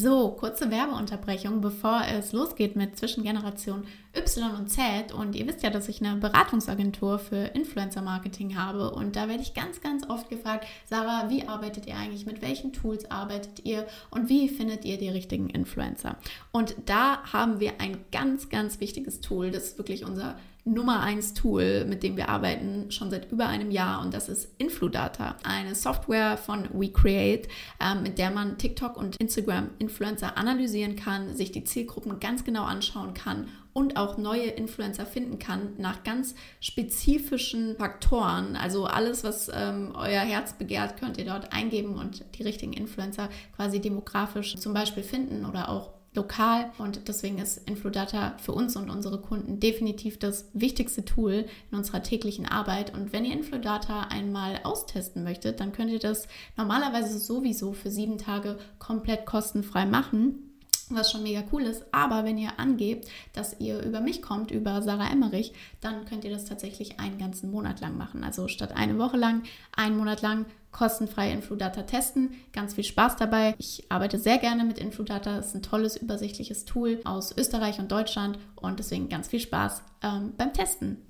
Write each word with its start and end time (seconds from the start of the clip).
So, 0.00 0.28
kurze 0.28 0.70
Werbeunterbrechung, 0.70 1.60
bevor 1.60 2.02
es 2.06 2.30
losgeht 2.30 2.76
mit 2.76 2.96
Zwischengeneration 2.96 3.84
Y 4.16 4.54
und 4.54 4.68
Z. 4.68 5.12
Und 5.12 5.34
ihr 5.34 5.44
wisst 5.48 5.64
ja, 5.64 5.70
dass 5.70 5.88
ich 5.88 6.00
eine 6.00 6.20
Beratungsagentur 6.20 7.18
für 7.18 7.46
Influencer-Marketing 7.46 8.56
habe. 8.56 8.92
Und 8.92 9.16
da 9.16 9.28
werde 9.28 9.42
ich 9.42 9.54
ganz, 9.54 9.80
ganz 9.80 10.08
oft 10.08 10.30
gefragt, 10.30 10.68
Sarah, 10.88 11.30
wie 11.30 11.48
arbeitet 11.48 11.88
ihr 11.88 11.96
eigentlich? 11.96 12.26
Mit 12.26 12.42
welchen 12.42 12.72
Tools 12.72 13.10
arbeitet 13.10 13.64
ihr? 13.64 13.88
Und 14.10 14.28
wie 14.28 14.48
findet 14.48 14.84
ihr 14.84 14.98
die 14.98 15.08
richtigen 15.08 15.50
Influencer? 15.50 16.16
Und 16.52 16.76
da 16.86 17.24
haben 17.32 17.58
wir 17.58 17.80
ein 17.80 17.98
ganz, 18.12 18.50
ganz 18.50 18.78
wichtiges 18.78 19.20
Tool. 19.20 19.50
Das 19.50 19.64
ist 19.64 19.78
wirklich 19.78 20.04
unser 20.04 20.38
Nummer 20.68 21.00
1 21.00 21.34
Tool, 21.34 21.84
mit 21.86 22.02
dem 22.02 22.16
wir 22.16 22.28
arbeiten, 22.28 22.90
schon 22.90 23.10
seit 23.10 23.30
über 23.32 23.46
einem 23.46 23.70
Jahr 23.70 24.02
und 24.02 24.12
das 24.12 24.28
ist 24.28 24.52
Infludata, 24.58 25.36
eine 25.42 25.74
Software 25.74 26.36
von 26.36 26.68
WeCreate, 26.72 27.48
äh, 27.80 27.94
mit 27.94 28.18
der 28.18 28.30
man 28.30 28.58
TikTok 28.58 28.96
und 28.96 29.16
Instagram 29.16 29.70
Influencer 29.78 30.36
analysieren 30.36 30.96
kann, 30.96 31.36
sich 31.36 31.52
die 31.52 31.64
Zielgruppen 31.64 32.20
ganz 32.20 32.44
genau 32.44 32.64
anschauen 32.64 33.14
kann 33.14 33.48
und 33.72 33.96
auch 33.96 34.18
neue 34.18 34.46
Influencer 34.46 35.06
finden 35.06 35.38
kann 35.38 35.74
nach 35.78 36.02
ganz 36.02 36.34
spezifischen 36.60 37.76
Faktoren. 37.76 38.56
Also 38.56 38.86
alles, 38.86 39.24
was 39.24 39.50
ähm, 39.54 39.92
euer 39.94 40.20
Herz 40.20 40.54
begehrt, 40.54 40.98
könnt 40.98 41.16
ihr 41.16 41.24
dort 41.24 41.52
eingeben 41.52 41.94
und 41.94 42.24
die 42.36 42.42
richtigen 42.42 42.72
Influencer 42.72 43.28
quasi 43.54 43.80
demografisch 43.80 44.56
zum 44.56 44.74
Beispiel 44.74 45.02
finden 45.04 45.46
oder 45.46 45.68
auch 45.68 45.97
lokal 46.18 46.70
und 46.78 47.08
deswegen 47.08 47.38
ist 47.38 47.68
Infludata 47.68 48.36
für 48.38 48.52
uns 48.52 48.76
und 48.76 48.90
unsere 48.90 49.20
Kunden 49.20 49.60
definitiv 49.60 50.18
das 50.18 50.50
wichtigste 50.52 51.04
Tool 51.04 51.46
in 51.70 51.78
unserer 51.78 52.02
täglichen 52.02 52.46
Arbeit. 52.46 52.92
Und 52.94 53.12
wenn 53.12 53.24
ihr 53.24 53.32
Infludata 53.32 54.02
einmal 54.10 54.60
austesten 54.64 55.22
möchtet, 55.24 55.60
dann 55.60 55.72
könnt 55.72 55.90
ihr 55.90 55.98
das 55.98 56.28
normalerweise 56.56 57.18
sowieso 57.18 57.72
für 57.72 57.90
sieben 57.90 58.18
Tage 58.18 58.58
komplett 58.78 59.26
kostenfrei 59.26 59.86
machen 59.86 60.47
was 60.96 61.10
schon 61.10 61.22
mega 61.22 61.42
cool 61.52 61.62
ist. 61.62 61.84
Aber 61.92 62.24
wenn 62.24 62.38
ihr 62.38 62.58
angebt, 62.58 63.08
dass 63.32 63.58
ihr 63.60 63.80
über 63.82 64.00
mich 64.00 64.22
kommt, 64.22 64.50
über 64.50 64.82
Sarah 64.82 65.10
Emmerich, 65.10 65.52
dann 65.80 66.04
könnt 66.04 66.24
ihr 66.24 66.30
das 66.30 66.44
tatsächlich 66.44 67.00
einen 67.00 67.18
ganzen 67.18 67.50
Monat 67.50 67.80
lang 67.80 67.96
machen. 67.96 68.24
Also 68.24 68.48
statt 68.48 68.76
eine 68.76 68.98
Woche 68.98 69.16
lang, 69.16 69.42
einen 69.74 69.96
Monat 69.96 70.22
lang 70.22 70.46
kostenfrei 70.70 71.32
Infludata 71.32 71.82
testen. 71.82 72.34
Ganz 72.52 72.74
viel 72.74 72.84
Spaß 72.84 73.16
dabei. 73.16 73.54
Ich 73.58 73.84
arbeite 73.88 74.18
sehr 74.18 74.38
gerne 74.38 74.64
mit 74.64 74.78
Infludata. 74.78 75.38
Es 75.38 75.48
ist 75.48 75.54
ein 75.54 75.62
tolles, 75.62 75.96
übersichtliches 75.96 76.64
Tool 76.64 77.00
aus 77.04 77.36
Österreich 77.36 77.78
und 77.78 77.90
Deutschland 77.90 78.38
und 78.56 78.78
deswegen 78.78 79.08
ganz 79.08 79.28
viel 79.28 79.40
Spaß 79.40 79.82
ähm, 80.02 80.34
beim 80.36 80.52
Testen. 80.52 81.07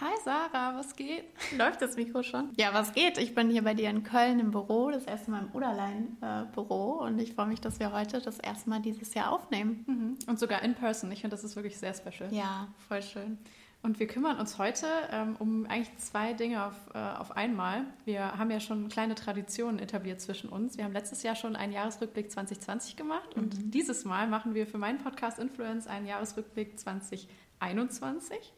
Hi 0.00 0.12
Sarah, 0.24 0.76
was 0.76 0.96
geht? 0.96 1.24
Läuft 1.56 1.80
das 1.80 1.94
Mikro 1.96 2.24
schon? 2.24 2.50
Ja, 2.56 2.74
was 2.74 2.92
geht? 2.94 3.16
Ich 3.16 3.32
bin 3.32 3.48
hier 3.48 3.62
bei 3.62 3.74
dir 3.74 3.90
in 3.90 4.02
Köln 4.02 4.40
im 4.40 4.50
Büro, 4.50 4.90
das 4.90 5.04
erste 5.04 5.30
Mal 5.30 5.42
im 5.44 5.54
Oderlein-Büro 5.54 6.98
äh, 7.00 7.06
und 7.06 7.20
ich 7.20 7.34
freue 7.34 7.46
mich, 7.46 7.60
dass 7.60 7.78
wir 7.78 7.92
heute 7.92 8.20
das 8.20 8.40
erste 8.40 8.68
Mal 8.70 8.80
dieses 8.80 9.14
Jahr 9.14 9.30
aufnehmen. 9.30 9.84
Mhm. 9.86 10.18
Und 10.26 10.40
sogar 10.40 10.62
in 10.62 10.74
person. 10.74 11.12
Ich 11.12 11.20
finde, 11.20 11.36
das 11.36 11.44
ist 11.44 11.54
wirklich 11.54 11.78
sehr 11.78 11.94
special. 11.94 12.32
Ja, 12.32 12.66
voll 12.88 13.02
schön. 13.02 13.38
Und 13.84 14.00
wir 14.00 14.08
kümmern 14.08 14.40
uns 14.40 14.58
heute 14.58 14.86
ähm, 15.12 15.36
um 15.38 15.66
eigentlich 15.66 15.96
zwei 15.98 16.32
Dinge 16.32 16.64
auf, 16.64 16.74
äh, 16.92 16.98
auf 16.98 17.36
einmal. 17.36 17.84
Wir 18.04 18.36
haben 18.36 18.50
ja 18.50 18.58
schon 18.58 18.88
kleine 18.88 19.14
Traditionen 19.14 19.78
etabliert 19.78 20.20
zwischen 20.20 20.48
uns. 20.48 20.76
Wir 20.76 20.84
haben 20.84 20.92
letztes 20.92 21.22
Jahr 21.22 21.36
schon 21.36 21.54
einen 21.54 21.72
Jahresrückblick 21.72 22.32
2020 22.32 22.96
gemacht 22.96 23.36
und 23.36 23.56
mhm. 23.56 23.70
dieses 23.70 24.04
Mal 24.04 24.26
machen 24.26 24.54
wir 24.54 24.66
für 24.66 24.78
meinen 24.78 24.98
Podcast 24.98 25.38
Influence 25.38 25.86
einen 25.86 26.06
Jahresrückblick 26.06 26.80
2021. 26.80 28.52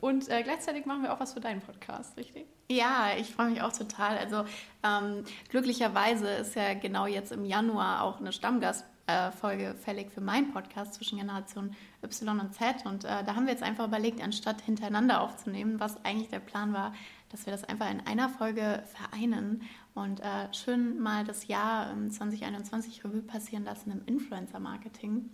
Und 0.00 0.28
äh, 0.28 0.42
gleichzeitig 0.42 0.86
machen 0.86 1.02
wir 1.02 1.12
auch 1.12 1.20
was 1.20 1.32
für 1.32 1.40
deinen 1.40 1.60
Podcast, 1.60 2.16
richtig? 2.16 2.46
Ja, 2.70 3.10
ich 3.18 3.32
freue 3.32 3.50
mich 3.50 3.62
auch 3.62 3.72
total. 3.72 4.18
Also 4.18 4.44
ähm, 4.82 5.24
glücklicherweise 5.50 6.28
ist 6.28 6.54
ja 6.54 6.74
genau 6.74 7.06
jetzt 7.06 7.32
im 7.32 7.44
Januar 7.44 8.02
auch 8.02 8.20
eine 8.20 8.32
Stammgast 8.32 8.84
äh, 9.06 9.30
fällig 9.30 10.10
für 10.10 10.20
meinen 10.20 10.52
Podcast 10.52 10.94
zwischen 10.94 11.18
Generation 11.18 11.74
Y 12.02 12.40
und 12.40 12.54
Z. 12.54 12.84
Und 12.84 13.04
äh, 13.04 13.24
da 13.24 13.36
haben 13.36 13.46
wir 13.46 13.52
jetzt 13.52 13.62
einfach 13.62 13.86
überlegt, 13.86 14.22
anstatt 14.22 14.60
hintereinander 14.62 15.20
aufzunehmen, 15.20 15.78
was 15.78 16.04
eigentlich 16.04 16.28
der 16.28 16.40
Plan 16.40 16.72
war, 16.72 16.92
dass 17.30 17.46
wir 17.46 17.52
das 17.52 17.64
einfach 17.64 17.90
in 17.90 18.00
einer 18.00 18.28
Folge 18.28 18.82
vereinen 18.86 19.62
und 19.94 20.20
äh, 20.20 20.52
schön 20.52 21.00
mal 21.00 21.24
das 21.24 21.48
Jahr 21.48 21.94
2021 22.10 23.04
Revue 23.04 23.22
passieren 23.22 23.64
lassen 23.64 23.90
im 23.90 24.04
Influencer-Marketing. 24.06 25.30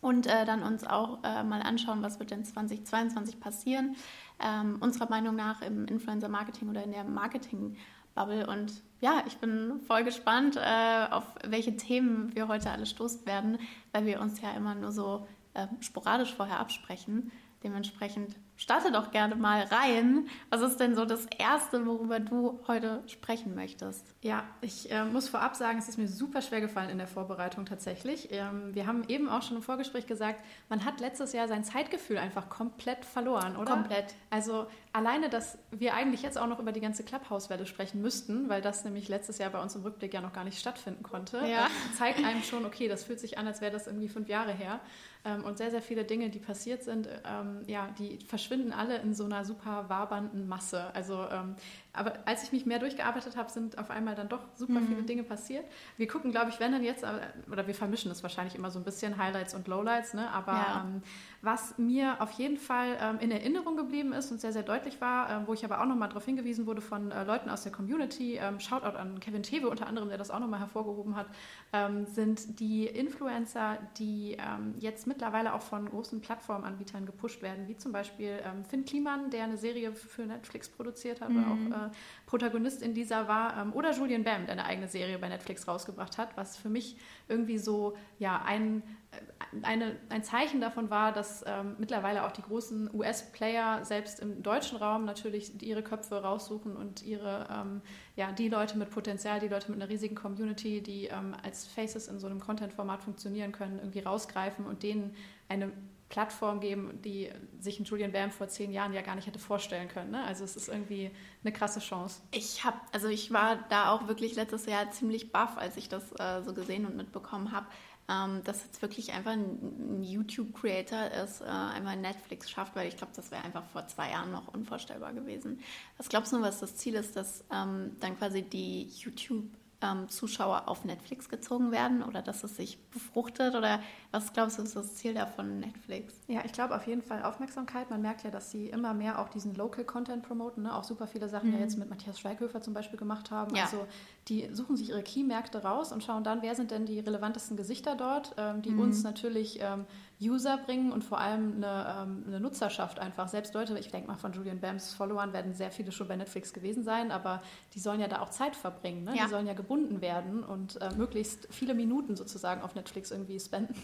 Und 0.00 0.26
äh, 0.26 0.46
dann 0.46 0.62
uns 0.62 0.84
auch 0.84 1.22
äh, 1.24 1.42
mal 1.42 1.60
anschauen, 1.60 2.02
was 2.02 2.18
wird 2.18 2.30
denn 2.30 2.44
2022 2.44 3.38
passieren, 3.38 3.96
ähm, 4.42 4.78
unserer 4.80 5.10
Meinung 5.10 5.36
nach 5.36 5.60
im 5.60 5.86
Influencer-Marketing 5.86 6.70
oder 6.70 6.82
in 6.82 6.92
der 6.92 7.04
Marketing- 7.04 7.76
Bubble. 8.14 8.46
Und 8.46 8.82
ja, 9.00 9.22
ich 9.26 9.38
bin 9.38 9.80
voll 9.86 10.04
gespannt, 10.04 10.56
äh, 10.56 11.06
auf 11.10 11.24
welche 11.44 11.76
Themen 11.76 12.34
wir 12.34 12.48
heute 12.48 12.70
alle 12.70 12.86
stoßen 12.86 13.26
werden, 13.26 13.58
weil 13.92 14.06
wir 14.06 14.20
uns 14.20 14.40
ja 14.40 14.52
immer 14.52 14.74
nur 14.74 14.92
so 14.92 15.26
äh, 15.54 15.66
sporadisch 15.80 16.34
vorher 16.34 16.60
absprechen. 16.60 17.32
Dementsprechend 17.62 18.36
starte 18.60 18.92
doch 18.92 19.10
gerne 19.10 19.36
mal 19.36 19.62
rein. 19.62 20.28
Was 20.50 20.60
ist 20.60 20.78
denn 20.78 20.94
so 20.94 21.06
das 21.06 21.26
Erste, 21.38 21.86
worüber 21.86 22.20
du 22.20 22.60
heute 22.68 23.02
sprechen 23.06 23.54
möchtest? 23.54 24.06
Ja, 24.20 24.44
ich 24.60 24.90
äh, 24.92 25.04
muss 25.04 25.30
vorab 25.30 25.56
sagen, 25.56 25.78
es 25.78 25.88
ist 25.88 25.96
mir 25.96 26.06
super 26.06 26.42
schwer 26.42 26.60
gefallen 26.60 26.90
in 26.90 26.98
der 26.98 27.06
Vorbereitung 27.06 27.64
tatsächlich. 27.64 28.28
Ähm, 28.30 28.74
wir 28.74 28.86
haben 28.86 29.04
eben 29.08 29.30
auch 29.30 29.42
schon 29.42 29.56
im 29.56 29.62
Vorgespräch 29.62 30.06
gesagt, 30.06 30.44
man 30.68 30.84
hat 30.84 31.00
letztes 31.00 31.32
Jahr 31.32 31.48
sein 31.48 31.64
Zeitgefühl 31.64 32.18
einfach 32.18 32.50
komplett 32.50 33.06
verloren, 33.06 33.56
oder? 33.56 33.72
Komplett. 33.72 34.14
Also 34.28 34.66
alleine, 34.92 35.30
dass 35.30 35.56
wir 35.70 35.94
eigentlich 35.94 36.20
jetzt 36.20 36.36
auch 36.36 36.46
noch 36.46 36.58
über 36.58 36.72
die 36.72 36.80
ganze 36.80 37.02
Clubhouse-Welle 37.02 37.64
sprechen 37.64 38.02
müssten, 38.02 38.50
weil 38.50 38.60
das 38.60 38.84
nämlich 38.84 39.08
letztes 39.08 39.38
Jahr 39.38 39.48
bei 39.48 39.62
uns 39.62 39.74
im 39.74 39.82
Rückblick 39.82 40.12
ja 40.12 40.20
noch 40.20 40.34
gar 40.34 40.44
nicht 40.44 40.58
stattfinden 40.58 41.02
konnte, 41.02 41.38
ja. 41.38 41.64
äh, 41.66 41.96
zeigt 41.96 42.22
einem 42.22 42.42
schon, 42.42 42.66
okay, 42.66 42.88
das 42.88 43.04
fühlt 43.04 43.20
sich 43.20 43.38
an, 43.38 43.46
als 43.46 43.62
wäre 43.62 43.72
das 43.72 43.86
irgendwie 43.86 44.08
fünf 44.08 44.28
Jahre 44.28 44.52
her. 44.52 44.80
Ähm, 45.24 45.44
und 45.44 45.58
sehr, 45.58 45.70
sehr 45.70 45.82
viele 45.82 46.04
Dinge, 46.04 46.30
die 46.30 46.38
passiert 46.38 46.82
sind, 46.82 47.08
ähm, 47.24 47.62
ja, 47.66 47.88
die 47.98 48.18
verschwinden 48.26 48.49
alle 48.72 48.98
in 48.98 49.14
so 49.14 49.24
einer 49.24 49.44
super 49.44 49.88
wabernden 49.88 50.48
Masse. 50.48 50.94
Also 50.94 51.26
ähm, 51.30 51.56
aber 51.92 52.14
als 52.24 52.44
ich 52.44 52.52
mich 52.52 52.66
mehr 52.66 52.78
durchgearbeitet 52.78 53.36
habe, 53.36 53.50
sind 53.50 53.78
auf 53.78 53.90
einmal 53.90 54.14
dann 54.14 54.28
doch 54.28 54.40
super 54.54 54.80
mhm. 54.80 54.86
viele 54.86 55.02
Dinge 55.02 55.22
passiert. 55.24 55.64
Wir 55.96 56.06
gucken, 56.06 56.30
glaube 56.30 56.50
ich, 56.50 56.60
wenn 56.60 56.72
dann 56.72 56.84
jetzt, 56.84 57.04
oder 57.50 57.66
wir 57.66 57.74
vermischen 57.74 58.10
es 58.10 58.22
wahrscheinlich 58.22 58.54
immer 58.54 58.70
so 58.70 58.78
ein 58.78 58.84
bisschen 58.84 59.16
Highlights 59.16 59.54
und 59.54 59.66
Lowlights, 59.66 60.14
ne? 60.14 60.30
aber 60.30 60.52
ja. 60.52 60.84
ähm, 60.86 61.02
was 61.42 61.78
mir 61.78 62.20
auf 62.20 62.30
jeden 62.32 62.58
Fall 62.58 62.96
ähm, 63.00 63.18
in 63.20 63.30
Erinnerung 63.30 63.76
geblieben 63.76 64.12
ist 64.12 64.30
und 64.30 64.40
sehr, 64.40 64.52
sehr 64.52 64.62
deutlich 64.62 65.00
war, 65.00 65.30
äh, 65.30 65.46
wo 65.46 65.54
ich 65.54 65.64
aber 65.64 65.80
auch 65.80 65.86
nochmal 65.86 66.08
darauf 66.08 66.24
hingewiesen 66.24 66.66
wurde 66.66 66.80
von 66.80 67.10
äh, 67.10 67.24
Leuten 67.24 67.50
aus 67.50 67.62
der 67.62 67.72
Community, 67.72 68.36
ähm, 68.36 68.60
Shoutout 68.60 68.96
an 68.96 69.18
Kevin 69.20 69.42
Tewe 69.42 69.68
unter 69.68 69.86
anderem, 69.86 70.08
der 70.08 70.18
das 70.18 70.30
auch 70.30 70.38
nochmal 70.38 70.60
hervorgehoben 70.60 71.16
hat, 71.16 71.26
ähm, 71.72 72.06
sind 72.06 72.60
die 72.60 72.86
Influencer, 72.86 73.78
die 73.98 74.36
ähm, 74.38 74.74
jetzt 74.78 75.06
mittlerweile 75.06 75.54
auch 75.54 75.62
von 75.62 75.88
großen 75.88 76.20
Plattformanbietern 76.20 77.06
gepusht 77.06 77.42
werden, 77.42 77.66
wie 77.68 77.76
zum 77.76 77.90
Beispiel 77.90 78.38
ähm, 78.44 78.64
Finn 78.64 78.84
Kliman, 78.84 79.30
der 79.30 79.44
eine 79.44 79.56
Serie 79.56 79.92
für 79.92 80.22
Netflix 80.22 80.68
produziert 80.68 81.20
hat, 81.20 81.30
mhm. 81.30 81.44
auch 81.44 81.79
äh, 81.86 81.90
Protagonist 82.26 82.82
in 82.82 82.94
dieser 82.94 83.28
war, 83.28 83.56
ähm, 83.56 83.72
oder 83.72 83.92
Julian 83.92 84.24
Bam, 84.24 84.46
der 84.46 84.52
eine 84.52 84.64
eigene 84.64 84.88
Serie 84.88 85.18
bei 85.18 85.28
Netflix 85.28 85.66
rausgebracht 85.66 86.18
hat, 86.18 86.36
was 86.36 86.56
für 86.56 86.68
mich 86.68 86.96
irgendwie 87.28 87.58
so 87.58 87.96
ja, 88.18 88.42
ein, 88.44 88.82
äh, 89.10 89.64
eine, 89.66 89.96
ein 90.08 90.22
Zeichen 90.22 90.60
davon 90.60 90.90
war, 90.90 91.12
dass 91.12 91.44
ähm, 91.46 91.76
mittlerweile 91.78 92.24
auch 92.24 92.32
die 92.32 92.42
großen 92.42 92.90
US-Player 92.94 93.84
selbst 93.84 94.20
im 94.20 94.42
deutschen 94.42 94.78
Raum 94.78 95.04
natürlich 95.04 95.62
ihre 95.62 95.82
Köpfe 95.82 96.22
raussuchen 96.22 96.76
und 96.76 97.02
ihre, 97.02 97.46
ähm, 97.50 97.80
ja, 98.16 98.32
die 98.32 98.48
Leute 98.48 98.78
mit 98.78 98.90
Potenzial, 98.90 99.40
die 99.40 99.48
Leute 99.48 99.70
mit 99.70 99.80
einer 99.80 99.90
riesigen 99.90 100.14
Community, 100.14 100.82
die 100.82 101.06
ähm, 101.06 101.34
als 101.42 101.66
Faces 101.66 102.08
in 102.08 102.18
so 102.18 102.26
einem 102.26 102.40
Content-Format 102.40 103.02
funktionieren 103.02 103.52
können, 103.52 103.78
irgendwie 103.78 104.00
rausgreifen 104.00 104.66
und 104.66 104.82
denen 104.82 105.14
eine 105.48 105.72
Plattform 106.10 106.60
geben, 106.60 107.00
die 107.02 107.30
sich 107.58 107.78
ein 107.80 107.84
Julian 107.84 108.12
Bam 108.12 108.30
vor 108.30 108.48
zehn 108.48 108.72
Jahren 108.72 108.92
ja 108.92 109.00
gar 109.00 109.14
nicht 109.14 109.26
hätte 109.26 109.38
vorstellen 109.38 109.88
können. 109.88 110.10
Ne? 110.10 110.22
Also 110.24 110.44
es 110.44 110.56
ist 110.56 110.68
irgendwie 110.68 111.10
eine 111.42 111.52
krasse 111.52 111.80
Chance. 111.80 112.20
Ich 112.32 112.64
habe, 112.64 112.76
also 112.92 113.08
ich 113.08 113.32
war 113.32 113.56
da 113.70 113.92
auch 113.92 114.08
wirklich 114.08 114.34
letztes 114.34 114.66
Jahr 114.66 114.90
ziemlich 114.90 115.32
baff, 115.32 115.56
als 115.56 115.76
ich 115.76 115.88
das 115.88 116.12
äh, 116.18 116.42
so 116.42 116.52
gesehen 116.52 116.84
und 116.84 116.96
mitbekommen 116.96 117.52
habe, 117.52 117.66
ähm, 118.08 118.42
dass 118.42 118.64
jetzt 118.64 118.82
wirklich 118.82 119.12
einfach 119.12 119.32
ein, 119.32 120.00
ein 120.00 120.02
YouTube-Creator 120.02 121.12
ist, 121.22 121.42
äh, 121.42 121.44
einmal 121.44 121.96
Netflix 121.96 122.50
schafft, 122.50 122.74
weil 122.74 122.88
ich 122.88 122.96
glaube, 122.96 123.12
das 123.14 123.30
wäre 123.30 123.44
einfach 123.44 123.64
vor 123.66 123.86
zwei 123.86 124.10
Jahren 124.10 124.32
noch 124.32 124.48
unvorstellbar 124.48 125.12
gewesen. 125.12 125.60
Was 125.96 126.08
glaubst 126.08 126.32
du, 126.32 126.40
was 126.40 126.58
das 126.58 126.74
Ziel 126.74 126.94
ist, 126.96 127.14
dass 127.14 127.44
ähm, 127.52 127.96
dann 128.00 128.18
quasi 128.18 128.42
die 128.42 128.88
YouTube 128.98 129.44
ähm, 129.82 130.08
Zuschauer 130.08 130.64
auf 130.66 130.84
Netflix 130.84 131.28
gezogen 131.28 131.72
werden 131.72 132.02
oder 132.02 132.22
dass 132.22 132.44
es 132.44 132.56
sich 132.56 132.78
befruchtet? 132.90 133.54
Oder 133.54 133.80
was 134.10 134.32
glaubst 134.32 134.58
du, 134.58 134.62
ist 134.62 134.76
das 134.76 134.96
Ziel 134.96 135.14
da 135.14 135.26
von 135.26 135.60
Netflix? 135.60 136.14
Ja, 136.26 136.42
ich 136.44 136.52
glaube 136.52 136.74
auf 136.74 136.86
jeden 136.86 137.02
Fall 137.02 137.22
Aufmerksamkeit. 137.22 137.90
Man 137.90 138.02
merkt 138.02 138.22
ja, 138.24 138.30
dass 138.30 138.50
sie 138.50 138.68
immer 138.68 138.94
mehr 138.94 139.18
auch 139.18 139.28
diesen 139.28 139.54
Local 139.54 139.84
Content 139.84 140.22
promoten. 140.22 140.64
Ne? 140.64 140.74
Auch 140.74 140.84
super 140.84 141.06
viele 141.06 141.28
Sachen 141.28 141.48
mhm. 141.48 141.54
ja 141.54 141.60
jetzt 141.60 141.78
mit 141.78 141.88
Matthias 141.88 142.20
Schweighöfer 142.20 142.60
zum 142.60 142.74
Beispiel 142.74 142.98
gemacht 142.98 143.30
haben. 143.30 143.54
Ja. 143.54 143.64
Also 143.64 143.86
die 144.28 144.48
suchen 144.52 144.76
sich 144.76 144.90
ihre 144.90 145.02
Key-Märkte 145.02 145.62
raus 145.62 145.92
und 145.92 146.04
schauen 146.04 146.24
dann, 146.24 146.42
wer 146.42 146.54
sind 146.54 146.70
denn 146.70 146.86
die 146.86 147.00
relevantesten 147.00 147.56
Gesichter 147.56 147.96
dort, 147.96 148.34
ähm, 148.36 148.62
die 148.62 148.70
mhm. 148.70 148.80
uns 148.80 149.02
natürlich 149.02 149.60
ähm, 149.60 149.86
User 150.22 150.58
bringen 150.58 150.92
und 150.92 151.02
vor 151.02 151.18
allem 151.18 151.56
eine, 151.56 152.02
ähm, 152.02 152.24
eine 152.26 152.40
Nutzerschaft 152.40 152.98
einfach. 152.98 153.28
Selbst 153.28 153.54
Leute, 153.54 153.78
ich 153.78 153.90
denke 153.90 154.08
mal 154.08 154.16
von 154.16 154.32
Julian 154.32 154.60
Bams 154.60 154.92
Followern 154.92 155.32
werden 155.32 155.54
sehr 155.54 155.70
viele 155.70 155.92
schon 155.92 156.08
bei 156.08 156.16
Netflix 156.16 156.52
gewesen 156.52 156.84
sein, 156.84 157.10
aber 157.10 157.42
die 157.74 157.78
sollen 157.78 158.00
ja 158.00 158.08
da 158.08 158.20
auch 158.20 158.28
Zeit 158.28 158.54
verbringen. 158.54 159.04
Ne? 159.04 159.16
Ja. 159.16 159.24
Die 159.24 159.30
sollen 159.30 159.46
ja 159.46 159.54
gebunden 159.54 160.02
werden 160.02 160.44
und 160.44 160.80
äh, 160.82 160.90
möglichst 160.94 161.48
viele 161.50 161.74
Minuten 161.74 162.16
sozusagen 162.16 162.60
auf 162.62 162.74
Netflix 162.74 163.10
irgendwie 163.10 163.40
spenden. 163.40 163.74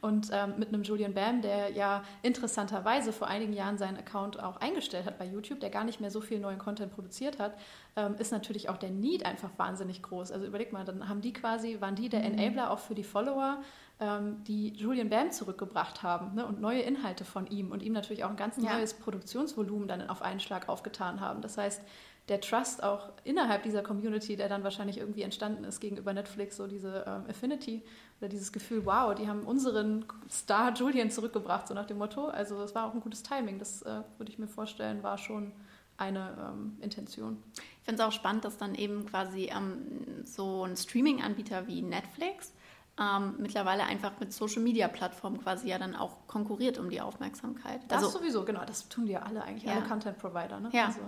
Und 0.00 0.30
ähm, 0.32 0.54
mit 0.58 0.68
einem 0.68 0.82
Julian 0.82 1.14
Bam, 1.14 1.42
der 1.42 1.70
ja 1.70 2.02
interessanterweise 2.22 3.12
vor 3.12 3.28
einigen 3.28 3.52
Jahren 3.52 3.78
seinen 3.78 3.96
Account 3.96 4.42
auch 4.42 4.56
eingestellt 4.56 5.06
hat 5.06 5.18
bei 5.18 5.26
YouTube, 5.26 5.60
der 5.60 5.70
gar 5.70 5.84
nicht 5.84 6.00
mehr 6.00 6.10
so 6.10 6.20
viel 6.20 6.40
neuen 6.40 6.58
Content 6.58 6.92
produziert 6.92 7.38
hat, 7.38 7.56
ähm, 7.96 8.16
ist 8.18 8.32
natürlich 8.32 8.68
auch 8.68 8.76
der 8.78 8.90
Need 8.90 9.24
einfach 9.24 9.50
wahnsinnig 9.56 10.02
groß. 10.02 10.32
Also 10.32 10.46
überleg 10.46 10.72
mal, 10.72 10.84
dann 10.84 11.08
haben 11.08 11.20
die 11.20 11.32
quasi, 11.32 11.80
waren 11.80 11.94
die 11.94 12.08
der 12.08 12.20
mhm. 12.20 12.38
Enabler 12.38 12.70
auch 12.70 12.80
für 12.80 12.94
die 12.94 13.04
Follower, 13.04 13.62
die 14.00 14.70
Julian 14.70 15.08
Bam 15.08 15.30
zurückgebracht 15.30 16.02
haben 16.02 16.34
ne, 16.34 16.44
und 16.44 16.60
neue 16.60 16.82
Inhalte 16.82 17.24
von 17.24 17.46
ihm 17.46 17.70
und 17.70 17.80
ihm 17.80 17.92
natürlich 17.92 18.24
auch 18.24 18.30
ein 18.30 18.36
ganz 18.36 18.56
neues 18.58 18.92
ja. 18.92 18.98
Produktionsvolumen 19.02 19.86
dann 19.86 20.10
auf 20.10 20.20
einen 20.20 20.40
Schlag 20.40 20.68
aufgetan 20.68 21.20
haben. 21.20 21.40
Das 21.42 21.56
heißt, 21.56 21.80
der 22.28 22.40
Trust 22.40 22.82
auch 22.82 23.12
innerhalb 23.24 23.64
dieser 23.64 23.82
Community, 23.82 24.36
der 24.36 24.48
dann 24.48 24.64
wahrscheinlich 24.64 24.98
irgendwie 24.98 25.22
entstanden 25.22 25.64
ist 25.64 25.80
gegenüber 25.80 26.12
Netflix, 26.12 26.56
so 26.56 26.66
diese 26.66 27.04
ähm, 27.06 27.24
Affinity 27.28 27.82
oder 28.18 28.28
dieses 28.28 28.50
Gefühl, 28.50 28.86
wow, 28.86 29.14
die 29.14 29.28
haben 29.28 29.42
unseren 29.42 30.06
Star 30.30 30.72
Julian 30.72 31.10
zurückgebracht, 31.10 31.68
so 31.68 31.74
nach 31.74 31.86
dem 31.86 31.98
Motto. 31.98 32.28
Also 32.28 32.58
das 32.58 32.74
war 32.74 32.86
auch 32.86 32.94
ein 32.94 33.00
gutes 33.00 33.22
Timing, 33.22 33.58
das 33.58 33.82
äh, 33.82 34.00
würde 34.16 34.32
ich 34.32 34.38
mir 34.38 34.48
vorstellen, 34.48 35.02
war 35.02 35.18
schon 35.18 35.52
eine 35.98 36.34
ähm, 36.40 36.78
Intention. 36.80 37.42
Ich 37.56 37.84
finde 37.84 38.02
es 38.02 38.08
auch 38.08 38.12
spannend, 38.12 38.44
dass 38.44 38.56
dann 38.56 38.74
eben 38.74 39.04
quasi 39.06 39.50
ähm, 39.54 40.24
so 40.24 40.64
ein 40.64 40.76
Streaming-Anbieter 40.76 41.66
wie 41.66 41.82
Netflix 41.82 42.52
ähm, 43.00 43.34
mittlerweile 43.38 43.84
einfach 43.84 44.12
mit 44.20 44.32
Social-Media-Plattformen 44.32 45.40
quasi 45.40 45.68
ja 45.68 45.78
dann 45.78 45.96
auch 45.96 46.26
konkurriert 46.26 46.78
um 46.78 46.90
die 46.90 47.00
Aufmerksamkeit. 47.00 47.80
Das 47.88 48.04
also, 48.04 48.18
sowieso, 48.18 48.44
genau, 48.44 48.64
das 48.64 48.88
tun 48.88 49.06
die 49.06 49.12
ja 49.12 49.22
alle 49.22 49.42
eigentlich, 49.42 49.64
ja. 49.64 49.72
alle 49.72 49.82
Content-Provider. 49.82 50.60
Ne? 50.60 50.70
Ja. 50.72 50.86
Also. 50.86 51.00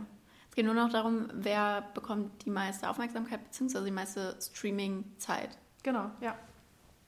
Es 0.49 0.57
geht 0.57 0.65
nur 0.65 0.75
noch 0.75 0.91
darum, 0.91 1.29
wer 1.33 1.83
bekommt 1.95 2.45
die 2.45 2.51
meiste 2.51 2.89
Aufmerksamkeit 2.89 3.45
bzw. 3.45 3.85
die 3.85 3.91
meiste 3.91 4.37
Streaming-Zeit. 4.41 5.59
Genau, 5.83 6.11
ja. 6.21 6.35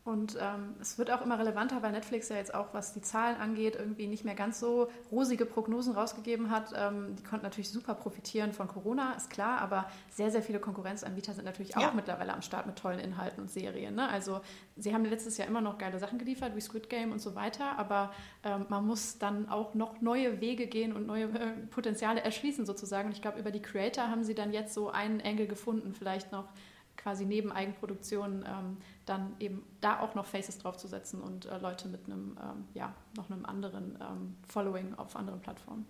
Und 0.08 0.38
ähm, 0.40 0.74
es 0.80 0.96
wird 0.96 1.10
auch 1.10 1.20
immer 1.20 1.38
relevanter, 1.38 1.82
weil 1.82 1.92
Netflix 1.92 2.30
ja 2.30 2.36
jetzt 2.36 2.54
auch, 2.54 2.72
was 2.72 2.94
die 2.94 3.02
Zahlen 3.02 3.36
angeht, 3.36 3.76
irgendwie 3.78 4.06
nicht 4.06 4.24
mehr 4.24 4.34
ganz 4.34 4.58
so 4.58 4.88
rosige 5.12 5.44
Prognosen 5.44 5.92
rausgegeben 5.92 6.50
hat. 6.50 6.72
Ähm, 6.74 7.14
die 7.14 7.22
konnten 7.22 7.44
natürlich 7.44 7.68
super 7.68 7.92
profitieren 7.92 8.54
von 8.54 8.68
Corona, 8.68 9.12
ist 9.18 9.28
klar, 9.28 9.60
aber 9.60 9.90
sehr, 10.10 10.30
sehr 10.30 10.40
viele 10.40 10.60
Konkurrenzanbieter 10.60 11.34
sind 11.34 11.44
natürlich 11.44 11.76
auch 11.76 11.82
ja. 11.82 11.92
mittlerweile 11.94 12.32
am 12.32 12.40
Start 12.40 12.64
mit 12.64 12.76
tollen 12.76 13.00
Inhalten 13.00 13.42
und 13.42 13.50
Serien. 13.50 13.96
Ne? 13.96 14.08
Also 14.08 14.40
sie 14.78 14.94
haben 14.94 15.04
letztes 15.04 15.36
Jahr 15.36 15.46
immer 15.46 15.60
noch 15.60 15.76
geile 15.76 15.98
Sachen 15.98 16.18
geliefert, 16.18 16.56
wie 16.56 16.62
Squid 16.62 16.88
Game 16.88 17.12
und 17.12 17.20
so 17.20 17.34
weiter, 17.34 17.78
aber 17.78 18.10
ähm, 18.44 18.64
man 18.70 18.86
muss 18.86 19.18
dann 19.18 19.50
auch 19.50 19.74
noch 19.74 20.00
neue 20.00 20.40
Wege 20.40 20.68
gehen 20.68 20.94
und 20.94 21.06
neue 21.06 21.24
äh, 21.24 21.50
Potenziale 21.68 22.22
erschließen 22.22 22.64
sozusagen. 22.64 23.08
Und 23.08 23.12
ich 23.12 23.20
glaube, 23.20 23.38
über 23.38 23.50
die 23.50 23.60
Creator 23.60 24.08
haben 24.08 24.24
sie 24.24 24.34
dann 24.34 24.54
jetzt 24.54 24.72
so 24.72 24.88
einen 24.88 25.20
Engel 25.20 25.46
gefunden, 25.46 25.92
vielleicht 25.92 26.32
noch 26.32 26.48
quasi 26.98 27.24
neben 27.24 27.50
Eigenproduktionen 27.50 28.44
ähm, 28.46 28.76
dann 29.06 29.34
eben 29.38 29.62
da 29.80 30.00
auch 30.00 30.14
noch 30.14 30.26
Faces 30.26 30.58
draufzusetzen 30.58 31.22
und 31.22 31.46
äh, 31.46 31.56
Leute 31.58 31.88
mit 31.88 32.04
einem, 32.06 32.36
ähm, 32.42 32.64
ja, 32.74 32.92
noch 33.16 33.30
einem 33.30 33.46
anderen 33.46 33.98
ähm, 34.00 34.36
Following 34.46 34.94
auf 34.96 35.16
anderen 35.16 35.40
Plattformen. 35.40 35.86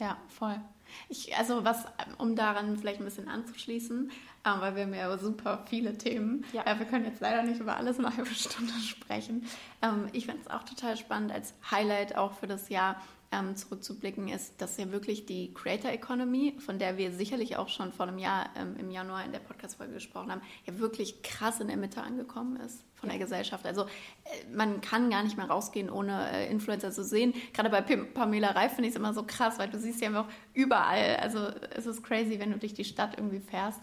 Ja, 0.00 0.16
voll. 0.28 0.58
Ich, 1.08 1.36
also 1.36 1.64
was, 1.64 1.84
um 2.18 2.36
daran 2.36 2.76
vielleicht 2.76 3.00
ein 3.00 3.04
bisschen 3.04 3.28
anzuschließen, 3.28 4.10
äh, 4.44 4.60
weil 4.60 4.76
wir 4.76 4.84
haben 4.84 4.94
ja 4.94 5.18
super 5.18 5.64
viele 5.68 5.98
Themen. 5.98 6.44
Ja. 6.52 6.64
Äh, 6.66 6.78
wir 6.78 6.86
können 6.86 7.04
jetzt 7.04 7.20
leider 7.20 7.42
nicht 7.42 7.60
über 7.60 7.76
alles 7.76 7.98
eine 7.98 8.16
halbe 8.16 8.32
Stunde 8.32 8.72
sprechen. 8.74 9.44
Ähm, 9.82 10.06
ich 10.12 10.26
finde 10.26 10.40
es 10.42 10.50
auch 10.50 10.62
total 10.62 10.96
spannend 10.96 11.32
als 11.32 11.52
Highlight 11.70 12.16
auch 12.16 12.32
für 12.32 12.46
das 12.46 12.68
Jahr 12.68 12.96
ähm, 13.30 13.56
zurückzublicken, 13.56 14.28
ist, 14.28 14.60
dass 14.60 14.76
ja 14.76 14.90
wirklich 14.90 15.26
die 15.26 15.52
Creator 15.52 15.90
Economy, 15.90 16.56
von 16.58 16.78
der 16.78 16.96
wir 16.96 17.12
sicherlich 17.12 17.56
auch 17.56 17.68
schon 17.68 17.92
vor 17.92 18.06
einem 18.06 18.18
Jahr 18.18 18.50
ähm, 18.56 18.76
im 18.78 18.90
Januar 18.90 19.24
in 19.24 19.32
der 19.32 19.40
Podcast-Folge 19.40 19.94
gesprochen 19.94 20.30
haben, 20.30 20.42
ja 20.66 20.78
wirklich 20.78 21.22
krass 21.22 21.60
in 21.60 21.68
der 21.68 21.76
Mitte 21.76 22.02
angekommen 22.02 22.56
ist 22.56 22.84
von 22.94 23.08
der 23.08 23.18
Gesellschaft. 23.18 23.66
Also 23.66 23.82
äh, 23.82 23.86
man 24.54 24.80
kann 24.80 25.10
gar 25.10 25.22
nicht 25.22 25.36
mehr 25.36 25.46
rausgehen, 25.46 25.90
ohne 25.90 26.30
äh, 26.30 26.50
Influencer 26.50 26.90
zu 26.90 27.04
sehen. 27.04 27.34
Gerade 27.52 27.70
bei 27.70 27.80
P 27.80 27.96
Pamela 27.96 28.50
Reif 28.50 28.72
finde 28.72 28.88
ich 28.88 28.94
es 28.94 28.98
immer 28.98 29.12
so 29.12 29.24
krass, 29.24 29.58
weil 29.58 29.68
du 29.68 29.78
siehst 29.78 30.00
ja 30.00 30.20
auch 30.20 30.28
überall. 30.54 31.16
Also 31.16 31.48
es 31.74 31.86
ist 31.86 32.02
crazy, 32.02 32.38
wenn 32.38 32.52
du 32.52 32.58
durch 32.58 32.74
die 32.74 32.84
Stadt 32.84 33.16
irgendwie 33.16 33.40
fährst 33.40 33.80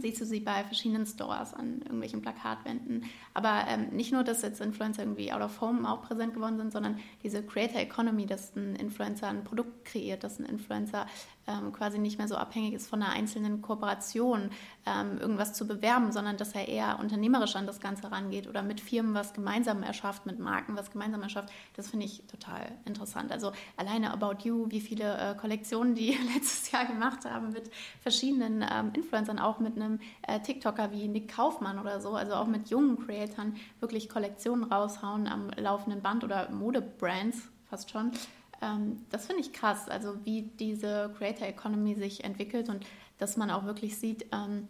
siehst 0.00 0.20
du 0.20 0.24
sie 0.24 0.40
bei 0.40 0.64
verschiedenen 0.64 1.06
Stores 1.06 1.54
an 1.54 1.80
irgendwelchen 1.82 2.22
Plakatwänden. 2.22 3.04
Aber 3.34 3.64
ähm, 3.68 3.88
nicht 3.90 4.12
nur, 4.12 4.24
dass 4.24 4.42
jetzt 4.42 4.60
Influencer 4.60 5.02
irgendwie 5.02 5.32
out 5.32 5.42
of 5.42 5.60
home 5.60 5.88
auch 5.88 6.02
präsent 6.02 6.34
geworden 6.34 6.56
sind, 6.56 6.72
sondern 6.72 6.98
diese 7.22 7.42
Creator 7.42 7.80
Economy, 7.80 8.26
dass 8.26 8.54
ein 8.56 8.76
Influencer 8.76 9.28
ein 9.28 9.44
Produkt 9.44 9.84
kreiert, 9.84 10.24
dass 10.24 10.38
ein 10.38 10.46
Influencer 10.46 11.06
ähm, 11.48 11.72
quasi 11.72 11.98
nicht 11.98 12.18
mehr 12.18 12.28
so 12.28 12.36
abhängig 12.36 12.74
ist 12.74 12.88
von 12.88 13.02
einer 13.02 13.12
einzelnen 13.12 13.62
Kooperation, 13.62 14.50
ähm, 14.86 15.18
irgendwas 15.18 15.54
zu 15.54 15.66
bewerben, 15.66 16.12
sondern 16.12 16.36
dass 16.36 16.52
er 16.52 16.68
eher 16.68 16.98
unternehmerisch 17.00 17.56
an 17.56 17.66
das 17.66 17.80
Ganze 17.80 18.12
rangeht 18.12 18.46
oder 18.46 18.62
mit 18.62 18.80
Firmen 18.80 19.14
was 19.14 19.32
gemeinsam 19.32 19.82
erschafft, 19.82 20.26
mit 20.26 20.38
Marken 20.38 20.76
was 20.76 20.90
gemeinsam 20.90 21.22
erschafft. 21.22 21.50
Das 21.74 21.88
finde 21.88 22.06
ich 22.06 22.22
total 22.26 22.72
interessant. 22.84 23.32
Also 23.32 23.52
alleine 23.76 24.12
About 24.12 24.44
You, 24.44 24.66
wie 24.68 24.80
viele 24.80 25.16
äh, 25.16 25.34
Kollektionen 25.34 25.94
die 25.94 26.10
letztes 26.34 26.70
Jahr 26.70 26.84
gemacht 26.84 27.24
haben 27.24 27.50
mit 27.50 27.70
verschiedenen 28.00 28.64
ähm, 28.70 28.92
Influencern, 28.94 29.38
auch 29.38 29.58
mit 29.58 29.76
einem 29.76 30.00
äh, 30.22 30.40
TikToker 30.40 30.92
wie 30.92 31.08
Nick 31.08 31.34
Kaufmann 31.34 31.78
oder 31.78 32.00
so, 32.00 32.14
also 32.14 32.34
auch 32.34 32.46
mit 32.46 32.68
jungen 32.70 32.98
Creatoren 33.04 33.56
wirklich 33.80 34.08
Kollektionen 34.08 34.64
raushauen 34.64 35.26
am 35.26 35.50
laufenden 35.56 36.02
Band 36.02 36.24
oder 36.24 36.50
Modebrands 36.50 37.48
fast 37.68 37.90
schon. 37.90 38.12
Ähm, 38.60 39.04
das 39.10 39.26
finde 39.26 39.42
ich 39.42 39.52
krass, 39.52 39.88
also 39.88 40.24
wie 40.24 40.42
diese 40.42 41.14
Creator 41.16 41.46
Economy 41.46 41.94
sich 41.94 42.24
entwickelt 42.24 42.68
und 42.68 42.84
dass 43.18 43.36
man 43.36 43.50
auch 43.50 43.64
wirklich 43.64 43.96
sieht, 43.96 44.26
ähm, 44.32 44.68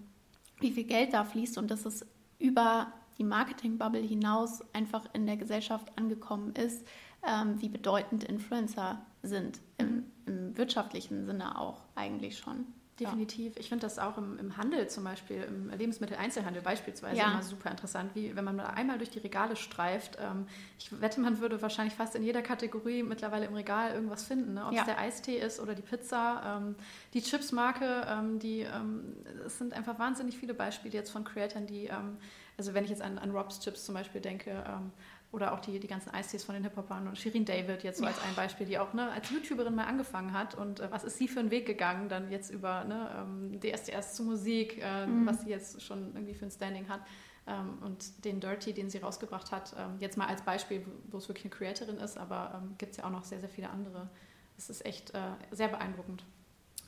wie 0.60 0.72
viel 0.72 0.84
Geld 0.84 1.12
da 1.12 1.24
fließt 1.24 1.58
und 1.58 1.70
dass 1.70 1.84
es 1.84 2.04
über 2.38 2.92
die 3.18 3.24
Marketing-Bubble 3.24 4.00
hinaus 4.00 4.62
einfach 4.72 5.04
in 5.12 5.26
der 5.26 5.36
Gesellschaft 5.36 5.90
angekommen 5.96 6.54
ist, 6.54 6.86
ähm, 7.26 7.60
wie 7.60 7.68
bedeutend 7.68 8.24
Influencer 8.24 9.04
sind, 9.22 9.60
im, 9.76 10.04
im 10.26 10.56
wirtschaftlichen 10.56 11.26
Sinne 11.26 11.58
auch 11.58 11.82
eigentlich 11.94 12.38
schon. 12.38 12.66
Definitiv. 13.00 13.56
Ich 13.56 13.68
finde 13.68 13.82
das 13.82 13.98
auch 13.98 14.18
im, 14.18 14.38
im, 14.38 14.56
Handel 14.56 14.88
zum 14.88 15.04
Beispiel, 15.04 15.42
im 15.44 15.70
Lebensmitteleinzelhandel 15.70 16.62
beispielsweise 16.62 17.16
ja. 17.16 17.32
immer 17.32 17.42
super 17.42 17.70
interessant, 17.70 18.10
wie 18.14 18.34
wenn 18.34 18.44
man 18.44 18.58
einmal 18.60 18.98
durch 18.98 19.10
die 19.10 19.20
Regale 19.20 19.56
streift. 19.56 20.18
Ähm, 20.20 20.46
ich 20.78 21.00
wette, 21.00 21.20
man 21.20 21.40
würde 21.40 21.62
wahrscheinlich 21.62 21.94
fast 21.94 22.14
in 22.14 22.22
jeder 22.22 22.42
Kategorie 22.42 23.02
mittlerweile 23.02 23.46
im 23.46 23.54
Regal 23.54 23.92
irgendwas 23.94 24.24
finden. 24.24 24.54
Ne? 24.54 24.66
Ob 24.66 24.72
ja. 24.72 24.80
es 24.80 24.86
der 24.86 24.98
Eistee 24.98 25.38
ist 25.38 25.60
oder 25.60 25.74
die 25.74 25.82
Pizza, 25.82 26.58
ähm, 26.60 26.74
die 27.14 27.22
Chipsmarke, 27.22 28.06
ähm, 28.08 28.38
die, 28.38 28.60
ähm, 28.60 29.16
es 29.46 29.58
sind 29.58 29.74
einfach 29.74 29.98
wahnsinnig 29.98 30.36
viele 30.36 30.54
Beispiele 30.54 30.94
jetzt 30.94 31.10
von 31.10 31.24
Creatoren, 31.24 31.66
die, 31.66 31.86
ähm, 31.86 32.16
also 32.56 32.74
wenn 32.74 32.84
ich 32.84 32.90
jetzt 32.90 33.02
an, 33.02 33.18
an 33.18 33.30
Rob's 33.30 33.60
Chips 33.60 33.84
zum 33.84 33.94
Beispiel 33.94 34.20
denke, 34.20 34.50
ähm, 34.50 34.90
oder 35.30 35.52
auch 35.52 35.60
die, 35.60 35.78
die 35.78 35.86
ganzen 35.86 36.10
Eistees 36.10 36.44
von 36.44 36.54
den 36.54 36.64
Hip-Hopern 36.64 37.06
und 37.06 37.18
Shirin 37.18 37.44
David 37.44 37.82
jetzt 37.82 37.98
so 37.98 38.06
als 38.06 38.20
ein 38.22 38.34
Beispiel, 38.34 38.66
die 38.66 38.78
auch 38.78 38.94
ne, 38.94 39.10
als 39.10 39.30
YouTuberin 39.30 39.74
mal 39.74 39.84
angefangen 39.84 40.32
hat 40.32 40.54
und 40.54 40.80
äh, 40.80 40.90
was 40.90 41.04
ist 41.04 41.18
sie 41.18 41.28
für 41.28 41.40
einen 41.40 41.50
Weg 41.50 41.66
gegangen, 41.66 42.08
dann 42.08 42.30
jetzt 42.30 42.50
über 42.50 42.84
ne, 42.84 43.10
ähm, 43.18 43.60
DSDS 43.60 44.14
zu 44.14 44.22
Musik, 44.22 44.80
äh, 44.82 45.06
mhm. 45.06 45.26
was 45.26 45.42
sie 45.42 45.50
jetzt 45.50 45.82
schon 45.82 46.14
irgendwie 46.14 46.34
für 46.34 46.46
ein 46.46 46.50
Standing 46.50 46.88
hat 46.88 47.00
ähm, 47.46 47.78
und 47.84 48.24
den 48.24 48.40
Dirty, 48.40 48.72
den 48.72 48.88
sie 48.88 48.98
rausgebracht 48.98 49.52
hat, 49.52 49.74
ähm, 49.78 49.96
jetzt 50.00 50.16
mal 50.16 50.26
als 50.26 50.42
Beispiel, 50.42 50.86
wo 51.10 51.18
es 51.18 51.28
wirklich 51.28 51.44
eine 51.44 51.54
Creatorin 51.54 51.98
ist, 51.98 52.16
aber 52.16 52.62
ähm, 52.62 52.74
gibt 52.78 52.92
es 52.92 52.98
ja 52.98 53.04
auch 53.04 53.10
noch 53.10 53.24
sehr, 53.24 53.40
sehr 53.40 53.50
viele 53.50 53.68
andere. 53.68 54.08
Es 54.56 54.70
ist 54.70 54.84
echt 54.86 55.14
äh, 55.14 55.20
sehr 55.50 55.68
beeindruckend. 55.68 56.24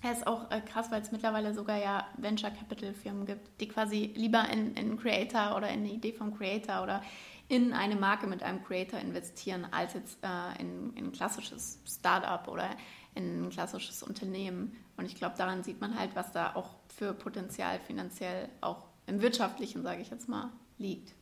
Ja, 0.02 0.12
ist 0.12 0.26
auch 0.26 0.50
äh, 0.50 0.62
krass, 0.62 0.90
weil 0.90 1.02
es 1.02 1.12
mittlerweile 1.12 1.52
sogar 1.52 1.76
ja 1.76 2.06
Venture 2.16 2.50
Capital 2.50 2.94
Firmen 2.94 3.26
gibt, 3.26 3.60
die 3.60 3.68
quasi 3.68 4.12
lieber 4.14 4.48
in, 4.48 4.74
in 4.74 4.98
Creator 4.98 5.56
oder 5.56 5.68
in 5.68 5.80
eine 5.80 5.90
Idee 5.90 6.12
vom 6.12 6.36
Creator 6.36 6.82
oder 6.82 7.02
in 7.50 7.72
eine 7.72 7.96
Marke 7.96 8.28
mit 8.28 8.44
einem 8.44 8.62
Creator 8.62 9.00
investieren, 9.00 9.66
als 9.72 9.94
jetzt 9.94 10.18
äh, 10.22 10.62
in, 10.62 10.94
in 10.94 11.06
ein 11.06 11.12
klassisches 11.12 11.80
Startup 11.84 12.46
oder 12.46 12.70
in 13.16 13.42
ein 13.42 13.50
klassisches 13.50 14.04
Unternehmen. 14.04 14.76
Und 14.96 15.06
ich 15.06 15.16
glaube, 15.16 15.34
daran 15.36 15.64
sieht 15.64 15.80
man 15.80 15.98
halt, 15.98 16.14
was 16.14 16.30
da 16.30 16.54
auch 16.54 16.76
für 16.96 17.12
Potenzial 17.12 17.80
finanziell 17.80 18.48
auch 18.60 18.86
im 19.08 19.20
Wirtschaftlichen, 19.20 19.82
sage 19.82 20.00
ich 20.00 20.10
jetzt 20.10 20.28
mal, 20.28 20.52
liegt. 20.78 21.12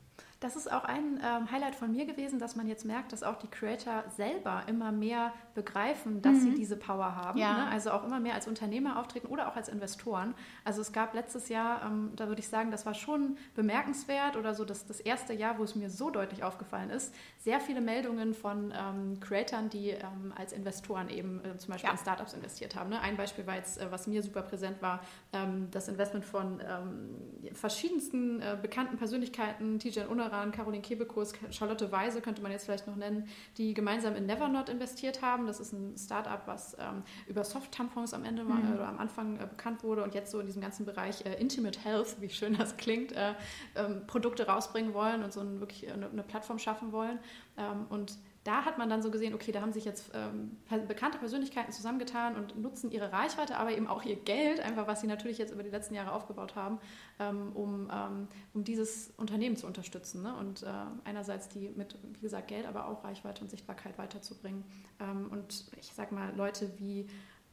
Das 0.40 0.54
ist 0.54 0.70
auch 0.70 0.84
ein 0.84 1.20
ähm, 1.20 1.50
Highlight 1.50 1.74
von 1.74 1.90
mir 1.90 2.06
gewesen, 2.06 2.38
dass 2.38 2.54
man 2.54 2.68
jetzt 2.68 2.84
merkt, 2.84 3.12
dass 3.12 3.24
auch 3.24 3.36
die 3.36 3.48
Creator 3.48 4.04
selber 4.16 4.62
immer 4.68 4.92
mehr 4.92 5.32
begreifen, 5.54 6.22
dass 6.22 6.34
mhm. 6.34 6.40
sie 6.40 6.54
diese 6.54 6.76
Power 6.76 7.16
haben. 7.16 7.38
Ja. 7.40 7.64
Ne? 7.64 7.66
Also 7.66 7.90
auch 7.90 8.04
immer 8.04 8.20
mehr 8.20 8.34
als 8.34 8.46
Unternehmer 8.46 9.00
auftreten 9.00 9.26
oder 9.26 9.48
auch 9.48 9.56
als 9.56 9.68
Investoren. 9.68 10.34
Also 10.64 10.80
es 10.80 10.92
gab 10.92 11.12
letztes 11.14 11.48
Jahr, 11.48 11.82
ähm, 11.84 12.12
da 12.14 12.28
würde 12.28 12.40
ich 12.40 12.48
sagen, 12.48 12.70
das 12.70 12.86
war 12.86 12.94
schon 12.94 13.36
bemerkenswert 13.56 14.36
oder 14.36 14.54
so 14.54 14.64
das, 14.64 14.86
das 14.86 15.00
erste 15.00 15.32
Jahr, 15.32 15.58
wo 15.58 15.64
es 15.64 15.74
mir 15.74 15.90
so 15.90 16.08
deutlich 16.08 16.44
aufgefallen 16.44 16.90
ist, 16.90 17.12
sehr 17.38 17.58
viele 17.58 17.80
Meldungen 17.80 18.32
von 18.32 18.72
ähm, 18.76 19.18
Creatoren, 19.18 19.70
die 19.70 19.90
ähm, 19.90 20.32
als 20.36 20.52
Investoren 20.52 21.08
eben 21.08 21.40
äh, 21.44 21.58
zum 21.58 21.72
Beispiel 21.72 21.88
ja. 21.88 21.92
in 21.92 21.98
Startups 21.98 22.34
investiert 22.34 22.76
haben. 22.76 22.90
Ne? 22.90 23.00
Ein 23.00 23.16
Beispiel 23.16 23.44
war 23.44 23.56
jetzt, 23.56 23.80
äh, 23.80 23.90
was 23.90 24.06
mir 24.06 24.22
super 24.22 24.42
präsent 24.42 24.80
war, 24.82 25.00
ähm, 25.32 25.66
das 25.72 25.88
Investment 25.88 26.24
von 26.24 26.60
ähm, 26.60 27.54
verschiedensten 27.54 28.40
äh, 28.40 28.56
bekannten 28.60 28.98
Persönlichkeiten, 28.98 29.80
TJ 29.80 30.02
Unner 30.08 30.27
Unaran, 30.28 30.52
Caroline 30.52 30.82
Kebekus, 30.82 31.32
Charlotte 31.50 31.90
Weise 31.90 32.20
könnte 32.20 32.42
man 32.42 32.52
jetzt 32.52 32.64
vielleicht 32.64 32.86
noch 32.86 32.96
nennen, 32.96 33.28
die 33.56 33.74
gemeinsam 33.74 34.14
in 34.14 34.26
Nevernot 34.26 34.68
investiert 34.68 35.22
haben. 35.22 35.46
Das 35.46 35.60
ist 35.60 35.72
ein 35.72 35.96
Startup, 35.96 36.42
was 36.46 36.76
ähm, 36.78 37.02
über 37.26 37.44
Soft-Tampons 37.44 38.14
am 38.14 38.24
Ende 38.24 38.44
mal, 38.44 38.58
mhm. 38.58 38.78
äh, 38.78 38.82
am 38.82 38.98
Anfang 38.98 39.36
äh, 39.36 39.46
bekannt 39.46 39.82
wurde 39.82 40.02
und 40.02 40.14
jetzt 40.14 40.30
so 40.30 40.40
in 40.40 40.46
diesem 40.46 40.62
ganzen 40.62 40.84
Bereich 40.84 41.24
äh, 41.24 41.40
Intimate 41.40 41.78
Health, 41.80 42.20
wie 42.20 42.28
schön 42.28 42.56
das 42.56 42.76
klingt, 42.76 43.12
äh, 43.12 43.34
ähm, 43.74 44.06
Produkte 44.06 44.46
rausbringen 44.46 44.94
wollen 44.94 45.22
und 45.22 45.32
so 45.32 45.40
ein, 45.40 45.60
wirklich 45.60 45.90
eine, 45.90 46.08
eine 46.08 46.22
Plattform 46.22 46.58
schaffen 46.58 46.92
wollen. 46.92 47.18
Ähm, 47.56 47.86
und 47.88 48.18
da 48.48 48.64
hat 48.64 48.78
man 48.78 48.88
dann 48.88 49.02
so 49.02 49.10
gesehen, 49.10 49.34
okay, 49.34 49.52
da 49.52 49.60
haben 49.60 49.74
sich 49.74 49.84
jetzt 49.84 50.10
ähm, 50.14 50.56
bekannte 50.88 51.18
Persönlichkeiten 51.18 51.70
zusammengetan 51.70 52.34
und 52.34 52.56
nutzen 52.56 52.90
ihre 52.90 53.12
Reichweite, 53.12 53.58
aber 53.58 53.72
eben 53.72 53.86
auch 53.86 54.04
ihr 54.04 54.16
Geld, 54.16 54.60
einfach 54.60 54.86
was 54.86 55.02
sie 55.02 55.06
natürlich 55.06 55.36
jetzt 55.36 55.52
über 55.52 55.62
die 55.62 55.68
letzten 55.68 55.94
Jahre 55.94 56.12
aufgebaut 56.12 56.56
haben, 56.56 56.78
ähm, 57.18 57.52
um, 57.52 57.90
ähm, 57.92 58.26
um 58.54 58.64
dieses 58.64 59.12
Unternehmen 59.18 59.56
zu 59.56 59.66
unterstützen. 59.66 60.22
Ne? 60.22 60.34
Und 60.34 60.62
äh, 60.62 60.66
einerseits 61.04 61.50
die 61.50 61.68
mit, 61.68 61.98
wie 62.14 62.20
gesagt, 62.20 62.48
Geld, 62.48 62.64
aber 62.64 62.88
auch 62.88 63.04
Reichweite 63.04 63.42
und 63.42 63.50
Sichtbarkeit 63.50 63.98
weiterzubringen. 63.98 64.64
Ähm, 64.98 65.28
und 65.30 65.66
ich 65.78 65.92
sag 65.92 66.10
mal, 66.10 66.34
Leute 66.34 66.72
wie 66.78 67.06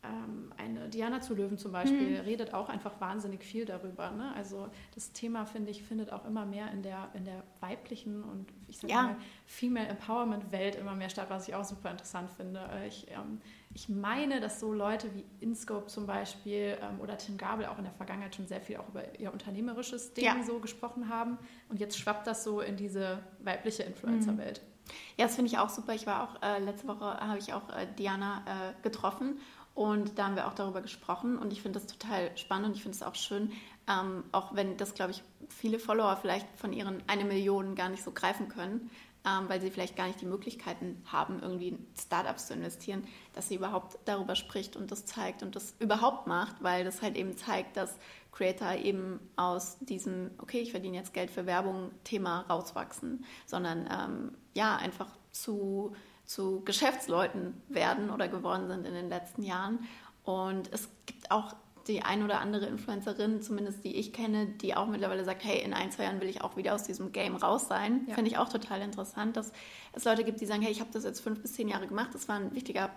ähm, 0.10 0.52
eine 0.58 0.90
Diana 0.90 1.22
zu 1.22 1.36
Löwen 1.36 1.58
zum 1.58 1.72
Beispiel 1.72 2.20
mhm. 2.20 2.26
redet 2.26 2.54
auch 2.54 2.70
einfach 2.70 3.00
wahnsinnig 3.00 3.44
viel 3.44 3.66
darüber. 3.66 4.12
Ne? 4.12 4.34
Also 4.36 4.68
das 4.94 5.12
Thema, 5.12 5.46
finde 5.46 5.72
ich, 5.72 5.84
findet 5.84 6.12
auch 6.12 6.26
immer 6.26 6.46
mehr 6.46 6.72
in 6.72 6.82
der, 6.82 7.10
in 7.14 7.26
der 7.26 7.44
weiblichen 7.60 8.24
und 8.24 8.48
ich 8.68 8.78
sage 8.78 8.94
ja. 8.94 9.04
mal 9.04 9.16
Female 9.46 9.88
Empowerment 9.88 10.52
Welt 10.52 10.76
immer 10.76 10.96
mehr 10.96 11.10
statt, 11.10 11.28
was 11.30 11.48
ich 11.48 11.56
auch 11.56 11.66
super 11.66 11.92
interessant 11.92 12.30
finde. 12.32 12.60
Äh, 12.74 12.88
ich, 12.88 13.08
ähm, 13.12 13.42
ich 13.74 13.90
meine, 13.90 14.40
dass 14.40 14.60
so 14.60 14.74
Leute 14.74 15.10
wie 15.14 15.26
InScope 15.40 15.88
zum 15.88 16.06
Beispiel 16.06 16.78
ähm, 16.82 17.00
oder 17.02 17.18
Tim 17.18 17.38
Gabel 17.38 17.66
auch 17.66 17.78
in 17.78 17.84
der 17.84 17.94
Vergangenheit 17.94 18.36
schon 18.36 18.48
sehr 18.48 18.62
viel 18.62 18.78
auch 18.78 18.88
über 18.90 19.04
ihr 19.20 19.34
unternehmerisches 19.34 20.14
Ding 20.14 20.26
ja. 20.26 20.36
so 20.46 20.60
gesprochen 20.60 21.10
haben. 21.10 21.38
Und 21.70 21.80
jetzt 21.80 21.98
schwappt 21.98 22.28
das 22.28 22.44
so 22.44 22.62
in 22.62 22.78
diese 22.78 23.20
weibliche 23.40 23.84
Influencer-Welt. 23.84 24.62
Mhm. 24.64 24.76
Ja, 25.18 25.26
das 25.26 25.36
finde 25.36 25.52
ich 25.52 25.58
auch 25.58 25.70
super. 25.70 25.94
Ich 25.94 26.06
war 26.06 26.24
auch 26.24 26.42
äh, 26.42 26.60
letzte 26.60 26.88
Woche 26.88 27.06
habe 27.06 27.40
ich 27.40 27.54
auch 27.54 27.70
äh, 27.70 27.88
Diana 27.98 28.44
äh, 28.46 28.84
getroffen 28.84 29.40
und 29.76 30.18
da 30.18 30.26
haben 30.26 30.36
wir 30.38 30.48
auch 30.48 30.54
darüber 30.54 30.82
gesprochen 30.82 31.38
und 31.38 31.52
ich 31.52 31.62
finde 31.62 31.80
das 31.80 31.88
total 31.88 32.36
spannend 32.38 32.70
und 32.70 32.76
ich 32.76 32.82
finde 32.82 32.96
es 32.96 33.04
auch 33.04 33.16
schön, 33.16 33.52
ähm, 33.88 34.24
auch 34.32 34.56
wenn 34.56 34.78
das, 34.78 34.94
glaube 34.94 35.12
ich, 35.12 35.22
viele 35.50 35.80
Follower 35.80 36.18
vielleicht 36.20 36.48
von 36.58 36.74
ihren 36.74 37.04
eine 37.08 37.26
Million 37.26 37.76
gar 37.76 37.90
nicht 37.90 38.04
so 38.04 38.12
greifen 38.12 38.48
können, 38.48 38.90
ähm, 39.26 39.50
weil 39.50 39.60
sie 39.60 39.70
vielleicht 39.70 39.98
gar 39.98 40.08
nicht 40.08 40.22
die 40.22 40.26
Möglichkeiten 40.26 41.04
haben, 41.06 41.40
irgendwie 41.42 41.70
in 41.70 41.88
Startups 42.00 42.48
zu 42.48 42.54
investieren, 42.54 43.06
dass 43.34 43.50
sie 43.50 43.56
überhaupt 43.56 43.98
darüber 44.06 44.36
spricht 44.36 44.78
und 44.78 44.92
das 44.92 45.06
zeigt 45.06 45.44
und 45.44 45.56
das 45.56 45.76
überhaupt 45.80 46.26
macht, 46.26 46.64
weil 46.64 46.86
das 46.86 47.02
halt 47.02 47.18
eben 47.18 47.36
zeigt, 47.36 47.76
dass 47.76 47.98
Creator 48.32 48.76
eben 48.76 49.20
aus 49.36 49.78
diesem, 49.80 50.32
okay, 50.38 50.60
ich 50.60 50.72
verdiene 50.72 50.98
jetzt 50.98 51.14
Geld 51.14 51.32
für 51.32 51.46
Werbung 51.46 51.92
Thema 52.06 52.42
rauswachsen, 52.50 53.26
sondern 53.46 53.90
ähm, 53.92 54.38
ja, 54.54 54.78
einfach 54.78 55.08
zu 55.32 55.96
zu 56.26 56.62
Geschäftsleuten 56.66 57.62
werden 57.70 58.10
oder 58.10 58.28
geworden 58.28 58.68
sind 58.68 58.86
in 58.86 58.94
den 58.94 59.10
letzten 59.10 59.44
Jahren. 59.44 59.80
Und 60.24 60.72
es 60.74 60.90
gibt 61.06 61.30
auch 61.32 61.56
die 61.88 62.02
ein 62.02 62.24
oder 62.24 62.40
andere 62.40 62.66
Influencerin, 62.66 63.42
zumindest 63.42 63.84
die 63.84 63.96
ich 63.96 64.12
kenne, 64.12 64.48
die 64.48 64.76
auch 64.76 64.88
mittlerweile 64.88 65.24
sagt, 65.24 65.44
hey, 65.44 65.62
in 65.62 65.74
ein, 65.74 65.92
zwei 65.92 66.04
Jahren 66.04 66.20
will 66.20 66.30
ich 66.30 66.42
auch 66.42 66.58
wieder 66.58 66.74
aus 66.74 66.84
diesem 66.84 67.12
Game 67.12 67.36
raus 67.36 67.68
sein. 67.68 68.06
Ja. 68.08 68.16
Finde 68.16 68.32
ich 68.32 68.38
auch 68.38 68.50
total 68.50 68.82
interessant, 68.82 69.38
dass 69.38 69.52
es 69.94 70.04
Leute 70.04 70.24
gibt, 70.24 70.42
die 70.42 70.46
sagen, 70.46 70.62
hey, 70.62 70.72
ich 70.72 70.80
habe 70.80 70.90
das 70.92 71.04
jetzt 71.04 71.20
fünf 71.20 71.42
bis 71.42 71.54
zehn 71.54 71.68
Jahre 71.68 71.88
gemacht, 71.88 72.10
das 72.14 72.28
war 72.28 72.38
ein 72.38 72.56
wichtiger 72.56 72.90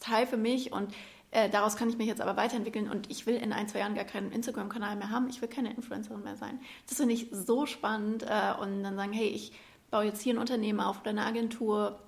Teil 0.00 0.26
für 0.26 0.38
mich 0.38 0.72
und 0.72 0.94
äh, 1.32 1.50
daraus 1.50 1.76
kann 1.76 1.90
ich 1.90 1.98
mich 1.98 2.06
jetzt 2.06 2.20
aber 2.20 2.36
weiterentwickeln 2.36 2.90
und 2.90 3.10
ich 3.10 3.26
will 3.26 3.36
in 3.36 3.52
ein, 3.52 3.68
zwei 3.68 3.80
Jahren 3.80 3.94
gar 3.94 4.04
keinen 4.04 4.32
Instagram-Kanal 4.32 4.96
mehr 4.96 5.10
haben, 5.10 5.28
ich 5.28 5.40
will 5.42 5.48
keine 5.48 5.72
Influencerin 5.74 6.22
mehr 6.22 6.36
sein. 6.36 6.60
Das 6.88 6.96
finde 6.96 7.14
ich 7.14 7.28
so 7.30 7.66
spannend 7.66 8.22
äh, 8.22 8.54
und 8.60 8.82
dann 8.82 8.96
sagen, 8.96 9.12
hey, 9.12 9.28
ich 9.28 9.52
baue 9.90 10.04
jetzt 10.04 10.22
hier 10.22 10.34
ein 10.34 10.38
Unternehmen 10.38 10.80
auf 10.80 11.00
oder 11.00 11.10
eine 11.10 11.26
Agentur, 11.26 12.00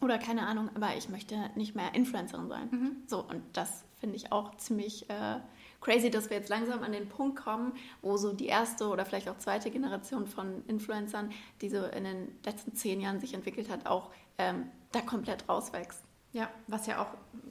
oder 0.00 0.18
keine 0.18 0.46
Ahnung, 0.46 0.70
aber 0.74 0.96
ich 0.96 1.08
möchte 1.08 1.50
nicht 1.54 1.74
mehr 1.74 1.94
Influencerin 1.94 2.48
sein. 2.48 2.68
Mhm. 2.70 2.96
So, 3.06 3.20
und 3.20 3.42
das 3.54 3.84
finde 3.98 4.16
ich 4.16 4.30
auch 4.30 4.56
ziemlich 4.56 5.08
äh, 5.08 5.40
crazy, 5.80 6.10
dass 6.10 6.30
wir 6.30 6.36
jetzt 6.36 6.48
langsam 6.48 6.82
an 6.82 6.92
den 6.92 7.08
Punkt 7.08 7.36
kommen, 7.36 7.72
wo 8.02 8.16
so 8.16 8.32
die 8.32 8.46
erste 8.46 8.88
oder 8.88 9.04
vielleicht 9.04 9.28
auch 9.28 9.38
zweite 9.38 9.70
Generation 9.70 10.26
von 10.26 10.64
Influencern, 10.66 11.30
die 11.60 11.68
so 11.68 11.84
in 11.84 12.04
den 12.04 12.38
letzten 12.44 12.74
zehn 12.74 13.00
Jahren 13.00 13.20
sich 13.20 13.34
entwickelt 13.34 13.70
hat, 13.70 13.86
auch 13.86 14.10
ähm, 14.38 14.70
da 14.92 15.00
komplett 15.00 15.48
rauswächst. 15.48 16.02
Ja, 16.32 16.50
was 16.66 16.86
ja 16.86 17.00
auch 17.00 17.08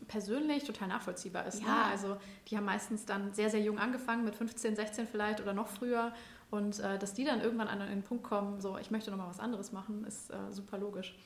persönlich 0.07 0.63
total 0.63 0.89
nachvollziehbar 0.89 1.47
ist. 1.47 1.61
Ne? 1.61 1.67
Ja. 1.67 1.75
Ne? 1.75 1.83
Also 1.85 2.17
die 2.47 2.57
haben 2.57 2.65
meistens 2.65 3.05
dann 3.05 3.33
sehr, 3.33 3.49
sehr 3.49 3.61
jung 3.61 3.79
angefangen, 3.79 4.23
mit 4.23 4.35
15, 4.35 4.75
16 4.75 5.07
vielleicht 5.07 5.41
oder 5.41 5.53
noch 5.53 5.67
früher. 5.67 6.13
Und 6.51 6.79
äh, 6.79 6.99
dass 6.99 7.15
die 7.15 7.23
dann 7.23 7.41
irgendwann 7.41 7.67
an 7.67 7.79
den 7.79 8.03
Punkt 8.03 8.23
kommen, 8.23 8.61
so 8.61 8.77
ich 8.77 8.91
möchte 8.91 9.09
nochmal 9.09 9.29
was 9.29 9.39
anderes 9.39 9.71
machen, 9.71 10.05
ist 10.05 10.29
äh, 10.29 10.35
super 10.51 10.77
logisch. 10.77 11.17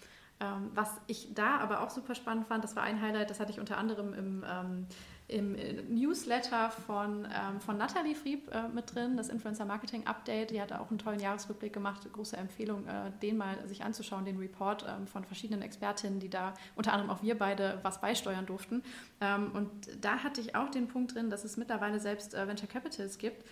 Ähm, 0.41 0.71
was 0.73 0.89
ich 1.07 1.33
da 1.33 1.57
aber 1.57 1.81
auch 1.81 1.89
super 1.89 2.15
spannend 2.15 2.47
fand, 2.47 2.63
das 2.63 2.75
war 2.75 2.83
ein 2.83 3.01
Highlight, 3.01 3.29
das 3.29 3.39
hatte 3.39 3.51
ich 3.51 3.59
unter 3.59 3.77
anderem 3.77 4.13
im, 4.13 4.45
ähm, 4.49 4.87
im 5.29 5.55
Newsletter 5.93 6.71
von, 6.71 7.25
ähm, 7.25 7.59
von 7.59 7.77
Nathalie 7.77 8.15
Frieb 8.15 8.49
äh, 8.51 8.67
mit 8.67 8.95
drin, 8.95 9.15
das 9.15 9.29
Influencer 9.29 9.65
Marketing 9.65 10.07
Update. 10.07 10.49
Die 10.49 10.59
hat 10.59 10.73
auch 10.73 10.89
einen 10.89 10.97
tollen 10.97 11.19
Jahresrückblick 11.19 11.71
gemacht. 11.71 12.11
Große 12.11 12.35
Empfehlung, 12.35 12.87
äh, 12.87 13.11
den 13.21 13.37
mal 13.37 13.67
sich 13.67 13.83
anzuschauen, 13.83 14.25
den 14.25 14.37
Report 14.37 14.85
ähm, 14.89 15.05
von 15.07 15.23
verschiedenen 15.25 15.61
Expertinnen, 15.61 16.19
die 16.19 16.29
da 16.29 16.53
unter 16.75 16.93
anderem 16.93 17.11
auch 17.11 17.21
wir 17.21 17.37
beide 17.37 17.79
was 17.83 18.01
beisteuern 18.01 18.47
durften. 18.47 18.81
Ähm, 19.21 19.51
und 19.53 19.69
da 20.01 20.23
hatte 20.23 20.41
ich 20.41 20.55
auch 20.55 20.69
den 20.69 20.87
Punkt 20.87 21.13
drin, 21.13 21.29
dass 21.29 21.43
es 21.43 21.57
mittlerweile 21.57 21.99
selbst 21.99 22.33
äh, 22.33 22.47
Venture 22.47 22.67
Capitals 22.67 23.19
gibt, 23.19 23.43
äh, 23.43 23.45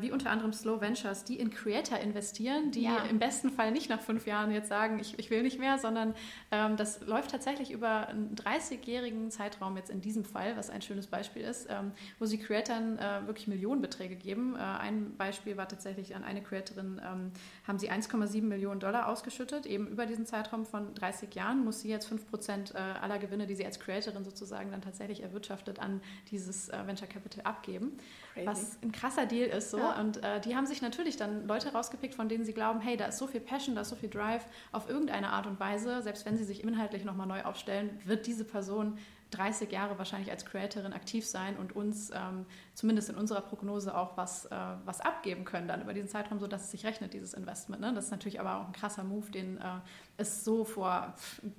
wie 0.00 0.10
unter 0.10 0.30
anderem 0.30 0.52
Slow 0.52 0.80
Ventures, 0.80 1.24
die 1.24 1.38
in 1.38 1.50
Creator 1.50 1.98
investieren, 1.98 2.70
die 2.70 2.84
ja. 2.84 3.04
im 3.08 3.18
besten 3.18 3.50
Fall 3.50 3.70
nicht 3.70 3.88
nach 3.88 4.00
fünf 4.00 4.26
Jahren 4.26 4.50
jetzt 4.50 4.68
sagen, 4.68 4.98
ich, 4.98 5.18
ich 5.18 5.30
will 5.30 5.42
nicht 5.42 5.60
mehr, 5.60 5.78
sondern 5.78 6.14
ähm, 6.50 6.76
das 6.76 7.00
läuft 7.06 7.30
tatsächlich 7.30 7.70
über 7.70 8.08
einen 8.08 8.34
30-jährigen 8.34 9.30
Zeitraum 9.30 9.76
jetzt 9.76 9.90
in 9.90 10.00
diesem 10.00 10.24
Fall, 10.24 10.56
was 10.56 10.70
ein 10.70 10.82
schönes 10.82 11.06
Beispiel 11.06 11.42
ist, 11.42 11.68
ähm, 11.70 11.92
wo 12.18 12.24
sie 12.24 12.38
Creatoren 12.38 12.98
äh, 12.98 13.26
wirklich 13.26 13.46
Millionenbeträge 13.46 14.16
geben. 14.16 14.56
Äh, 14.56 14.58
ein 14.58 15.16
Beispiel 15.16 15.56
war 15.56 15.68
tatsächlich 15.68 16.16
an 16.16 16.24
eine 16.24 16.42
Creatorin, 16.42 17.00
ähm, 17.04 17.30
haben 17.66 17.78
sie 17.78 17.90
1,7 17.90 18.42
Millionen 18.42 18.80
Dollar 18.80 19.08
ausgeschüttet, 19.08 19.66
eben 19.66 19.86
über 19.86 20.06
diesen 20.06 20.26
Zeitraum 20.26 20.64
von 20.64 20.94
30 20.94 21.34
Jahren 21.34 21.64
muss 21.64 21.80
sie 21.80 21.90
jetzt 21.90 22.06
5 22.06 22.26
Prozent 22.28 22.74
äh, 22.74 22.78
aller 22.78 23.18
Gewinne, 23.18 23.46
die 23.46 23.54
sie 23.54 23.64
als 23.64 23.78
Creatorin 23.78 24.24
sozusagen 24.24 24.70
dann 24.70 24.82
tatsächlich 24.82 25.22
erwirtschaftet, 25.22 25.78
an 25.78 26.00
dieses 26.30 26.70
äh, 26.70 26.86
Venture 26.86 27.08
Capital 27.08 27.44
abgeben. 27.44 27.98
Crazy. 28.32 28.46
Was 28.46 28.78
ein 28.82 28.92
krasser 28.92 29.26
Deal 29.26 29.48
ist 29.48 29.65
so. 29.70 29.78
Ja. 29.78 30.00
Und 30.00 30.22
äh, 30.22 30.40
die 30.40 30.56
haben 30.56 30.66
sich 30.66 30.82
natürlich 30.82 31.16
dann 31.16 31.46
Leute 31.46 31.72
rausgepickt, 31.72 32.14
von 32.14 32.28
denen 32.28 32.44
sie 32.44 32.52
glauben, 32.52 32.80
hey, 32.80 32.96
da 32.96 33.06
ist 33.06 33.18
so 33.18 33.26
viel 33.26 33.40
Passion, 33.40 33.74
da 33.74 33.82
ist 33.82 33.90
so 33.90 33.96
viel 33.96 34.10
Drive 34.10 34.44
auf 34.72 34.88
irgendeine 34.88 35.30
Art 35.30 35.46
und 35.46 35.60
Weise, 35.60 36.02
selbst 36.02 36.26
wenn 36.26 36.36
sie 36.36 36.44
sich 36.44 36.62
inhaltlich 36.62 37.04
nochmal 37.04 37.26
neu 37.26 37.42
aufstellen, 37.42 37.98
wird 38.04 38.26
diese 38.26 38.44
Person 38.44 38.98
30 39.32 39.72
Jahre 39.72 39.98
wahrscheinlich 39.98 40.30
als 40.30 40.44
Creatorin 40.44 40.92
aktiv 40.92 41.26
sein 41.26 41.56
und 41.56 41.74
uns 41.74 42.10
ähm, 42.10 42.46
zumindest 42.74 43.08
in 43.10 43.16
unserer 43.16 43.40
Prognose 43.40 43.96
auch 43.96 44.16
was, 44.16 44.46
äh, 44.46 44.56
was 44.84 45.00
abgeben 45.00 45.44
können 45.44 45.66
dann 45.66 45.82
über 45.82 45.92
diesen 45.94 46.08
Zeitraum, 46.08 46.38
sodass 46.38 46.64
es 46.64 46.70
sich 46.70 46.86
rechnet, 46.86 47.12
dieses 47.12 47.34
Investment. 47.34 47.82
Ne? 47.82 47.92
Das 47.92 48.06
ist 48.06 48.10
natürlich 48.12 48.38
aber 48.38 48.60
auch 48.60 48.66
ein 48.66 48.72
krasser 48.72 49.02
Move, 49.02 49.30
den 49.30 49.58
äh, 49.58 49.62
es 50.16 50.44
so 50.44 50.64
vor 50.64 51.14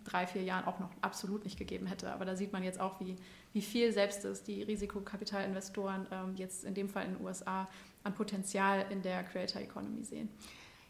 drei, 0.06 0.28
vier 0.28 0.44
Jahren 0.44 0.66
auch 0.66 0.80
noch 0.80 0.90
absolut 1.02 1.44
nicht 1.44 1.58
gegeben 1.58 1.88
hätte. 1.88 2.12
Aber 2.12 2.24
da 2.24 2.36
sieht 2.36 2.54
man 2.54 2.64
jetzt 2.64 2.80
auch, 2.80 3.00
wie, 3.02 3.18
wie 3.52 3.62
viel 3.62 3.92
selbst 3.92 4.24
es 4.24 4.44
die 4.44 4.64
Risikokapitalinvestoren 4.64 6.08
ähm, 6.12 6.36
jetzt 6.36 6.64
in 6.64 6.74
dem 6.74 6.88
Fall 6.88 7.06
in 7.06 7.16
den 7.16 7.26
USA 7.26 7.68
an 8.08 8.16
Potenzial 8.16 8.86
in 8.90 9.02
der 9.02 9.24
Creator 9.24 9.62
Economy 9.62 10.04
sehen. 10.04 10.30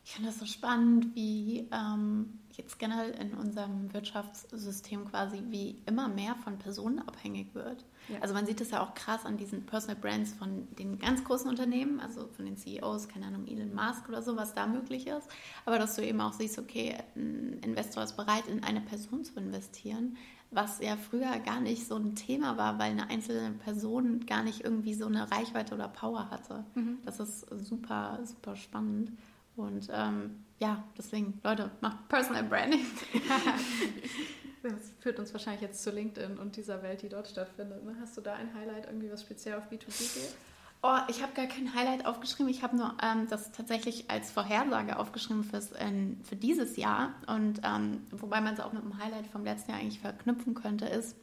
Ich 0.08 0.14
finde 0.14 0.30
das 0.30 0.40
so 0.40 0.46
spannend, 0.46 1.14
wie 1.16 1.68
ähm, 1.70 2.40
jetzt 2.54 2.80
generell 2.80 3.12
in 3.12 3.34
unserem 3.34 3.94
Wirtschaftssystem 3.94 5.04
quasi 5.10 5.44
wie 5.50 5.82
immer 5.86 6.08
mehr 6.08 6.34
von 6.46 6.58
Personen 6.58 7.00
abhängig 7.00 7.54
wird. 7.54 7.84
Ja. 8.08 8.20
Also 8.22 8.34
man 8.34 8.46
sieht 8.46 8.62
das 8.62 8.72
ja 8.72 8.82
auch 8.82 8.94
krass 8.94 9.26
an 9.26 9.36
diesen 9.36 9.66
Personal 9.66 9.98
Brands 9.98 10.32
von 10.34 10.66
den 10.80 10.98
ganz 10.98 11.26
großen 11.26 11.50
Unternehmen, 11.50 12.00
also 12.00 12.30
von 12.30 12.46
den 12.46 12.56
CEOs, 12.56 13.10
keine 13.10 13.26
Ahnung, 13.26 13.48
Elon 13.48 13.74
Musk 13.76 14.08
oder 14.08 14.22
so, 14.22 14.38
was 14.38 14.54
da 14.54 14.66
möglich 14.66 15.08
ist. 15.08 15.28
Aber 15.66 15.78
dass 15.78 15.98
du 15.98 16.06
eben 16.06 16.22
auch 16.22 16.32
siehst, 16.32 16.58
okay, 16.58 16.96
ein 17.18 17.60
Investor 17.62 18.02
ist 18.04 18.16
bereit, 18.16 18.48
in 18.48 18.64
eine 18.64 18.80
Person 18.80 19.26
zu 19.26 19.38
investieren, 19.38 20.16
was 20.52 20.80
ja 20.80 20.96
früher 20.96 21.40
gar 21.40 21.60
nicht 21.60 21.88
so 21.88 21.96
ein 21.96 22.16
Thema 22.16 22.58
war, 22.58 22.80
weil 22.80 22.92
eine 22.92 23.10
einzelne 23.10 23.52
Person 23.58 24.26
gar 24.26 24.44
nicht 24.44 24.64
irgendwie 24.64 24.94
so 24.94 25.06
eine 25.06 25.30
Reichweite 25.32 25.76
oder 25.76 25.88
Power 25.88 26.30
hatte. 26.30 26.64
Mhm. 26.76 27.00
Das 27.06 27.20
ist 27.20 27.48
super, 27.50 28.20
super 28.24 28.56
spannend. 28.56 29.12
Und 29.56 29.90
ähm, 29.92 30.44
ja, 30.60 30.84
deswegen, 30.98 31.40
Leute, 31.44 31.72
macht 31.82 32.08
Personal 32.08 32.44
Branding. 32.44 32.86
das 34.64 34.94
führt 35.00 35.20
uns 35.20 35.34
wahrscheinlich 35.34 35.62
jetzt 35.62 35.84
zu 35.84 35.92
LinkedIn 35.92 36.38
und 36.38 36.56
dieser 36.56 36.82
Welt, 36.84 37.02
die 37.02 37.10
dort 37.10 37.28
stattfindet. 37.28 37.84
Ne? 37.84 37.96
Hast 38.00 38.16
du 38.18 38.22
da 38.22 38.36
ein 38.36 38.54
Highlight, 38.54 38.86
irgendwie 38.86 39.12
was 39.12 39.22
speziell 39.22 39.56
auf 39.56 39.70
B2B 39.70 40.14
geht? 40.14 40.36
Oh, 40.84 40.98
ich 41.08 41.24
habe 41.24 41.34
gar 41.34 41.48
kein 41.48 41.74
Highlight 41.74 42.06
aufgeschrieben. 42.06 42.50
Ich 42.50 42.62
habe 42.62 42.78
nur 42.78 42.96
ähm, 43.02 43.28
das 43.30 43.52
tatsächlich 43.52 44.10
als 44.12 44.32
Vorhersage 44.32 45.00
aufgeschrieben 45.00 45.44
fürs, 45.44 45.72
äh, 45.72 45.92
für 46.24 46.36
dieses 46.36 46.78
Jahr. 46.78 47.16
Und 47.26 47.62
ähm, 47.64 48.06
wobei 48.12 48.42
man 48.42 48.54
es 48.54 48.60
auch 48.60 48.74
mit 48.74 48.84
dem 48.84 48.98
Highlight 48.98 49.28
vom 49.28 49.44
letzten 49.44 49.72
Jahr 49.72 49.80
eigentlich 49.80 50.00
verknüpfen 50.00 50.54
könnte, 50.54 50.86
ist, 50.86 51.16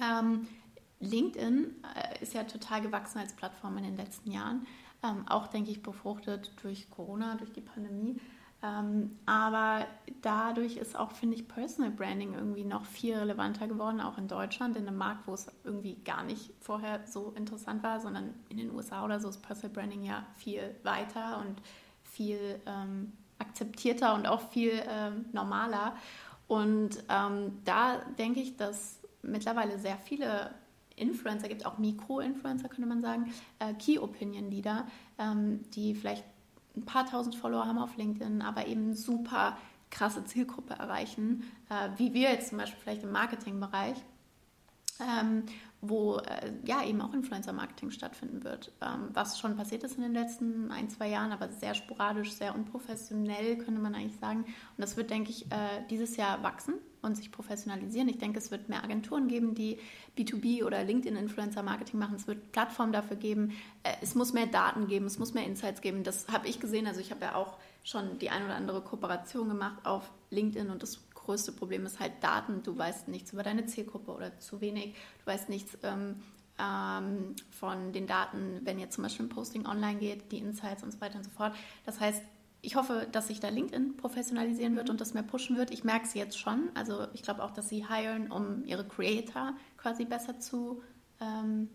ähm, 0.00 0.46
LinkedIn 1.00 1.74
äh, 1.94 2.22
ist 2.22 2.34
ja 2.34 2.44
total 2.44 2.82
gewachsen 2.82 3.18
als 3.18 3.32
Plattform 3.32 3.76
in 3.78 3.84
den 3.84 3.96
letzten 3.96 4.30
Jahren. 4.30 4.66
Ähm, 5.02 5.26
auch, 5.26 5.48
denke 5.48 5.70
ich, 5.70 5.82
befruchtet 5.82 6.52
durch 6.62 6.90
Corona, 6.90 7.34
durch 7.36 7.52
die 7.52 7.62
Pandemie. 7.62 8.20
Ähm, 8.62 9.18
aber 9.24 9.86
dadurch 10.20 10.76
ist 10.76 10.98
auch, 10.98 11.12
finde 11.12 11.36
ich, 11.36 11.48
Personal 11.48 11.90
Branding 11.90 12.34
irgendwie 12.34 12.64
noch 12.64 12.84
viel 12.84 13.16
relevanter 13.16 13.66
geworden, 13.66 14.00
auch 14.00 14.18
in 14.18 14.28
Deutschland, 14.28 14.76
in 14.76 14.86
einem 14.86 14.98
Markt, 14.98 15.26
wo 15.26 15.32
es 15.32 15.46
irgendwie 15.64 15.94
gar 16.04 16.24
nicht 16.24 16.52
vorher 16.60 17.00
so 17.06 17.32
interessant 17.36 17.82
war, 17.82 18.00
sondern 18.00 18.34
in 18.50 18.58
den 18.58 18.70
USA 18.74 19.04
oder 19.04 19.18
so 19.18 19.28
ist 19.28 19.40
Personal 19.42 19.72
Branding 19.72 20.02
ja 20.02 20.26
viel 20.36 20.74
weiter 20.82 21.40
und 21.40 21.62
viel 22.02 22.60
ähm, 22.66 23.12
akzeptierter 23.38 24.14
und 24.14 24.26
auch 24.26 24.50
viel 24.50 24.82
ähm, 24.86 25.24
normaler. 25.32 25.96
Und 26.46 27.02
ähm, 27.08 27.62
da 27.64 27.98
denke 28.18 28.40
ich, 28.40 28.56
dass 28.56 29.00
mittlerweile 29.22 29.78
sehr 29.78 29.96
viele 29.96 30.50
Influencer 30.96 31.48
gibt, 31.48 31.64
auch 31.64 31.78
Mikro-Influencer 31.78 32.68
könnte 32.68 32.86
man 32.86 33.00
sagen, 33.00 33.32
äh, 33.58 33.72
Key 33.74 33.98
Opinion 33.98 34.50
Leader, 34.50 34.86
ähm, 35.18 35.62
die 35.70 35.94
vielleicht 35.94 36.24
ein 36.76 36.84
paar 36.84 37.06
tausend 37.06 37.34
Follower 37.34 37.66
haben 37.66 37.78
auf 37.78 37.96
LinkedIn, 37.96 38.42
aber 38.42 38.66
eben 38.66 38.94
super 38.94 39.56
krasse 39.90 40.24
Zielgruppe 40.24 40.74
erreichen, 40.74 41.44
äh, 41.68 41.90
wie 41.96 42.14
wir 42.14 42.30
jetzt 42.30 42.48
zum 42.50 42.58
Beispiel 42.58 42.80
vielleicht 42.80 43.02
im 43.02 43.12
Marketingbereich, 43.12 43.96
ähm, 45.00 45.44
wo 45.82 46.18
äh, 46.18 46.52
ja 46.64 46.84
eben 46.84 47.00
auch 47.00 47.14
Influencer-Marketing 47.14 47.90
stattfinden 47.90 48.44
wird, 48.44 48.72
ähm, 48.82 49.08
was 49.14 49.38
schon 49.38 49.56
passiert 49.56 49.82
ist 49.82 49.96
in 49.96 50.02
den 50.02 50.12
letzten 50.12 50.70
ein, 50.70 50.90
zwei 50.90 51.08
Jahren, 51.08 51.32
aber 51.32 51.48
sehr 51.48 51.74
sporadisch, 51.74 52.32
sehr 52.32 52.54
unprofessionell, 52.54 53.56
könnte 53.56 53.80
man 53.80 53.94
eigentlich 53.94 54.18
sagen. 54.18 54.44
Und 54.44 54.78
das 54.78 54.96
wird, 54.96 55.10
denke 55.10 55.30
ich, 55.30 55.46
äh, 55.50 55.82
dieses 55.88 56.16
Jahr 56.16 56.42
wachsen 56.42 56.74
und 57.00 57.16
sich 57.16 57.32
professionalisieren. 57.32 58.08
Ich 58.08 58.18
denke, 58.18 58.38
es 58.38 58.50
wird 58.50 58.68
mehr 58.68 58.84
Agenturen 58.84 59.26
geben, 59.28 59.54
die 59.54 59.78
B2B 60.18 60.64
oder 60.64 60.84
LinkedIn-Influencer-Marketing 60.84 61.98
machen. 61.98 62.16
Es 62.16 62.26
wird 62.26 62.52
Plattformen 62.52 62.92
dafür 62.92 63.16
geben. 63.16 63.52
Äh, 63.82 63.94
es 64.02 64.14
muss 64.14 64.34
mehr 64.34 64.46
Daten 64.46 64.86
geben, 64.86 65.06
es 65.06 65.18
muss 65.18 65.32
mehr 65.32 65.46
Insights 65.46 65.80
geben. 65.80 66.04
Das 66.04 66.28
habe 66.28 66.46
ich 66.46 66.60
gesehen. 66.60 66.86
Also 66.86 67.00
ich 67.00 67.10
habe 67.10 67.24
ja 67.24 67.34
auch 67.36 67.56
schon 67.84 68.18
die 68.18 68.28
ein 68.28 68.44
oder 68.44 68.54
andere 68.54 68.82
Kooperation 68.82 69.48
gemacht 69.48 69.84
auf 69.84 70.10
LinkedIn 70.28 70.68
und 70.68 70.82
das 70.82 71.00
größte 71.24 71.52
Problem 71.52 71.86
ist 71.86 72.00
halt 72.00 72.12
Daten. 72.22 72.62
Du 72.62 72.76
weißt 72.76 73.08
nichts 73.08 73.32
über 73.32 73.42
deine 73.42 73.66
Zielgruppe 73.66 74.12
oder 74.12 74.38
zu 74.38 74.60
wenig. 74.60 74.94
Du 75.20 75.26
weißt 75.26 75.48
nichts 75.48 75.78
ähm, 75.82 76.16
ähm, 76.58 77.36
von 77.50 77.92
den 77.92 78.06
Daten, 78.06 78.60
wenn 78.64 78.78
jetzt 78.78 78.94
zum 78.94 79.04
Beispiel 79.04 79.26
ein 79.26 79.30
Posting 79.30 79.66
online 79.66 79.98
geht, 79.98 80.32
die 80.32 80.38
Insights 80.38 80.82
und 80.82 80.92
so 80.92 81.00
weiter 81.00 81.16
und 81.16 81.24
so 81.24 81.30
fort. 81.30 81.54
Das 81.84 82.00
heißt, 82.00 82.22
ich 82.62 82.76
hoffe, 82.76 83.06
dass 83.10 83.28
sich 83.28 83.40
da 83.40 83.48
LinkedIn 83.48 83.96
professionalisieren 83.96 84.76
wird 84.76 84.90
und 84.90 85.00
das 85.00 85.14
mehr 85.14 85.22
pushen 85.22 85.56
wird. 85.56 85.70
Ich 85.70 85.84
merke 85.84 86.06
es 86.06 86.14
jetzt 86.14 86.38
schon. 86.38 86.68
Also 86.74 87.06
ich 87.14 87.22
glaube 87.22 87.42
auch, 87.42 87.52
dass 87.52 87.68
sie 87.68 87.88
hiren, 87.88 88.30
um 88.30 88.64
ihre 88.64 88.86
Creator 88.86 89.54
quasi 89.78 90.04
besser 90.04 90.38
zu, 90.40 90.82
ähm, 91.20 91.70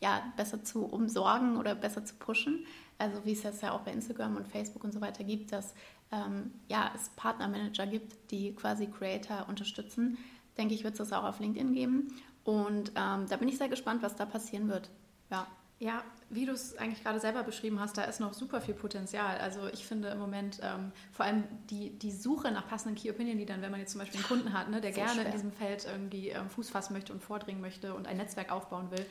ja, 0.00 0.32
besser 0.36 0.64
zu 0.64 0.86
umsorgen 0.86 1.56
oder 1.56 1.74
besser 1.76 2.04
zu 2.04 2.16
pushen. 2.16 2.66
Also 2.98 3.24
wie 3.24 3.32
es 3.32 3.42
jetzt 3.44 3.62
ja 3.62 3.72
auch 3.72 3.82
bei 3.82 3.92
Instagram 3.92 4.36
und 4.36 4.48
Facebook 4.48 4.82
und 4.82 4.92
so 4.92 5.00
weiter 5.00 5.22
gibt, 5.22 5.52
dass 5.52 5.74
ähm, 6.12 6.52
ja, 6.68 6.90
es 6.94 7.08
Partnermanager 7.10 7.86
gibt, 7.86 8.30
die 8.30 8.54
quasi 8.54 8.86
Creator 8.86 9.46
unterstützen. 9.48 10.18
Denke 10.56 10.74
ich, 10.74 10.84
wird 10.84 10.94
es 10.94 10.98
das 10.98 11.12
auch 11.12 11.24
auf 11.24 11.40
LinkedIn 11.40 11.72
geben. 11.72 12.08
Und 12.44 12.92
ähm, 12.94 13.26
da 13.28 13.36
bin 13.38 13.48
ich 13.48 13.58
sehr 13.58 13.68
gespannt, 13.68 14.02
was 14.02 14.16
da 14.16 14.26
passieren 14.26 14.68
wird. 14.68 14.90
Ja. 15.30 15.46
Ja, 15.80 16.04
wie 16.30 16.46
du 16.46 16.52
es 16.52 16.78
eigentlich 16.78 17.02
gerade 17.02 17.18
selber 17.18 17.42
beschrieben 17.42 17.80
hast, 17.80 17.98
da 17.98 18.04
ist 18.04 18.20
noch 18.20 18.32
super 18.32 18.60
viel 18.60 18.74
Potenzial. 18.74 19.38
Also 19.38 19.66
ich 19.72 19.84
finde 19.84 20.08
im 20.08 20.18
Moment 20.18 20.60
ähm, 20.62 20.92
vor 21.12 21.26
allem 21.26 21.44
die, 21.68 21.90
die 21.98 22.12
Suche 22.12 22.52
nach 22.52 22.68
passenden 22.68 22.96
Key 22.96 23.10
Opinion 23.10 23.36
Leadern, 23.36 23.60
wenn 23.60 23.72
man 23.72 23.80
jetzt 23.80 23.92
zum 23.92 23.98
Beispiel 23.98 24.20
einen 24.20 24.28
Kunden 24.28 24.52
hat, 24.52 24.70
ne, 24.70 24.80
der 24.80 24.92
gerne 24.92 25.12
schwer. 25.12 25.26
in 25.26 25.32
diesem 25.32 25.52
Feld 25.52 25.84
irgendwie 25.84 26.28
ähm, 26.28 26.48
Fuß 26.48 26.70
fassen 26.70 26.92
möchte 26.92 27.12
und 27.12 27.22
vordringen 27.22 27.60
möchte 27.60 27.94
und 27.94 28.06
ein 28.06 28.16
Netzwerk 28.16 28.52
aufbauen 28.52 28.90
will, 28.92 29.04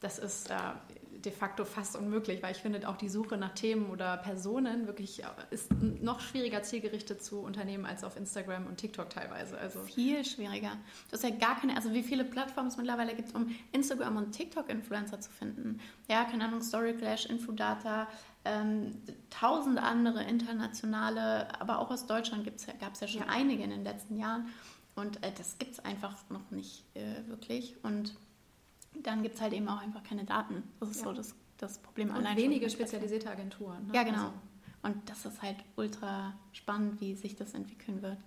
das 0.00 0.18
ist 0.18 0.50
äh, 0.50 0.54
de 1.24 1.32
facto 1.32 1.64
fast 1.64 1.96
unmöglich, 1.96 2.42
weil 2.42 2.52
ich 2.52 2.58
finde 2.58 2.88
auch 2.88 2.96
die 2.96 3.08
Suche 3.08 3.36
nach 3.36 3.54
Themen 3.54 3.90
oder 3.90 4.16
Personen 4.16 4.86
wirklich 4.86 5.22
äh, 5.22 5.26
ist 5.50 5.72
noch 5.72 6.20
schwieriger 6.20 6.62
zielgerichtet 6.62 7.22
zu 7.22 7.40
Unternehmen 7.40 7.86
als 7.86 8.04
auf 8.04 8.16
Instagram 8.16 8.66
und 8.66 8.76
TikTok 8.76 9.10
teilweise. 9.10 9.58
Also 9.58 9.82
viel 9.82 10.24
schwieriger. 10.24 10.72
Du 11.08 11.12
hast 11.12 11.22
ja 11.22 11.30
gar 11.30 11.60
keine, 11.60 11.76
also 11.76 11.92
wie 11.92 12.02
viele 12.02 12.24
Plattformen 12.24 12.68
es 12.68 12.76
mittlerweile 12.76 13.14
gibt, 13.14 13.34
um 13.34 13.54
Instagram 13.72 14.16
und 14.16 14.32
TikTok-Influencer 14.32 15.20
zu 15.20 15.30
finden. 15.30 15.80
Ja, 16.08 16.24
keine 16.24 16.44
Ahnung, 16.44 16.62
Storyclash, 16.62 17.26
Infodata, 17.26 18.08
ähm, 18.44 19.02
tausend 19.28 19.78
andere 19.78 20.24
internationale, 20.24 21.60
aber 21.60 21.78
auch 21.78 21.90
aus 21.90 22.06
Deutschland 22.06 22.44
gab 22.80 22.94
es 22.94 23.00
ja 23.00 23.08
schon 23.08 23.22
ja. 23.22 23.28
einige 23.28 23.62
in 23.62 23.70
den 23.70 23.84
letzten 23.84 24.18
Jahren. 24.18 24.46
Und 24.94 25.22
äh, 25.24 25.32
das 25.36 25.58
gibt 25.58 25.72
es 25.72 25.80
einfach 25.80 26.16
noch 26.30 26.50
nicht 26.50 26.84
äh, 26.94 27.28
wirklich. 27.28 27.76
Und 27.82 28.14
dann 29.02 29.22
gibt 29.22 29.36
es 29.36 29.40
halt 29.40 29.52
eben 29.52 29.68
auch 29.68 29.80
einfach 29.80 30.02
keine 30.02 30.24
Daten. 30.24 30.62
Das 30.80 30.90
ist 30.90 30.98
ja. 30.98 31.04
so 31.04 31.12
das, 31.12 31.34
das 31.58 31.78
Problem. 31.78 32.14
Und 32.14 32.24
wenige 32.36 32.68
spezialisierte 32.70 33.30
Agenturen. 33.30 33.86
Ne? 33.86 33.94
Ja, 33.94 34.02
genau. 34.02 34.26
Also. 34.26 34.32
Und 34.82 35.10
das 35.10 35.24
ist 35.26 35.42
halt 35.42 35.56
ultra 35.76 36.34
spannend, 36.52 37.00
wie 37.00 37.14
sich 37.14 37.36
das 37.36 37.54
entwickeln 37.54 38.02
wird. 38.02 38.18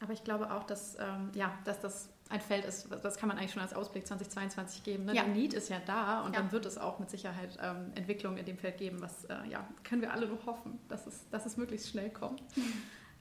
Aber 0.00 0.12
ich 0.12 0.24
glaube 0.24 0.52
auch, 0.52 0.64
dass, 0.64 0.96
ähm, 1.00 1.30
ja, 1.34 1.52
dass 1.64 1.80
das 1.80 2.10
ein 2.28 2.40
Feld 2.40 2.64
ist, 2.64 2.88
das 3.02 3.16
kann 3.16 3.28
man 3.28 3.38
eigentlich 3.38 3.52
schon 3.52 3.62
als 3.62 3.72
Ausblick 3.72 4.06
2022 4.06 4.82
geben. 4.82 5.06
Ne? 5.06 5.14
Ja. 5.14 5.24
Der 5.24 5.32
Need 5.32 5.54
ist 5.54 5.68
ja 5.68 5.80
da 5.84 6.22
und 6.22 6.34
ja. 6.34 6.40
dann 6.40 6.52
wird 6.52 6.66
es 6.66 6.76
auch 6.76 6.98
mit 6.98 7.08
Sicherheit 7.08 7.56
ähm, 7.62 7.92
Entwicklungen 7.94 8.36
in 8.36 8.44
dem 8.44 8.58
Feld 8.58 8.78
geben, 8.78 9.00
was, 9.00 9.24
äh, 9.24 9.34
ja, 9.48 9.66
können 9.84 10.02
wir 10.02 10.12
alle 10.12 10.26
nur 10.26 10.44
hoffen, 10.44 10.78
dass 10.88 11.06
es, 11.06 11.28
dass 11.30 11.46
es 11.46 11.56
möglichst 11.56 11.88
schnell 11.88 12.10
kommt. 12.10 12.42
Mhm. 12.56 12.72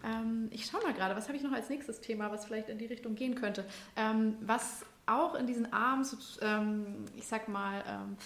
Ähm, 0.03 0.47
ich 0.51 0.65
schaue 0.65 0.83
mal 0.83 0.93
gerade, 0.93 1.15
was 1.15 1.27
habe 1.27 1.37
ich 1.37 1.43
noch 1.43 1.51
als 1.51 1.69
nächstes 1.69 2.01
Thema, 2.01 2.31
was 2.31 2.45
vielleicht 2.45 2.69
in 2.69 2.77
die 2.77 2.87
Richtung 2.87 3.15
gehen 3.15 3.35
könnte. 3.35 3.65
Ähm, 3.95 4.35
was 4.41 4.85
auch 5.07 5.35
in 5.35 5.47
diesen 5.47 5.71
armen, 5.73 6.05
ähm, 6.41 7.05
ich 7.15 7.27
sag 7.27 7.47
mal, 7.47 7.83
ähm, 7.87 8.17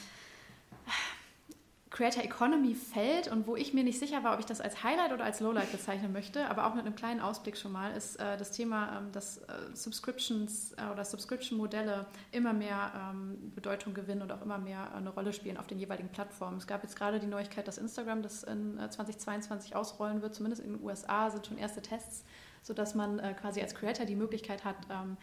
Creator 1.90 2.24
Economy 2.24 2.76
fällt 2.76 3.30
und 3.30 3.48
wo 3.48 3.56
ich 3.56 3.74
mir 3.74 3.84
nicht 3.84 4.00
sicher 4.00 4.24
war, 4.24 4.34
ob 4.34 4.40
ich 4.40 4.46
das 4.46 4.62
als 4.62 4.84
Highlight 4.84 5.12
oder 5.12 5.24
als 5.24 5.40
Lowlight 5.40 5.72
bezeichnen 5.72 6.14
möchte, 6.14 6.48
aber 6.48 6.68
auch 6.68 6.76
mit 6.76 6.86
einem 6.86 6.96
kleinen 6.96 7.20
Ausblick 7.20 7.58
schon 7.58 7.72
mal, 7.72 7.92
ist 7.92 8.18
äh, 8.18 8.38
das 8.38 8.52
Thema, 8.52 8.98
ähm, 8.98 9.12
dass 9.12 9.40
äh, 9.40 9.44
Subscriptions 9.74 10.74
äh, 10.74 10.92
oder 10.94 11.04
Subscription-Modelle 11.04 12.06
immer 12.32 12.54
mehr 12.54 12.92
ähm, 12.96 13.52
Bedeutung 13.56 13.96
gewinnen 13.96 14.22
und 14.22 14.32
auch 14.32 14.42
immer 14.44 14.60
mehr 14.60 14.94
eine 14.94 15.10
Rolle 15.10 15.34
spielen 15.34 15.58
auf 15.58 15.66
den 15.66 15.80
jeweiligen 15.80 16.10
Plattformen. 16.10 16.58
Es 16.58 16.68
gab 16.68 16.84
jetzt 16.84 16.96
gerade 16.96 17.20
die 17.20 17.28
Neuigkeit, 17.28 17.68
dass 17.68 17.80
Instagram 17.80 18.22
das 18.22 18.44
in 18.44 18.78
2022 18.78 19.72
äh, 19.72 19.76
ausrollen 19.76 20.22
wird, 20.22 20.36
zumindest 20.36 20.64
in 20.64 20.74
den 20.74 20.84
USA 20.84 21.32
sind 21.32 21.48
schon 21.48 21.58
erste 21.58 21.82
Tests 21.82 22.24
sodass 22.62 22.96
man 22.96 23.20
äh, 23.20 23.34
quasi 23.34 23.62
als 23.62 23.76
Creator 23.76 24.06
die 24.06 24.16
Möglichkeit 24.16 24.66
hat, 24.66 24.76
ähm, 24.90 25.18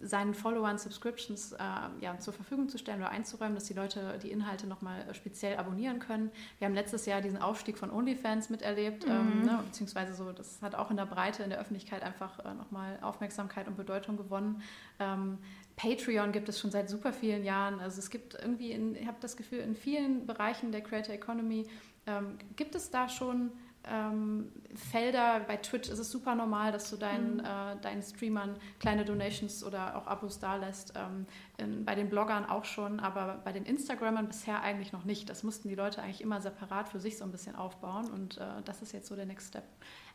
seinen 0.00 0.34
Followern 0.34 0.78
Subscriptions 0.78 1.52
äh, 1.52 1.58
ja, 2.00 2.18
zur 2.18 2.32
Verfügung 2.32 2.68
zu 2.68 2.78
stellen 2.78 3.00
oder 3.00 3.10
einzuräumen, 3.10 3.54
dass 3.54 3.64
die 3.64 3.74
Leute 3.74 4.18
die 4.22 4.30
Inhalte 4.30 4.66
nochmal 4.66 5.02
äh, 5.08 5.14
speziell 5.14 5.56
abonnieren 5.56 5.98
können. 5.98 6.30
Wir 6.58 6.66
haben 6.66 6.74
letztes 6.74 7.06
Jahr 7.06 7.20
diesen 7.20 7.40
Aufstieg 7.40 7.76
von 7.76 7.90
OnlyFans 7.90 8.48
miterlebt, 8.48 9.06
mhm. 9.06 9.12
ähm, 9.12 9.44
ne, 9.44 9.60
beziehungsweise 9.64 10.14
so, 10.14 10.32
das 10.32 10.62
hat 10.62 10.74
auch 10.74 10.90
in 10.90 10.96
der 10.96 11.06
Breite, 11.06 11.42
in 11.42 11.50
der 11.50 11.60
Öffentlichkeit 11.60 12.02
einfach 12.02 12.38
äh, 12.38 12.54
nochmal 12.54 12.98
Aufmerksamkeit 13.02 13.68
und 13.68 13.76
Bedeutung 13.76 14.16
gewonnen. 14.16 14.62
Ähm, 14.98 15.38
Patreon 15.76 16.32
gibt 16.32 16.48
es 16.48 16.60
schon 16.60 16.70
seit 16.70 16.88
super 16.88 17.12
vielen 17.12 17.44
Jahren. 17.44 17.80
Also 17.80 17.98
es 17.98 18.10
gibt 18.10 18.34
irgendwie, 18.34 18.72
in, 18.72 18.94
ich 18.94 19.06
habe 19.06 19.18
das 19.20 19.36
Gefühl, 19.36 19.60
in 19.60 19.74
vielen 19.74 20.26
Bereichen 20.26 20.72
der 20.72 20.82
Creator 20.82 21.14
Economy 21.14 21.66
ähm, 22.06 22.38
gibt 22.56 22.74
es 22.74 22.90
da 22.90 23.08
schon 23.08 23.52
ähm, 23.90 24.50
Felder. 24.74 25.40
Bei 25.40 25.56
Twitch 25.56 25.88
ist 25.88 25.98
es 25.98 26.10
super 26.10 26.34
normal, 26.34 26.72
dass 26.72 26.90
du 26.90 26.96
deinen, 26.96 27.34
mhm. 27.34 27.40
äh, 27.40 27.76
deinen 27.80 28.02
Streamern 28.02 28.56
kleine 28.78 29.04
Donations 29.04 29.64
oder 29.64 29.96
auch 29.96 30.06
Abos 30.06 30.38
da 30.38 30.56
lässt. 30.56 30.94
Ähm, 30.96 31.26
in, 31.58 31.84
bei 31.84 31.94
den 31.94 32.08
Bloggern 32.08 32.44
auch 32.44 32.64
schon, 32.64 33.00
aber 33.00 33.40
bei 33.44 33.52
den 33.52 33.64
Instagrammern 33.64 34.26
bisher 34.28 34.62
eigentlich 34.62 34.92
noch 34.92 35.04
nicht. 35.04 35.28
Das 35.28 35.42
mussten 35.42 35.68
die 35.68 35.74
Leute 35.74 36.02
eigentlich 36.02 36.20
immer 36.20 36.40
separat 36.40 36.88
für 36.88 37.00
sich 37.00 37.18
so 37.18 37.24
ein 37.24 37.32
bisschen 37.32 37.56
aufbauen 37.56 38.10
und 38.10 38.38
äh, 38.38 38.62
das 38.64 38.82
ist 38.82 38.92
jetzt 38.92 39.08
so 39.08 39.16
der 39.16 39.26
Next 39.26 39.48
Step. 39.48 39.64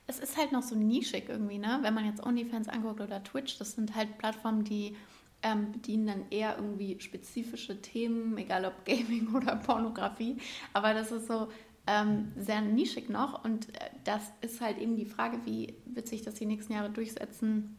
Es 0.08 0.20
ist 0.20 0.38
halt 0.38 0.54
noch 0.54 0.64
so 0.64 0.76
nischig 0.76 1.28
irgendwie, 1.28 1.58
ne? 1.58 1.80
Wenn 1.82 1.94
man 1.94 2.06
jetzt 2.06 2.26
OnlyFans 2.26 2.70
anguckt 2.70 3.02
oder 3.02 3.22
Twitch, 3.24 3.58
das 3.58 3.74
sind 3.74 3.94
halt 3.94 4.18
Plattformen, 4.18 4.64
die 4.64 4.96
ähm, 5.44 5.72
bedienen 5.72 6.08
dann 6.08 6.26
eher 6.30 6.56
irgendwie 6.56 7.00
spezifische 7.00 7.82
Themen, 7.82 8.38
egal 8.38 8.66
ob 8.66 8.86
Gaming 8.86 9.28
oder 9.36 9.56
Pornografie. 9.58 10.38
Aber 10.74 10.94
das 10.94 11.12
ist 11.12 11.28
so, 11.28 11.50
ähm, 11.88 12.32
sehr 12.38 12.62
nischig 12.62 13.10
noch. 13.10 13.44
Und 13.44 13.70
äh, 13.76 13.90
das 14.04 14.22
ist 14.42 14.62
halt 14.62 14.78
eben 14.78 14.96
die 14.96 15.06
Frage, 15.06 15.40
wie 15.46 15.76
wird 15.86 16.08
sich 16.08 16.22
das 16.22 16.36
die 16.36 16.46
nächsten 16.46 16.74
Jahre 16.74 16.90
durchsetzen 16.90 17.78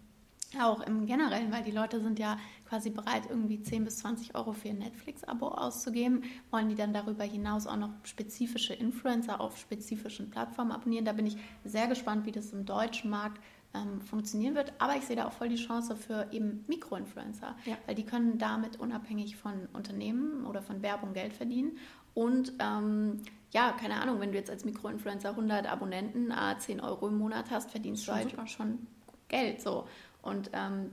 auch 0.61 0.81
im 0.81 1.07
Generellen, 1.07 1.53
weil 1.53 1.63
die 1.63 1.71
Leute 1.71 2.01
sind 2.01 2.19
ja 2.19 2.39
quasi 2.69 2.91
bereit, 2.91 3.25
irgendwie 3.29 3.63
10 3.63 3.85
bis 3.85 3.99
20 3.99 4.35
Euro 4.35 4.53
für 4.53 4.71
ein 4.71 4.79
Netflix-Abo 4.79 5.49
auszugeben. 5.49 6.25
Wollen 6.51 6.69
die 6.69 6.75
dann 6.75 6.95
darüber 6.95 7.25
hinaus 7.25 7.67
auch 7.67 7.77
noch 7.77 7.91
spezifische 8.05 8.73
Influencer 8.73 9.41
auf 9.41 9.59
spezifischen 9.59 10.31
Plattformen 10.31 10.73
abonnieren? 10.73 11.05
Da 11.05 11.13
bin 11.13 11.27
ich 11.27 11.37
sehr 11.65 11.87
gespannt, 11.87 12.25
wie 12.25 12.33
das 12.33 12.53
im 12.53 12.65
deutschen 12.65 13.11
Markt 13.11 13.43
ähm, 13.75 14.01
funktionieren 14.01 14.55
wird. 14.55 14.73
Aber 14.79 14.97
ich 14.97 15.05
sehe 15.05 15.17
da 15.17 15.27
auch 15.27 15.33
voll 15.33 15.51
die 15.51 15.57
Chance 15.57 15.97
für 15.97 16.29
eben 16.33 16.65
Mikroinfluencer, 16.67 17.55
ja. 17.67 17.77
weil 17.87 17.95
die 17.95 18.07
können 18.07 18.39
damit 18.39 18.81
unabhängig 18.81 19.37
von 19.37 19.69
Unternehmen 19.75 20.47
oder 20.47 20.63
von 20.63 20.83
Werbung 20.83 21.13
Geld 21.13 21.35
verdienen. 21.35 21.77
Und 22.15 22.55
ähm, 22.59 23.21
ja, 23.51 23.73
keine 23.73 24.01
Ahnung, 24.01 24.21
wenn 24.21 24.33
du 24.33 24.39
jetzt 24.39 24.51
als 24.51 24.65
Mikroinfluencer 24.65 25.31
100 25.31 25.67
Abonnenten, 25.67 26.31
äh, 26.31 26.59
10 26.59 26.81
Euro 26.81 27.09
im 27.09 27.19
Monat 27.19 27.51
hast, 27.51 27.71
verdienst 27.71 28.05
schon 28.05 28.29
du 28.29 28.37
halt 28.37 28.51
schon 28.51 28.87
Geld. 29.29 29.63
So. 29.63 29.87
Und 30.23 30.51
ähm, 30.53 30.93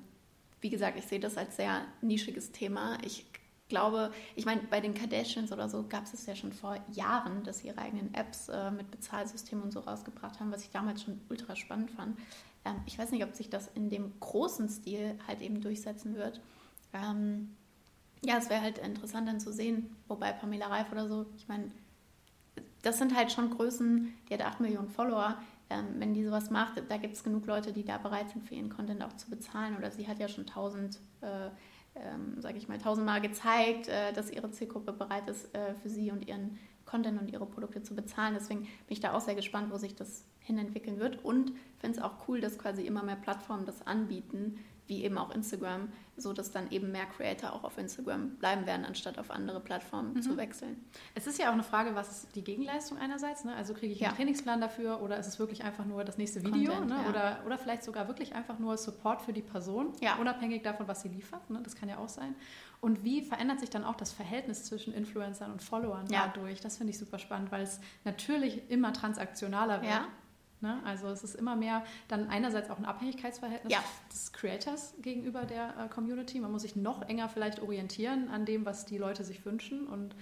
wie 0.61 0.69
gesagt, 0.69 0.97
ich 0.97 1.05
sehe 1.05 1.19
das 1.19 1.37
als 1.37 1.57
sehr 1.57 1.81
nischiges 2.01 2.51
Thema. 2.51 2.97
Ich 3.03 3.25
glaube, 3.67 4.11
ich 4.35 4.45
meine, 4.45 4.61
bei 4.69 4.79
den 4.79 4.93
Kardashians 4.93 5.51
oder 5.51 5.69
so 5.69 5.85
gab 5.87 6.05
es 6.05 6.13
es 6.13 6.25
ja 6.25 6.35
schon 6.35 6.53
vor 6.53 6.77
Jahren, 6.93 7.43
dass 7.43 7.59
sie 7.59 7.67
ihre 7.67 7.79
eigenen 7.79 8.13
Apps 8.13 8.49
äh, 8.49 8.71
mit 8.71 8.91
Bezahlsystemen 8.91 9.63
und 9.63 9.71
so 9.71 9.81
rausgebracht 9.81 10.39
haben, 10.39 10.51
was 10.51 10.63
ich 10.63 10.69
damals 10.69 11.03
schon 11.03 11.19
ultra 11.29 11.55
spannend 11.55 11.91
fand. 11.91 12.17
Ähm, 12.63 12.75
ich 12.85 12.97
weiß 12.97 13.11
nicht, 13.11 13.23
ob 13.23 13.35
sich 13.35 13.49
das 13.49 13.69
in 13.75 13.89
dem 13.89 14.13
großen 14.19 14.69
Stil 14.69 15.17
halt 15.27 15.41
eben 15.41 15.61
durchsetzen 15.61 16.15
wird. 16.15 16.39
Ähm, 16.93 17.55
ja, 18.23 18.37
es 18.37 18.49
wäre 18.49 18.61
halt 18.61 18.77
interessant 18.77 19.27
dann 19.27 19.39
zu 19.39 19.51
sehen, 19.51 19.95
wobei 20.07 20.31
Pamela 20.31 20.67
Reif 20.67 20.91
oder 20.91 21.07
so, 21.07 21.25
ich 21.35 21.47
meine, 21.47 21.71
das 22.85 22.99
sind 22.99 23.15
halt 23.15 23.31
schon 23.31 23.49
Größen, 23.49 24.13
die 24.29 24.33
hat 24.33 24.41
8 24.41 24.59
Millionen 24.59 24.89
Follower. 24.89 25.37
Ähm, 25.69 25.85
wenn 25.97 26.13
die 26.13 26.23
sowas 26.23 26.51
macht, 26.51 26.81
da 26.87 26.97
gibt 26.97 27.15
es 27.15 27.23
genug 27.23 27.47
Leute, 27.47 27.73
die 27.73 27.83
da 27.83 27.97
bereit 27.97 28.29
sind, 28.29 28.47
für 28.47 28.53
ihren 28.53 28.69
Content 28.69 29.03
auch 29.03 29.13
zu 29.13 29.29
bezahlen. 29.29 29.75
Oder 29.75 29.89
sie 29.89 30.07
hat 30.07 30.19
ja 30.19 30.27
schon 30.27 30.45
tausend, 30.45 30.99
äh, 31.21 31.47
ähm, 31.95 32.39
sage 32.39 32.59
ich 32.59 32.67
mal, 32.67 32.77
tausendmal 32.77 33.21
gezeigt, 33.21 33.87
äh, 33.87 34.13
dass 34.13 34.29
ihre 34.29 34.51
Zielgruppe 34.51 34.93
bereit 34.93 35.27
ist, 35.27 35.53
äh, 35.55 35.73
für 35.81 35.89
sie 35.89 36.11
und 36.11 36.27
ihren 36.27 36.59
Content 36.85 37.19
und 37.19 37.31
ihre 37.31 37.47
Produkte 37.47 37.81
zu 37.81 37.95
bezahlen. 37.95 38.35
Deswegen 38.35 38.61
bin 38.61 38.69
ich 38.89 38.99
da 38.99 39.13
auch 39.13 39.21
sehr 39.21 39.33
gespannt, 39.33 39.71
wo 39.71 39.77
sich 39.77 39.95
das 39.95 40.23
hinentwickeln 40.39 40.99
wird. 40.99 41.25
Und 41.25 41.53
finde 41.79 41.97
es 41.97 42.03
auch 42.03 42.27
cool, 42.27 42.41
dass 42.41 42.59
quasi 42.59 42.83
immer 42.83 43.01
mehr 43.01 43.15
Plattformen 43.15 43.65
das 43.65 43.87
anbieten, 43.87 44.59
wie 44.87 45.03
eben 45.03 45.17
auch 45.17 45.31
Instagram, 45.31 45.89
so 46.17 46.33
dass 46.33 46.51
dann 46.51 46.71
eben 46.71 46.91
mehr 46.91 47.05
Creator 47.05 47.53
auch 47.53 47.63
auf 47.63 47.77
Instagram 47.77 48.35
bleiben 48.37 48.65
werden, 48.65 48.85
anstatt 48.85 49.17
auf 49.17 49.31
andere 49.31 49.59
Plattformen 49.59 50.13
mhm. 50.13 50.21
zu 50.21 50.37
wechseln. 50.37 50.85
Es 51.15 51.27
ist 51.27 51.39
ja 51.39 51.49
auch 51.49 51.53
eine 51.53 51.63
Frage, 51.63 51.95
was 51.95 52.09
ist 52.11 52.35
die 52.35 52.43
Gegenleistung 52.43 52.97
einerseits? 52.97 53.43
Ne? 53.43 53.55
Also 53.55 53.73
kriege 53.73 53.93
ich 53.93 53.99
ja. 53.99 54.09
einen 54.09 54.17
Trainingsplan 54.17 54.61
dafür 54.61 55.01
oder 55.01 55.17
ist 55.17 55.27
es 55.27 55.39
wirklich 55.39 55.63
einfach 55.63 55.85
nur 55.85 56.03
das 56.03 56.17
nächste 56.17 56.43
Video? 56.43 56.73
Content, 56.73 56.89
ne? 56.89 57.03
ja. 57.03 57.09
oder, 57.09 57.39
oder 57.45 57.57
vielleicht 57.57 57.83
sogar 57.83 58.07
wirklich 58.07 58.35
einfach 58.35 58.59
nur 58.59 58.77
Support 58.77 59.21
für 59.21 59.33
die 59.33 59.41
Person, 59.41 59.93
ja. 60.01 60.15
unabhängig 60.15 60.63
davon, 60.63 60.87
was 60.87 61.01
sie 61.01 61.09
liefert. 61.09 61.49
Ne? 61.49 61.61
Das 61.63 61.75
kann 61.75 61.89
ja 61.89 61.97
auch 61.97 62.09
sein. 62.09 62.35
Und 62.81 63.03
wie 63.03 63.21
verändert 63.21 63.59
sich 63.59 63.69
dann 63.69 63.83
auch 63.83 63.95
das 63.95 64.11
Verhältnis 64.11 64.65
zwischen 64.65 64.93
Influencern 64.93 65.51
und 65.51 65.63
Followern 65.63 66.05
dadurch? 66.07 66.61
Das 66.61 66.77
finde 66.77 66.91
ich 66.91 66.99
super 66.99 67.17
spannend, 67.17 67.51
weil 67.51 67.63
es 67.63 67.79
natürlich 68.03 68.69
immer 68.69 68.93
transaktionaler 68.93 69.81
wird. 69.81 69.91
Ne? 70.61 70.79
Also 70.85 71.07
es 71.07 71.23
ist 71.23 71.35
immer 71.35 71.55
mehr 71.55 71.83
dann 72.07 72.29
einerseits 72.29 72.69
auch 72.69 72.77
ein 72.77 72.85
Abhängigkeitsverhältnis 72.85 73.71
ja. 73.71 73.83
des 74.11 74.33
Creators 74.33 74.93
gegenüber 75.01 75.43
der 75.43 75.75
äh, 75.77 75.87
Community. 75.89 76.39
Man 76.39 76.51
muss 76.51 76.63
sich 76.63 76.75
noch 76.75 77.01
enger 77.03 77.29
vielleicht 77.29 77.61
orientieren 77.61 78.29
an 78.29 78.45
dem, 78.45 78.65
was 78.65 78.85
die 78.85 78.97
Leute 78.97 79.23
sich 79.23 79.45
wünschen 79.45 79.87
und 79.87 80.15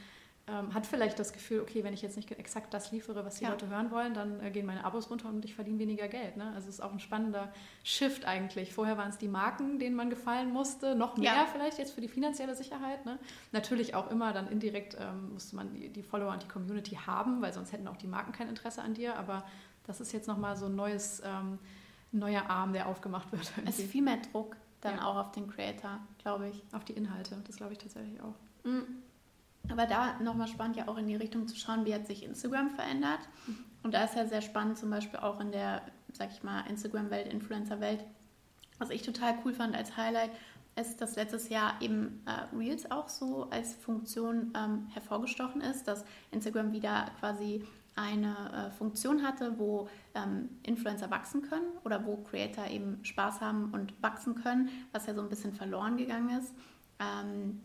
ähm, 0.45 0.73
hat 0.73 0.85
vielleicht 0.85 1.17
das 1.19 1.31
Gefühl, 1.31 1.61
okay, 1.61 1.85
wenn 1.85 1.93
ich 1.93 2.01
jetzt 2.01 2.17
nicht 2.17 2.29
exakt 2.31 2.73
das 2.73 2.91
liefere, 2.91 3.23
was 3.23 3.35
die 3.35 3.45
ja. 3.45 3.51
Leute 3.51 3.69
hören 3.69 3.91
wollen, 3.91 4.13
dann 4.13 4.43
äh, 4.43 4.51
gehen 4.51 4.65
meine 4.65 4.83
Abos 4.83 5.09
runter 5.09 5.29
und 5.29 5.45
ich 5.45 5.55
verdiene 5.55 5.79
weniger 5.79 6.09
Geld. 6.09 6.35
Ne? 6.35 6.51
Also 6.53 6.67
es 6.67 6.75
ist 6.75 6.81
auch 6.81 6.91
ein 6.91 6.99
spannender 6.99 7.53
Shift 7.85 8.25
eigentlich. 8.25 8.73
Vorher 8.73 8.97
waren 8.97 9.09
es 9.09 9.17
die 9.17 9.29
Marken, 9.29 9.79
denen 9.79 9.95
man 9.95 10.09
gefallen 10.09 10.51
musste, 10.51 10.95
noch 10.95 11.15
mehr 11.15 11.33
ja. 11.33 11.47
vielleicht 11.49 11.77
jetzt 11.77 11.93
für 11.93 12.01
die 12.01 12.09
finanzielle 12.09 12.55
Sicherheit. 12.55 13.05
Ne? 13.05 13.19
Natürlich 13.53 13.95
auch 13.95 14.11
immer 14.11 14.33
dann 14.33 14.49
indirekt 14.49 14.97
ähm, 14.99 15.31
musste 15.31 15.55
man 15.55 15.71
die, 15.71 15.87
die 15.87 16.03
Follower 16.03 16.33
und 16.33 16.43
die 16.43 16.49
Community 16.49 16.95
haben, 16.95 17.41
weil 17.41 17.53
sonst 17.53 17.71
hätten 17.71 17.87
auch 17.87 17.97
die 17.97 18.07
Marken 18.07 18.33
kein 18.33 18.49
Interesse 18.49 18.81
an 18.81 18.93
dir. 18.95 19.15
Aber 19.15 19.45
das 19.85 20.01
ist 20.01 20.11
jetzt 20.11 20.27
nochmal 20.27 20.55
so 20.55 20.67
ein 20.67 20.75
neues, 20.75 21.21
ähm, 21.25 21.59
neuer 22.11 22.49
Arm, 22.49 22.73
der 22.73 22.87
aufgemacht 22.87 23.31
wird. 23.31 23.51
Irgendwie. 23.57 23.69
Es 23.69 23.79
ist 23.79 23.91
viel 23.91 24.03
mehr 24.03 24.17
Druck 24.31 24.55
dann 24.81 24.97
ja. 24.97 25.05
auch 25.05 25.15
auf 25.15 25.31
den 25.31 25.47
Creator, 25.49 25.99
glaube 26.19 26.49
ich. 26.49 26.63
Auf 26.73 26.83
die 26.83 26.93
Inhalte, 26.93 27.41
das 27.45 27.55
glaube 27.55 27.73
ich 27.73 27.79
tatsächlich 27.79 28.21
auch. 28.21 28.35
Mhm. 28.63 28.85
Aber 29.69 29.85
da 29.85 30.19
nochmal 30.19 30.47
spannend, 30.47 30.75
ja 30.75 30.87
auch 30.87 30.97
in 30.97 31.07
die 31.07 31.15
Richtung 31.15 31.47
zu 31.47 31.55
schauen, 31.55 31.85
wie 31.85 31.93
hat 31.93 32.05
sich 32.05 32.23
Instagram 32.23 32.69
verändert. 32.69 33.19
Mhm. 33.47 33.57
Und 33.83 33.93
da 33.93 34.03
ist 34.03 34.15
ja 34.15 34.25
sehr 34.25 34.41
spannend, 34.41 34.77
zum 34.77 34.89
Beispiel 34.89 35.19
auch 35.19 35.39
in 35.39 35.51
der, 35.51 35.81
sag 36.11 36.31
ich 36.31 36.43
mal, 36.43 36.61
Instagram-Welt, 36.67 37.31
Influencer-Welt. 37.31 38.03
Was 38.77 38.89
ich 38.89 39.03
total 39.03 39.37
cool 39.45 39.53
fand 39.53 39.75
als 39.75 39.95
Highlight, 39.95 40.31
ist, 40.75 41.01
dass 41.01 41.15
letztes 41.15 41.49
Jahr 41.49 41.81
eben 41.81 42.21
äh, 42.25 42.55
Reels 42.55 42.89
auch 42.89 43.07
so 43.07 43.49
als 43.51 43.75
Funktion 43.75 44.53
ähm, 44.57 44.87
hervorgestochen 44.91 45.61
ist, 45.61 45.87
dass 45.87 46.03
Instagram 46.31 46.71
wieder 46.71 47.11
quasi 47.19 47.63
eine 47.95 48.69
äh, 48.71 48.71
Funktion 48.71 49.23
hatte, 49.23 49.57
wo 49.59 49.87
ähm, 50.15 50.49
Influencer 50.63 51.11
wachsen 51.11 51.43
können 51.43 51.67
oder 51.83 52.05
wo 52.05 52.17
Creator 52.17 52.67
eben 52.67 53.03
Spaß 53.03 53.41
haben 53.41 53.71
und 53.71 53.93
wachsen 54.01 54.35
können, 54.35 54.69
was 54.91 55.05
ja 55.05 55.13
so 55.13 55.21
ein 55.21 55.29
bisschen 55.29 55.53
verloren 55.53 55.97
gegangen 55.97 56.39
ist. 56.39 56.53
Ähm, 56.99 57.61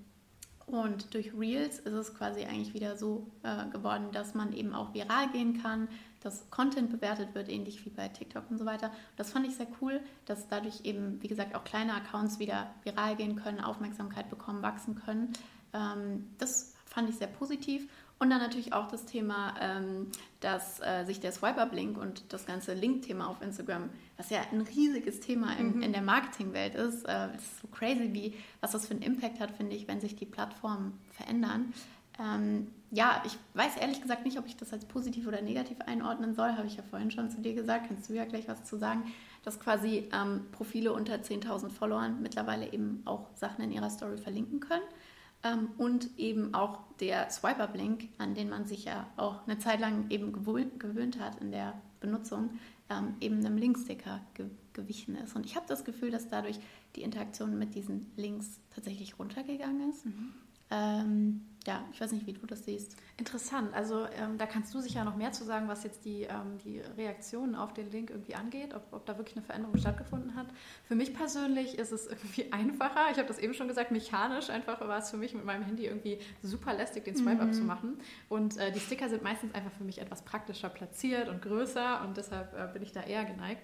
und 0.67 1.15
durch 1.15 1.33
Reels 1.35 1.79
ist 1.79 1.95
es 1.95 2.15
quasi 2.15 2.45
eigentlich 2.45 2.75
wieder 2.75 2.99
so 2.99 3.27
äh, 3.43 3.67
geworden, 3.71 4.09
dass 4.13 4.35
man 4.35 4.53
eben 4.53 4.75
auch 4.75 4.93
viral 4.93 5.31
gehen 5.31 5.63
kann, 5.63 5.89
dass 6.21 6.51
Content 6.51 6.91
bewertet 6.91 7.35
wird, 7.35 7.49
ähnlich 7.49 7.85
wie 7.87 7.91
bei 7.91 8.09
TikTok 8.09 8.51
und 8.51 8.59
so 8.59 8.67
weiter. 8.67 8.91
Das 9.17 9.31
fand 9.31 9.47
ich 9.47 9.57
sehr 9.57 9.69
cool, 9.81 10.01
dass 10.27 10.47
dadurch 10.49 10.85
eben, 10.85 11.23
wie 11.23 11.29
gesagt, 11.29 11.55
auch 11.55 11.65
kleine 11.65 11.95
Accounts 11.95 12.39
wieder 12.39 12.75
viral 12.83 13.17
gehen 13.17 13.37
können, 13.37 13.61
Aufmerksamkeit 13.61 14.29
bekommen, 14.29 14.63
wachsen 14.63 14.95
können. 14.95 15.33
Ähm, 15.73 16.29
das 16.37 16.75
fand 16.85 17.09
ich 17.09 17.17
sehr 17.17 17.29
positiv. 17.29 17.89
Und 18.21 18.31
dann 18.31 18.41
natürlich 18.41 18.73
auch 18.73 18.89
das 18.89 19.05
Thema, 19.05 19.55
ähm, 19.61 20.09
dass 20.41 20.81
äh, 20.81 21.05
sich 21.05 21.21
der 21.21 21.31
Swiper-Link 21.31 21.97
und 21.97 22.33
das 22.33 22.47
ganze 22.47 22.75
Link-Thema 22.75 23.29
auf 23.29 23.41
Instagram, 23.43 23.91
was 24.17 24.31
ja 24.31 24.41
ein 24.51 24.63
riesiges 24.63 25.21
Thema 25.21 25.57
in, 25.57 25.77
mhm. 25.77 25.83
in 25.83 25.93
der 25.93 26.03
Marketingwelt 26.03 26.75
ist, 26.75 27.05
äh, 27.05 27.35
ist 27.37 27.61
so 27.61 27.69
crazy, 27.69 28.13
wie, 28.13 28.35
was 28.61 28.73
das 28.73 28.89
für 28.89 28.95
einen 28.95 29.03
Impact 29.03 29.39
hat, 29.39 29.53
finde 29.53 29.77
ich, 29.77 29.87
wenn 29.87 30.01
sich 30.01 30.17
die 30.17 30.27
Plattformen 30.27 30.99
verändern. 31.11 31.73
Ähm, 32.19 32.67
ja, 32.91 33.23
ich 33.25 33.39
weiß 33.55 33.77
ehrlich 33.77 34.01
gesagt 34.01 34.25
nicht, 34.25 34.39
ob 34.39 34.47
ich 34.47 34.57
das 34.57 34.73
als 34.73 34.85
positiv 34.85 35.29
oder 35.29 35.41
negativ 35.41 35.77
einordnen 35.87 36.35
soll, 36.35 36.53
habe 36.57 36.67
ich 36.67 36.77
ja 36.77 36.83
vorhin 36.83 37.13
schon 37.13 37.31
zu 37.31 37.41
dir 37.41 37.55
gesagt, 37.55 37.87
kannst 37.87 38.11
du 38.11 38.15
ja 38.15 38.25
gleich 38.25 38.49
was 38.49 38.65
zu 38.65 38.79
sagen, 38.79 39.05
dass 39.45 39.61
quasi 39.61 40.09
ähm, 40.13 40.47
Profile 40.51 40.93
unter 40.93 41.15
10.000 41.15 41.71
Followern 41.71 42.21
mittlerweile 42.21 42.73
eben 42.73 43.03
auch 43.05 43.29
Sachen 43.37 43.63
in 43.63 43.71
ihrer 43.71 43.91
Story 43.91 44.19
verlinken 44.19 44.59
können 44.59 44.83
ähm, 45.45 45.71
und 45.79 46.19
eben 46.19 46.55
auch 46.55 46.81
der 47.01 47.31
Swiper-Blink, 47.31 48.09
an 48.19 48.35
den 48.35 48.49
man 48.49 48.67
sich 48.67 48.85
ja 48.85 49.07
auch 49.17 49.47
eine 49.47 49.59
Zeit 49.59 49.81
lang 49.81 50.11
eben 50.11 50.33
gewöhnt 50.33 51.21
hat 51.21 51.41
in 51.41 51.53
der 51.53 51.81
Benutzung, 52.01 52.51
ähm, 52.91 53.15
eben 53.21 53.45
einem 53.45 53.57
Linksticker 53.57 54.21
ge 54.35 54.47
gewichen 54.75 55.17
ist. 55.17 55.35
Und 55.35 55.45
ich 55.45 55.57
habe 55.57 55.67
das 55.67 55.85
Gefühl, 55.85 56.13
dass 56.13 56.29
dadurch 56.29 56.61
die 56.95 57.03
Interaktion 57.03 57.59
mit 57.59 57.75
diesen 57.75 58.13
Links 58.15 58.61
tatsächlich 58.71 59.19
runtergegangen 59.19 59.91
ist. 59.91 60.07
Mhm. 60.07 60.33
Ähm, 60.71 61.41
ja, 61.69 61.85
ich 61.93 62.01
weiß 62.01 62.13
nicht, 62.13 62.27
wie 62.27 62.33
du 62.33 62.47
das 62.47 62.65
siehst. 62.65 62.97
Interessant. 63.19 63.75
Also 63.75 64.07
ähm, 64.19 64.39
da 64.39 64.47
kannst 64.47 64.73
du 64.73 64.81
sicher 64.81 65.05
noch 65.05 65.17
mehr 65.17 65.33
zu 65.33 65.45
sagen, 65.45 65.69
was 65.69 65.85
jetzt 65.85 66.03
die, 66.07 66.23
ähm, 66.23 66.57
die 66.65 66.81
Reaktionen 66.97 67.55
auf 67.55 67.75
den 67.75 67.91
Link 67.91 68.09
irgendwie 68.09 68.35
angeht, 68.35 68.73
ob, 68.73 68.91
ob 68.91 69.05
da 69.05 69.19
wirklich 69.19 69.37
eine 69.37 69.45
Veränderung 69.45 69.77
stattgefunden 69.77 70.35
hat. 70.35 70.47
Für 70.85 70.95
mich 70.95 71.13
persönlich 71.13 71.77
ist 71.79 71.93
es 71.93 72.07
irgendwie 72.07 72.51
einfacher. 72.53 73.11
Ich 73.13 73.19
habe 73.19 73.29
das 73.29 73.39
eben 73.39 73.53
schon 73.53 73.69
gesagt, 73.69 73.91
mechanisch 73.91 74.49
einfach 74.49 74.81
war 74.81 74.99
es 74.99 75.11
für 75.11 75.19
mich 75.19 75.35
mit 75.35 75.45
meinem 75.45 75.63
Handy 75.63 75.85
irgendwie 75.85 76.19
super 76.43 76.73
lästig, 76.73 77.05
den 77.05 77.17
Swipe-Up 77.17 77.49
mhm. 77.49 77.53
zu 77.53 77.65
machen. 77.65 78.01
Und 78.31 78.57
äh, 78.57 78.73
die 78.73 78.81
Sticker 78.81 79.11
sind 79.11 79.23
meistens 79.23 79.55
einfach 79.55 79.73
für 79.73 79.85
mich 79.85 80.01
etwas 80.01 80.23
praktischer 80.23 80.71
platziert 80.71 81.29
und 81.29 81.43
größer 81.43 82.01
und 82.01 82.17
deshalb 82.17 82.55
äh, 82.55 82.73
bin 82.73 82.83
ich 82.83 82.93
da 82.93 83.03
eher 83.03 83.27
geneigt. 83.27 83.63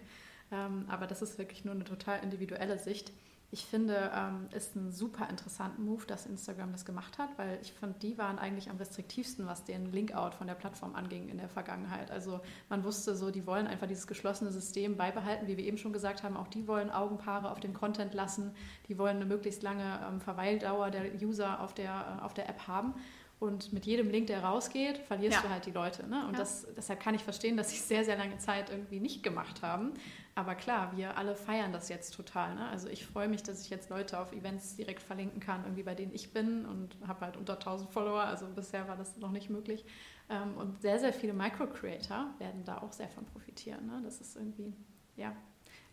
Ähm, 0.53 0.85
aber 0.89 1.07
das 1.07 1.23
ist 1.23 1.39
wirklich 1.39 1.65
nur 1.65 1.75
eine 1.75 1.85
total 1.85 2.23
individuelle 2.23 2.79
Sicht 2.79 3.13
ich 3.55 3.67
finde, 3.67 4.11
ähm, 4.13 4.49
ist 4.53 4.75
ein 4.75 4.91
super 4.91 5.31
interessanter 5.31 5.81
Move, 5.81 6.05
dass 6.09 6.27
Instagram 6.27 6.73
das 6.73 6.85
gemacht 6.85 7.19
hat, 7.19 7.29
weil 7.39 7.61
ich 7.63 7.73
fand, 7.73 8.03
die 8.03 8.19
waren 8.19 8.41
eigentlich 8.41 8.69
am 8.69 8.79
restriktivsten, 8.79 9.47
was 9.47 9.63
den 9.63 9.93
Linkout 9.93 10.35
von 10.35 10.49
der 10.49 10.57
Plattform 10.57 10.97
anging 10.97 11.29
in 11.29 11.39
der 11.39 11.49
Vergangenheit. 11.49 12.11
Also 12.11 12.41
man 12.69 12.83
wusste 12.83 13.15
so, 13.15 13.31
die 13.31 13.47
wollen 13.47 13.69
einfach 13.69 13.87
dieses 13.87 14.09
geschlossene 14.09 14.51
System 14.51 14.97
beibehalten, 14.97 15.47
wie 15.47 15.57
wir 15.57 15.65
eben 15.65 15.79
schon 15.79 15.93
gesagt 15.93 16.25
haben. 16.25 16.37
Auch 16.37 16.49
die 16.49 16.67
wollen 16.67 16.91
Augenpaare 16.91 17.49
auf 17.49 17.61
dem 17.61 17.75
Content 17.75 18.13
lassen, 18.13 18.57
die 18.89 18.99
wollen 18.99 19.19
eine 19.19 19.27
möglichst 19.27 19.63
lange 19.63 20.01
ähm, 20.05 20.21
Verweildauer 20.21 20.91
der 20.91 21.15
User 21.23 21.61
auf 21.61 21.75
der, 21.75 22.19
äh, 22.19 22.25
auf 22.25 22.35
der 22.35 22.49
App 22.49 22.67
haben. 22.67 22.95
Und 23.41 23.73
mit 23.73 23.85
jedem 23.85 24.11
Link, 24.11 24.29
der 24.29 24.43
rausgeht, 24.45 24.99
verlierst 24.99 25.37
ja. 25.37 25.43
du 25.43 25.51
halt 25.51 25.67
die 25.67 25.71
Leute. 25.71 26.07
Ne? 26.07 26.27
Und 26.27 26.33
ja. 26.33 26.39
das, 26.39 26.67
deshalb 26.77 27.01
kann 27.01 27.15
ich 27.15 27.23
verstehen, 27.23 27.57
dass 27.57 27.71
sie 27.71 27.77
es 27.77 27.89
sehr, 27.89 28.05
sehr 28.05 28.17
lange 28.17 28.39
Zeit 28.39 28.71
irgendwie 28.71 29.01
nicht 29.01 29.23
gemacht 29.23 29.61
haben. 29.61 29.93
Aber 30.35 30.55
klar, 30.55 30.97
wir 30.97 31.19
alle 31.19 31.37
feiern 31.37 31.73
das 31.73 31.89
jetzt 31.89 32.15
total. 32.15 32.55
Ne? 32.55 32.69
Also 32.69 32.89
ich 32.89 33.05
freue 33.05 33.29
mich, 33.29 33.43
dass 33.43 33.61
ich 33.61 33.71
jetzt 33.71 33.91
Leute 33.91 34.19
auf 34.19 34.33
Events 34.33 34.77
direkt 34.77 35.03
verlinken 35.03 35.41
kann, 35.41 35.65
irgendwie 35.65 35.83
bei 35.83 35.95
denen 35.95 36.15
ich 36.15 36.33
bin 36.33 36.65
und 36.65 36.97
habe 37.07 37.21
halt 37.21 37.37
unter 37.37 37.55
1000 37.55 37.91
Follower. 37.91 38.23
Also 38.23 38.47
bisher 38.47 38.89
war 38.89 38.97
das 38.97 39.17
noch 39.19 39.31
nicht 39.31 39.51
möglich. 39.51 39.85
Ähm, 40.31 40.57
und 40.57 40.81
sehr, 40.81 40.99
sehr 40.99 41.13
viele 41.13 41.35
Micro-Creator 41.35 42.35
werden 42.39 42.65
da 42.65 42.79
auch 42.79 42.93
sehr 42.93 43.09
von 43.09 43.25
profitieren. 43.27 43.87
Ne? 43.87 44.01
Das 44.03 44.21
ist 44.21 44.37
irgendwie, 44.37 44.73
ja, 45.17 45.35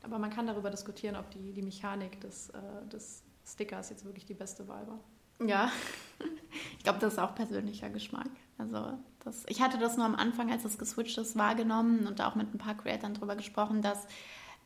Aber 0.04 0.19
man 0.19 0.30
kann 0.30 0.47
darüber 0.47 0.69
diskutieren, 0.69 1.15
ob 1.15 1.30
die, 1.32 1.54
die 1.54 1.62
Mechanik 1.62 2.19
des, 2.21 2.49
äh, 2.49 2.88
des 2.91 3.23
Stickers 3.45 3.89
jetzt 3.89 4.06
wirklich 4.06 4.25
die 4.25 4.34
beste 4.34 4.67
Wahl 4.67 4.88
war. 4.88 4.99
Ja, 5.45 5.71
ich 6.77 6.84
glaube, 6.84 6.99
das 6.99 7.13
ist 7.13 7.19
auch 7.19 7.36
persönlicher 7.36 7.89
Geschmack. 7.89 8.30
Also 8.58 8.97
das, 9.23 9.45
ich 9.47 9.62
hatte 9.62 9.77
das 9.77 9.97
nur 9.97 10.06
am 10.06 10.15
Anfang, 10.15 10.51
als 10.51 10.65
es 10.65 10.77
geswitcht 10.77 11.17
ist, 11.17 11.36
wahrgenommen 11.36 12.08
und 12.08 12.21
auch 12.21 12.36
mit 12.36 12.54
ein 12.54 12.58
paar 12.58 12.75
Creatoren 12.75 13.13
darüber 13.13 13.36
gesprochen, 13.36 13.82
dass 13.82 14.08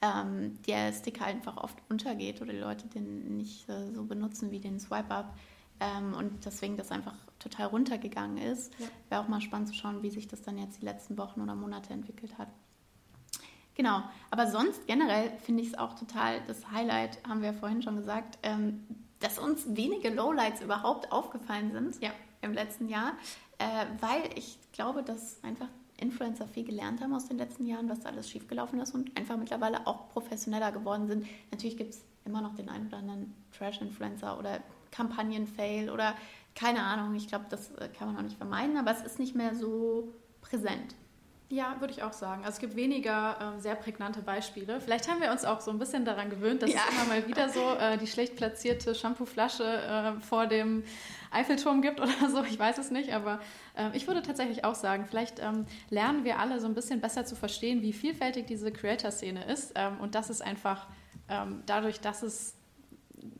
ähm, 0.02 0.62
der 0.68 0.92
Sticker 0.94 1.26
einfach 1.26 1.58
oft 1.58 1.78
untergeht 1.90 2.42
oder 2.42 2.52
die 2.52 2.60
Leute 2.60 2.88
den 2.88 3.38
nicht 3.38 3.68
äh, 3.70 3.92
so 3.94 4.04
benutzen 4.04 4.52
wie 4.52 4.60
den 4.60 4.80
Swipe-Up. 4.80 5.34
Ähm, 5.80 6.14
und 6.14 6.46
deswegen 6.46 6.78
das 6.78 6.92
einfach 6.92 7.16
total 7.40 7.68
runtergegangen 7.68 8.38
ist. 8.38 8.74
Ja. 8.80 8.88
Wäre 9.10 9.22
auch 9.22 9.28
mal 9.28 9.42
spannend 9.42 9.68
zu 9.68 9.74
schauen, 9.74 10.04
wie 10.04 10.10
sich 10.10 10.28
das 10.28 10.42
dann 10.42 10.58
jetzt 10.58 10.82
die 10.82 10.86
letzten 10.86 11.18
Wochen 11.18 11.42
oder 11.42 11.56
Monate 11.56 11.92
entwickelt 11.94 12.38
hat. 12.38 12.48
Genau, 13.76 14.02
aber 14.32 14.48
sonst 14.48 14.88
generell 14.88 15.32
finde 15.40 15.62
ich 15.62 15.70
es 15.70 15.78
auch 15.78 15.96
total 15.96 16.42
das 16.48 16.72
Highlight, 16.72 17.20
haben 17.28 17.42
wir 17.42 17.52
ja 17.52 17.54
vorhin 17.54 17.82
schon 17.82 17.98
gesagt, 17.98 18.38
ähm, 18.42 18.86
dass 19.26 19.40
uns 19.40 19.76
wenige 19.76 20.10
Lowlights 20.10 20.62
überhaupt 20.62 21.12
aufgefallen 21.12 21.72
sind 21.72 22.00
ja. 22.00 22.12
im 22.44 22.54
letzten 22.54 22.88
Jahr, 22.88 23.14
äh, 23.58 23.66
weil 24.00 24.22
ich 24.36 24.60
glaube, 24.72 25.02
dass 25.02 25.44
einfach 25.44 25.68
Influencer 25.98 26.48
viel 26.48 26.64
gelernt 26.64 27.02
haben 27.02 27.12
aus 27.12 27.28
den 27.28 27.40
letzten 27.40 27.66
Jahren, 27.66 27.90
was 27.90 28.02
da 28.02 28.10
alles 28.10 28.30
schiefgelaufen 28.30 28.80
ist 28.80 28.94
und 28.94 29.18
einfach 29.18 29.36
mittlerweile 29.36 29.88
auch 29.88 30.10
professioneller 30.10 30.72
geworden 30.72 31.08
sind. 31.08 31.26
Natürlich 31.50 31.76
gibt 31.76 31.96
es 31.96 32.04
immer 32.24 32.42
noch 32.42 32.54
den 32.54 32.70
einen 32.70 32.88
oder 32.88 32.98
anderen 32.98 33.34
Trash-Influencer 33.58 34.38
oder 34.38 34.60
Kampagnen-Fail 34.92 35.90
oder 35.90 36.14
keine 36.54 36.84
Ahnung. 36.84 37.16
Ich 37.16 37.28
glaube, 37.28 37.46
das 37.50 37.72
äh, 37.72 37.90
kann 37.98 38.10
man 38.10 38.18
auch 38.18 38.28
nicht 38.28 38.38
vermeiden, 38.38 38.78
aber 38.78 38.92
es 38.92 39.02
ist 39.02 39.18
nicht 39.18 39.34
mehr 39.34 39.56
so 39.56 40.14
präsent. 40.42 40.96
Ja, 41.50 41.76
würde 41.80 41.94
ich 41.94 42.02
auch 42.02 42.14
sagen. 42.14 42.44
Also 42.44 42.56
es 42.56 42.60
gibt 42.60 42.76
weniger 42.76 43.56
äh, 43.56 43.62
sehr 43.62 43.76
prägnante 43.76 44.22
Beispiele. 44.22 44.82
Vielleicht 44.82 45.08
haben 45.08 45.22
wir 45.22 45.32
uns 45.32 45.46
auch 45.46 45.62
so 45.62 45.70
ein 45.70 45.78
bisschen 45.78 46.04
daran 46.04 46.32
gewöhnt, 46.32 46.64
dass 46.64 46.74
ja. 46.74 46.80
es 46.88 46.96
immer 46.96 47.06
mal 47.06 47.28
wieder 47.28 47.50
so 47.50 47.76
äh, 47.76 47.98
die 48.00 48.08
schlecht 48.08 48.36
platzierte 48.36 48.96
Shampooflasche 48.96 49.64
äh, 49.64 50.20
vor 50.22 50.48
dem 50.48 50.84
Eiffelturm 51.30 51.84
gibt 51.84 52.00
oder 52.02 52.30
so. 52.32 52.44
Ich 52.44 52.58
weiß 52.58 52.80
es 52.80 52.90
nicht, 52.90 53.14
aber 53.14 53.40
äh, 53.78 53.96
ich 53.96 54.08
würde 54.08 54.24
tatsächlich 54.24 54.66
auch 54.66 54.74
sagen, 54.74 55.06
vielleicht 55.06 55.40
ähm, 55.40 55.68
lernen 55.92 56.24
wir 56.24 56.40
alle 56.40 56.60
so 56.60 56.66
ein 56.66 56.74
bisschen 56.74 57.00
besser 57.00 57.26
zu 57.26 57.36
verstehen, 57.36 57.84
wie 57.84 57.94
vielfältig 57.94 58.48
diese 58.48 58.72
Creator-Szene 58.72 59.46
ist. 59.46 59.74
Ähm, 59.76 60.00
und 60.00 60.16
das 60.16 60.32
ist 60.32 60.42
einfach 60.42 60.88
ähm, 61.30 61.62
dadurch, 61.68 62.00
dass 62.00 62.24
es 62.24 62.56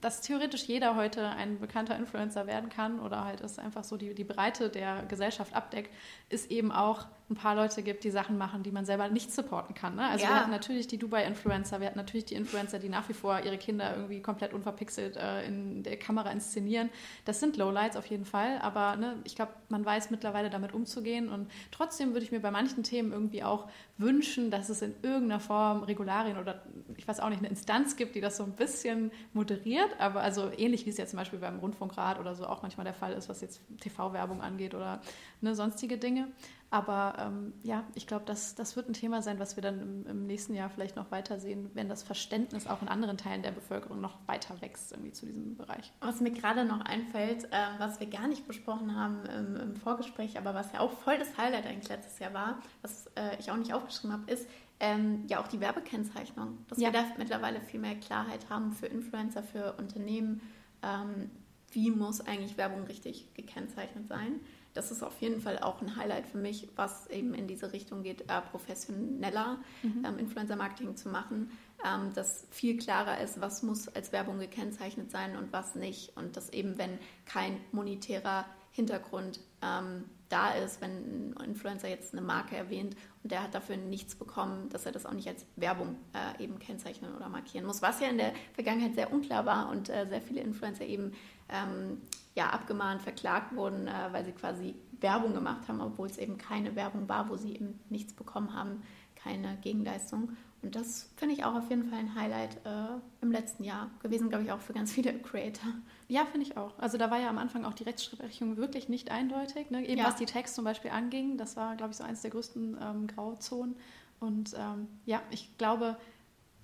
dass 0.02 0.22
theoretisch 0.22 0.63
jeder 0.63 0.96
heute 0.96 1.30
ein 1.30 1.60
bekannter 1.60 1.96
Influencer 1.96 2.48
werden 2.48 2.70
kann 2.70 3.00
oder 3.00 3.24
halt 3.24 3.41
es 3.41 3.60
einfach 3.60 3.84
so 3.84 3.98
die, 3.98 4.15
die 4.15 4.24
Breite 4.24 4.70
der 4.70 5.04
Gesellschaft 5.04 5.54
abdeckt, 5.54 5.94
ist 6.30 6.50
eben 6.50 6.72
auch 6.72 7.06
ein 7.27 7.35
paar 7.35 7.55
Leute 7.55 7.81
gibt, 7.81 8.03
die 8.03 8.11
Sachen 8.11 8.38
machen, 8.38 8.61
die 8.61 8.71
man 8.71 8.85
selber 8.85 9.09
nicht 9.09 9.33
supporten 9.33 9.73
kann. 9.73 9.95
Ne? 9.95 10.07
Also 10.07 10.25
ja. 10.25 10.29
wir 10.29 10.35
hatten 10.41 10.51
natürlich 10.51 10.85
die 10.85 10.99
Dubai-Influencer, 10.99 11.79
wir 11.79 11.88
hatten 11.88 11.97
natürlich 11.97 12.25
die 12.25 12.35
Influencer, 12.35 12.77
die 12.77 12.88
nach 12.88 13.09
wie 13.09 13.13
vor 13.13 13.39
ihre 13.39 13.57
Kinder 13.57 13.95
irgendwie 13.95 14.21
komplett 14.21 14.53
unverpixelt 14.53 15.17
äh, 15.17 15.43
in 15.45 15.81
der 15.81 15.97
Kamera 15.97 16.31
inszenieren. 16.31 16.89
Das 17.25 17.39
sind 17.39 17.57
Lowlights 17.57 17.97
auf 17.97 18.05
jeden 18.05 18.25
Fall, 18.25 18.59
aber 18.61 18.95
ne, 18.95 19.15
ich 19.23 19.35
glaube, 19.35 19.53
man 19.69 19.83
weiß 19.83 20.11
mittlerweile 20.11 20.51
damit 20.51 20.73
umzugehen 20.73 21.29
und 21.29 21.49
trotzdem 21.71 22.13
würde 22.13 22.25
ich 22.25 22.31
mir 22.31 22.41
bei 22.41 22.51
manchen 22.51 22.83
Themen 22.83 23.11
irgendwie 23.11 23.43
auch 23.43 23.67
wünschen, 23.97 24.51
dass 24.51 24.69
es 24.69 24.83
in 24.83 24.93
irgendeiner 25.01 25.39
Form 25.39 25.81
Regularien 25.81 26.38
oder 26.38 26.61
ich 26.95 27.07
weiß 27.07 27.21
auch 27.21 27.29
nicht, 27.29 27.39
eine 27.39 27.47
Instanz 27.47 27.95
gibt, 27.95 28.13
die 28.13 28.21
das 28.21 28.38
so 28.38 28.43
ein 28.43 28.51
bisschen 28.51 29.11
moderiert, 29.33 29.99
aber 29.99 30.21
also 30.21 30.51
ähnlich 30.55 30.85
wie 30.85 30.91
es 30.91 30.97
ja 30.97 31.07
zum 31.07 31.17
Beispiel 31.17 31.39
beim 31.39 31.57
Rundfunkrat 31.57 32.19
oder 32.19 32.35
so 32.35 32.45
auch 32.45 32.61
manchmal 32.61 32.83
der 32.83 32.93
Fall 32.93 33.13
ist, 33.13 33.29
was 33.29 33.41
jetzt 33.41 33.61
TV-Werbung 33.79 34.41
angeht 34.41 34.75
oder 34.75 35.01
ne, 35.41 35.55
sonstige 35.55 35.97
Dinge. 35.97 36.27
Aber 36.75 37.15
ähm, 37.19 37.53
ja, 37.63 37.85
ich 37.95 38.05
glaube, 38.05 38.25
das, 38.25 38.53
das 38.53 38.75
wird 38.75 38.89
ein 38.89 38.93
Thema 38.93 39.21
sein, 39.21 39.39
was 39.39 39.55
wir 39.55 39.63
dann 39.63 39.79
im, 39.79 40.05
im, 40.07 40.27
nächsten 40.27 40.53
Jahr 40.53 40.69
vielleicht 40.69 40.97
noch 40.97 41.09
weiter 41.09 41.39
sehen, 41.39 41.71
wenn 41.73 41.88
das 41.88 42.03
Verständnis 42.03 42.67
auch 42.67 42.81
in 42.81 42.89
anderen 42.89 43.17
Teilen 43.17 43.43
der 43.43 43.51
Bevölkerung 43.51 44.01
noch 44.01 44.17
weiter 44.25 44.59
wächst 44.59 44.91
irgendwie 44.91 45.13
zu 45.13 45.25
diesem 45.25 45.55
Bereich. 45.55 45.93
Was 46.01 46.19
mir 46.19 46.31
gerade 46.31 46.65
noch 46.65 46.81
einfällt, 46.81 47.45
äh, 47.45 47.57
was 47.77 48.01
wir 48.01 48.07
gar 48.07 48.27
nicht 48.27 48.45
besprochen 48.45 48.93
haben 48.93 49.23
im, 49.25 49.55
im, 49.55 49.75
Vorgespräch, 49.77 50.38
aber 50.38 50.53
was 50.53 50.69
ja 50.73 50.81
auch 50.81 50.91
voll 50.91 51.17
das 51.17 51.38
Highlight 51.38 51.65
eigentlich 51.65 51.88
letztes 51.88 52.19
Jahr 52.19 52.33
war, 52.33 52.59
was 52.81 53.07
äh, 53.15 53.39
ich 53.39 53.49
auch 53.49 53.55
nicht 53.55 53.73
aufgeschrieben 53.73 54.11
habe, 54.11 54.29
ist 54.29 54.45
ähm, 54.81 55.23
ja 55.29 55.39
auch 55.39 55.47
die 55.47 55.61
Werbekennzeichnung. 55.61 56.57
Dass 56.67 56.77
ja. 56.77 56.91
wir 56.91 56.99
da 56.99 57.05
mittlerweile 57.17 57.61
viel 57.61 57.79
mehr 57.79 57.95
Klarheit 57.95 58.49
haben 58.49 58.73
für 58.73 58.88
Influencer, 58.88 59.43
für 59.43 59.75
Unternehmen. 59.77 60.41
Ähm, 60.83 61.31
wie 61.71 61.89
muss 61.89 62.19
eigentlich 62.19 62.57
Werbung 62.57 62.83
richtig 62.83 63.33
gekennzeichnet 63.33 64.09
sein? 64.09 64.41
Das 64.75 64.91
ist 64.91 65.01
auf 65.01 65.19
jeden 65.21 65.41
Fall 65.41 65.57
auch 65.59 65.81
ein 65.81 65.95
Highlight 65.95 66.27
für 66.27 66.38
mich, 66.38 66.67
was 66.75 67.07
eben 67.07 67.33
in 67.33 67.47
diese 67.47 67.73
Richtung 67.73 68.03
geht, 68.03 68.21
äh, 68.29 68.41
professioneller 68.51 69.57
mhm. 69.81 70.05
ähm, 70.05 70.19
Influencer-Marketing 70.19 70.95
zu 70.97 71.09
machen, 71.09 71.49
ähm, 71.83 72.13
dass 72.13 72.45
viel 72.51 72.77
klarer 72.77 73.21
ist, 73.21 73.41
was 73.41 73.63
muss 73.63 73.88
als 73.88 74.11
Werbung 74.11 74.38
gekennzeichnet 74.38 75.09
sein 75.09 75.38
und 75.38 75.51
was 75.53 75.75
nicht. 75.75 76.15
Und 76.17 76.35
dass 76.35 76.49
eben, 76.49 76.77
wenn 76.77 76.99
kein 77.25 77.57
monetärer 77.71 78.45
Hintergrund 78.71 79.39
ähm, 79.61 80.03
da 80.27 80.53
ist, 80.53 80.81
wenn 80.81 81.33
ein 81.38 81.45
Influencer 81.45 81.88
jetzt 81.88 82.13
eine 82.13 82.21
Marke 82.21 82.57
erwähnt 82.57 82.97
und 83.25 83.31
der 83.31 83.41
hat 83.41 83.55
dafür 83.55 83.75
nichts 83.75 84.13
bekommen, 84.13 84.69
dass 84.69 84.85
er 84.85 84.91
das 84.91 85.07
auch 85.07 85.13
nicht 85.13 85.27
als 85.27 85.47
Werbung 85.55 85.95
äh, 86.13 86.43
eben 86.43 86.59
kennzeichnen 86.59 87.15
oder 87.15 87.27
markieren 87.27 87.65
muss, 87.65 87.81
was 87.81 87.99
ja 87.99 88.07
in 88.07 88.19
der 88.19 88.33
Vergangenheit 88.53 88.93
sehr 88.93 89.11
unklar 89.11 89.47
war 89.47 89.69
und 89.71 89.89
äh, 89.89 90.05
sehr 90.07 90.21
viele 90.21 90.41
Influencer 90.41 90.85
eben 90.85 91.11
ähm, 91.49 92.03
ja, 92.35 92.51
abgemahnt, 92.51 93.01
verklagt 93.01 93.55
wurden, 93.55 93.88
äh, 93.88 93.93
weil 94.11 94.25
sie 94.25 94.31
quasi 94.31 94.75
Werbung 95.01 95.33
gemacht 95.33 95.67
haben, 95.67 95.81
obwohl 95.81 96.05
es 96.05 96.19
eben 96.19 96.38
keine 96.38 96.75
Werbung 96.75 97.09
war, 97.09 97.27
wo 97.27 97.35
sie 97.35 97.55
eben 97.55 97.79
nichts 97.89 98.13
bekommen 98.13 98.53
haben, 98.53 98.83
keine 99.15 99.57
Gegenleistung. 99.63 100.33
Und 100.61 100.75
das 100.75 101.09
finde 101.15 101.33
ich 101.33 101.45
auch 101.45 101.55
auf 101.55 101.67
jeden 101.71 101.89
Fall 101.89 101.97
ein 101.97 102.13
Highlight 102.13 102.57
äh, 102.63 102.99
im 103.21 103.31
letzten 103.31 103.63
Jahr 103.63 103.89
gewesen, 104.03 104.29
glaube 104.29 104.43
ich, 104.43 104.51
auch 104.51 104.61
für 104.61 104.73
ganz 104.73 104.91
viele 104.91 105.13
Creator. 105.19 105.73
Ja, 106.08 106.26
finde 106.26 106.46
ich 106.48 106.58
auch. 106.58 106.78
Also 106.78 106.98
da 106.98 107.10
war 107.10 107.20
ja 107.20 107.30
am 107.30 107.38
Anfang 107.38 107.65
auch 107.65 107.74
die 107.74 107.84
Rechtsprechung 107.84 108.58
wirklich 108.58 108.89
nicht 108.89 109.10
eindeutig. 109.12 109.72
Ne? 109.72 109.88
Eben 109.88 110.00
ja. 110.00 110.08
was 110.08 110.15
die 110.15 110.26
Tags 110.26 110.54
zum 110.54 110.63
Beispiel 110.63 110.91
anging, 110.91 111.38
das 111.38 111.58
war, 111.58 111.76
glaube 111.76 111.91
ich, 111.91 111.98
so 111.98 112.04
eines 112.04 112.22
der 112.22 112.32
größten 112.32 112.78
ähm, 112.80 113.08
Grauzonen. 113.08 113.76
Und 114.20 114.54
ähm, 114.58 114.88
ja, 115.06 115.22
ich 115.32 115.58
glaube, 115.58 115.98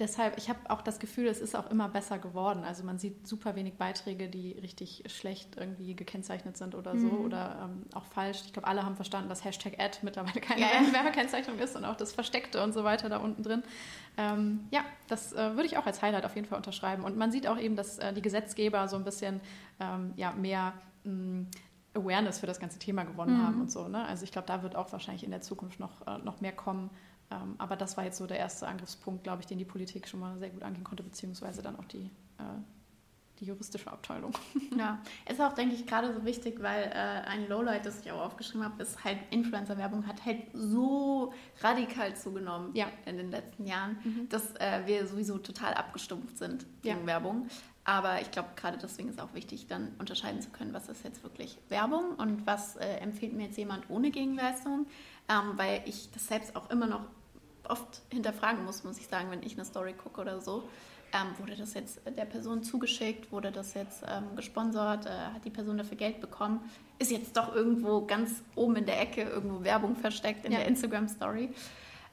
deshalb, 0.01 0.37
ich 0.37 0.49
habe 0.49 0.59
auch 0.67 0.81
das 0.81 0.99
Gefühl, 0.99 1.27
es 1.27 1.39
ist 1.39 1.55
auch 1.55 1.69
immer 1.69 1.87
besser 1.87 2.17
geworden. 2.17 2.63
Also 2.65 2.83
man 2.83 2.97
sieht 2.97 3.27
super 3.27 3.55
wenig 3.55 3.75
Beiträge, 3.75 4.27
die 4.27 4.53
richtig 4.53 5.03
schlecht 5.07 5.55
irgendwie 5.55 5.95
gekennzeichnet 5.95 6.57
sind 6.57 6.75
oder 6.75 6.97
so 6.97 7.07
mhm. 7.07 7.25
oder 7.25 7.69
ähm, 7.69 7.85
auch 7.93 8.05
falsch. 8.05 8.41
Ich 8.45 8.53
glaube, 8.53 8.67
alle 8.67 8.83
haben 8.83 8.95
verstanden, 8.95 9.29
dass 9.29 9.45
Hashtag 9.45 9.79
Ad 9.79 9.99
mittlerweile 10.01 10.41
keine 10.41 10.61
ja, 10.61 10.67
Werbekennzeichnung 10.91 11.57
ist 11.59 11.75
und 11.75 11.85
auch 11.85 11.95
das 11.95 12.13
Versteckte 12.13 12.61
und 12.63 12.73
so 12.73 12.83
weiter 12.83 13.07
da 13.07 13.17
unten 13.17 13.43
drin. 13.43 13.63
Ähm, 14.17 14.67
ja, 14.71 14.81
das 15.07 15.33
äh, 15.33 15.55
würde 15.55 15.65
ich 15.65 15.77
auch 15.77 15.85
als 15.85 16.01
Highlight 16.01 16.25
auf 16.25 16.35
jeden 16.35 16.47
Fall 16.47 16.57
unterschreiben. 16.57 17.03
Und 17.03 17.15
man 17.15 17.31
sieht 17.31 17.47
auch 17.47 17.59
eben, 17.59 17.75
dass 17.75 17.99
äh, 17.99 18.11
die 18.11 18.21
Gesetzgeber 18.21 18.87
so 18.87 18.97
ein 18.97 19.03
bisschen 19.03 19.39
ähm, 19.79 20.13
ja, 20.17 20.31
mehr 20.33 20.73
mh, 21.03 21.13
mm, 21.13 21.47
Awareness 21.93 22.39
für 22.39 22.47
das 22.47 22.59
ganze 22.59 22.79
Thema 22.79 23.03
gewonnen 23.03 23.37
mhm. 23.37 23.45
haben 23.45 23.61
und 23.61 23.71
so. 23.71 23.87
Ne? 23.87 24.05
Also 24.05 24.23
ich 24.23 24.31
glaube, 24.31 24.47
da 24.47 24.63
wird 24.63 24.75
auch 24.75 24.91
wahrscheinlich 24.91 25.23
in 25.23 25.31
der 25.31 25.41
Zukunft 25.41 25.79
noch, 25.79 26.07
äh, 26.07 26.17
noch 26.19 26.41
mehr 26.41 26.53
kommen. 26.53 26.89
Ähm, 27.31 27.55
aber 27.57 27.75
das 27.75 27.97
war 27.97 28.03
jetzt 28.03 28.17
so 28.17 28.27
der 28.27 28.37
erste 28.37 28.67
Angriffspunkt, 28.67 29.23
glaube 29.23 29.41
ich, 29.41 29.47
den 29.47 29.57
die 29.57 29.65
Politik 29.65 30.07
schon 30.07 30.19
mal 30.19 30.37
sehr 30.37 30.49
gut 30.49 30.63
angehen 30.63 30.83
konnte, 30.83 31.03
beziehungsweise 31.03 31.61
dann 31.61 31.77
auch 31.77 31.85
die, 31.85 32.09
äh, 32.37 32.43
die 33.39 33.45
juristische 33.45 33.91
Abteilung. 33.91 34.33
Ja, 34.77 34.99
ist 35.29 35.41
auch, 35.41 35.51
denke 35.53 35.75
ich, 35.75 35.85
gerade 35.85 36.13
so 36.13 36.23
wichtig, 36.23 36.63
weil 36.63 36.83
äh, 36.83 37.27
ein 37.27 37.47
Lowlight, 37.49 37.85
das 37.85 37.99
ich 37.99 38.11
auch 38.11 38.21
aufgeschrieben 38.21 38.63
habe, 38.63 38.81
ist 38.81 39.03
halt 39.03 39.17
Influencer-Werbung 39.29 40.07
hat 40.07 40.25
halt 40.25 40.43
so 40.53 41.33
radikal 41.59 42.15
zugenommen 42.15 42.71
ja. 42.73 42.87
in 43.05 43.17
den 43.17 43.29
letzten 43.29 43.67
Jahren, 43.67 43.97
mhm. 44.03 44.29
dass 44.29 44.55
äh, 44.55 44.83
wir 44.85 45.05
sowieso 45.05 45.37
total 45.39 45.73
abgestumpft 45.73 46.37
sind 46.37 46.65
gegen 46.81 47.01
ja. 47.01 47.05
Werbung. 47.05 47.47
Aber 47.83 48.21
ich 48.21 48.31
glaube, 48.31 48.49
gerade 48.55 48.77
deswegen 48.77 49.09
ist 49.09 49.19
auch 49.19 49.33
wichtig, 49.33 49.67
dann 49.67 49.91
unterscheiden 49.99 50.41
zu 50.41 50.49
können, 50.51 50.73
was 50.73 50.87
ist 50.87 51.03
jetzt 51.03 51.21
wirklich 51.21 51.57
Werbung 51.67 52.15
und 52.15 52.47
was 52.47 52.77
äh, 52.77 52.85
empfiehlt 52.97 53.33
mir 53.33 53.47
jetzt 53.47 53.57
jemand 53.57 53.89
ohne 53.89 54.09
Gegenleistung, 54.09 54.87
ähm, 55.27 55.57
weil 55.57 55.81
ich 55.85 56.09
das 56.11 56.27
selbst 56.27 56.55
auch 56.55 56.69
immer 56.69 56.87
noch 56.87 57.05
oft 57.71 58.01
hinterfragen 58.11 58.63
muss, 58.65 58.83
muss 58.83 58.97
ich 58.99 59.07
sagen, 59.07 59.31
wenn 59.31 59.43
ich 59.43 59.53
eine 59.53 59.65
Story 59.65 59.93
gucke 59.93 60.21
oder 60.21 60.41
so. 60.41 60.63
Ähm, 61.13 61.37
wurde 61.37 61.55
das 61.55 61.73
jetzt 61.73 62.01
der 62.05 62.25
Person 62.25 62.63
zugeschickt? 62.63 63.31
Wurde 63.31 63.51
das 63.51 63.73
jetzt 63.73 64.03
ähm, 64.07 64.35
gesponsert? 64.35 65.05
Äh, 65.05 65.09
hat 65.09 65.43
die 65.43 65.49
Person 65.49 65.77
dafür 65.77 65.97
Geld 65.97 66.21
bekommen? 66.21 66.61
Ist 66.99 67.11
jetzt 67.11 67.35
doch 67.35 67.53
irgendwo 67.53 68.05
ganz 68.05 68.43
oben 68.55 68.77
in 68.77 68.85
der 68.85 69.01
Ecke 69.01 69.23
irgendwo 69.23 69.63
Werbung 69.63 69.95
versteckt 69.95 70.45
in 70.45 70.53
ja. 70.53 70.59
der 70.59 70.67
Instagram-Story? 70.67 71.49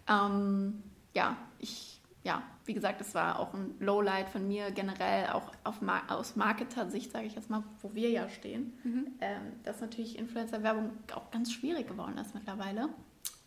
Ähm, 0.09 0.83
ja, 1.15 1.37
ich, 1.61 2.01
ja, 2.25 2.43
wie 2.65 2.75
gesagt, 2.75 3.01
es 3.01 3.15
war 3.15 3.39
auch 3.39 3.55
ein 3.55 3.77
Lowlight 3.79 4.31
von 4.31 4.49
mir 4.49 4.73
generell, 4.73 5.29
auch 5.29 5.53
auf 5.63 5.81
Mar 5.81 6.03
aus 6.09 6.35
Marketer-Sicht, 6.35 7.13
sage 7.13 7.27
ich 7.27 7.37
jetzt 7.37 7.51
mal, 7.51 7.63
wo 7.83 7.95
wir 7.95 8.11
ja 8.11 8.29
stehen, 8.29 8.73
mhm. 8.83 9.07
ähm, 9.21 9.53
dass 9.63 9.81
natürlich 9.81 10.19
Influencer-Werbung 10.19 10.91
auch 11.15 11.31
ganz 11.31 11.53
schwierig 11.53 11.87
geworden 11.87 12.19
ist 12.19 12.35
mittlerweile, 12.35 12.89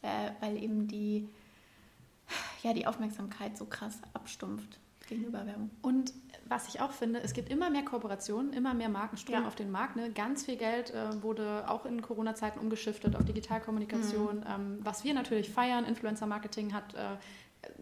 äh, 0.01 0.31
weil 0.39 0.63
eben 0.63 0.87
die 0.87 1.27
ja, 2.63 2.73
die 2.73 2.87
Aufmerksamkeit 2.87 3.57
so 3.57 3.65
krass 3.65 3.99
abstumpft 4.13 4.79
gegenüber 5.07 5.45
Werbung. 5.45 5.69
Und 5.81 6.13
was 6.47 6.67
ich 6.69 6.81
auch 6.81 6.91
finde, 6.91 7.19
es 7.21 7.33
gibt 7.33 7.49
immer 7.49 7.69
mehr 7.69 7.83
Kooperationen, 7.83 8.53
immer 8.53 8.73
mehr 8.73 8.89
Markenstrom 8.89 9.41
ja. 9.41 9.47
auf 9.47 9.55
den 9.55 9.69
Markt. 9.69 9.95
Ne? 9.95 10.11
Ganz 10.11 10.45
viel 10.45 10.55
Geld 10.55 10.91
äh, 10.91 11.21
wurde 11.21 11.65
auch 11.67 11.85
in 11.85 12.01
Corona-Zeiten 12.01 12.59
umgeschiftet 12.59 13.15
auf 13.15 13.25
Digitalkommunikation. 13.25 14.37
Mhm. 14.37 14.45
Ähm, 14.47 14.79
was 14.81 15.03
wir 15.03 15.13
natürlich 15.13 15.49
feiern, 15.49 15.85
Influencer-Marketing 15.85 16.73
hat 16.73 16.93
äh, 16.93 17.17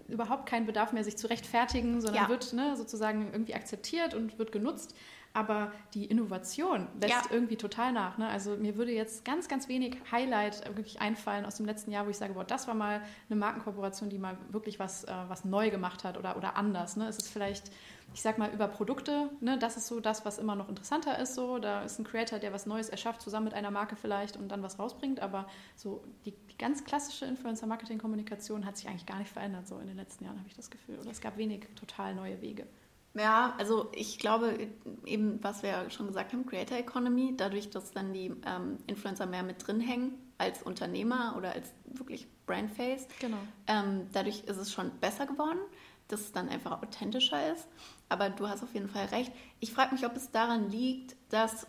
überhaupt 0.08 0.48
keinen 0.48 0.66
Bedarf 0.66 0.92
mehr, 0.92 1.04
sich 1.04 1.18
zu 1.18 1.28
rechtfertigen, 1.28 2.02
sondern 2.02 2.24
ja. 2.24 2.30
wird 2.30 2.54
ne, 2.54 2.76
sozusagen 2.76 3.32
irgendwie 3.32 3.54
akzeptiert 3.54 4.14
und 4.14 4.38
wird 4.40 4.52
genutzt. 4.52 4.96
Aber 5.34 5.72
die 5.94 6.06
Innovation 6.06 6.88
lässt 7.00 7.14
ja. 7.14 7.24
irgendwie 7.32 7.56
total 7.56 7.92
nach. 7.92 8.18
Ne? 8.18 8.28
Also 8.28 8.58
mir 8.58 8.76
würde 8.76 8.92
jetzt 8.92 9.26
ganz, 9.26 9.48
ganz 9.48 9.68
wenig 9.68 9.98
Highlight 10.12 10.76
wirklich 10.76 11.02
einfallen 11.02 11.46
aus 11.46 11.56
dem 11.56 11.66
letzten 11.66 11.92
Jahr, 11.92 12.06
wo 12.06 12.10
ich 12.10 12.18
sage, 12.18 12.34
boah, 12.34 12.44
das 12.44 12.68
war 12.68 12.74
mal 12.74 13.02
eine 13.30 13.40
Markenkooperation, 13.40 14.10
die 14.10 14.18
mal 14.18 14.38
wirklich 14.50 14.80
was, 14.80 15.04
äh, 15.04 15.14
was 15.28 15.46
neu 15.46 15.70
gemacht 15.70 16.04
hat 16.04 16.18
oder, 16.18 16.36
oder 16.38 16.56
anders. 16.56 16.96
Ne? 16.96 17.08
Es 17.08 17.18
ist 17.18 17.30
vielleicht 17.30 17.72
ich 18.14 18.22
sag 18.22 18.38
mal, 18.38 18.52
über 18.52 18.68
Produkte, 18.68 19.30
ne, 19.40 19.58
das 19.58 19.78
ist 19.78 19.88
so 19.88 20.00
das, 20.00 20.26
was 20.26 20.38
immer 20.38 20.56
noch 20.56 20.70
interessanter 20.70 21.20
ist. 21.20 21.36
So. 21.36 21.60
Da 21.60 21.84
ist 21.84 22.00
ein 22.00 22.04
Creator, 22.04 22.40
der 22.40 22.54
was 22.54 22.66
Neues 22.66 22.90
erschafft, 22.90 23.22
zusammen 23.22 23.46
mit 23.46 23.54
einer 23.54 23.72
Marke 23.72 23.96
vielleicht 23.96 24.38
und 24.38 24.50
dann 24.50 24.64
was 24.64 24.80
rausbringt. 24.80 25.20
Aber 25.20 25.48
so 25.76 26.04
die, 26.26 26.32
die 26.32 26.58
ganz 26.58 26.84
klassische 26.84 27.26
Influencer-Marketing-Kommunikation 27.26 28.66
hat 28.66 28.78
sich 28.78 28.88
eigentlich 28.88 29.06
gar 29.06 29.20
nicht 29.20 29.32
verändert, 29.32 29.68
so 29.68 29.78
in 29.80 29.88
den 29.88 29.98
letzten 29.98 30.26
Jahren, 30.26 30.38
habe 30.38 30.48
ich 30.48 30.56
das 30.56 30.70
Gefühl. 30.70 31.00
Oder 31.00 31.12
es 31.12 31.22
gab 31.22 31.38
wenig 31.38 31.68
total 31.76 32.16
neue 32.16 32.42
Wege. 32.42 32.68
Ja, 33.14 33.56
also 33.58 33.90
ich 33.94 34.20
glaube 34.20 34.68
eben, 35.06 35.44
was 35.44 35.64
wir 35.64 35.70
ja 35.70 35.90
schon 35.90 36.08
gesagt 36.08 36.32
haben, 36.32 36.46
Creator 36.46 36.78
Economy, 36.78 37.34
dadurch, 37.36 37.70
dass 37.70 37.92
dann 37.92 38.14
die 38.14 38.28
ähm, 38.46 38.78
Influencer 38.88 39.26
mehr 39.26 39.44
mit 39.44 39.66
drin 39.66 39.80
hängen 39.80 40.14
als 40.38 40.62
Unternehmer 40.64 41.36
oder 41.38 41.52
als 41.54 41.74
wirklich 41.86 42.28
Brandface, 42.46 43.08
genau. 43.20 43.38
Ähm, 43.68 44.08
dadurch 44.14 44.44
ist 44.46 44.58
es 44.58 44.72
schon 44.72 44.92
besser 45.00 45.26
geworden, 45.26 45.60
dass 46.08 46.22
es 46.22 46.32
dann 46.32 46.50
einfach 46.50 46.82
authentischer 46.82 47.52
ist. 47.54 47.68
Aber 48.10 48.30
du 48.30 48.48
hast 48.48 48.64
auf 48.64 48.74
jeden 48.74 48.90
Fall 48.90 49.06
recht. 49.06 49.32
Ich 49.60 49.74
frage 49.74 49.94
mich, 49.94 50.06
ob 50.06 50.16
es 50.16 50.32
daran 50.32 50.70
liegt, 50.70 51.16
dass 51.30 51.68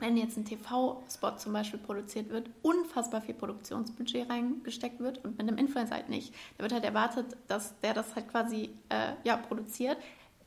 wenn 0.00 0.16
jetzt 0.16 0.36
ein 0.38 0.46
TV-Spot 0.46 1.36
zum 1.36 1.52
Beispiel 1.52 1.78
produziert 1.78 2.30
wird, 2.30 2.48
unfassbar 2.62 3.20
viel 3.20 3.34
Produktionsbudget 3.34 4.30
reingesteckt 4.30 4.98
wird 4.98 5.22
und 5.24 5.36
mit 5.36 5.46
einem 5.46 5.58
Influencer 5.58 5.94
halt 5.94 6.08
nicht. 6.08 6.34
Da 6.56 6.62
wird 6.62 6.72
halt 6.72 6.84
erwartet, 6.84 7.36
dass 7.48 7.78
der 7.80 7.92
das 7.92 8.14
halt 8.14 8.28
quasi 8.28 8.70
äh, 8.88 9.12
ja, 9.24 9.36
produziert. 9.36 9.98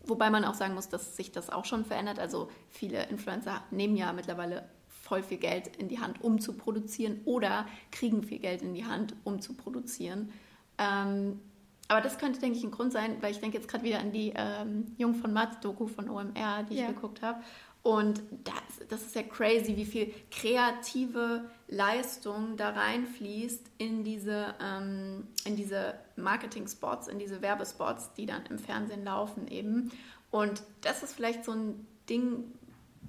Wobei 0.06 0.30
man 0.30 0.44
auch 0.44 0.54
sagen 0.54 0.74
muss, 0.74 0.89
dass 0.89 1.16
sich 1.16 1.32
das 1.32 1.50
auch 1.50 1.66
schon 1.66 1.86
verändert. 1.86 2.20
Also 2.20 2.50
viele 2.70 3.08
Influencer 3.08 3.63
nehmen 3.72 3.96
ja 3.96 4.12
mittlerweile 4.12 4.68
voll 4.88 5.24
viel 5.24 5.38
Geld 5.38 5.76
in 5.78 5.88
die 5.88 6.00
Hand, 6.00 6.22
um 6.22 6.39
zu 6.39 6.54
produzieren 6.54 7.22
oder 7.26 7.66
kriegen 7.92 8.24
viel 8.24 8.39
Geld 8.39 8.62
in 8.62 8.74
die 8.74 8.86
Hand, 8.86 9.16
um 9.24 9.42
zu 9.42 9.54
produzieren. 9.54 10.32
Ähm, 10.78 11.39
aber 11.88 12.02
das 12.02 12.18
könnte, 12.18 12.39
denke 12.39 12.58
ich, 12.58 12.63
ein 12.63 12.72
Grund 12.72 12.92
sein, 12.92 13.18
weil 13.22 13.32
ich 13.32 13.39
denke 13.39 13.58
jetzt 13.58 13.68
gerade 13.68 13.84
wieder 13.84 14.00
an 14.00 14.12
die 14.12 14.34
ähm, 14.36 14.96
Jung 14.98 15.16
von 15.16 15.34
Matt-Doku 15.34 15.88
von 15.88 16.10
OMR, 16.10 16.63
die 16.70 16.74
ich 16.74 16.80
ja. 16.80 16.88
geguckt 16.88 17.22
habe. 17.22 17.42
Und 17.84 18.24
das, 18.46 18.88
das 18.88 19.02
ist 19.02 19.16
ja 19.16 19.24
crazy, 19.24 19.76
wie 19.76 19.86
viel 19.86 20.13
kreative 20.32 21.44
Leistung 21.73 22.55
da 22.55 22.69
reinfließt 22.69 23.65
in 23.77 24.03
diese, 24.03 24.53
ähm, 24.62 25.27
in 25.45 25.55
diese 25.55 25.95
Marketing-Spots, 26.15 27.07
in 27.07 27.19
diese 27.19 27.41
Werbespots, 27.41 28.13
die 28.13 28.25
dann 28.25 28.45
im 28.45 28.59
Fernsehen 28.59 29.03
laufen 29.03 29.47
eben. 29.47 29.91
Und 30.31 30.63
das 30.81 31.03
ist 31.03 31.13
vielleicht 31.13 31.43
so 31.43 31.51
ein 31.51 31.88
Ding, 32.09 32.43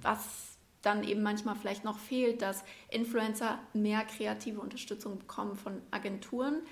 was 0.01 0.57
dann 0.83 1.05
eben 1.05 1.23
manchmal 1.23 1.57
vielleicht 1.57 1.85
noch 1.85 1.99
fehlt, 1.99 2.43
dass 2.43 2.65
Influencer 2.91 3.59
mehr 3.73 4.05
kreative 4.05 4.61
Unterstützung 4.61 5.19
bekommen 5.19 5.57
von 5.57 5.81
Agenturen, 5.91 6.63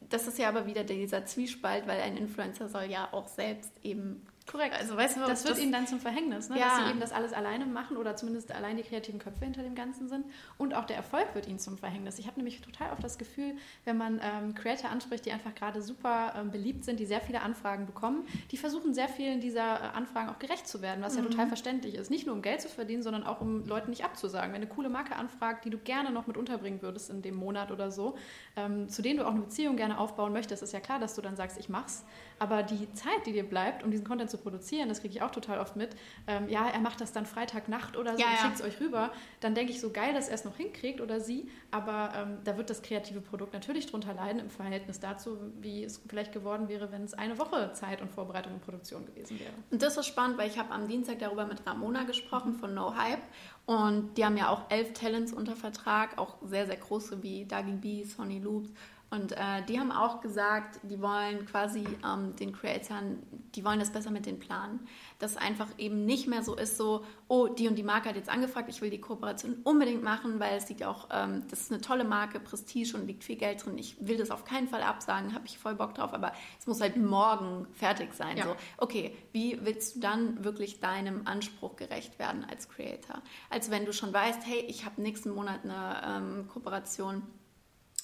das 0.00 0.26
ist 0.26 0.38
ja 0.38 0.48
aber 0.48 0.66
wieder 0.66 0.84
dieser 0.84 1.26
Zwiespalt, 1.26 1.86
weil 1.86 2.00
ein 2.00 2.16
Influencer 2.16 2.68
soll 2.68 2.84
ja 2.84 3.08
auch 3.12 3.28
selbst 3.28 3.72
eben 3.82 4.24
Korrekt. 4.50 4.74
Also 4.74 4.96
weißt 4.96 5.16
du, 5.16 5.20
das 5.20 5.44
wird 5.44 5.56
das, 5.56 5.62
ihnen 5.62 5.72
dann 5.72 5.86
zum 5.86 6.00
Verhängnis, 6.00 6.48
ne? 6.48 6.58
ja. 6.58 6.68
dass 6.68 6.76
sie 6.78 6.90
eben 6.90 7.00
das 7.00 7.12
alles 7.12 7.32
alleine 7.32 7.66
machen 7.66 7.96
oder 7.96 8.16
zumindest 8.16 8.50
allein 8.50 8.76
die 8.76 8.82
kreativen 8.82 9.20
Köpfe 9.20 9.44
hinter 9.44 9.62
dem 9.62 9.74
Ganzen 9.74 10.08
sind. 10.08 10.24
Und 10.56 10.74
auch 10.74 10.86
der 10.86 10.96
Erfolg 10.96 11.34
wird 11.34 11.46
ihnen 11.46 11.58
zum 11.58 11.76
Verhängnis. 11.76 12.18
Ich 12.18 12.26
habe 12.26 12.36
nämlich 12.38 12.60
total 12.62 12.92
oft 12.92 13.04
das 13.04 13.18
Gefühl, 13.18 13.54
wenn 13.84 13.98
man 13.98 14.20
ähm, 14.22 14.54
Creator 14.54 14.90
anspricht, 14.90 15.26
die 15.26 15.32
einfach 15.32 15.54
gerade 15.54 15.82
super 15.82 16.32
ähm, 16.36 16.50
beliebt 16.50 16.84
sind, 16.84 16.98
die 16.98 17.04
sehr 17.04 17.20
viele 17.20 17.42
Anfragen 17.42 17.86
bekommen, 17.86 18.26
die 18.50 18.56
versuchen 18.56 18.94
sehr 18.94 19.08
vielen 19.08 19.40
dieser 19.40 19.80
äh, 19.80 19.96
Anfragen 19.96 20.30
auch 20.30 20.38
gerecht 20.38 20.66
zu 20.66 20.80
werden, 20.80 21.02
was 21.02 21.14
mhm. 21.14 21.24
ja 21.24 21.30
total 21.30 21.46
verständlich 21.48 21.94
ist. 21.94 22.10
Nicht 22.10 22.26
nur 22.26 22.34
um 22.34 22.40
Geld 22.40 22.62
zu 22.62 22.68
verdienen, 22.68 23.02
sondern 23.02 23.24
auch 23.24 23.42
um 23.42 23.66
Leuten 23.66 23.90
nicht 23.90 24.04
abzusagen. 24.04 24.54
Wenn 24.54 24.62
eine 24.62 24.70
coole 24.70 24.88
Marke 24.88 25.14
anfragt, 25.14 25.66
die 25.66 25.70
du 25.70 25.78
gerne 25.78 26.10
noch 26.10 26.26
mit 26.26 26.38
unterbringen 26.38 26.80
würdest 26.80 27.10
in 27.10 27.20
dem 27.20 27.34
Monat 27.34 27.70
oder 27.70 27.90
so, 27.90 28.16
ähm, 28.56 28.88
zu 28.88 29.02
denen 29.02 29.18
du 29.18 29.26
auch 29.26 29.32
eine 29.32 29.42
Beziehung 29.42 29.76
gerne 29.76 29.98
aufbauen 29.98 30.32
möchtest, 30.32 30.62
ist 30.62 30.72
ja 30.72 30.80
klar, 30.80 30.98
dass 30.98 31.14
du 31.14 31.20
dann 31.20 31.36
sagst, 31.36 31.58
ich 31.58 31.68
mach's. 31.68 32.04
Aber 32.38 32.62
die 32.62 32.92
Zeit, 32.92 33.26
die 33.26 33.32
dir 33.32 33.48
bleibt, 33.48 33.82
um 33.82 33.90
diesen 33.90 34.06
Content 34.06 34.30
zu 34.30 34.38
produzieren, 34.38 34.88
das 34.88 35.00
kriege 35.00 35.14
ich 35.14 35.22
auch 35.22 35.30
total 35.30 35.58
oft 35.58 35.76
mit. 35.76 35.96
Ähm, 36.26 36.48
ja, 36.48 36.68
er 36.68 36.80
macht 36.80 37.00
das 37.00 37.12
dann 37.12 37.26
Freitagnacht 37.26 37.96
oder 37.96 38.16
so 38.16 38.20
ja, 38.20 38.28
und 38.30 38.38
schickt 38.38 38.54
es 38.56 38.62
euch 38.62 38.80
rüber. 38.80 39.12
Dann 39.40 39.54
denke 39.54 39.72
ich 39.72 39.80
so 39.80 39.90
geil, 39.90 40.14
dass 40.14 40.28
er 40.28 40.34
es 40.34 40.44
noch 40.44 40.56
hinkriegt 40.56 41.00
oder 41.00 41.20
sie. 41.20 41.48
Aber 41.70 42.12
ähm, 42.16 42.38
da 42.44 42.56
wird 42.56 42.70
das 42.70 42.82
kreative 42.82 43.20
Produkt 43.20 43.52
natürlich 43.52 43.86
drunter 43.86 44.14
leiden 44.14 44.40
im 44.40 44.50
Verhältnis 44.50 45.00
dazu, 45.00 45.38
wie 45.60 45.84
es 45.84 46.00
vielleicht 46.08 46.32
geworden 46.32 46.68
wäre, 46.68 46.92
wenn 46.92 47.04
es 47.04 47.14
eine 47.14 47.38
Woche 47.38 47.72
Zeit 47.72 48.00
und 48.00 48.10
Vorbereitung 48.10 48.54
und 48.54 48.62
Produktion 48.62 49.04
gewesen 49.06 49.38
wäre. 49.38 49.52
Und 49.70 49.82
das 49.82 49.96
ist 49.96 50.06
spannend, 50.06 50.38
weil 50.38 50.48
ich 50.48 50.58
habe 50.58 50.72
am 50.72 50.88
Dienstag 50.88 51.18
darüber 51.18 51.46
mit 51.46 51.66
Ramona 51.66 52.04
gesprochen 52.04 52.54
von 52.54 52.74
No 52.74 52.94
Hype. 52.96 53.22
Und 53.66 54.16
die 54.16 54.24
haben 54.24 54.36
ja 54.36 54.48
auch 54.48 54.70
elf 54.70 54.94
Talents 54.94 55.32
unter 55.32 55.54
Vertrag, 55.54 56.16
auch 56.16 56.36
sehr, 56.42 56.66
sehr 56.66 56.76
große 56.76 57.22
wie 57.22 57.44
Dagi 57.44 57.72
B, 57.72 58.04
Sonny 58.04 58.38
Loops 58.38 58.70
und 59.10 59.32
äh, 59.32 59.62
die 59.66 59.80
haben 59.80 59.90
auch 59.90 60.20
gesagt, 60.20 60.80
die 60.82 61.00
wollen 61.00 61.46
quasi 61.46 61.84
ähm, 62.04 62.36
den 62.36 62.52
Creatoren, 62.52 63.22
die 63.54 63.64
wollen 63.64 63.78
das 63.78 63.90
besser 63.90 64.10
mit 64.10 64.26
den 64.26 64.38
planen. 64.38 64.86
Dass 65.18 65.38
einfach 65.38 65.68
eben 65.78 66.04
nicht 66.04 66.28
mehr 66.28 66.42
so 66.42 66.54
ist, 66.54 66.76
so, 66.76 67.04
oh, 67.26 67.48
die 67.48 67.68
und 67.68 67.76
die 67.76 67.82
Marke 67.82 68.10
hat 68.10 68.16
jetzt 68.16 68.28
angefragt, 68.28 68.68
ich 68.68 68.82
will 68.82 68.90
die 68.90 69.00
Kooperation 69.00 69.56
unbedingt 69.64 70.02
machen, 70.02 70.40
weil 70.40 70.58
es 70.58 70.68
liegt 70.68 70.84
auch, 70.84 71.08
ähm, 71.10 71.44
das 71.48 71.60
ist 71.60 71.72
eine 71.72 71.80
tolle 71.80 72.04
Marke, 72.04 72.38
Prestige 72.38 72.96
und 72.96 73.06
liegt 73.06 73.24
viel 73.24 73.36
Geld 73.36 73.64
drin. 73.64 73.78
Ich 73.78 73.96
will 74.06 74.18
das 74.18 74.30
auf 74.30 74.44
keinen 74.44 74.68
Fall 74.68 74.82
absagen, 74.82 75.34
habe 75.34 75.46
ich 75.46 75.58
voll 75.58 75.74
Bock 75.74 75.94
drauf, 75.94 76.12
aber 76.12 76.32
es 76.58 76.66
muss 76.66 76.82
halt 76.82 76.98
morgen 76.98 77.66
fertig 77.72 78.12
sein. 78.12 78.36
Ja. 78.36 78.44
So, 78.44 78.56
okay, 78.76 79.16
wie 79.32 79.58
willst 79.62 79.96
du 79.96 80.00
dann 80.00 80.44
wirklich 80.44 80.80
deinem 80.80 81.26
Anspruch 81.26 81.76
gerecht 81.76 82.18
werden 82.18 82.44
als 82.44 82.68
Creator? 82.68 83.22
Als 83.48 83.70
wenn 83.70 83.86
du 83.86 83.94
schon 83.94 84.12
weißt, 84.12 84.44
hey, 84.44 84.60
ich 84.68 84.84
habe 84.84 85.00
nächsten 85.00 85.30
Monat 85.30 85.60
eine 85.64 86.02
ähm, 86.04 86.48
Kooperation 86.48 87.22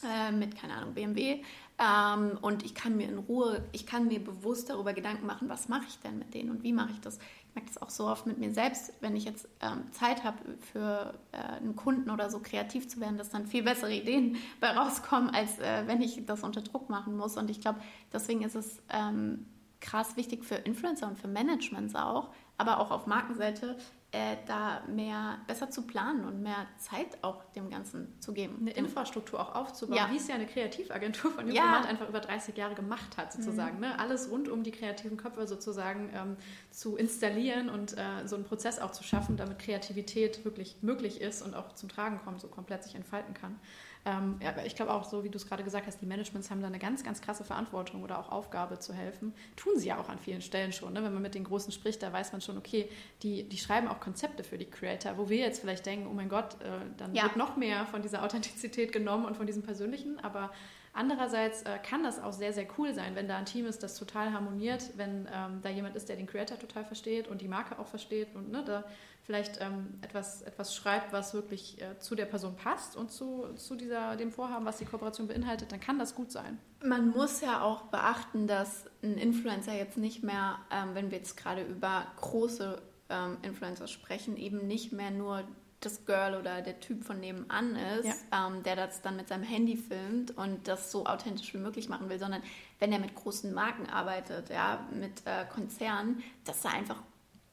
äh, 0.02 0.32
mit, 0.32 0.56
keine 0.56 0.74
Ahnung, 0.74 0.94
BMW. 0.94 1.42
Ähm, 1.76 2.38
und 2.40 2.64
ich 2.64 2.74
kann 2.74 2.96
mir 2.96 3.08
in 3.08 3.18
Ruhe, 3.18 3.64
ich 3.72 3.86
kann 3.86 4.06
mir 4.06 4.22
bewusst 4.22 4.70
darüber 4.70 4.92
Gedanken 4.92 5.26
machen, 5.26 5.48
was 5.48 5.68
mache 5.68 5.84
ich 5.88 5.98
denn 5.98 6.18
mit 6.18 6.32
denen 6.32 6.50
und 6.50 6.62
wie 6.62 6.72
mache 6.72 6.92
ich 6.92 7.00
das. 7.00 7.18
Ich 7.48 7.54
merke 7.54 7.68
das 7.72 7.82
auch 7.82 7.90
so 7.90 8.06
oft 8.06 8.26
mit 8.26 8.38
mir 8.38 8.52
selbst, 8.52 8.92
wenn 9.00 9.16
ich 9.16 9.24
jetzt 9.24 9.48
ähm, 9.60 9.90
Zeit 9.92 10.24
habe 10.24 10.38
für 10.72 11.14
äh, 11.32 11.36
einen 11.36 11.74
Kunden 11.74 12.10
oder 12.10 12.30
so 12.30 12.38
kreativ 12.40 12.88
zu 12.88 13.00
werden, 13.00 13.18
dass 13.18 13.30
dann 13.30 13.46
viel 13.46 13.62
bessere 13.62 13.92
Ideen 13.92 14.36
bei 14.60 14.70
rauskommen, 14.70 15.30
als 15.30 15.58
äh, 15.58 15.86
wenn 15.86 16.00
ich 16.00 16.24
das 16.26 16.42
unter 16.44 16.62
Druck 16.62 16.90
machen 16.90 17.16
muss. 17.16 17.36
Und 17.36 17.50
ich 17.50 17.60
glaube, 17.60 17.80
deswegen 18.12 18.42
ist 18.42 18.54
es 18.54 18.80
ähm, 18.90 19.46
krass 19.80 20.16
wichtig 20.16 20.44
für 20.44 20.54
Influencer 20.54 21.08
und 21.08 21.18
für 21.18 21.28
Managements 21.28 21.94
auch, 21.94 22.30
aber 22.56 22.78
auch 22.78 22.90
auf 22.90 23.06
Markenseite, 23.06 23.76
äh, 24.14 24.36
da 24.46 24.82
mehr 24.86 25.38
besser 25.48 25.70
zu 25.70 25.82
planen 25.82 26.24
und 26.24 26.40
mehr 26.40 26.66
Zeit 26.78 27.18
auch 27.22 27.42
dem 27.56 27.68
Ganzen 27.68 28.14
zu 28.20 28.32
geben. 28.32 28.58
Eine 28.60 28.70
Infrastruktur 28.70 29.40
auch 29.40 29.56
aufzubauen, 29.56 29.96
ja. 29.96 30.08
wie 30.12 30.16
es 30.18 30.28
ja 30.28 30.36
eine 30.36 30.46
Kreativagentur 30.46 31.32
von 31.32 31.46
Diplomat 31.46 31.84
ja. 31.84 31.90
einfach 31.90 32.08
über 32.08 32.20
30 32.20 32.56
Jahre 32.56 32.76
gemacht 32.76 33.16
hat, 33.16 33.32
sozusagen. 33.32 33.76
Mhm. 33.76 33.80
Ne? 33.80 33.98
Alles 33.98 34.30
rund 34.30 34.48
um 34.48 34.62
die 34.62 34.70
kreativen 34.70 35.16
Köpfe 35.16 35.48
sozusagen 35.48 36.10
ähm, 36.14 36.36
zu 36.70 36.96
installieren 36.96 37.68
und 37.68 37.98
äh, 37.98 38.26
so 38.26 38.36
einen 38.36 38.44
Prozess 38.44 38.78
auch 38.78 38.92
zu 38.92 39.02
schaffen, 39.02 39.36
damit 39.36 39.58
Kreativität 39.58 40.44
wirklich 40.44 40.76
möglich 40.80 41.20
ist 41.20 41.42
und 41.42 41.56
auch 41.56 41.72
zum 41.72 41.88
Tragen 41.88 42.20
kommt, 42.24 42.40
so 42.40 42.46
komplett 42.46 42.84
sich 42.84 42.94
entfalten 42.94 43.34
kann. 43.34 43.58
Ähm, 44.06 44.38
ja, 44.42 44.54
ich 44.64 44.76
glaube 44.76 44.92
auch, 44.92 45.04
so 45.04 45.24
wie 45.24 45.30
du 45.30 45.36
es 45.36 45.46
gerade 45.46 45.64
gesagt 45.64 45.86
hast, 45.86 46.00
die 46.00 46.06
Managements 46.06 46.50
haben 46.50 46.60
da 46.60 46.66
eine 46.66 46.78
ganz, 46.78 47.02
ganz 47.02 47.22
krasse 47.22 47.42
Verantwortung 47.42 48.02
oder 48.02 48.18
auch 48.18 48.30
Aufgabe 48.30 48.78
zu 48.78 48.92
helfen. 48.92 49.32
Tun 49.56 49.78
sie 49.78 49.88
ja 49.88 49.98
auch 49.98 50.10
an 50.10 50.18
vielen 50.18 50.42
Stellen 50.42 50.72
schon. 50.72 50.92
Ne? 50.92 51.02
Wenn 51.02 51.14
man 51.14 51.22
mit 51.22 51.34
den 51.34 51.44
Großen 51.44 51.72
spricht, 51.72 52.02
da 52.02 52.12
weiß 52.12 52.32
man 52.32 52.42
schon, 52.42 52.58
okay, 52.58 52.90
die, 53.22 53.48
die 53.48 53.56
schreiben 53.56 53.88
auch 53.88 54.00
Konzepte 54.00 54.44
für 54.44 54.58
die 54.58 54.66
Creator, 54.66 55.16
wo 55.16 55.30
wir 55.30 55.38
jetzt 55.38 55.60
vielleicht 55.60 55.86
denken, 55.86 56.06
oh 56.06 56.12
mein 56.12 56.28
Gott, 56.28 56.60
äh, 56.60 56.66
dann 56.98 57.14
ja. 57.14 57.22
wird 57.22 57.36
noch 57.36 57.56
mehr 57.56 57.86
von 57.86 58.02
dieser 58.02 58.22
Authentizität 58.22 58.92
genommen 58.92 59.24
und 59.24 59.36
von 59.36 59.46
diesem 59.46 59.62
Persönlichen, 59.62 60.20
aber 60.20 60.50
Andererseits 60.96 61.62
äh, 61.62 61.78
kann 61.82 62.04
das 62.04 62.22
auch 62.22 62.32
sehr, 62.32 62.52
sehr 62.52 62.68
cool 62.78 62.94
sein, 62.94 63.16
wenn 63.16 63.26
da 63.26 63.36
ein 63.36 63.46
Team 63.46 63.66
ist, 63.66 63.82
das 63.82 63.96
total 63.96 64.32
harmoniert, 64.32 64.90
wenn 64.96 65.28
ähm, 65.34 65.60
da 65.60 65.68
jemand 65.68 65.96
ist, 65.96 66.08
der 66.08 66.14
den 66.14 66.28
Creator 66.28 66.56
total 66.56 66.84
versteht 66.84 67.26
und 67.26 67.40
die 67.40 67.48
Marke 67.48 67.80
auch 67.80 67.88
versteht 67.88 68.28
und 68.36 68.52
ne, 68.52 68.62
da 68.64 68.84
vielleicht 69.24 69.60
ähm, 69.60 69.98
etwas, 70.02 70.42
etwas 70.42 70.74
schreibt, 70.74 71.12
was 71.12 71.34
wirklich 71.34 71.80
äh, 71.80 71.98
zu 71.98 72.14
der 72.14 72.26
Person 72.26 72.56
passt 72.56 72.94
und 72.94 73.10
zu, 73.10 73.54
zu 73.56 73.74
dieser, 73.74 74.16
dem 74.16 74.30
Vorhaben, 74.30 74.66
was 74.66 74.78
die 74.78 74.84
Kooperation 74.84 75.26
beinhaltet, 75.26 75.72
dann 75.72 75.80
kann 75.80 75.98
das 75.98 76.14
gut 76.14 76.30
sein. 76.30 76.58
Man 76.84 77.08
muss 77.10 77.40
ja 77.40 77.62
auch 77.62 77.82
beachten, 77.84 78.46
dass 78.46 78.84
ein 79.02 79.16
Influencer 79.16 79.74
jetzt 79.74 79.96
nicht 79.96 80.22
mehr, 80.22 80.58
ähm, 80.70 80.94
wenn 80.94 81.10
wir 81.10 81.18
jetzt 81.18 81.36
gerade 81.36 81.62
über 81.62 82.06
große 82.20 82.82
ähm, 83.08 83.38
Influencer 83.42 83.86
sprechen, 83.86 84.36
eben 84.36 84.66
nicht 84.66 84.92
mehr 84.92 85.10
nur 85.10 85.44
das 85.80 86.04
Girl 86.04 86.34
oder 86.34 86.62
der 86.62 86.80
Typ 86.80 87.04
von 87.04 87.20
nebenan 87.20 87.76
ist, 87.98 88.06
ja. 88.06 88.46
ähm, 88.46 88.62
der 88.62 88.76
das 88.76 89.02
dann 89.02 89.16
mit 89.16 89.28
seinem 89.28 89.42
Handy 89.42 89.76
filmt 89.76 90.36
und 90.36 90.66
das 90.68 90.90
so 90.90 91.06
authentisch 91.06 91.52
wie 91.54 91.58
möglich 91.58 91.88
machen 91.88 92.08
will, 92.08 92.18
sondern 92.18 92.42
wenn 92.78 92.92
er 92.92 92.98
mit 92.98 93.14
großen 93.14 93.52
Marken 93.52 93.88
arbeitet, 93.88 94.50
ja, 94.50 94.86
mit 94.92 95.22
äh, 95.26 95.44
Konzernen, 95.52 96.22
dass 96.44 96.62
da 96.62 96.70
einfach 96.70 97.02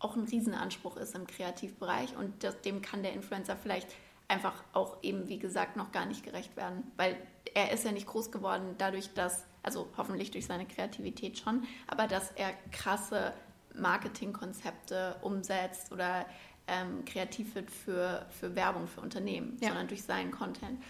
auch 0.01 0.15
ein 0.15 0.23
Riesenanspruch 0.23 0.97
ist 0.97 1.15
im 1.15 1.27
Kreativbereich 1.27 2.15
und 2.17 2.43
das, 2.43 2.61
dem 2.61 2.81
kann 2.81 3.03
der 3.03 3.13
Influencer 3.13 3.55
vielleicht 3.55 3.87
einfach 4.27 4.63
auch 4.73 4.97
eben, 5.03 5.27
wie 5.27 5.39
gesagt, 5.39 5.75
noch 5.75 5.91
gar 5.91 6.05
nicht 6.05 6.23
gerecht 6.23 6.55
werden, 6.55 6.89
weil 6.97 7.17
er 7.53 7.71
ist 7.71 7.83
ja 7.83 7.91
nicht 7.91 8.07
groß 8.07 8.31
geworden 8.31 8.75
dadurch, 8.77 9.13
dass 9.13 9.45
also 9.63 9.87
hoffentlich 9.97 10.31
durch 10.31 10.45
seine 10.45 10.65
Kreativität 10.65 11.37
schon, 11.37 11.63
aber 11.87 12.07
dass 12.07 12.31
er 12.31 12.53
krasse 12.71 13.33
Marketingkonzepte 13.75 15.17
umsetzt 15.21 15.91
oder 15.91 16.25
ähm, 16.67 17.05
kreativ 17.05 17.55
wird 17.55 17.69
für, 17.69 18.25
für 18.29 18.55
Werbung, 18.55 18.87
für 18.87 19.01
Unternehmen, 19.01 19.57
ja. 19.61 19.69
sondern 19.69 19.87
durch 19.87 20.03
seinen 20.03 20.31
Content. 20.31 20.81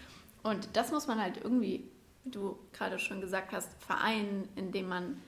Und 0.42 0.68
das 0.74 0.90
muss 0.90 1.06
man 1.06 1.20
halt 1.20 1.38
irgendwie, 1.38 1.90
wie 2.24 2.30
du 2.30 2.58
gerade 2.72 2.98
schon 2.98 3.20
gesagt 3.20 3.52
hast, 3.52 3.70
vereinen, 3.82 4.48
indem 4.56 4.88
man 4.88 5.20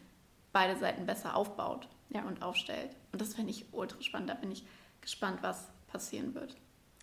beide 0.52 0.78
Seiten 0.78 1.04
besser 1.04 1.36
aufbaut 1.36 1.88
ja. 2.10 2.22
und 2.22 2.42
aufstellt. 2.42 2.90
Und 3.12 3.20
das 3.20 3.34
finde 3.34 3.50
ich 3.50 3.66
ultra 3.72 4.00
spannend. 4.02 4.30
Da 4.30 4.34
bin 4.34 4.50
ich 4.50 4.64
gespannt, 5.00 5.38
was 5.42 5.68
passieren 5.86 6.34
wird. 6.34 6.56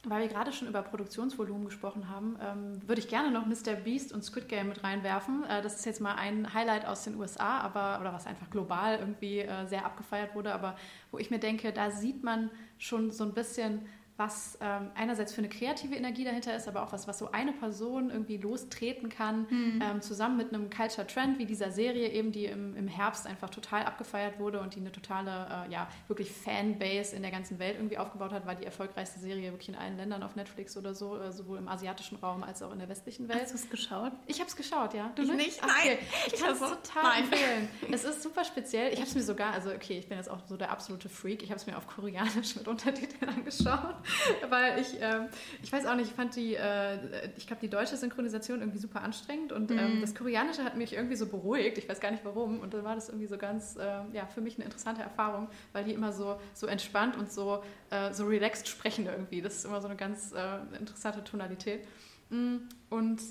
Weil 0.04 0.22
wir 0.22 0.30
gerade 0.30 0.52
schon 0.52 0.68
über 0.68 0.82
Produktionsvolumen 0.82 1.66
gesprochen 1.66 2.10
haben, 2.10 2.36
ähm, 2.42 2.88
würde 2.88 3.00
ich 3.00 3.08
gerne 3.08 3.30
noch 3.30 3.46
Mr. 3.46 3.76
Beast 3.76 4.12
und 4.12 4.24
Squid 4.24 4.50
Game 4.50 4.70
mit 4.70 4.84
reinwerfen. 4.84 5.44
Äh, 5.44 5.62
das 5.62 5.76
ist 5.76 5.86
jetzt 5.86 6.02
mal 6.02 6.16
ein 6.16 6.56
Highlight 6.56 6.86
aus 6.86 7.04
den 7.04 7.20
USA, 7.20 7.60
aber 7.60 8.00
oder 8.02 8.12
was 8.12 8.26
einfach 8.26 8.50
global 8.50 8.98
irgendwie 8.98 9.42
äh, 9.42 9.68
sehr 9.68 9.86
abgefeiert 9.86 10.34
wurde, 10.34 10.56
aber 10.56 10.76
wo 11.12 11.20
ich 11.20 11.30
mir 11.30 11.38
denke, 11.38 11.72
da 11.72 11.92
sieht 11.92 12.24
man 12.24 12.50
schon 12.80 13.12
so 13.12 13.24
ein 13.24 13.34
bisschen, 13.34 13.86
was 14.22 14.58
ähm, 14.62 14.92
einerseits 14.96 15.34
für 15.34 15.40
eine 15.40 15.50
kreative 15.50 15.96
Energie 15.96 16.24
dahinter 16.24 16.56
ist, 16.56 16.68
aber 16.68 16.84
auch 16.84 16.94
was, 16.94 17.08
was 17.08 17.18
so 17.18 17.32
eine 17.32 17.54
Person 17.54 18.12
irgendwie 18.12 18.38
lostreten 18.38 19.10
kann, 19.10 19.48
mhm. 19.50 19.82
ähm, 19.82 20.02
zusammen 20.02 20.38
mit 20.38 20.54
einem 20.54 20.70
Culture 20.70 21.08
Trend 21.08 21.40
wie 21.40 21.46
dieser 21.46 21.72
Serie 21.72 22.10
eben, 22.10 22.32
die 22.32 22.46
im, 22.46 22.76
im 22.76 22.88
Herbst 22.88 23.26
einfach 23.26 23.50
total 23.50 23.84
abgefeiert 23.86 24.40
wurde 24.40 24.60
und 24.60 24.76
die 24.76 24.80
eine 24.80 24.92
totale, 24.92 25.66
äh, 25.68 25.72
ja, 25.72 25.88
wirklich 26.08 26.32
Fanbase 26.32 27.16
in 27.16 27.24
der 27.24 27.32
ganzen 27.32 27.58
Welt 27.58 27.76
irgendwie 27.78 27.98
aufgebaut 27.98 28.32
hat, 28.32 28.46
war 28.46 28.56
die 28.56 28.66
erfolgreichste 28.66 29.20
Serie 29.20 29.52
wirklich 29.52 29.70
in 29.70 29.76
allen 29.76 29.98
Ländern 29.98 30.22
auf 30.22 30.36
Netflix 30.36 30.78
oder 30.78 30.94
so, 30.94 31.18
äh, 31.18 31.32
sowohl 31.32 31.58
im 31.58 31.68
asiatischen 31.68 32.18
Raum 32.18 32.44
als 32.44 32.62
auch 32.62 32.72
in 32.72 32.80
der 32.80 32.90
westlichen 32.90 33.28
Welt. 33.28 33.42
Hast 33.42 33.54
du 33.54 33.58
es 33.58 33.70
geschaut? 33.70 34.12
Ich 34.28 34.40
habe 34.40 34.50
es 34.50 34.56
geschaut, 34.56 34.94
ja. 34.94 35.12
Du 35.16 35.24
ich 35.24 35.34
nicht? 35.34 35.60
Ach, 35.62 35.68
Nein. 35.68 35.98
Ich, 36.28 36.34
ich 36.34 36.40
kann 36.40 36.54
es 36.54 36.60
total 36.60 37.04
Nein. 37.04 37.24
empfehlen. 37.24 37.68
Es 37.92 38.04
ist 38.04 38.22
super 38.22 38.46
speziell. 38.46 38.94
Ich 38.94 39.00
habe 39.00 39.08
es 39.08 39.16
mir 39.16 39.24
sogar, 39.24 39.54
also 39.54 39.72
okay, 39.72 39.98
ich 39.98 40.08
bin 40.08 40.18
jetzt 40.18 40.30
auch 40.30 40.40
so 40.48 40.58
der 40.58 40.72
absolute 40.72 41.10
Freak, 41.10 41.42
ich 41.42 41.50
habe 41.50 41.60
es 41.60 41.66
mir 41.66 41.76
auf 41.76 41.88
Koreanisch 41.88 42.56
mit 42.56 42.68
Untertiteln 42.68 43.30
angeschaut, 43.36 43.96
weil 44.50 44.80
ich 44.80 45.02
äh, 45.02 45.28
ich 45.62 45.72
weiß 45.72 45.86
auch 45.86 45.96
nicht, 45.96 46.10
ich 46.10 46.16
fand 46.16 46.36
die, 46.36 46.56
äh, 46.56 47.30
ich 47.38 47.48
glaube, 47.48 47.62
die 47.62 47.70
deutsche 47.70 47.98
Synchronisation 47.98 48.60
irgendwie 48.60 48.80
super 48.80 49.02
anstrengend 49.02 49.52
und 49.52 49.72
ähm, 49.72 49.98
mhm. 49.98 50.02
das 50.02 50.16
Koreanische 50.16 50.64
hat 50.64 50.78
mich 50.78 50.94
irgendwie 50.94 51.16
so 51.16 51.28
beruhigt. 51.28 51.78
Ich 51.78 51.88
weiß 51.88 52.00
gar 52.00 52.12
nicht 52.12 52.26
warum. 52.26 52.60
Und 52.60 52.74
dann 52.74 52.84
war 52.84 52.96
das 52.96 53.10
irgendwie 53.10 53.28
so 53.28 53.38
ganz, 53.38 53.76
äh, 53.76 54.02
ja, 54.14 54.26
für 54.28 54.42
mich 54.42 54.56
eine 54.56 54.66
interessante 54.66 55.02
Erfahrung, 55.02 55.48
weil 55.74 55.84
die 55.84 55.94
immer 55.94 56.12
so, 56.12 56.40
so 56.54 56.68
entspannt 56.68 57.16
und 57.18 57.32
so, 57.32 57.64
äh, 57.90 58.14
so 58.14 58.26
relaxed 58.26 58.68
sprechen 58.68 59.06
irgendwie. 59.06 59.42
Das 59.42 59.56
ist 59.56 59.66
immer 59.66 59.82
so 59.82 59.88
eine 59.88 59.98
ganz 59.98 60.34
äh, 60.34 60.78
interessante 60.78 61.24
Tonalität. 61.24 61.88
Mm, 62.30 62.58
und 62.90 63.22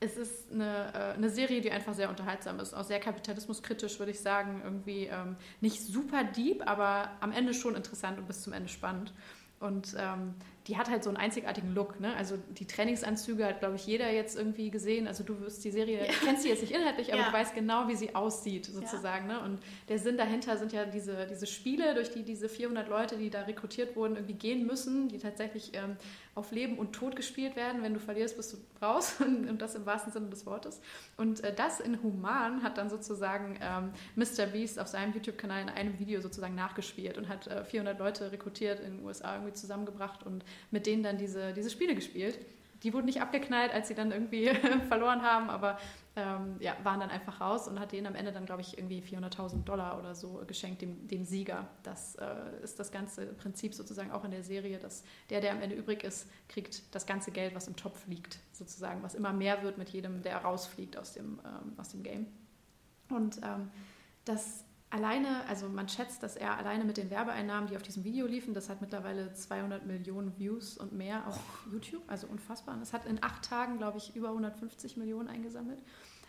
es 0.00 0.16
ist 0.16 0.52
eine, 0.52 0.92
äh, 0.92 1.14
eine, 1.14 1.30
Serie, 1.30 1.60
die 1.60 1.70
einfach 1.70 1.94
sehr 1.94 2.10
unterhaltsam 2.10 2.60
ist, 2.60 2.74
auch 2.74 2.84
sehr 2.84 3.00
kapitalismuskritisch, 3.00 3.98
würde 3.98 4.12
ich 4.12 4.20
sagen. 4.20 4.60
Irgendwie 4.62 5.06
ähm, 5.06 5.36
nicht 5.60 5.80
super 5.80 6.24
deep, 6.24 6.62
aber 6.68 7.10
am 7.20 7.32
Ende 7.32 7.54
schon 7.54 7.74
interessant 7.74 8.18
und 8.18 8.26
bis 8.26 8.42
zum 8.42 8.52
Ende 8.52 8.68
spannend. 8.68 9.12
Und 9.64 9.96
ähm, 9.98 10.34
die 10.66 10.78
hat 10.78 10.88
halt 10.88 11.04
so 11.04 11.10
einen 11.10 11.18
einzigartigen 11.18 11.74
Look. 11.74 12.00
Ne? 12.00 12.14
Also 12.16 12.38
die 12.58 12.66
Trainingsanzüge 12.66 13.44
hat, 13.44 13.60
glaube 13.60 13.76
ich, 13.76 13.86
jeder 13.86 14.10
jetzt 14.10 14.36
irgendwie 14.36 14.70
gesehen. 14.70 15.06
Also 15.06 15.22
du 15.22 15.38
wirst 15.40 15.62
die 15.64 15.70
Serie, 15.70 16.06
ja. 16.06 16.12
kennst 16.24 16.42
sie 16.42 16.48
jetzt 16.48 16.62
nicht 16.62 16.74
inhaltlich, 16.74 17.12
aber 17.12 17.22
ja. 17.22 17.28
du 17.28 17.34
weißt 17.34 17.54
genau, 17.54 17.86
wie 17.88 17.96
sie 17.96 18.14
aussieht 18.14 18.66
sozusagen. 18.66 19.28
Ja. 19.28 19.40
Ne? 19.40 19.44
Und 19.44 19.58
der 19.88 19.98
Sinn 19.98 20.16
dahinter 20.16 20.56
sind 20.56 20.72
ja 20.72 20.86
diese, 20.86 21.26
diese 21.26 21.46
Spiele, 21.46 21.94
durch 21.94 22.10
die 22.10 22.22
diese 22.22 22.48
400 22.48 22.88
Leute, 22.88 23.18
die 23.18 23.28
da 23.28 23.42
rekrutiert 23.42 23.94
wurden, 23.94 24.16
irgendwie 24.16 24.34
gehen 24.34 24.66
müssen, 24.66 25.08
die 25.08 25.18
tatsächlich 25.18 25.72
ähm, 25.74 25.96
auf 26.34 26.50
Leben 26.50 26.78
und 26.78 26.92
Tod 26.92 27.14
gespielt 27.14 27.56
werden. 27.56 27.82
Wenn 27.82 27.94
du 27.94 28.00
verlierst, 28.00 28.36
bist 28.36 28.54
du 28.54 28.84
raus 28.84 29.16
und 29.20 29.58
das 29.58 29.74
im 29.74 29.84
wahrsten 29.84 30.12
Sinne 30.12 30.30
des 30.30 30.46
Wortes. 30.46 30.80
Und 31.18 31.44
äh, 31.44 31.54
das 31.54 31.80
in 31.80 32.02
Human 32.02 32.62
hat 32.62 32.78
dann 32.78 32.88
sozusagen 32.88 33.58
ähm, 33.60 33.90
Mr. 34.16 34.46
Beast 34.46 34.80
auf 34.80 34.88
seinem 34.88 35.12
YouTube-Kanal 35.12 35.62
in 35.62 35.68
einem 35.68 35.98
Video 35.98 36.22
sozusagen 36.22 36.54
nachgespielt 36.54 37.18
und 37.18 37.28
hat 37.28 37.46
äh, 37.46 37.64
400 37.64 37.98
Leute 37.98 38.32
rekrutiert 38.32 38.80
in 38.80 38.96
den 38.96 39.04
USA 39.04 39.34
irgendwie 39.34 39.52
zusammengebracht 39.52 40.24
und 40.24 40.44
mit 40.70 40.86
denen 40.86 41.02
dann 41.02 41.18
diese, 41.18 41.52
diese 41.52 41.70
Spiele 41.70 41.94
gespielt. 41.94 42.38
Die 42.82 42.92
wurden 42.92 43.06
nicht 43.06 43.22
abgeknallt, 43.22 43.72
als 43.72 43.88
sie 43.88 43.94
dann 43.94 44.12
irgendwie 44.12 44.48
verloren 44.88 45.22
haben, 45.22 45.48
aber 45.48 45.78
ähm, 46.16 46.56
ja, 46.60 46.76
waren 46.84 47.00
dann 47.00 47.10
einfach 47.10 47.40
raus 47.40 47.66
und 47.66 47.80
hat 47.80 47.92
denen 47.92 48.06
am 48.06 48.14
Ende 48.14 48.30
dann, 48.30 48.46
glaube 48.46 48.60
ich, 48.60 48.78
irgendwie 48.78 49.00
400.000 49.00 49.64
Dollar 49.64 49.98
oder 49.98 50.14
so 50.14 50.42
geschenkt, 50.46 50.82
dem, 50.82 51.08
dem 51.08 51.24
Sieger. 51.24 51.66
Das 51.82 52.14
äh, 52.16 52.62
ist 52.62 52.78
das 52.78 52.92
ganze 52.92 53.26
Prinzip 53.26 53.74
sozusagen 53.74 54.12
auch 54.12 54.24
in 54.24 54.30
der 54.30 54.44
Serie, 54.44 54.78
dass 54.78 55.02
der, 55.30 55.40
der 55.40 55.52
am 55.52 55.62
Ende 55.62 55.74
übrig 55.74 56.04
ist, 56.04 56.28
kriegt 56.48 56.94
das 56.94 57.06
ganze 57.06 57.32
Geld, 57.32 57.54
was 57.54 57.66
im 57.66 57.74
Topf 57.74 58.06
liegt, 58.06 58.38
sozusagen, 58.52 59.02
was 59.02 59.14
immer 59.14 59.32
mehr 59.32 59.62
wird 59.62 59.76
mit 59.76 59.88
jedem, 59.88 60.22
der 60.22 60.36
rausfliegt 60.36 60.96
aus 60.96 61.14
dem, 61.14 61.40
ähm, 61.44 61.72
aus 61.78 61.88
dem 61.88 62.02
Game. 62.02 62.26
Und 63.08 63.38
ähm, 63.42 63.70
das 64.24 64.64
alleine, 64.94 65.44
also 65.48 65.68
man 65.68 65.88
schätzt, 65.88 66.22
dass 66.22 66.36
er 66.36 66.56
alleine 66.56 66.84
mit 66.84 66.96
den 66.96 67.10
Werbeeinnahmen, 67.10 67.68
die 67.68 67.76
auf 67.76 67.82
diesem 67.82 68.04
Video 68.04 68.26
liefen, 68.26 68.54
das 68.54 68.68
hat 68.68 68.80
mittlerweile 68.80 69.32
200 69.32 69.84
Millionen 69.86 70.38
Views 70.38 70.78
und 70.78 70.92
mehr 70.92 71.26
auf 71.26 71.66
YouTube, 71.70 72.02
also 72.06 72.28
unfassbar. 72.28 72.76
Und 72.76 72.82
es 72.82 72.92
hat 72.92 73.04
in 73.04 73.22
acht 73.22 73.44
Tagen, 73.44 73.76
glaube 73.76 73.98
ich, 73.98 74.14
über 74.14 74.28
150 74.28 74.96
Millionen 74.96 75.28
eingesammelt. 75.28 75.80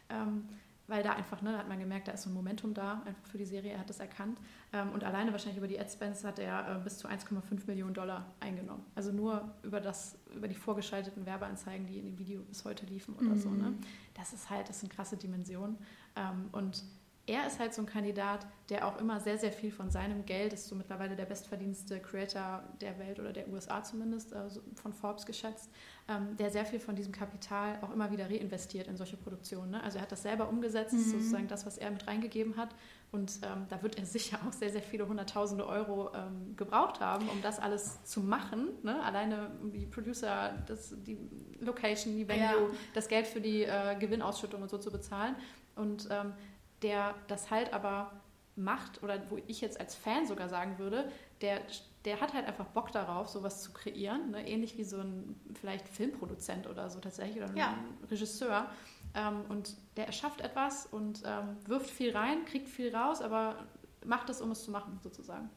Ähm, 0.10 0.46
weil 0.88 1.02
da 1.02 1.14
einfach, 1.14 1.42
ne, 1.42 1.52
da 1.52 1.58
hat 1.60 1.68
man 1.68 1.80
gemerkt, 1.80 2.08
da 2.08 2.12
ist 2.12 2.24
so 2.24 2.30
ein 2.30 2.34
Momentum 2.34 2.74
da, 2.76 3.02
einfach 3.06 3.26
für 3.26 3.40
die 3.40 3.46
Serie, 3.46 3.72
er 3.72 3.80
hat 3.80 3.90
das 3.90 4.00
erkannt. 4.00 4.40
Ähm, 4.72 4.92
und 4.92 5.04
alleine 5.04 5.32
wahrscheinlich 5.32 5.58
über 5.58 5.68
die 5.68 5.80
Adspends 5.80 6.24
hat 6.24 6.38
er 6.38 6.76
äh, 6.76 6.84
bis 6.84 6.98
zu 6.98 7.08
1,5 7.08 7.66
Millionen 7.66 7.94
Dollar 7.94 8.34
eingenommen. 8.40 8.84
Also 8.94 9.12
nur 9.12 9.52
über, 9.64 9.80
das, 9.80 10.18
über 10.36 10.48
die 10.48 10.56
vorgeschalteten 10.56 11.26
Werbeanzeigen, 11.26 11.88
die 11.88 11.98
in 11.98 12.06
dem 12.06 12.20
Video 12.20 12.42
bis 12.42 12.66
heute 12.66 12.86
liefen 12.86 13.16
oder 13.16 13.30
mhm. 13.30 13.40
so. 13.40 13.50
Ne? 13.50 13.74
Das 14.14 14.34
ist 14.34 14.50
halt, 14.50 14.70
das 14.70 14.80
sind 14.80 14.92
krasse 14.92 15.18
Dimensionen. 15.18 15.78
Ähm, 16.16 16.50
und 16.52 16.84
er 17.28 17.48
ist 17.48 17.60
halt 17.60 17.74
so 17.74 17.82
ein 17.82 17.88
Kandidat, 17.88 18.46
der 18.70 18.88
auch 18.88 19.00
immer 19.00 19.20
sehr, 19.20 19.38
sehr 19.38 19.52
viel 19.52 19.72
von 19.72 19.90
seinem 19.90 20.26
Geld, 20.26 20.54
ist 20.54 20.68
so 20.68 20.76
mittlerweile 20.76 21.16
der 21.16 21.26
bestverdienste 21.26 22.00
Creator 22.00 22.64
der 22.82 23.00
Welt 23.00 23.20
oder 23.20 23.34
der 23.34 23.48
USA 23.50 23.84
zumindest, 23.84 24.34
also 24.34 24.62
von 24.76 24.94
Forbes 24.94 25.26
geschätzt, 25.26 25.72
ähm, 26.08 26.36
der 26.38 26.52
sehr 26.52 26.66
viel 26.66 26.80
von 26.80 26.96
diesem 26.96 27.12
Kapital 27.12 27.80
auch 27.82 27.92
immer 27.92 28.12
wieder 28.12 28.30
reinvestiert 28.30 28.88
in 28.88 28.96
solche 28.96 29.18
Produktionen. 29.18 29.72
Ne? 29.72 29.84
Also 29.84 29.98
er 29.98 30.04
hat 30.04 30.12
das 30.12 30.22
selber 30.22 30.50
umgesetzt, 30.50 30.94
mhm. 30.94 31.00
sozusagen 31.00 31.48
das, 31.48 31.66
was 31.66 31.80
er 31.80 31.90
mit 31.90 32.06
reingegeben 32.06 32.58
hat. 32.58 32.76
Und 33.12 33.40
ähm, 33.44 33.66
da 33.70 33.82
wird 33.82 33.98
er 33.98 34.06
sicher 34.06 34.40
auch 34.48 34.54
sehr, 34.54 34.70
sehr 34.70 34.84
viele 34.84 35.08
hunderttausende 35.08 35.66
Euro 35.66 36.12
ähm, 36.14 36.56
gebraucht 36.56 37.00
haben, 37.00 37.28
um 37.30 37.42
das 37.42 37.58
alles 37.60 38.04
zu 38.04 38.22
machen. 38.22 38.70
Ne? 38.84 39.04
Alleine 39.04 39.50
die 39.64 39.88
Producer, 39.88 40.54
das, 40.68 40.94
die 41.04 41.18
Location, 41.60 42.16
die 42.16 42.28
Venue, 42.28 42.42
ja. 42.42 42.56
das 42.94 43.08
Geld 43.08 43.26
für 43.26 43.42
die 43.42 43.64
äh, 43.64 43.96
Gewinnausschüttung 44.00 44.62
und 44.62 44.70
so 44.70 44.78
zu 44.78 44.92
bezahlen. 44.92 45.36
Und 45.76 46.08
ähm, 46.10 46.34
der 46.82 47.16
das 47.28 47.52
halt 47.52 47.74
aber 47.74 48.12
macht, 48.56 49.04
oder 49.04 49.30
wo 49.30 49.38
ich 49.48 49.62
jetzt 49.62 49.80
als 49.80 49.96
Fan 49.96 50.26
sogar 50.26 50.50
sagen 50.50 50.78
würde, 50.78 51.12
der, 51.42 51.62
der 52.06 52.22
hat 52.22 52.34
halt 52.34 52.48
einfach 52.48 52.66
Bock 52.68 52.92
darauf, 52.92 53.28
sowas 53.28 53.62
zu 53.62 53.74
kreieren, 53.74 54.32
ne? 54.32 54.48
ähnlich 54.48 54.78
wie 54.78 54.84
so 54.84 54.98
ein 54.98 55.36
vielleicht 55.54 55.88
Filmproduzent 55.90 56.68
oder 56.68 56.90
so 56.90 57.00
tatsächlich 57.00 57.44
oder 57.44 57.54
ja. 57.56 57.72
ein 57.72 58.08
Regisseur. 58.10 58.70
Ähm, 59.14 59.42
und 59.50 59.76
der 59.98 60.08
erschafft 60.08 60.42
etwas 60.42 60.86
und 60.86 61.24
ähm, 61.26 61.58
wirft 61.66 61.90
viel 61.90 62.16
rein, 62.16 62.46
kriegt 62.46 62.70
viel 62.70 62.96
raus, 62.96 63.22
aber 63.22 63.66
macht 64.06 64.30
es, 64.30 64.42
um 64.42 64.52
es 64.52 64.64
zu 64.64 64.72
machen, 64.72 65.00
sozusagen. 65.04 65.50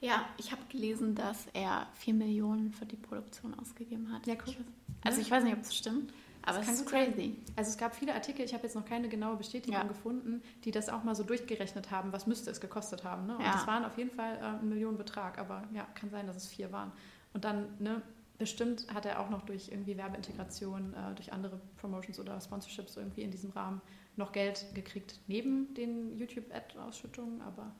Ja, 0.00 0.24
ich 0.38 0.50
habe 0.50 0.62
gelesen, 0.70 1.14
dass 1.14 1.46
er 1.52 1.86
4 1.94 2.14
Millionen 2.14 2.72
für 2.72 2.86
die 2.86 2.96
Produktion 2.96 3.54
ausgegeben 3.58 4.10
hat. 4.12 4.26
Ja, 4.26 4.34
cool. 4.46 4.56
Also 5.04 5.20
ich 5.20 5.30
weiß 5.30 5.44
nicht, 5.44 5.52
ob 5.52 5.60
es 5.60 5.76
stimmt. 5.76 6.12
Aber 6.42 6.60
es 6.60 6.68
ist 6.68 6.86
crazy. 6.86 7.36
Also 7.56 7.70
es 7.70 7.78
gab 7.78 7.94
viele 7.94 8.14
Artikel, 8.14 8.44
ich 8.44 8.54
habe 8.54 8.64
jetzt 8.64 8.74
noch 8.74 8.84
keine 8.84 9.08
genaue 9.08 9.36
Bestätigung 9.36 9.74
ja. 9.74 9.82
gefunden, 9.84 10.42
die 10.64 10.70
das 10.70 10.88
auch 10.88 11.04
mal 11.04 11.14
so 11.14 11.22
durchgerechnet 11.22 11.90
haben, 11.90 12.12
was 12.12 12.26
müsste 12.26 12.50
es 12.50 12.60
gekostet 12.60 13.04
haben. 13.04 13.26
Ne? 13.26 13.36
Und 13.36 13.44
ja. 13.44 13.52
das 13.52 13.66
waren 13.66 13.84
auf 13.84 13.98
jeden 13.98 14.10
Fall 14.10 14.36
äh, 14.36 14.58
ein 14.58 14.68
Millionenbetrag, 14.68 15.38
aber 15.38 15.64
ja, 15.74 15.86
kann 15.94 16.10
sein, 16.10 16.26
dass 16.26 16.36
es 16.36 16.46
vier 16.46 16.72
waren. 16.72 16.92
Und 17.34 17.44
dann, 17.44 17.66
ne, 17.78 18.02
bestimmt 18.38 18.86
hat 18.92 19.04
er 19.04 19.20
auch 19.20 19.28
noch 19.28 19.42
durch 19.42 19.68
irgendwie 19.70 19.96
Werbeintegration, 19.96 20.94
äh, 20.94 21.14
durch 21.14 21.32
andere 21.32 21.60
Promotions 21.76 22.18
oder 22.18 22.40
Sponsorships 22.40 22.96
irgendwie 22.96 23.22
in 23.22 23.30
diesem 23.30 23.50
Rahmen 23.50 23.82
noch 24.16 24.32
Geld 24.32 24.66
gekriegt, 24.74 25.20
neben 25.26 25.72
den 25.74 26.16
YouTube-Ad-Ausschüttungen, 26.16 27.42
aber 27.42 27.74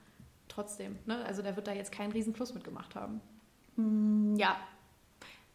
trotzdem, 0.49 0.99
ne? 1.07 1.25
also 1.25 1.43
der 1.43 1.57
wird 1.57 1.67
da 1.67 1.73
jetzt 1.73 1.93
keinen 1.93 2.13
riesen 2.13 2.33
Plus 2.33 2.55
mitgemacht 2.55 2.95
haben. 2.95 3.21
Mm, 3.77 4.37
ja, 4.37 4.57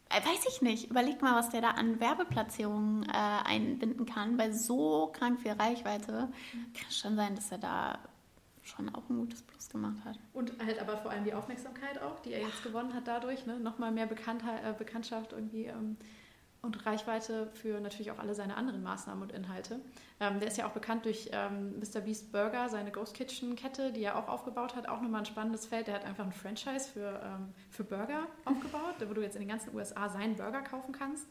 weiß 0.09 0.45
ich 0.49 0.61
nicht. 0.61 0.89
Überleg 0.89 1.21
mal, 1.21 1.35
was 1.35 1.49
der 1.49 1.61
da 1.61 1.71
an 1.71 1.99
Werbeplatzierungen 1.99 3.03
äh, 3.03 3.11
einbinden 3.11 4.05
kann. 4.05 4.37
Bei 4.37 4.51
so 4.51 5.07
krank 5.13 5.41
viel 5.41 5.53
Reichweite 5.53 6.29
kann 6.73 6.85
es 6.87 6.97
schon 6.97 7.15
sein, 7.15 7.35
dass 7.35 7.51
er 7.51 7.57
da 7.57 7.99
schon 8.61 8.93
auch 8.93 9.09
ein 9.09 9.17
gutes 9.17 9.43
Plus 9.43 9.69
gemacht 9.69 9.97
hat. 10.05 10.19
Und 10.33 10.53
halt 10.63 10.79
aber 10.79 10.97
vor 10.97 11.11
allem 11.11 11.23
die 11.23 11.33
Aufmerksamkeit 11.33 12.01
auch, 12.01 12.19
die 12.19 12.33
er 12.33 12.41
jetzt 12.41 12.63
gewonnen 12.63 12.93
hat 12.93 13.07
dadurch. 13.07 13.45
Ne? 13.45 13.59
Nochmal 13.59 13.91
mehr 13.91 14.07
Bekanntheit, 14.07 14.63
äh, 14.63 14.73
Bekanntschaft 14.77 15.33
irgendwie. 15.33 15.65
Ähm, 15.65 15.97
und 16.65 16.85
Reichweite 16.85 17.47
für 17.53 17.79
natürlich 17.79 18.11
auch 18.11 18.19
alle 18.19 18.35
seine 18.35 18.57
anderen 18.57 18.83
Maßnahmen 18.83 19.23
und 19.23 19.31
Inhalte. 19.31 19.79
Ähm, 20.19 20.39
der 20.39 20.47
ist 20.47 20.57
ja 20.57 20.67
auch 20.67 20.71
bekannt 20.71 21.05
durch 21.05 21.29
ähm, 21.31 21.79
Mr. 21.79 22.01
Beast 22.01 22.31
Burger, 22.31 22.69
seine 22.69 22.91
Ghost 22.91 23.13
Kitchen 23.13 23.55
Kette, 23.55 23.91
die 23.91 24.03
er 24.03 24.17
auch 24.17 24.27
aufgebaut 24.27 24.75
hat. 24.75 24.89
Auch 24.89 25.01
nochmal 25.01 25.21
ein 25.21 25.25
spannendes 25.25 25.65
Feld. 25.65 25.87
Der 25.87 25.95
hat 25.95 26.05
einfach 26.05 26.25
ein 26.25 26.33
Franchise 26.33 26.89
für, 26.91 27.21
ähm, 27.23 27.53
für 27.69 27.83
Burger 27.83 28.27
aufgebaut, 28.45 28.95
wo 29.07 29.13
du 29.13 29.21
jetzt 29.21 29.35
in 29.35 29.41
den 29.41 29.49
ganzen 29.49 29.75
USA 29.75 30.09
seinen 30.09 30.35
Burger 30.35 30.61
kaufen 30.61 30.93
kannst. 30.93 31.27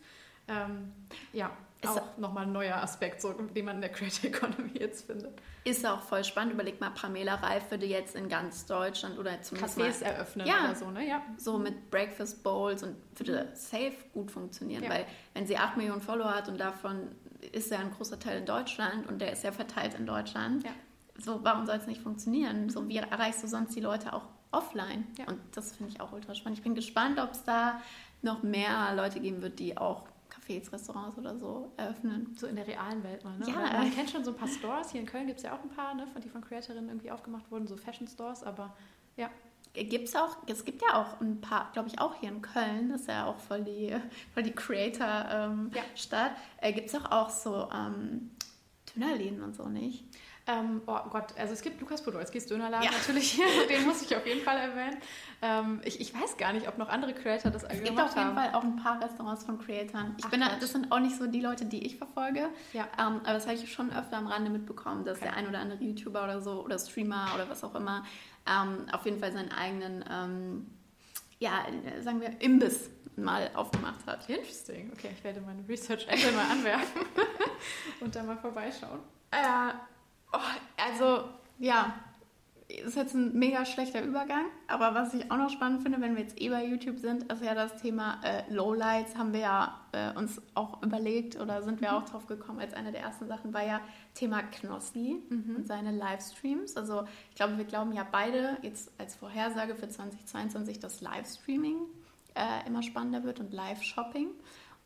Ähm, 0.47 0.93
ja, 1.33 1.51
ist 1.85 1.99
auch 1.99 2.19
nochmal 2.19 2.47
ein 2.47 2.53
neuer 2.53 2.77
Aspekt, 2.77 3.21
so, 3.21 3.33
den 3.33 3.65
man 3.65 3.77
in 3.77 3.81
der 3.83 3.91
Creator 3.91 4.31
Economy 4.31 4.73
jetzt 4.79 5.07
findet. 5.07 5.33
Ist 5.65 5.87
auch 5.87 6.01
voll 6.01 6.25
spannend. 6.25 6.55
Überleg 6.55 6.81
mal, 6.81 6.91
Pamela 6.91 7.37
Reif 7.37 7.71
würde 7.71 7.87
jetzt 7.87 8.15
in 8.15 8.29
ganz 8.29 8.67
Deutschland 8.67 9.19
oder 9.19 9.41
zumindest 9.43 9.79
Cafés 9.79 10.01
mal, 10.01 10.11
eröffnen 10.11 10.47
ja, 10.47 10.65
oder 10.65 10.75
so, 10.75 10.91
ne? 10.91 11.07
Ja. 11.07 11.23
So 11.37 11.59
mit 11.59 11.91
Breakfast 11.91 12.43
Bowls 12.43 12.83
und 12.83 12.97
würde 13.17 13.45
mhm. 13.45 13.55
safe 13.55 13.97
gut 14.13 14.31
funktionieren, 14.31 14.85
ja. 14.85 14.91
weil 14.91 15.07
wenn 15.33 15.47
sie 15.47 15.57
8 15.57 15.77
Millionen 15.77 16.01
Follower 16.01 16.35
hat 16.35 16.49
und 16.49 16.59
davon 16.59 17.09
ist 17.53 17.71
ja 17.71 17.79
ein 17.79 17.91
großer 17.91 18.19
Teil 18.19 18.39
in 18.39 18.47
Deutschland 18.47 19.07
und 19.09 19.21
der 19.21 19.33
ist 19.33 19.45
ja 19.45 19.53
verteilt 19.53 19.95
in 19.95 20.07
Deutschland, 20.07 20.65
ja. 20.65 20.71
so 21.19 21.41
warum 21.43 21.67
soll 21.67 21.77
es 21.77 21.87
nicht 21.87 22.01
funktionieren? 22.01 22.71
So 22.71 22.89
wie 22.89 22.97
erreichst 22.97 23.43
du 23.43 23.47
sonst 23.47 23.75
die 23.75 23.81
Leute 23.81 24.13
auch 24.13 24.29
offline? 24.51 25.07
Ja. 25.19 25.27
Und 25.29 25.41
das 25.53 25.77
finde 25.77 25.93
ich 25.93 26.01
auch 26.01 26.13
ultra 26.13 26.35
spannend. 26.35 26.59
Ich 26.59 26.65
bin 26.65 26.75
gespannt, 26.75 27.19
ob 27.19 27.33
es 27.33 27.45
da 27.45 27.81
noch 28.23 28.43
mehr 28.43 28.95
Leute 28.95 29.21
geben 29.21 29.43
wird, 29.43 29.59
die 29.59 29.77
auch 29.77 30.05
Cafés, 30.45 30.73
Restaurants 30.73 31.17
oder 31.19 31.37
so 31.37 31.73
eröffnen. 31.77 32.35
So 32.39 32.47
in 32.47 32.57
der 32.57 32.67
realen 32.67 33.03
Welt 33.03 33.25
mal, 33.25 33.39
ne? 33.39 33.47
Ja. 33.49 33.79
man 33.79 33.95
kennt 33.95 34.11
schon 34.11 34.25
so 34.25 34.33
ein 34.33 34.37
paar 34.37 34.49
Stores. 34.49 34.91
Hier 34.91 35.01
in 35.01 35.07
Köln 35.07 35.27
gibt 35.27 35.39
es 35.39 35.45
ja 35.45 35.55
auch 35.55 35.63
ein 35.63 35.71
paar, 35.71 35.95
ne, 35.95 36.07
die 36.23 36.29
von 36.29 36.43
Creatorinnen 36.43 36.89
irgendwie 36.89 37.11
aufgemacht 37.11 37.51
wurden, 37.51 37.67
so 37.67 37.77
Fashion 37.77 38.07
Stores, 38.07 38.43
aber 38.43 38.75
ja. 39.17 39.31
Gibt's 39.73 40.15
auch, 40.15 40.37
es 40.47 40.65
gibt 40.65 40.83
ja 40.83 41.01
auch 41.01 41.21
ein 41.21 41.41
paar, 41.41 41.73
glaube 41.73 41.89
ich, 41.89 41.99
auch 41.99 42.15
hier 42.15 42.29
in 42.29 42.43
Köln, 42.43 42.91
das 42.91 43.03
ist 43.03 43.09
ja 43.09 43.27
auch 43.27 43.41
voll 43.41 43.65
die, 43.65 43.93
voll 44.35 44.45
die 44.45 44.53
Creator-Stadt. 44.53 45.51
Ähm, 45.51 45.71
ja. 45.75 46.69
äh, 46.69 46.73
Gibt 46.73 46.89
es 46.89 46.95
auch, 46.95 47.11
auch 47.11 47.31
so 47.31 47.69
ähm, 47.75 48.31
Dönerläden 48.95 49.43
und 49.43 49.57
so, 49.57 49.69
nicht? 49.69 50.05
Ähm, 50.47 50.83
oh 50.87 50.99
Gott, 51.09 51.33
also 51.39 51.55
es 51.55 51.63
gibt 51.63 51.81
Lukas 51.81 52.03
Podolskis 52.03 52.47
Dönerladen 52.47 52.85
ja. 52.85 52.91
natürlich 52.91 53.41
den 53.69 53.87
muss 53.87 54.03
ich 54.03 54.15
auf 54.15 54.27
jeden 54.27 54.43
Fall 54.43 54.59
erwähnen. 54.59 54.99
Ähm, 55.41 55.81
ich, 55.85 56.01
ich 56.01 56.13
weiß 56.15 56.37
gar 56.37 56.53
nicht, 56.53 56.69
ob 56.69 56.77
noch 56.77 56.91
andere 56.91 57.15
Creator 57.15 57.51
das 57.51 57.63
Es 57.63 57.83
gibt 57.83 57.99
auf 57.99 58.15
jeden 58.15 58.29
haben. 58.29 58.35
Fall 58.37 58.53
auch 58.53 58.63
ein 58.63 58.77
paar 58.77 59.03
Restaurants 59.03 59.45
von 59.45 59.59
Creatoren. 59.59 60.15
Ich 60.19 60.25
Ach, 60.27 60.31
bin 60.31 60.41
da, 60.41 60.57
das 60.61 60.73
sind 60.73 60.93
auch 60.93 60.99
nicht 60.99 61.17
so 61.17 61.27
die 61.27 61.41
Leute, 61.41 61.65
die 61.65 61.87
ich 61.87 61.97
verfolge, 61.97 62.51
ja. 62.75 62.87
ähm, 62.99 63.21
aber 63.25 63.33
das 63.33 63.47
habe 63.47 63.57
ich 63.57 63.73
schon 63.73 63.91
öfter 63.91 64.19
am 64.19 64.27
Rande 64.27 64.51
mitbekommen, 64.51 65.07
dass 65.07 65.17
okay. 65.17 65.29
der 65.29 65.37
ein 65.37 65.49
oder 65.49 65.61
andere 65.61 65.83
YouTuber 65.83 66.25
oder 66.25 66.41
so 66.43 66.63
oder 66.63 66.79
Streamer 66.79 67.29
oder 67.35 67.49
was 67.49 67.65
auch 67.65 67.75
immer 67.75 68.05
ähm, 68.47 68.87
auf 68.93 69.05
jeden 69.07 69.21
Fall 69.21 69.33
seinen 69.33 69.51
eigenen, 69.51 70.05
ähm, 70.11 70.67
ja, 71.39 71.65
sagen 72.03 72.21
wir, 72.21 72.41
Imbiss 72.43 72.91
mal 73.17 73.51
aufgemacht 73.55 74.07
hat. 74.07 74.29
Interesting. 74.29 74.91
Okay, 74.93 75.11
ich 75.17 75.25
werde 75.25 75.41
meine 75.41 75.67
Research 75.67 76.07
Apple 76.07 76.33
mal 76.33 76.51
anwerfen 76.51 77.03
und 78.01 78.15
da 78.15 78.23
mal 78.23 78.37
vorbeischauen. 78.37 79.01
Äh, 79.31 79.73
Oh, 80.35 80.41
also, 80.77 81.25
ja, 81.59 81.95
ist 82.69 82.97
jetzt 82.97 83.15
ein 83.15 83.39
mega 83.39 83.65
schlechter 83.65 84.03
Übergang, 84.03 84.47
aber 84.67 84.95
was 84.95 85.15
ich 85.15 85.31
auch 85.31 85.37
noch 85.37 85.51
spannend 85.51 85.83
finde, 85.83 86.01
wenn 86.01 86.17
wir 86.17 86.23
jetzt 86.23 86.41
eh 86.41 86.49
bei 86.49 86.65
YouTube 86.65 86.99
sind, 86.99 87.31
ist 87.31 87.43
ja 87.43 87.55
das 87.55 87.81
Thema 87.81 88.21
äh, 88.25 88.43
Lowlights, 88.53 89.17
haben 89.17 89.33
wir 89.33 89.41
ja 89.41 89.81
äh, 89.93 90.17
uns 90.19 90.41
auch 90.55 90.83
überlegt 90.83 91.39
oder 91.39 91.63
sind 91.63 91.81
wir 91.81 91.91
mhm. 91.91 91.97
auch 91.99 92.05
drauf 92.09 92.27
gekommen, 92.27 92.61
als 92.61 92.75
eine 92.75 92.91
der 92.91 93.03
ersten 93.03 93.29
Sachen 93.29 93.53
war 93.55 93.65
ja 93.65 93.81
Thema 94.15 94.43
Knossi 94.43 95.23
mhm. 95.29 95.57
und 95.57 95.67
seine 95.67 95.93
Livestreams. 95.93 96.77
Also 96.77 97.05
ich 97.31 97.37
glaube, 97.37 97.59
wir 97.59 97.65
glauben 97.65 97.93
ja 97.93 98.05
beide 98.11 98.57
jetzt 98.63 98.91
als 98.99 99.15
Vorhersage 99.15 99.77
für 99.77 99.89
2022, 99.89 100.81
dass 100.81 101.01
Livestreaming 101.01 101.77
äh, 102.35 102.67
immer 102.67 102.83
spannender 102.83 103.23
wird 103.25 103.41
und 103.41 103.53
Live-Shopping. 103.53 104.29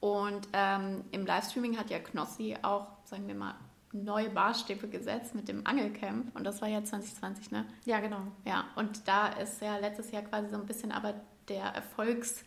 Und 0.01 0.49
ähm, 0.53 1.05
im 1.11 1.27
Livestreaming 1.27 1.79
hat 1.79 1.91
ja 1.91 1.99
Knossi 1.99 2.57
auch, 2.63 2.89
sagen 3.05 3.27
wir 3.27 3.35
mal, 3.35 3.55
neue 3.93 4.31
Barstäbe 4.31 4.89
gesetzt 4.89 5.35
mit 5.35 5.49
dem 5.49 5.67
Angelcamp 5.67 6.35
und 6.37 6.45
das 6.45 6.61
war 6.61 6.69
ja 6.69 6.85
2020, 6.85 7.51
ne? 7.51 7.67
Ja, 7.85 8.01
genau. 8.01 8.21
Ja, 8.45 8.65
und 8.77 9.07
da 9.09 9.29
ist 9.29 9.63
ja 9.63 9.79
letztes 9.79 10.11
Jahr 10.11 10.23
quasi 10.23 10.51
so 10.51 10.57
ein 10.57 10.67
bisschen 10.67 10.93
aber 10.93 11.15
der 11.49 11.65
Erfolgs... 11.65 12.45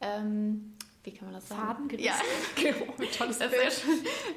Ähm, 0.00 0.74
wie 1.04 1.12
kann 1.12 1.26
man 1.26 1.34
das 1.34 1.48
sagen? 1.48 1.60
Faden 1.60 1.88
gerissen. 1.88 2.06
Ja, 2.06 2.14
genau. 2.72 2.92
tolles 3.18 3.40
ist 3.40 3.84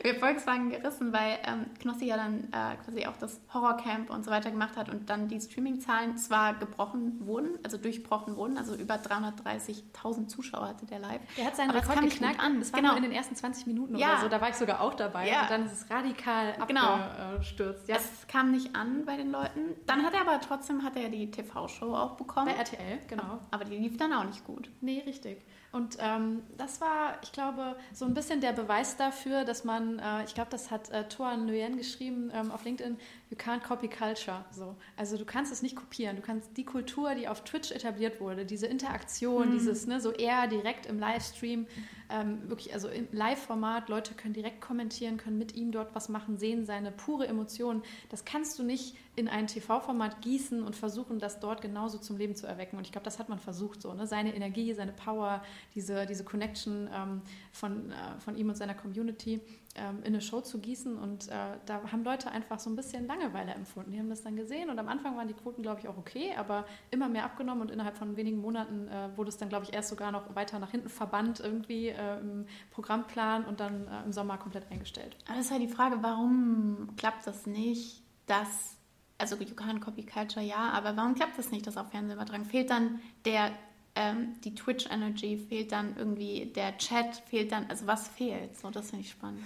Wir 0.01 0.15
Volkswagen 0.15 0.71
gerissen, 0.71 1.13
weil 1.13 1.37
ähm, 1.45 1.65
Knossi 1.79 2.05
ja 2.05 2.17
dann 2.17 2.45
äh, 2.45 2.75
quasi 2.83 3.05
auch 3.05 3.17
das 3.17 3.39
Horrorcamp 3.53 4.09
und 4.09 4.25
so 4.25 4.31
weiter 4.31 4.49
gemacht 4.49 4.75
hat 4.75 4.89
und 4.89 5.09
dann 5.09 5.27
die 5.27 5.39
Streaming-Zahlen 5.39 6.17
zwar 6.17 6.55
gebrochen 6.55 7.25
wurden, 7.27 7.59
also 7.63 7.77
durchbrochen 7.77 8.35
wurden, 8.35 8.57
also 8.57 8.73
über 8.75 8.95
330.000 8.95 10.27
Zuschauer 10.27 10.69
hatte 10.69 10.87
der 10.87 10.99
live. 10.99 11.21
Der 11.37 11.45
hat 11.45 11.55
seinen 11.55 11.69
aber 11.69 11.81
Rekord 11.81 12.01
geknackt. 12.01 12.39
An. 12.39 12.59
Das 12.59 12.73
war 12.73 12.81
genau. 12.81 12.95
in 12.95 13.03
den 13.03 13.11
ersten 13.11 13.35
20 13.35 13.67
Minuten 13.67 13.95
ja. 13.95 14.13
oder 14.13 14.21
so, 14.21 14.29
da 14.29 14.41
war 14.41 14.49
ich 14.49 14.55
sogar 14.55 14.81
auch 14.81 14.95
dabei 14.95 15.29
ja. 15.29 15.43
und 15.43 15.51
dann 15.51 15.65
ist 15.65 15.73
es 15.73 15.89
radikal 15.89 16.55
genau. 16.67 16.81
abgestürzt. 16.81 17.87
Ja. 17.87 17.97
Es 17.97 18.27
kam 18.27 18.51
nicht 18.51 18.75
an 18.75 19.05
bei 19.05 19.17
den 19.17 19.31
Leuten. 19.31 19.75
Dann 19.85 20.03
hat 20.03 20.15
er 20.15 20.21
aber 20.21 20.41
trotzdem 20.41 20.83
hat 20.83 20.95
er 20.95 21.09
die 21.09 21.29
TV-Show 21.29 21.93
auch 21.93 22.17
bekommen. 22.17 22.47
Bei 22.47 22.53
RTL, 22.53 22.99
genau. 23.07 23.39
Aber 23.51 23.65
die 23.65 23.77
lief 23.77 23.97
dann 23.97 24.13
auch 24.13 24.23
nicht 24.23 24.43
gut. 24.43 24.71
Nee, 24.81 25.03
richtig. 25.05 25.45
Und 25.71 25.97
ähm, 25.99 26.43
das 26.57 26.79
war, 26.79 27.17
ich 27.21 27.31
glaube, 27.31 27.75
so 27.93 28.05
ein 28.05 28.13
bisschen 28.13 28.39
der 28.39 28.53
Beweis 28.53 28.95
dafür, 28.95 29.43
dass 29.43 29.63
man, 29.63 29.99
äh, 29.99 30.23
ich 30.23 30.33
glaube, 30.33 30.49
das 30.49 30.71
hat 30.71 30.89
äh, 30.89 31.07
Thor 31.07 31.35
Nguyen 31.35 31.77
geschrieben 31.77 32.31
ähm, 32.33 32.51
auf 32.51 32.63
LinkedIn, 32.63 32.97
you 33.29 33.37
can't 33.37 33.63
copy 33.63 33.87
culture. 33.87 34.45
So. 34.51 34.75
Also 34.95 35.17
du 35.17 35.25
kannst 35.25 35.51
es 35.51 35.61
nicht 35.61 35.75
kopieren. 35.75 36.15
Du 36.15 36.21
kannst 36.21 36.55
die 36.57 36.65
Kultur, 36.65 37.15
die 37.15 37.27
auf 37.27 37.43
Twitch 37.43 37.71
etabliert 37.71 38.19
wurde, 38.21 38.45
diese 38.45 38.67
Interaktion, 38.67 39.49
mhm. 39.49 39.53
dieses 39.53 39.87
ne, 39.87 39.99
so 39.99 40.11
eher 40.11 40.47
direkt 40.47 40.85
im 40.85 40.99
Livestream, 40.99 41.65
ähm, 42.09 42.47
wirklich, 42.47 42.73
also 42.73 42.87
im 42.87 43.07
Live-Format, 43.11 43.89
Leute 43.89 44.13
können 44.13 44.33
direkt 44.33 44.61
kommentieren, 44.61 45.17
können 45.17 45.39
mit 45.39 45.55
ihm 45.55 45.71
dort 45.71 45.95
was 45.95 46.07
machen, 46.07 46.37
sehen 46.37 46.65
seine 46.65 46.91
pure 46.91 47.27
Emotion. 47.27 47.81
Das 48.09 48.25
kannst 48.25 48.59
du 48.59 48.63
nicht 48.63 48.95
in 49.15 49.27
ein 49.27 49.47
TV-Format 49.47 50.21
gießen 50.21 50.61
und 50.61 50.75
versuchen, 50.75 51.17
das 51.17 51.39
dort 51.39 51.61
genauso 51.61 51.97
zum 51.97 52.17
Leben 52.17 52.35
zu 52.35 52.45
erwecken. 52.45 52.77
Und 52.77 52.85
ich 52.85 52.91
glaube, 52.91 53.05
das 53.05 53.17
hat 53.17 53.29
man 53.29 53.39
versucht 53.39 53.81
so. 53.81 53.93
Ne? 53.93 54.05
Seine 54.05 54.35
Energie, 54.35 54.73
seine 54.73 54.91
Power, 54.91 55.43
diese, 55.73 56.05
diese 56.05 56.23
Connection 56.23 56.89
ähm, 56.93 57.21
von, 57.51 57.91
äh, 57.91 58.19
von 58.19 58.37
ihm 58.37 58.49
und 58.49 58.55
seiner 58.55 58.75
Community 58.75 59.41
ähm, 59.75 59.99
in 59.99 60.07
eine 60.07 60.21
Show 60.21 60.41
zu 60.41 60.59
gießen. 60.59 60.97
Und 60.97 61.27
äh, 61.27 61.57
da 61.65 61.91
haben 61.91 62.03
Leute 62.03 62.31
einfach 62.31 62.59
so 62.59 62.69
ein 62.69 62.75
bisschen 62.75 63.07
Langeweile 63.07 63.53
empfunden. 63.53 63.91
Die 63.91 63.99
haben 63.99 64.09
das 64.09 64.23
dann 64.23 64.35
gesehen 64.35 64.69
und 64.69 64.79
am 64.79 64.87
Anfang 64.87 65.15
waren 65.17 65.27
die 65.27 65.33
Quoten, 65.33 65.61
glaube 65.61 65.81
ich, 65.81 65.87
auch 65.87 65.97
okay, 65.97 66.33
aber 66.37 66.65
immer 66.91 67.09
mehr 67.09 67.25
abgenommen 67.25 67.61
und 67.61 67.71
innerhalb 67.71 67.97
von 67.97 68.15
wenigen 68.17 68.39
Monaten 68.39 68.87
äh, 68.87 69.15
wurde 69.17 69.29
es 69.29 69.37
dann, 69.37 69.49
glaube 69.49 69.65
ich, 69.65 69.73
erst 69.73 69.89
sogar 69.89 70.11
noch 70.11 70.35
weiter 70.35 70.59
nach 70.59 70.71
hinten 70.71 70.89
verbannt 70.89 71.39
irgendwie 71.39 71.89
äh, 71.89 72.19
im 72.19 72.45
Programmplan 72.71 73.45
und 73.45 73.59
dann 73.59 73.87
äh, 73.87 74.03
im 74.03 74.11
Sommer 74.11 74.37
komplett 74.37 74.71
eingestellt. 74.71 75.17
Aber 75.25 75.37
das 75.37 75.47
ist 75.47 75.51
halt 75.51 75.61
die 75.61 75.67
Frage, 75.67 75.97
warum 76.01 76.89
klappt 76.97 77.27
das 77.27 77.45
nicht, 77.45 78.01
dass 78.25 78.77
also 79.17 79.35
you 79.37 79.55
can 79.55 79.79
copy 79.79 80.03
culture, 80.03 80.45
ja, 80.45 80.71
aber 80.71 80.97
warum 80.97 81.15
klappt 81.15 81.37
das 81.37 81.49
nicht, 81.49 81.65
das 81.67 81.77
auf 81.77 81.89
Fernsehen 81.89 82.15
übertragen? 82.15 82.43
Fehlt 82.43 82.69
dann 82.69 82.99
der 83.23 83.51
ähm, 83.95 84.33
die 84.43 84.53
Twitch-Energy, 84.53 85.37
fehlt 85.37 85.71
dann 85.71 85.95
irgendwie 85.97 86.47
der 86.47 86.77
Chat, 86.77 87.15
fehlt 87.27 87.51
dann, 87.51 87.65
also 87.69 87.87
was 87.87 88.07
fehlt? 88.09 88.57
So, 88.57 88.69
das 88.69 88.89
finde 88.89 89.05
ich 89.05 89.11
spannend. 89.11 89.41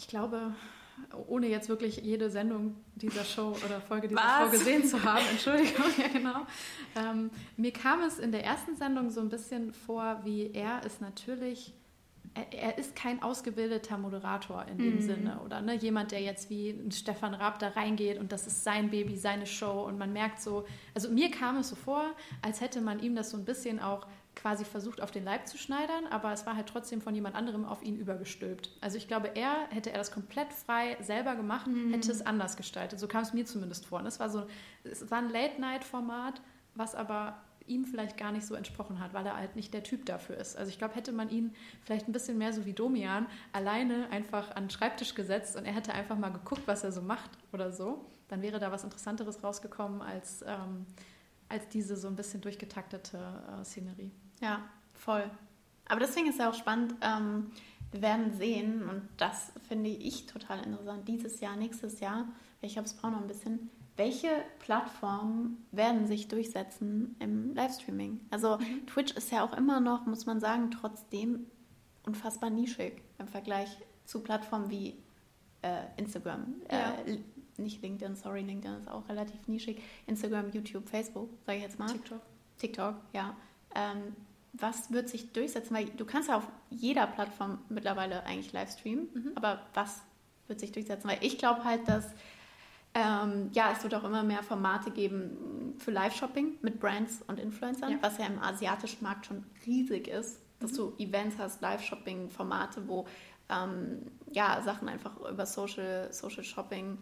Ich 0.00 0.08
glaube, 0.08 0.54
ohne 1.28 1.46
jetzt 1.46 1.68
wirklich 1.68 1.98
jede 1.98 2.30
Sendung 2.30 2.74
dieser 2.94 3.22
Show 3.22 3.54
oder 3.66 3.82
Folge 3.82 4.08
dieser 4.08 4.22
was? 4.22 4.44
Show 4.44 4.50
gesehen 4.50 4.84
zu 4.86 5.04
haben, 5.04 5.26
Entschuldigung, 5.30 5.84
ja 5.98 6.08
genau. 6.08 6.46
Ähm, 6.96 7.30
mir 7.58 7.70
kam 7.70 8.00
es 8.00 8.18
in 8.18 8.32
der 8.32 8.42
ersten 8.42 8.76
Sendung 8.76 9.10
so 9.10 9.20
ein 9.20 9.28
bisschen 9.28 9.74
vor, 9.74 10.22
wie 10.24 10.52
er 10.54 10.80
es 10.86 11.02
natürlich 11.02 11.74
er, 12.32 12.52
er, 12.52 12.78
ist 12.78 12.94
kein 12.94 13.22
ausgebildeter 13.22 13.98
Moderator 13.98 14.64
in 14.66 14.78
dem 14.78 14.94
mhm. 14.96 15.02
Sinne 15.02 15.40
oder 15.44 15.60
ne, 15.60 15.74
jemand, 15.74 16.12
der 16.12 16.20
jetzt 16.20 16.48
wie 16.48 16.70
ein 16.70 16.92
Stefan 16.92 17.34
Raab 17.34 17.58
da 17.58 17.68
reingeht 17.68 18.18
und 18.18 18.32
das 18.32 18.46
ist 18.46 18.62
sein 18.62 18.90
Baby, 18.90 19.16
seine 19.16 19.46
Show 19.46 19.84
und 19.84 19.98
man 19.98 20.12
merkt 20.12 20.40
so, 20.40 20.64
also 20.94 21.10
mir 21.10 21.30
kam 21.30 21.58
es 21.58 21.68
so 21.68 21.76
vor, 21.76 22.14
als 22.40 22.60
hätte 22.60 22.80
man 22.80 23.00
ihm 23.00 23.14
das 23.16 23.30
so 23.30 23.36
ein 23.36 23.44
bisschen 23.44 23.80
auch 23.80 24.06
quasi 24.40 24.64
versucht 24.64 25.00
auf 25.00 25.10
den 25.10 25.24
Leib 25.24 25.46
zu 25.46 25.58
schneidern, 25.58 26.06
aber 26.08 26.32
es 26.32 26.46
war 26.46 26.56
halt 26.56 26.68
trotzdem 26.68 27.00
von 27.00 27.14
jemand 27.14 27.36
anderem 27.36 27.64
auf 27.64 27.82
ihn 27.82 27.96
übergestülpt. 27.96 28.70
Also 28.80 28.96
ich 28.96 29.06
glaube, 29.06 29.32
er 29.34 29.68
hätte 29.70 29.90
er 29.90 29.98
das 29.98 30.10
komplett 30.10 30.52
frei 30.52 30.96
selber 31.00 31.34
gemacht, 31.36 31.66
mhm. 31.66 31.92
hätte 31.92 32.10
es 32.10 32.24
anders 32.24 32.56
gestaltet. 32.56 32.98
So 32.98 33.06
kam 33.06 33.22
es 33.22 33.32
mir 33.32 33.44
zumindest 33.44 33.86
vor. 33.86 34.00
Und 34.00 34.06
es 34.06 34.18
war 34.18 34.30
so, 34.30 34.46
es 34.84 35.10
war 35.10 35.18
ein 35.18 35.28
Late-Night-Format, 35.28 36.40
was 36.74 36.94
aber 36.94 37.36
ihm 37.66 37.84
vielleicht 37.84 38.16
gar 38.16 38.32
nicht 38.32 38.46
so 38.46 38.54
entsprochen 38.54 38.98
hat, 38.98 39.14
weil 39.14 39.26
er 39.26 39.36
halt 39.36 39.56
nicht 39.56 39.72
der 39.72 39.82
Typ 39.82 40.06
dafür 40.06 40.36
ist. 40.36 40.56
Also 40.56 40.70
ich 40.70 40.78
glaube, 40.78 40.94
hätte 40.94 41.12
man 41.12 41.30
ihn 41.30 41.54
vielleicht 41.82 42.08
ein 42.08 42.12
bisschen 42.12 42.38
mehr 42.38 42.52
so 42.52 42.64
wie 42.66 42.72
Domian 42.72 43.26
alleine 43.52 44.10
einfach 44.10 44.56
an 44.56 44.64
den 44.64 44.70
Schreibtisch 44.70 45.14
gesetzt 45.14 45.56
und 45.56 45.64
er 45.64 45.72
hätte 45.72 45.92
einfach 45.92 46.18
mal 46.18 46.30
geguckt, 46.30 46.62
was 46.66 46.82
er 46.82 46.92
so 46.92 47.02
macht 47.02 47.30
oder 47.52 47.70
so, 47.70 48.06
dann 48.28 48.42
wäre 48.42 48.58
da 48.58 48.72
was 48.72 48.84
Interessanteres 48.84 49.44
rausgekommen 49.44 50.02
als, 50.02 50.42
ähm, 50.46 50.86
als 51.48 51.68
diese 51.68 51.96
so 51.96 52.08
ein 52.08 52.16
bisschen 52.16 52.40
durchgetaktete 52.40 53.18
äh, 53.18 53.64
Szenerie. 53.64 54.10
Ja, 54.40 54.62
voll. 54.94 55.30
Aber 55.88 56.00
deswegen 56.00 56.28
ist 56.28 56.38
ja 56.38 56.50
auch 56.50 56.54
spannend, 56.54 56.94
ähm, 57.00 57.50
wir 57.92 58.02
werden 58.02 58.32
sehen, 58.32 58.88
und 58.88 59.08
das 59.16 59.52
finde 59.68 59.90
ich 59.90 60.26
total 60.26 60.64
interessant, 60.64 61.08
dieses 61.08 61.40
Jahr, 61.40 61.56
nächstes 61.56 62.00
Jahr, 62.00 62.28
ich 62.60 62.76
habe 62.76 62.86
es 62.86 62.94
brauche 62.94 63.12
noch 63.12 63.20
ein 63.20 63.26
bisschen, 63.26 63.70
welche 63.96 64.30
Plattformen 64.60 65.66
werden 65.72 66.06
sich 66.06 66.28
durchsetzen 66.28 67.16
im 67.18 67.54
Livestreaming? 67.54 68.20
Also 68.30 68.58
mhm. 68.58 68.86
Twitch 68.86 69.12
ist 69.16 69.30
ja 69.32 69.42
auch 69.44 69.56
immer 69.56 69.80
noch, 69.80 70.06
muss 70.06 70.26
man 70.26 70.40
sagen, 70.40 70.70
trotzdem 70.70 71.46
unfassbar 72.06 72.50
nischig 72.50 73.02
im 73.18 73.28
Vergleich 73.28 73.76
zu 74.04 74.22
Plattformen 74.22 74.70
wie 74.70 74.96
äh, 75.62 75.82
Instagram. 75.96 76.54
Ja. 76.70 76.94
Äh, 77.04 77.18
nicht 77.58 77.82
LinkedIn, 77.82 78.16
sorry, 78.16 78.40
LinkedIn 78.40 78.78
ist 78.78 78.88
auch 78.88 79.06
relativ 79.08 79.46
nischig. 79.48 79.82
Instagram, 80.06 80.50
YouTube, 80.50 80.88
Facebook, 80.88 81.28
sage 81.44 81.58
ich 81.58 81.64
jetzt 81.64 81.78
mal. 81.78 81.88
TikTok. 81.88 82.22
TikTok, 82.56 82.94
ja. 83.12 83.36
Ähm, 83.74 84.16
was 84.52 84.92
wird 84.92 85.08
sich 85.08 85.32
durchsetzen? 85.32 85.74
Weil 85.74 85.86
du 85.86 86.04
kannst 86.04 86.28
ja 86.28 86.36
auf 86.36 86.48
jeder 86.70 87.06
Plattform 87.06 87.58
mittlerweile 87.68 88.24
eigentlich 88.24 88.52
Livestreamen, 88.52 89.08
mhm. 89.12 89.32
aber 89.34 89.60
was 89.74 90.02
wird 90.48 90.60
sich 90.60 90.72
durchsetzen? 90.72 91.08
Weil 91.08 91.18
ich 91.20 91.38
glaube 91.38 91.64
halt, 91.64 91.86
dass 91.88 92.06
ähm, 92.92 93.50
ja, 93.52 93.70
es 93.72 93.82
wird 93.84 93.94
auch 93.94 94.02
immer 94.02 94.24
mehr 94.24 94.42
Formate 94.42 94.90
geben 94.90 95.74
für 95.78 95.92
Live-Shopping 95.92 96.58
mit 96.60 96.80
Brands 96.80 97.22
und 97.28 97.38
Influencern, 97.38 97.92
ja. 97.92 97.98
was 98.00 98.18
ja 98.18 98.26
im 98.26 98.40
asiatischen 98.40 99.04
Markt 99.04 99.26
schon 99.26 99.44
riesig 99.64 100.08
ist, 100.08 100.40
dass 100.58 100.72
mhm. 100.72 100.76
du 100.76 100.92
Events 100.98 101.36
hast, 101.38 101.60
Live-Shopping-Formate, 101.60 102.88
wo 102.88 103.06
ähm, 103.48 104.02
ja, 104.32 104.60
Sachen 104.62 104.88
einfach 104.88 105.16
über 105.20 105.46
Social, 105.46 106.12
Social 106.12 106.42
Shopping, 106.42 106.98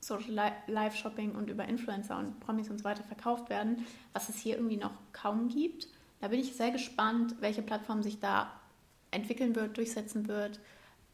Social 0.00 0.52
Live-Shopping 0.66 1.32
und 1.32 1.48
über 1.48 1.64
Influencer 1.64 2.18
und 2.18 2.38
Promis 2.40 2.68
und 2.68 2.78
so 2.78 2.84
weiter 2.84 3.04
verkauft 3.04 3.48
werden, 3.48 3.86
was 4.12 4.28
es 4.28 4.36
hier 4.36 4.56
irgendwie 4.56 4.76
noch 4.76 4.92
kaum 5.12 5.48
gibt. 5.48 5.88
Da 6.24 6.28
bin 6.28 6.40
ich 6.40 6.56
sehr 6.56 6.70
gespannt, 6.70 7.34
welche 7.40 7.60
Plattform 7.60 8.02
sich 8.02 8.18
da 8.18 8.50
entwickeln 9.10 9.54
wird, 9.54 9.76
durchsetzen 9.76 10.26
wird, 10.26 10.58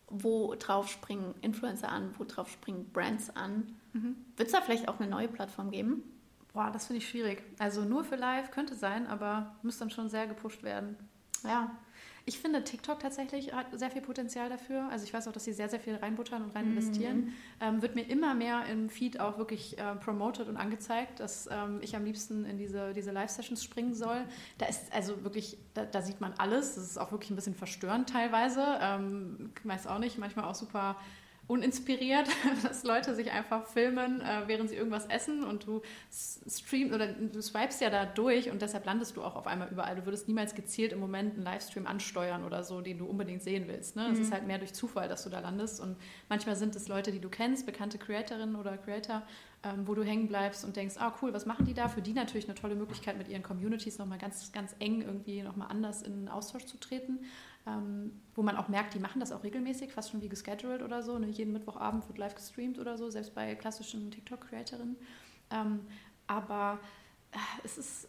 wo 0.07 0.55
drauf 0.55 0.89
springen 0.89 1.35
Influencer 1.43 1.89
an, 1.89 2.15
wo 2.17 2.23
drauf 2.23 2.49
springen 2.49 2.89
Brands 2.93 3.35
an. 3.35 3.77
Mhm. 3.93 4.15
Wird 4.37 4.47
es 4.47 4.53
da 4.53 4.61
vielleicht 4.61 4.87
auch 4.87 5.01
eine 5.01 5.11
neue 5.11 5.27
Plattform 5.27 5.73
geben? 5.73 6.05
Boah, 6.53 6.71
das 6.71 6.87
finde 6.87 6.99
ich 6.99 7.09
schwierig. 7.09 7.43
Also 7.59 7.83
nur 7.83 8.05
für 8.05 8.15
Live 8.15 8.53
könnte 8.53 8.77
sein, 8.77 9.09
aber 9.09 9.57
muss 9.65 9.79
dann 9.79 9.91
schon 9.91 10.09
sehr 10.09 10.29
gepusht 10.29 10.63
werden. 10.63 10.97
Ja, 11.43 11.77
ich 12.25 12.39
finde, 12.39 12.63
TikTok 12.65 13.01
tatsächlich 13.01 13.53
hat 13.53 13.67
sehr 13.73 13.91
viel 13.91 14.03
Potenzial 14.03 14.49
dafür. 14.49 14.89
Also 14.91 15.05
ich 15.05 15.15
weiß 15.15 15.29
auch, 15.29 15.33
dass 15.33 15.45
sie 15.45 15.53
sehr, 15.53 15.69
sehr 15.69 15.81
viel 15.81 15.97
reinbuttern 15.97 16.43
und 16.43 16.55
rein 16.55 16.67
mhm. 16.67 16.73
investieren. 16.73 17.17
Mhm. 17.17 17.33
Ähm, 17.61 17.83
wird 17.83 17.95
mir 17.95 18.03
immer 18.03 18.35
mehr 18.35 18.65
im 18.67 18.89
Feed 18.89 19.21
auch 19.21 19.39
wirklich 19.39 19.79
äh, 19.79 19.95
promoted 19.97 20.49
und 20.49 20.57
angezeigt, 20.57 21.21
dass 21.21 21.49
ähm, 21.51 21.79
ich 21.83 21.97
am 21.97 22.05
liebsten 22.05 22.45
in 22.45 22.59
diese, 22.59 22.93
diese 22.93 23.11
Live-Sessions 23.11 23.65
springen 23.65 23.95
soll. 23.95 24.25
Da 24.59 24.67
ist 24.67 24.93
also 24.93 25.25
wirklich, 25.25 25.59
da, 25.75 25.85
da, 25.85 26.03
sieht 26.03 26.21
man 26.21 26.33
alles. 26.39 26.75
Das 26.75 26.85
ist 26.85 26.99
auch 26.99 27.13
wirklich 27.13 27.31
ein 27.31 27.37
bisschen 27.37 27.55
verstörend 27.55 28.11
teilweise. 28.11 28.65
Ähm, 28.81 29.51
weiß 29.65 29.87
auch 29.87 29.99
nicht, 29.99 30.19
manchmal 30.19 30.45
auch 30.45 30.55
super 30.55 30.97
uninspiriert, 31.51 32.29
dass 32.63 32.85
Leute 32.85 33.15
sich 33.17 33.33
einfach 33.33 33.67
filmen, 33.67 34.21
äh, 34.21 34.43
während 34.47 34.71
sie 34.71 34.77
irgendwas 34.77 35.07
essen 35.07 35.43
und 35.43 35.67
du 35.67 35.83
streamst 36.11 36.95
oder 36.95 37.09
du 37.09 37.43
swipest 37.43 37.81
ja 37.81 37.91
da 37.91 38.07
durch 38.07 38.51
und 38.51 38.63
deshalb 38.63 38.87
landest 38.87 39.17
du 39.17 39.23
auch 39.23 39.35
auf 39.35 39.49
einmal 39.49 39.69
überall. 39.69 39.97
Du 39.97 40.07
würdest 40.07 40.29
niemals 40.29 40.55
gezielt 40.55 40.93
im 40.93 41.01
Moment 41.01 41.35
einen 41.35 41.43
Livestream 41.43 41.89
ansteuern 41.89 42.45
oder 42.45 42.63
so, 42.63 42.81
den 42.81 42.99
du 42.99 43.07
unbedingt 43.07 43.43
sehen 43.43 43.67
willst. 43.67 43.97
Ne? 43.97 44.09
Es 44.13 44.19
mhm. 44.19 44.25
ist 44.25 44.33
halt 44.33 44.47
mehr 44.47 44.59
durch 44.59 44.73
Zufall, 44.73 45.09
dass 45.09 45.25
du 45.25 45.31
da 45.31 45.41
landest 45.41 45.81
und 45.81 45.97
manchmal 46.29 46.55
sind 46.55 46.77
es 46.77 46.87
Leute, 46.87 47.11
die 47.11 47.21
du 47.21 47.29
kennst, 47.29 47.67
bekannte 47.67 47.99
Creatorinnen 47.99 48.55
oder 48.55 48.79
Creator, 48.79 49.23
ähm, 49.65 49.89
wo 49.89 49.95
du 49.95 50.05
hängen 50.05 50.29
bleibst 50.29 50.65
und 50.65 50.77
denkst, 50.77 50.95
ah 50.99 51.13
cool, 51.21 51.35
was 51.35 51.47
machen 51.47 51.67
die 51.67 51.75
da? 51.75 51.89
Für 51.89 52.01
die 52.01 52.13
natürlich 52.13 52.47
eine 52.47 52.55
tolle 52.55 52.77
Möglichkeit, 52.77 53.19
mit 53.19 53.29
ihren 53.29 53.43
Communities 53.43 53.99
nochmal 53.99 54.19
ganz, 54.19 54.53
ganz 54.53 54.77
eng 54.79 55.03
irgendwie 55.03 55.43
nochmal 55.43 55.69
anders 55.69 56.03
in 56.03 56.29
Austausch 56.29 56.67
zu 56.67 56.79
treten 56.79 57.19
ähm, 57.71 58.21
wo 58.35 58.43
man 58.43 58.57
auch 58.57 58.69
merkt, 58.69 58.95
die 58.95 58.99
machen 58.99 59.21
das 59.21 59.33
auch 59.33 59.45
regelmäßig, 59.45 59.93
fast 59.93 60.11
schon 60.11 60.23
wie 60.23 60.29
gescheduled 60.29 60.83
oder 60.83 61.03
so. 61.03 61.19
Ne? 61.19 61.29
Jeden 61.29 61.53
Mittwochabend 61.53 62.07
wird 62.09 62.19
live 62.19 62.35
gestreamt 62.35 62.79
oder 62.79 62.99
so, 62.99 63.11
selbst 63.11 63.35
bei 63.35 63.55
klassischen 63.55 64.11
TikTok-Creatorinnen. 64.11 64.97
Ähm, 65.51 65.81
aber 66.27 66.79
äh, 67.33 67.39
es 67.65 67.79
ist 67.79 68.09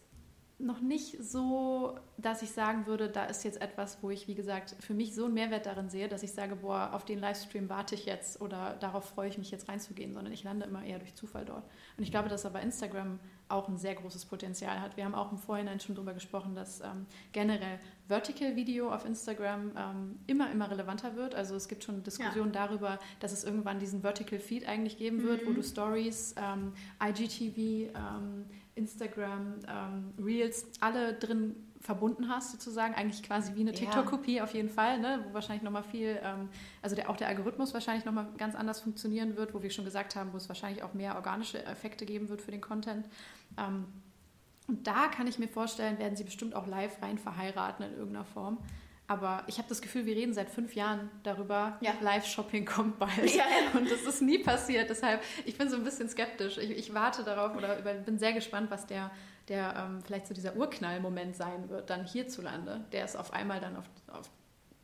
noch 0.61 0.81
nicht 0.81 1.23
so, 1.23 1.97
dass 2.17 2.41
ich 2.41 2.51
sagen 2.51 2.85
würde, 2.85 3.09
da 3.09 3.25
ist 3.25 3.43
jetzt 3.43 3.61
etwas, 3.61 4.01
wo 4.01 4.09
ich, 4.09 4.27
wie 4.27 4.35
gesagt, 4.35 4.75
für 4.79 4.93
mich 4.93 5.15
so 5.15 5.25
einen 5.25 5.33
Mehrwert 5.33 5.65
darin 5.65 5.89
sehe, 5.89 6.07
dass 6.07 6.23
ich 6.23 6.33
sage, 6.33 6.57
boah, 6.57 6.91
auf 6.93 7.05
den 7.05 7.19
Livestream 7.19 7.69
warte 7.69 7.95
ich 7.95 8.05
jetzt 8.05 8.41
oder 8.41 8.75
darauf 8.79 9.05
freue 9.05 9.29
ich 9.29 9.37
mich 9.37 9.51
jetzt 9.51 9.67
reinzugehen, 9.69 10.13
sondern 10.13 10.33
ich 10.33 10.43
lande 10.43 10.65
immer 10.65 10.83
eher 10.83 10.99
durch 10.99 11.15
Zufall 11.15 11.45
dort. 11.45 11.63
Und 11.97 12.03
ich 12.03 12.11
glaube, 12.11 12.29
dass 12.29 12.45
aber 12.45 12.61
Instagram 12.61 13.19
auch 13.51 13.67
ein 13.67 13.77
sehr 13.77 13.95
großes 13.95 14.25
Potenzial 14.25 14.79
hat. 14.79 14.97
Wir 14.97 15.05
haben 15.05 15.15
auch 15.15 15.31
im 15.31 15.37
Vorhinein 15.37 15.79
schon 15.79 15.95
darüber 15.95 16.13
gesprochen, 16.13 16.55
dass 16.55 16.81
ähm, 16.81 17.05
generell 17.33 17.79
Vertical 18.07 18.55
Video 18.55 18.91
auf 18.91 19.05
Instagram 19.05 19.71
ähm, 19.77 20.19
immer, 20.27 20.51
immer 20.51 20.69
relevanter 20.71 21.15
wird. 21.15 21.35
Also 21.35 21.55
es 21.55 21.67
gibt 21.67 21.83
schon 21.83 22.01
Diskussionen 22.03 22.53
ja. 22.53 22.67
darüber, 22.67 22.99
dass 23.19 23.31
es 23.31 23.43
irgendwann 23.43 23.79
diesen 23.79 24.01
Vertical 24.01 24.39
Feed 24.39 24.67
eigentlich 24.67 24.97
geben 24.97 25.23
wird, 25.23 25.43
mhm. 25.43 25.49
wo 25.49 25.53
du 25.53 25.63
Stories, 25.63 26.35
ähm, 26.37 26.73
IGTV, 27.01 27.93
ähm, 27.95 28.45
Instagram, 28.75 29.59
ähm, 29.67 30.13
Reels 30.23 30.65
alle 30.79 31.13
drin 31.13 31.55
verbunden 31.81 32.29
hast, 32.29 32.51
sozusagen. 32.51 32.93
Eigentlich 32.93 33.23
quasi 33.23 33.55
wie 33.55 33.61
eine 33.61 33.73
TikTok-Kopie 33.73 34.41
auf 34.41 34.53
jeden 34.53 34.69
Fall, 34.69 34.99
ne? 34.99 35.25
wo 35.27 35.33
wahrscheinlich 35.33 35.63
nochmal 35.63 35.83
viel, 35.83 36.19
ähm, 36.23 36.49
also 36.81 36.95
der, 36.95 37.09
auch 37.09 37.17
der 37.17 37.27
Algorithmus 37.27 37.73
wahrscheinlich 37.73 38.05
nochmal 38.05 38.27
ganz 38.37 38.55
anders 38.55 38.81
funktionieren 38.81 39.35
wird, 39.35 39.53
wo 39.53 39.61
wir 39.61 39.71
schon 39.71 39.85
gesagt 39.85 40.15
haben, 40.15 40.31
wo 40.31 40.37
es 40.37 40.47
wahrscheinlich 40.47 40.83
auch 40.83 40.93
mehr 40.93 41.15
organische 41.15 41.65
Effekte 41.65 42.05
geben 42.05 42.29
wird 42.29 42.41
für 42.41 42.51
den 42.51 42.61
Content. 42.61 43.07
Ähm, 43.57 43.85
und 44.67 44.87
da 44.87 45.07
kann 45.07 45.27
ich 45.27 45.39
mir 45.39 45.47
vorstellen, 45.47 45.99
werden 45.99 46.15
sie 46.15 46.23
bestimmt 46.23 46.55
auch 46.55 46.67
live 46.67 47.01
rein 47.01 47.17
verheiraten 47.17 47.83
in 47.83 47.91
irgendeiner 47.93 48.25
Form. 48.25 48.57
Aber 49.11 49.43
ich 49.47 49.57
habe 49.57 49.67
das 49.67 49.81
Gefühl, 49.81 50.05
wir 50.05 50.15
reden 50.15 50.33
seit 50.33 50.49
fünf 50.49 50.73
Jahren 50.73 51.11
darüber, 51.23 51.77
ja. 51.81 51.91
Live-Shopping 51.99 52.63
kommt 52.65 52.97
bald. 52.97 53.11
Ja. 53.35 53.43
Und 53.73 53.91
das 53.91 54.03
ist 54.03 54.21
nie 54.21 54.37
passiert. 54.37 54.89
Deshalb, 54.89 55.21
ich 55.43 55.57
bin 55.57 55.69
so 55.69 55.75
ein 55.75 55.83
bisschen 55.83 56.07
skeptisch. 56.07 56.57
Ich, 56.57 56.69
ich 56.71 56.93
warte 56.93 57.25
darauf 57.25 57.57
oder 57.57 57.75
bin 57.81 58.17
sehr 58.19 58.31
gespannt, 58.31 58.71
was 58.71 58.87
der, 58.87 59.11
der 59.49 59.75
ähm, 59.77 59.99
vielleicht 60.01 60.27
so 60.27 60.33
dieser 60.33 60.55
Urknall-Moment 60.55 61.35
sein 61.35 61.67
wird, 61.67 61.89
dann 61.89 62.05
hierzulande, 62.05 62.85
der 62.93 63.03
es 63.03 63.17
auf 63.17 63.33
einmal 63.33 63.59
dann 63.59 63.75
auf, 63.75 63.83
auf 64.13 64.29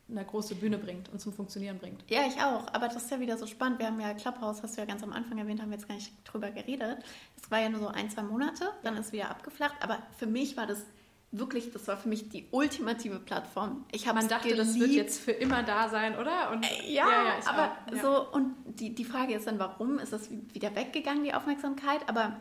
eine 0.09 0.25
große 0.25 0.55
Bühne 0.55 0.77
bringt 0.77 1.07
und 1.07 1.21
zum 1.21 1.31
Funktionieren 1.31 1.77
bringt. 1.77 2.03
Ja, 2.09 2.27
ich 2.27 2.35
auch. 2.41 2.67
Aber 2.73 2.89
das 2.89 3.03
ist 3.03 3.11
ja 3.11 3.21
wieder 3.21 3.37
so 3.37 3.47
spannend. 3.47 3.79
Wir 3.79 3.87
haben 3.87 4.01
ja 4.01 4.13
Clubhouse, 4.13 4.61
hast 4.61 4.75
du 4.75 4.81
ja 4.81 4.85
ganz 4.87 5.03
am 5.03 5.13
Anfang 5.13 5.37
erwähnt, 5.37 5.61
haben 5.61 5.69
wir 5.69 5.77
jetzt 5.77 5.87
gar 5.87 5.95
nicht 5.95 6.11
drüber 6.25 6.51
geredet. 6.51 6.97
Es 7.41 7.49
war 7.49 7.61
ja 7.61 7.69
nur 7.69 7.79
so 7.79 7.87
ein, 7.87 8.09
zwei 8.09 8.23
Monate, 8.23 8.71
dann 8.83 8.97
ist 8.97 9.05
es 9.07 9.11
wieder 9.13 9.29
abgeflacht. 9.29 9.75
Aber 9.79 9.99
für 10.17 10.27
mich 10.27 10.57
war 10.57 10.67
das 10.67 10.85
wirklich, 11.31 11.71
das 11.71 11.87
war 11.87 11.97
für 11.97 12.09
mich 12.09 12.29
die 12.29 12.47
ultimative 12.51 13.19
Plattform. 13.19 13.85
Ich 13.91 14.05
Man 14.05 14.27
dachte, 14.27 14.49
geliebt. 14.49 14.67
das 14.67 14.79
wird 14.79 14.91
jetzt 14.91 15.19
für 15.19 15.31
immer 15.31 15.63
da 15.63 15.89
sein, 15.89 16.17
oder? 16.17 16.51
Und, 16.51 16.63
äh, 16.63 16.91
ja, 16.91 17.09
ja, 17.09 17.23
ja 17.25 17.33
aber 17.45 17.77
ja. 17.93 18.01
so, 18.01 18.31
und 18.31 18.55
die, 18.65 18.95
die 18.95 19.05
Frage 19.05 19.33
ist 19.33 19.47
dann, 19.47 19.59
warum 19.59 19.99
ist 19.99 20.13
das 20.13 20.29
wieder 20.31 20.75
weggegangen, 20.75 21.23
die 21.23 21.33
Aufmerksamkeit? 21.33 22.07
Aber 22.07 22.39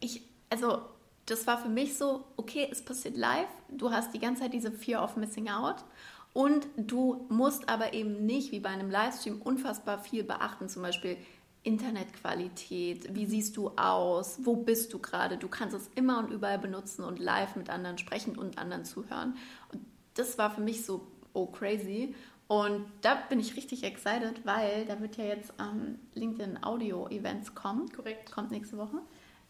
ich, 0.00 0.22
also 0.50 0.82
das 1.26 1.46
war 1.46 1.58
für 1.58 1.68
mich 1.68 1.96
so, 1.96 2.24
okay, 2.36 2.68
es 2.70 2.84
passiert 2.84 3.16
live, 3.16 3.48
du 3.68 3.90
hast 3.90 4.12
die 4.12 4.18
ganze 4.18 4.42
Zeit 4.42 4.52
diese 4.52 4.72
Fear 4.72 5.02
of 5.02 5.16
Missing 5.16 5.48
Out 5.48 5.76
und 6.32 6.66
du 6.76 7.26
musst 7.28 7.68
aber 7.68 7.92
eben 7.92 8.26
nicht 8.26 8.52
wie 8.52 8.60
bei 8.60 8.70
einem 8.70 8.90
Livestream 8.90 9.40
unfassbar 9.40 9.98
viel 9.98 10.24
beachten, 10.24 10.68
zum 10.68 10.82
Beispiel 10.82 11.16
Internetqualität, 11.62 13.14
wie 13.14 13.26
siehst 13.26 13.56
du 13.56 13.68
aus, 13.76 14.38
wo 14.42 14.56
bist 14.56 14.92
du 14.94 14.98
gerade. 14.98 15.36
Du 15.36 15.48
kannst 15.48 15.76
es 15.76 15.90
immer 15.94 16.18
und 16.18 16.30
überall 16.30 16.58
benutzen 16.58 17.04
und 17.04 17.18
live 17.18 17.56
mit 17.56 17.68
anderen 17.68 17.98
sprechen 17.98 18.38
und 18.38 18.58
anderen 18.58 18.84
zuhören. 18.84 19.36
Und 19.72 19.84
das 20.14 20.38
war 20.38 20.50
für 20.50 20.62
mich 20.62 20.86
so, 20.86 21.06
oh 21.34 21.46
crazy. 21.46 22.14
Und 22.48 22.86
da 23.02 23.14
bin 23.14 23.38
ich 23.38 23.56
richtig 23.56 23.84
excited, 23.84 24.44
weil 24.44 24.84
da 24.86 25.00
wird 25.00 25.16
ja 25.16 25.24
jetzt 25.24 25.52
ähm, 25.60 25.98
LinkedIn 26.14 26.64
Audio 26.64 27.06
Events 27.08 27.54
kommen. 27.54 27.92
Korrekt. 27.92 28.32
Kommt 28.32 28.50
nächste 28.50 28.76
Woche. 28.76 28.98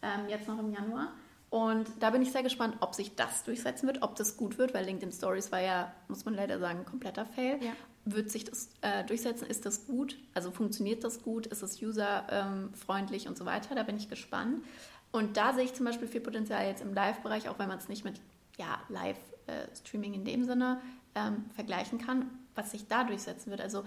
Ähm, 0.02 0.28
jetzt 0.28 0.48
noch 0.48 0.58
im 0.58 0.72
Januar. 0.72 1.12
Und 1.48 1.88
da 1.98 2.10
bin 2.10 2.22
ich 2.22 2.30
sehr 2.30 2.42
gespannt, 2.42 2.76
ob 2.80 2.94
sich 2.94 3.16
das 3.16 3.42
durchsetzen 3.44 3.86
wird, 3.86 4.02
ob 4.02 4.14
das 4.16 4.36
gut 4.36 4.58
wird, 4.58 4.72
weil 4.72 4.84
LinkedIn 4.84 5.12
Stories 5.12 5.50
war 5.50 5.60
ja, 5.60 5.92
muss 6.08 6.24
man 6.24 6.34
leider 6.34 6.58
sagen, 6.58 6.80
ein 6.80 6.84
kompletter 6.84 7.24
Fail. 7.24 7.58
Ja. 7.62 7.72
Wird 8.12 8.30
sich 8.30 8.44
das 8.44 8.70
äh, 8.80 9.04
durchsetzen? 9.04 9.46
Ist 9.46 9.66
das 9.66 9.86
gut? 9.86 10.16
Also 10.34 10.50
funktioniert 10.50 11.04
das 11.04 11.22
gut? 11.22 11.46
Ist 11.46 11.62
es 11.62 11.80
userfreundlich 11.82 13.28
und 13.28 13.36
so 13.36 13.44
weiter? 13.44 13.74
Da 13.74 13.82
bin 13.82 13.96
ich 13.96 14.08
gespannt. 14.08 14.64
Und 15.12 15.36
da 15.36 15.52
sehe 15.52 15.64
ich 15.64 15.74
zum 15.74 15.86
Beispiel 15.86 16.08
viel 16.08 16.20
Potenzial 16.20 16.66
jetzt 16.66 16.82
im 16.82 16.94
Live-Bereich, 16.94 17.48
auch 17.48 17.58
wenn 17.58 17.68
man 17.68 17.78
es 17.78 17.88
nicht 17.88 18.04
mit 18.04 18.20
ja, 18.58 18.80
Live-Streaming 18.88 20.12
äh, 20.12 20.16
in 20.16 20.24
dem 20.24 20.44
Sinne 20.44 20.80
ähm, 21.14 21.44
vergleichen 21.54 21.98
kann, 21.98 22.30
was 22.54 22.70
sich 22.70 22.86
da 22.86 23.04
durchsetzen 23.04 23.50
wird. 23.50 23.60
Also 23.60 23.84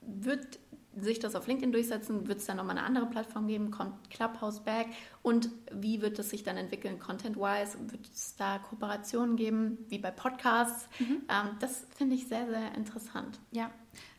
wird 0.00 0.58
sich 0.98 1.18
das 1.18 1.34
auf 1.34 1.46
LinkedIn 1.46 1.72
durchsetzen? 1.72 2.26
Wird 2.28 2.38
es 2.38 2.46
dann 2.46 2.56
nochmal 2.56 2.76
eine 2.76 2.86
andere 2.86 3.06
Plattform 3.06 3.46
geben? 3.46 3.70
Kommt 3.70 4.10
Clubhouse 4.10 4.60
back? 4.60 4.88
Und 5.22 5.50
wie 5.72 6.02
wird 6.02 6.18
es 6.18 6.30
sich 6.30 6.42
dann 6.42 6.56
entwickeln, 6.56 6.98
content-wise? 6.98 7.78
Wird 7.90 8.06
es 8.12 8.36
da 8.36 8.58
Kooperationen 8.58 9.36
geben, 9.36 9.78
wie 9.88 9.98
bei 9.98 10.10
Podcasts? 10.10 10.88
Mhm. 10.98 11.22
Ähm, 11.28 11.56
das 11.60 11.86
finde 11.96 12.16
ich 12.16 12.26
sehr, 12.26 12.46
sehr 12.48 12.74
interessant. 12.74 13.38
Ja, 13.52 13.70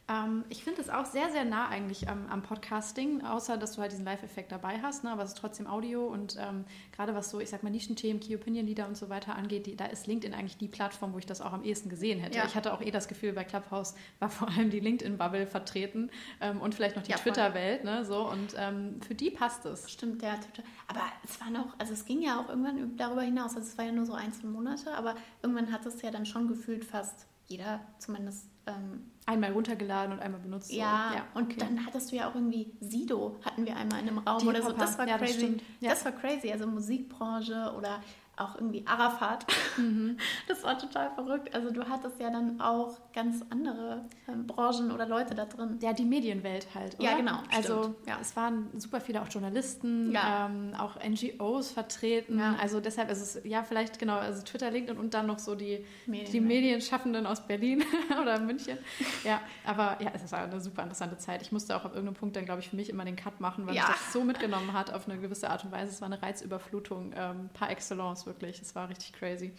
ähm, 0.08 0.44
ich 0.50 0.64
finde 0.64 0.82
es 0.82 0.90
auch 0.90 1.06
sehr, 1.06 1.32
sehr 1.32 1.46
nah 1.46 1.68
eigentlich 1.68 2.10
am, 2.10 2.28
am, 2.28 2.42
Podcasting, 2.42 3.24
außer 3.24 3.58
dass 3.58 3.74
du 3.74 3.82
halt 3.82 3.92
diesen 3.92 4.06
Live-Effekt 4.06 4.52
dabei 4.52 4.80
hast, 4.82 5.04
ne? 5.04 5.12
aber 5.12 5.24
es 5.24 5.30
ist 5.30 5.38
trotzdem 5.38 5.68
Audio 5.68 6.06
und 6.06 6.38
ähm, 6.40 6.66
gerade 6.92 7.16
was 7.16 7.30
so, 7.30 7.40
ich 7.40 7.50
sag 7.50 7.64
mal, 7.64 7.70
Nischenthemen, 7.70 8.20
Key 8.20 8.36
Opinion 8.36 8.66
Leader 8.66 8.88
und 8.88 8.98
so 8.98 9.10
weiter 9.10 9.36
angeht, 9.36 9.68
die, 9.68 9.76
da 9.76 9.86
ist 9.86 10.08
LinkedIn 10.08 10.34
eigentlich 10.34 10.58
die 10.58 10.68
Plattform, 10.68 11.14
wo 11.14 11.20
ich 11.20 11.26
das 11.26 11.42
auch 11.42 11.54
am 11.54 11.64
ehesten 11.64 11.90
gesehen 11.90 12.20
hätte. 12.20 12.38
Ja. 12.38 12.46
Ich 12.46 12.56
hatte 12.56 12.74
auch 12.74 12.82
eh 12.82 12.92
das 12.92 13.08
Gefühl, 13.08 13.34
bei 13.34 13.44
Clubhouse 13.44 13.96
war 14.20 14.30
vor 14.30 14.50
allem 14.50 14.70
die 14.70 14.80
LinkedIn-Bubble 14.80 15.48
vertreten 15.48 16.10
ähm, 16.42 16.60
und 16.62 16.76
vielleicht 16.76 16.96
noch 16.96 17.04
die 17.04 17.12
ja, 17.12 17.18
Twitter-Welt, 17.18 17.84
ne? 17.84 18.04
so 18.04 18.28
und 18.30 18.56
ähm, 18.58 19.00
für 19.02 19.16
die 19.16 19.30
passt 19.30 19.66
es. 19.66 19.90
Stimmt, 19.90 20.22
der 20.22 20.40
Twitter. 20.42 20.64
Aber 20.88 21.02
es 21.24 21.40
war 21.40 21.50
noch, 21.50 21.78
also 21.78 21.94
es 21.94 22.06
ging 22.06 22.22
ja 22.22 22.40
auch 22.40 22.50
irgendwann 22.50 22.98
darüber 22.98 23.22
hinaus, 23.22 23.56
also 23.56 23.68
es 23.68 23.78
war 23.78 23.86
ja 23.86 23.92
nur 23.92 24.06
so 24.06 24.14
ein, 24.14 24.34
zwei 24.34 24.48
Monate, 24.48 24.94
aber 24.94 25.16
irgendwann 25.42 25.72
hat 25.72 25.86
es 25.86 26.02
ja 26.02 26.12
dann 26.12 26.26
schon 26.26 26.48
gefühlt 26.48 26.84
fast 26.84 27.28
jeder 27.48 27.82
zumindest 28.00 28.51
ähm, 28.76 29.12
einmal 29.26 29.52
runtergeladen 29.52 30.14
und 30.14 30.20
einmal 30.22 30.42
benutzt. 30.42 30.72
Ja, 30.72 31.14
ja 31.16 31.26
und 31.34 31.52
okay. 31.52 31.58
dann 31.60 31.86
hattest 31.86 32.12
du 32.12 32.16
ja 32.16 32.30
auch 32.30 32.36
irgendwie 32.36 32.74
Sido 32.80 33.40
hatten 33.44 33.66
wir 33.66 33.76
einmal 33.76 34.02
in 34.02 34.10
einem 34.10 34.18
Raum 34.20 34.40
Die 34.40 34.48
oder 34.48 34.62
so. 34.62 34.72
Das 34.72 34.98
war 34.98 35.08
ja, 35.08 35.18
crazy. 35.18 35.58
Das, 35.80 36.04
das, 36.04 36.06
war 36.06 36.12
crazy. 36.14 36.52
Also 36.52 36.68
Musikbranche 36.68 37.74
oder 37.78 38.02
auch 38.38 38.56
irgendwie 38.56 38.86
Arafat. 38.86 39.46
Mhm. 39.78 40.18
Das 40.48 40.64
war 40.64 40.78
total 40.78 41.12
verrückt. 41.12 41.54
Also 41.56 41.72
du 41.72 41.88
hattest 41.88 42.20
ja 42.20 42.30
dann 42.30 42.60
auch 42.60 42.98
ganz 43.14 43.44
andere 43.50 44.06
ähm, 44.28 44.48
Branchen 44.48 44.92
oder 44.92 45.06
Leute 45.06 45.34
da 45.34 45.46
drin. 45.46 45.78
Ja, 45.82 45.94
die 45.94 46.04
Medienwelt 46.04 46.68
halt. 46.76 46.96
Oder? 46.96 47.04
Ja, 47.04 47.16
genau. 47.16 47.40
Also 47.56 47.96
ja. 48.06 48.18
es 48.20 48.36
waren 48.36 48.70
super 48.78 49.00
viele 49.00 49.22
auch 49.22 49.30
Journalisten, 49.30 50.12
ja. 50.12 50.48
ähm, 50.48 50.74
auch 50.78 50.98
NGOs 50.98 51.72
vertreten. 51.72 52.40
Ja. 52.40 52.56
Also 52.60 52.80
deshalb 52.80 53.10
ist 53.12 53.22
es 53.22 53.42
ja 53.46 53.64
vielleicht 53.64 53.98
genau, 54.00 54.18
also 54.18 54.44
Twitter, 54.44 54.72
LinkedIn 54.72 55.00
und 55.00 55.14
dann 55.14 55.28
noch 55.28 55.40
so 55.40 55.56
die, 55.56 55.86
Medien, 56.06 56.32
die 56.32 56.42
Medienschaffenden 56.42 57.26
aus 57.26 57.46
Berlin 57.46 57.84
oder 58.22 58.40
München. 58.40 58.78
Ja, 59.24 59.42
aber 59.66 59.98
ja, 60.02 60.12
es 60.14 60.32
war 60.32 60.44
eine 60.44 60.60
super 60.60 60.84
interessante 60.84 61.18
Zeit. 61.18 61.42
Ich 61.42 61.52
musste 61.52 61.76
auch 61.76 61.86
auf 61.86 61.94
irgendeinem 61.94 62.16
Punkt 62.16 62.36
dann, 62.36 62.46
glaube 62.46 62.62
ich, 62.62 62.70
für 62.70 62.76
mich 62.76 62.90
immer 62.90 63.06
den 63.06 63.16
Cut 63.16 63.40
machen, 63.40 63.66
weil 63.68 63.74
mich 63.74 63.84
das 63.84 64.12
so 64.12 64.24
mitgenommen 64.24 64.74
hat 64.74 64.94
auf 64.94 65.08
eine 65.08 65.20
gewisse 65.20 65.50
Art 65.50 65.64
und 65.64 65.72
Weise. 65.72 65.92
Es 65.92 66.02
war 66.02 66.08
eine 66.08 66.22
Reizüberflutung 66.22 67.14
ähm, 67.16 67.50
par 67.54 67.70
excellence 67.70 68.26
wirklich. 68.32 68.62
Es 68.62 68.74
war 68.76 68.88
richtig 68.88 69.12
crazy. 69.14 69.52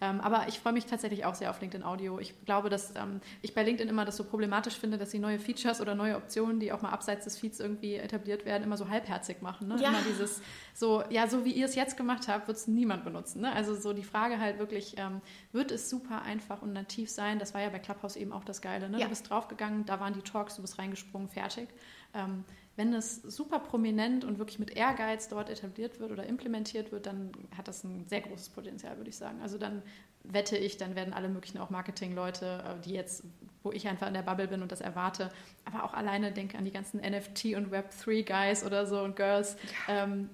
Ähm, 0.00 0.20
aber 0.20 0.46
ich 0.46 0.60
freue 0.60 0.72
mich 0.72 0.86
tatsächlich 0.86 1.24
auch 1.24 1.34
sehr 1.34 1.50
auf 1.50 1.60
LinkedIn 1.60 1.84
Audio. 1.84 2.20
Ich 2.20 2.44
glaube, 2.44 2.68
dass 2.70 2.94
ähm, 2.94 3.20
ich 3.42 3.54
bei 3.54 3.64
LinkedIn 3.64 3.88
immer 3.88 4.04
das 4.04 4.16
so 4.16 4.24
problematisch 4.24 4.76
finde, 4.76 4.98
dass 4.98 5.10
sie 5.10 5.18
neue 5.18 5.40
Features 5.40 5.80
oder 5.80 5.96
neue 5.96 6.16
Optionen, 6.16 6.60
die 6.60 6.72
auch 6.72 6.80
mal 6.80 6.90
abseits 6.90 7.24
des 7.24 7.36
Feeds 7.36 7.58
irgendwie 7.58 7.96
etabliert 7.96 8.44
werden, 8.44 8.62
immer 8.62 8.76
so 8.76 8.88
halbherzig 8.88 9.42
machen. 9.42 9.66
Ne? 9.66 9.76
Ja. 9.80 9.88
Immer 9.88 10.02
dieses 10.08 10.40
so, 10.74 11.02
ja, 11.10 11.26
so 11.26 11.44
wie 11.44 11.52
ihr 11.52 11.66
es 11.66 11.74
jetzt 11.74 11.96
gemacht 11.96 12.28
habt, 12.28 12.46
wird 12.46 12.56
es 12.56 12.68
niemand 12.68 13.04
benutzen. 13.04 13.42
Ne? 13.42 13.52
Also 13.52 13.74
so 13.74 13.92
die 13.92 14.04
Frage 14.04 14.38
halt 14.38 14.58
wirklich, 14.58 14.94
ähm, 14.96 15.20
wird 15.52 15.72
es 15.72 15.90
super 15.90 16.22
einfach 16.22 16.62
und 16.62 16.72
nativ 16.72 17.10
sein? 17.10 17.38
Das 17.38 17.52
war 17.52 17.60
ja 17.60 17.68
bei 17.68 17.80
Clubhouse 17.80 18.16
eben 18.16 18.32
auch 18.32 18.44
das 18.44 18.62
Geile. 18.62 18.88
Ne? 18.88 18.98
Ja. 18.98 19.04
Du 19.04 19.10
bist 19.10 19.28
draufgegangen, 19.28 19.84
da 19.84 20.00
waren 20.00 20.14
die 20.14 20.22
Talks, 20.22 20.56
du 20.56 20.62
bist 20.62 20.78
reingesprungen, 20.78 21.28
fertig. 21.28 21.68
Ähm, 22.14 22.44
wenn 22.76 22.94
es 22.94 23.16
super 23.16 23.58
prominent 23.58 24.24
und 24.24 24.38
wirklich 24.38 24.58
mit 24.58 24.70
Ehrgeiz 24.76 25.28
dort 25.28 25.50
etabliert 25.50 26.00
wird 26.00 26.12
oder 26.12 26.24
implementiert 26.24 26.92
wird, 26.92 27.06
dann 27.06 27.30
hat 27.56 27.68
das 27.68 27.84
ein 27.84 28.06
sehr 28.06 28.20
großes 28.20 28.50
Potenzial, 28.50 28.96
würde 28.96 29.10
ich 29.10 29.16
sagen. 29.16 29.40
Also 29.42 29.58
dann 29.58 29.82
wette 30.24 30.56
ich, 30.56 30.76
dann 30.76 30.94
werden 30.94 31.12
alle 31.12 31.28
möglichen 31.28 31.58
auch 31.58 31.70
Marketingleute, 31.70 32.62
äh, 32.64 32.80
die 32.82 32.92
jetzt, 32.92 33.24
wo 33.62 33.72
ich 33.72 33.88
einfach 33.88 34.06
in 34.06 34.14
der 34.14 34.22
Bubble 34.22 34.48
bin 34.48 34.62
und 34.62 34.72
das 34.72 34.80
erwarte, 34.80 35.30
aber 35.64 35.84
auch 35.84 35.94
alleine 35.94 36.32
denke 36.32 36.58
an 36.58 36.64
die 36.64 36.70
ganzen 36.70 37.00
NFT 37.00 37.56
und 37.56 37.72
Web3 37.72 38.24
Guys 38.24 38.64
oder 38.64 38.86
so 38.86 39.00
und 39.00 39.16
Girls, 39.16 39.56
ja. 39.88 40.04
ähm, 40.04 40.30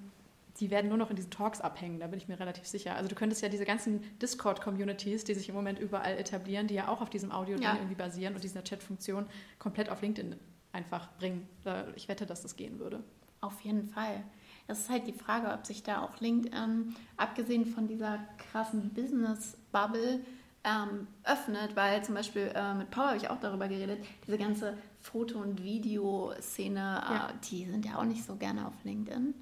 die 0.61 0.71
werden 0.71 0.89
nur 0.89 0.99
noch 0.99 1.11
in 1.11 1.17
diesen 1.17 1.31
Talks 1.31 1.61
abhängen, 1.61 2.01
da 2.01 2.07
bin 2.07 2.19
ich 2.19 2.29
mir 2.29 2.41
relativ 2.41 2.67
sicher. 2.67 2.97
Also 2.97 3.09
du 3.09 3.15
könntest 3.15 3.43
ja 3.43 3.49
diese 3.49 3.65
ganzen 3.65 4.03
Discord-Communities, 4.21 5.25
die 5.25 5.35
sich 5.35 5.49
im 5.49 5.55
Moment 5.55 5.79
überall 5.79 6.17
etablieren, 6.17 6.67
die 6.67 6.75
ja 6.75 6.89
auch 6.89 7.03
auf 7.03 7.11
diesem 7.11 7.31
Audio 7.31 7.59
ja. 7.59 7.75
irgendwie 7.75 7.95
basieren 7.95 8.35
und 8.35 8.43
dieser 8.43 8.65
Chat-Funktion 8.65 9.27
komplett 9.59 9.91
auf 9.91 10.01
LinkedIn 10.01 10.37
einfach 10.77 11.09
bringen. 11.19 11.49
Ich 11.97 12.09
wette, 12.09 12.27
dass 12.27 12.43
das 12.43 12.57
gehen 12.57 12.79
würde. 12.79 13.03
Auf 13.41 13.61
jeden 13.63 13.89
Fall. 13.89 14.23
Das 14.67 14.81
ist 14.81 14.91
halt 14.91 15.07
die 15.07 15.13
Frage, 15.13 15.53
ob 15.53 15.67
sich 15.67 15.83
da 15.83 16.03
auch 16.03 16.21
LinkedIn, 16.21 16.95
abgesehen 17.17 17.67
von 17.67 17.87
dieser 17.89 18.19
krassen 18.39 18.91
Business-Bubble, 18.91 20.21
ähm, 20.65 21.07
öffnet, 21.23 21.77
weil 21.77 22.05
zum 22.05 22.17
Beispiel 22.17 22.51
äh, 22.53 22.75
mit 22.75 22.91
Paul 22.91 23.07
habe 23.07 23.17
ich 23.17 23.31
auch 23.31 23.39
darüber 23.39 23.69
geredet, 23.69 24.05
diese 24.27 24.37
ganze 24.37 24.77
Foto- 25.01 25.39
und 25.39 25.63
Videoszene, 25.63 26.81
äh, 26.81 27.13
ja. 27.15 27.29
die 27.49 27.67
sind 27.67 27.87
ja 27.87 27.99
auch 27.99 28.05
nicht 28.05 28.25
so 28.25 28.35
gerne 28.35 28.67
auf 28.67 28.75
LinkedIn. 28.83 29.35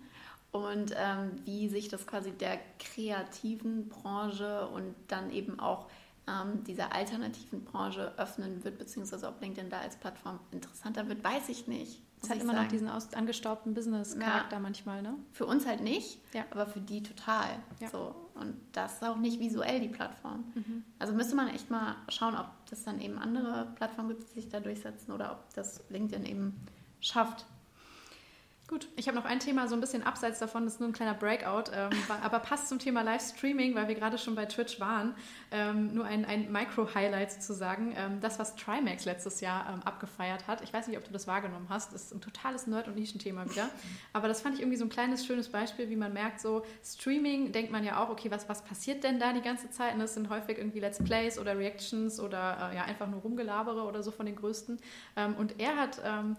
Und 0.53 0.95
ähm, 0.97 1.33
wie 1.47 1.69
sich 1.69 1.89
das 1.89 2.07
quasi 2.07 2.31
der 2.31 2.61
kreativen 2.79 3.89
Branche 3.89 4.69
und 4.69 4.95
dann 5.09 5.33
eben 5.33 5.59
auch 5.59 5.87
ähm, 6.27 6.65
dieser 6.65 6.93
alternativen 6.93 7.65
Branche 7.65 8.13
öffnen 8.17 8.65
wird, 8.65 8.79
beziehungsweise 8.79 9.29
ob 9.29 9.41
LinkedIn 9.41 9.71
da 9.71 9.81
als 9.81 9.97
Plattform 9.97 10.41
interessanter 10.51 11.09
wird, 11.09 11.23
weiß 11.23 11.49
ich 11.49 11.67
nicht. 11.67 12.01
Es 12.23 12.31
hat 12.31 12.41
immer 12.41 12.53
sagen. 12.53 12.65
noch 12.65 12.71
diesen 12.71 12.89
aus, 12.89 13.13
angestaubten 13.13 13.75
Business-Charakter 13.75 14.57
ja. 14.57 14.61
manchmal, 14.61 15.03
ne? 15.03 15.15
Für 15.33 15.45
uns 15.45 15.67
halt 15.67 15.83
nicht, 15.83 16.19
ja. 16.33 16.45
aber 16.51 16.67
für 16.67 16.81
die 16.81 17.03
total. 17.03 17.59
Ja. 17.81 17.91
So. 17.91 18.15
Und 18.35 18.57
das 18.73 18.95
ist 18.95 19.05
auch 19.05 19.17
nicht 19.17 19.39
visuell 19.41 19.81
die 19.81 19.89
Plattform. 19.89 20.45
Mhm. 20.55 20.85
Also 20.99 21.13
müsste 21.13 21.37
man 21.37 21.49
echt 21.49 21.71
mal 21.71 21.97
schauen, 22.09 22.35
ob 22.35 22.47
das 22.71 22.83
dann 22.83 23.01
eben 23.01 23.19
andere 23.19 23.69
Plattformen 23.77 24.09
gibt, 24.09 24.31
die 24.31 24.41
sich 24.41 24.49
da 24.49 24.61
durchsetzen 24.61 25.13
oder 25.13 25.33
ob 25.33 25.55
das 25.55 25.85
LinkedIn 25.91 26.25
eben 26.25 26.57
schafft, 27.01 27.47
Gut, 28.67 28.89
ich 28.97 29.09
habe 29.09 29.19
noch 29.19 29.27
ein 29.27 29.41
Thema 29.41 29.69
so 29.69 29.75
ein 29.75 29.83
bisschen 29.83 30.03
abseits 30.03 30.39
davon, 30.39 30.65
das 30.65 30.75
ist 30.75 30.81
nur 30.81 30.89
ein 30.89 30.95
kleiner 30.95 31.13
Breakout, 31.13 31.71
ähm, 31.75 31.91
aber 32.23 32.39
passt 32.39 32.71
zum 32.71 32.79
Thema 32.79 33.03
Livestreaming, 33.03 33.75
weil 33.75 33.89
wir 33.89 33.95
gerade 33.95 34.17
schon 34.17 34.35
bei 34.35 34.47
Twitch 34.47 34.81
waren. 34.81 35.15
Ähm, 35.51 35.93
nur 35.93 36.07
ein, 36.07 36.25
ein 36.25 36.51
Micro-Highlight 36.51 37.31
sozusagen. 37.31 37.95
Ähm, 37.95 38.21
das, 38.23 38.39
was 38.39 38.57
Trimax 38.57 39.05
letztes 39.05 39.43
Jahr 39.43 39.69
ähm, 39.71 39.83
abgefeiert 39.83 40.47
hat. 40.47 40.63
Ich 40.63 40.73
weiß 40.73 40.89
nicht, 40.89 40.97
ob 40.97 41.05
du 41.05 41.13
das 41.13 41.27
wahrgenommen 41.27 41.67
hast. 41.69 41.93
Das 41.93 42.05
ist 42.05 42.15
ein 42.15 42.23
totales 42.23 42.67
Nerd- 42.67 42.89
und 42.89 42.97
Nischenthema 42.97 43.45
wieder. 43.51 43.69
Aber 44.15 44.29
das 44.29 44.41
fand 44.41 44.55
ich 44.55 44.63
irgendwie 44.63 44.79
so 44.79 44.87
ein 44.87 44.91
kleines, 44.91 45.27
schönes 45.27 45.51
Beispiel, 45.51 45.91
wie 45.91 45.97
man 45.97 46.15
merkt, 46.15 46.41
so 46.41 46.65
Streaming 46.83 47.53
denkt 47.53 47.71
man 47.71 47.85
ja 47.85 48.03
auch, 48.03 48.09
okay, 48.09 48.31
was, 48.31 48.49
was 48.49 48.65
passiert 48.65 49.05
denn 49.05 49.21
da 49.21 49.35
die 49.35 49.43
ganze 49.43 49.71
Zeit? 49.71 49.93
Und 49.93 50.01
das 50.01 50.15
sind 50.15 50.31
häufig 50.31 50.57
irgendwie 50.57 50.81
Let's 50.81 51.05
Plays 51.05 51.39
oder 51.39 51.59
Reactions 51.59 52.19
oder 52.19 52.71
äh, 52.73 52.77
ja, 52.77 52.85
einfach 52.85 53.09
nur 53.09 53.21
Rumgelabere 53.21 53.83
oder 53.83 54.03
so 54.03 54.11
von 54.11 54.25
den 54.25 54.37
Größten. 54.37 54.81
Ähm, 55.17 55.35
und 55.35 55.61
er 55.61 55.77
hat 55.77 56.01
ähm, 56.03 56.37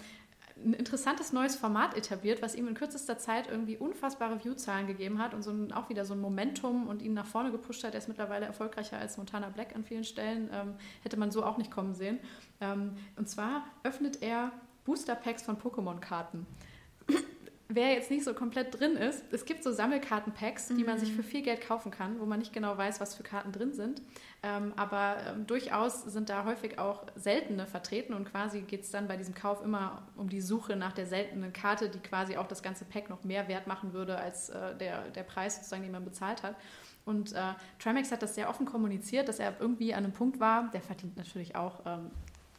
ein 0.57 0.73
interessantes 0.73 1.33
neues 1.33 1.55
Format 1.55 1.97
etabliert, 1.97 2.41
was 2.41 2.55
ihm 2.55 2.67
in 2.67 2.75
kürzester 2.75 3.17
Zeit 3.17 3.47
irgendwie 3.49 3.77
unfassbare 3.77 4.39
Viewzahlen 4.39 4.87
gegeben 4.87 5.19
hat 5.19 5.33
und 5.33 5.43
so 5.43 5.51
ein, 5.51 5.71
auch 5.73 5.89
wieder 5.89 6.05
so 6.05 6.13
ein 6.13 6.21
Momentum 6.21 6.87
und 6.87 7.01
ihn 7.01 7.13
nach 7.13 7.25
vorne 7.25 7.51
gepusht 7.51 7.83
hat. 7.83 7.93
Er 7.93 7.97
ist 7.97 8.07
mittlerweile 8.07 8.45
erfolgreicher 8.45 8.97
als 8.97 9.17
Montana 9.17 9.49
Black 9.49 9.75
an 9.75 9.83
vielen 9.83 10.05
Stellen. 10.05 10.49
Ähm, 10.53 10.75
hätte 11.03 11.17
man 11.17 11.31
so 11.31 11.43
auch 11.43 11.57
nicht 11.57 11.71
kommen 11.71 11.93
sehen. 11.93 12.19
Ähm, 12.61 12.93
und 13.17 13.27
zwar 13.27 13.65
öffnet 13.83 14.21
er 14.21 14.51
Booster 14.85 15.15
Packs 15.15 15.43
von 15.43 15.57
Pokémon-Karten 15.57 16.45
wer 17.67 17.93
jetzt 17.93 18.11
nicht 18.11 18.23
so 18.23 18.33
komplett 18.33 18.79
drin 18.79 18.95
ist, 18.95 19.23
es 19.31 19.45
gibt 19.45 19.63
so 19.63 19.71
Sammelkarten-Packs, 19.71 20.67
die 20.69 20.83
man 20.83 20.99
sich 20.99 21.11
mhm. 21.11 21.15
für 21.15 21.23
viel 21.23 21.41
Geld 21.41 21.61
kaufen 21.61 21.91
kann, 21.91 22.19
wo 22.19 22.25
man 22.25 22.39
nicht 22.39 22.53
genau 22.53 22.77
weiß, 22.77 22.99
was 22.99 23.15
für 23.15 23.23
Karten 23.23 23.51
drin 23.51 23.73
sind. 23.73 24.01
Ähm, 24.43 24.73
aber 24.75 25.17
ähm, 25.27 25.47
durchaus 25.47 26.03
sind 26.03 26.29
da 26.29 26.45
häufig 26.45 26.77
auch 26.77 27.05
seltene 27.15 27.65
vertreten 27.65 28.13
und 28.13 28.29
quasi 28.29 28.61
geht 28.61 28.83
es 28.83 28.91
dann 28.91 29.07
bei 29.07 29.17
diesem 29.17 29.33
Kauf 29.33 29.63
immer 29.63 30.03
um 30.15 30.29
die 30.29 30.41
Suche 30.41 30.75
nach 30.75 30.93
der 30.93 31.07
seltenen 31.07 31.53
Karte, 31.53 31.89
die 31.89 31.99
quasi 31.99 32.37
auch 32.37 32.47
das 32.47 32.61
ganze 32.61 32.85
Pack 32.85 33.09
noch 33.09 33.23
mehr 33.23 33.47
wert 33.47 33.65
machen 33.65 33.93
würde 33.93 34.17
als 34.17 34.49
äh, 34.49 34.75
der, 34.75 35.09
der 35.09 35.23
Preis, 35.23 35.55
sozusagen, 35.55 35.83
den 35.83 35.91
man 35.91 36.05
bezahlt 36.05 36.43
hat. 36.43 36.55
Und 37.05 37.33
äh, 37.33 37.53
Trimax 37.79 38.11
hat 38.11 38.21
das 38.21 38.35
sehr 38.35 38.49
offen 38.49 38.65
kommuniziert, 38.65 39.27
dass 39.27 39.39
er 39.39 39.59
irgendwie 39.59 39.93
an 39.93 40.03
einem 40.03 40.13
Punkt 40.13 40.39
war, 40.39 40.69
der 40.71 40.81
verdient 40.81 41.17
natürlich 41.17 41.55
auch, 41.55 41.81
ähm, 41.85 42.11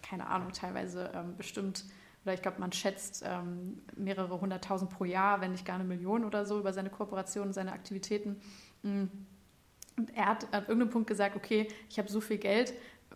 keine 0.03 0.27
Ahnung, 0.29 0.53
teilweise 0.53 1.11
ähm, 1.15 1.37
bestimmt 1.37 1.85
oder 2.27 2.35
ich 2.35 2.43
glaube, 2.43 2.59
man 2.59 2.73
schätzt 2.73 3.23
ähm, 3.25 3.83
mehrere 3.97 4.41
hunderttausend 4.41 4.91
pro 4.91 5.05
Jahr, 5.05 5.41
wenn 5.41 5.53
nicht 5.53 5.65
gar 5.65 5.77
eine 5.77 5.85
Million 5.85 6.25
oder 6.25 6.45
so, 6.45 6.59
über 6.59 6.73
seine 6.73 6.91
Kooperation 6.91 7.47
und 7.47 7.53
seine 7.53 7.73
Aktivitäten. 7.73 8.41
Mm. 8.83 9.05
Und 9.97 10.15
er 10.15 10.27
hat 10.27 10.53
an 10.53 10.63
irgendeinem 10.63 10.91
Punkt 10.91 11.07
gesagt, 11.07 11.37
okay, 11.37 11.69
ich 11.89 11.99
habe 11.99 12.11
so 12.11 12.21
viel 12.21 12.37
Geld, 12.37 12.75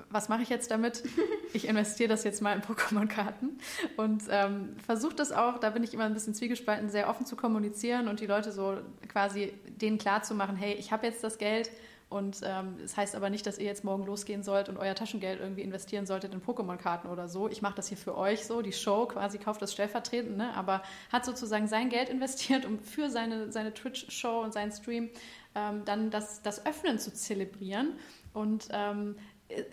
was 0.09 0.29
mache 0.29 0.43
ich 0.43 0.49
jetzt 0.49 0.71
damit? 0.71 1.03
Ich 1.53 1.67
investiere 1.67 2.09
das 2.09 2.23
jetzt 2.23 2.41
mal 2.43 2.55
in 2.55 2.63
Pokémon-Karten 2.63 3.59
und 3.97 4.23
ähm, 4.31 4.77
versuche 4.87 5.17
das 5.17 5.33
auch, 5.33 5.59
da 5.59 5.71
bin 5.71 5.83
ich 5.83 5.93
immer 5.93 6.05
ein 6.05 6.15
bisschen 6.15 6.33
zwiegespalten, 6.33 6.89
sehr 6.89 7.09
offen 7.09 7.27
zu 7.27 7.35
kommunizieren 7.35 8.07
und 8.07 8.21
die 8.21 8.27
Leute 8.27 8.53
so 8.53 8.79
quasi 9.09 9.53
denen 9.67 9.99
klarzumachen, 9.99 10.55
hey, 10.55 10.75
ich 10.75 10.93
habe 10.93 11.09
jetzt 11.09 11.25
das 11.25 11.39
Geld 11.39 11.73
und 12.11 12.41
ähm, 12.43 12.77
das 12.83 12.97
heißt 12.97 13.15
aber 13.15 13.31
nicht, 13.31 13.47
dass 13.47 13.57
ihr 13.57 13.67
jetzt 13.67 13.85
morgen 13.85 14.05
losgehen 14.05 14.43
sollt 14.43 14.69
und 14.69 14.77
euer 14.77 14.97
Taschengeld 14.97 15.39
irgendwie 15.39 15.63
investieren 15.63 16.07
solltet 16.07 16.35
in 16.35 16.43
Pokémon-Karten 16.43 17.09
oder 17.09 17.29
so. 17.29 17.49
Ich 17.49 17.63
mache 17.63 17.77
das 17.77 17.87
hier 17.87 17.97
für 17.97 18.19
euch 18.19 18.45
so, 18.45 18.63
die 18.63 18.73
Show 18.73 19.07
quasi 19.07 19.39
kauft 19.39 19.63
das 19.63 19.73
stellvertretend, 19.73 20.37
ne? 20.37 20.53
aber 20.57 20.83
hat 21.13 21.25
sozusagen 21.25 21.69
sein 21.69 21.89
Geld 21.89 22.09
investiert, 22.11 22.67
um 22.67 22.81
für 22.81 23.11
seine, 23.11 23.53
seine 23.53 23.73
Twitch-Show 23.73 24.43
und 24.43 24.53
seinen 24.53 24.73
Stream 24.73 25.09
ähm, 25.55 25.85
dann 25.85 26.11
das, 26.11 26.43
das 26.43 26.67
Öffnen 26.67 26.99
zu 26.99 27.15
zelebrieren. 27.15 27.93
Und 28.35 28.69
ähm, 28.73 29.15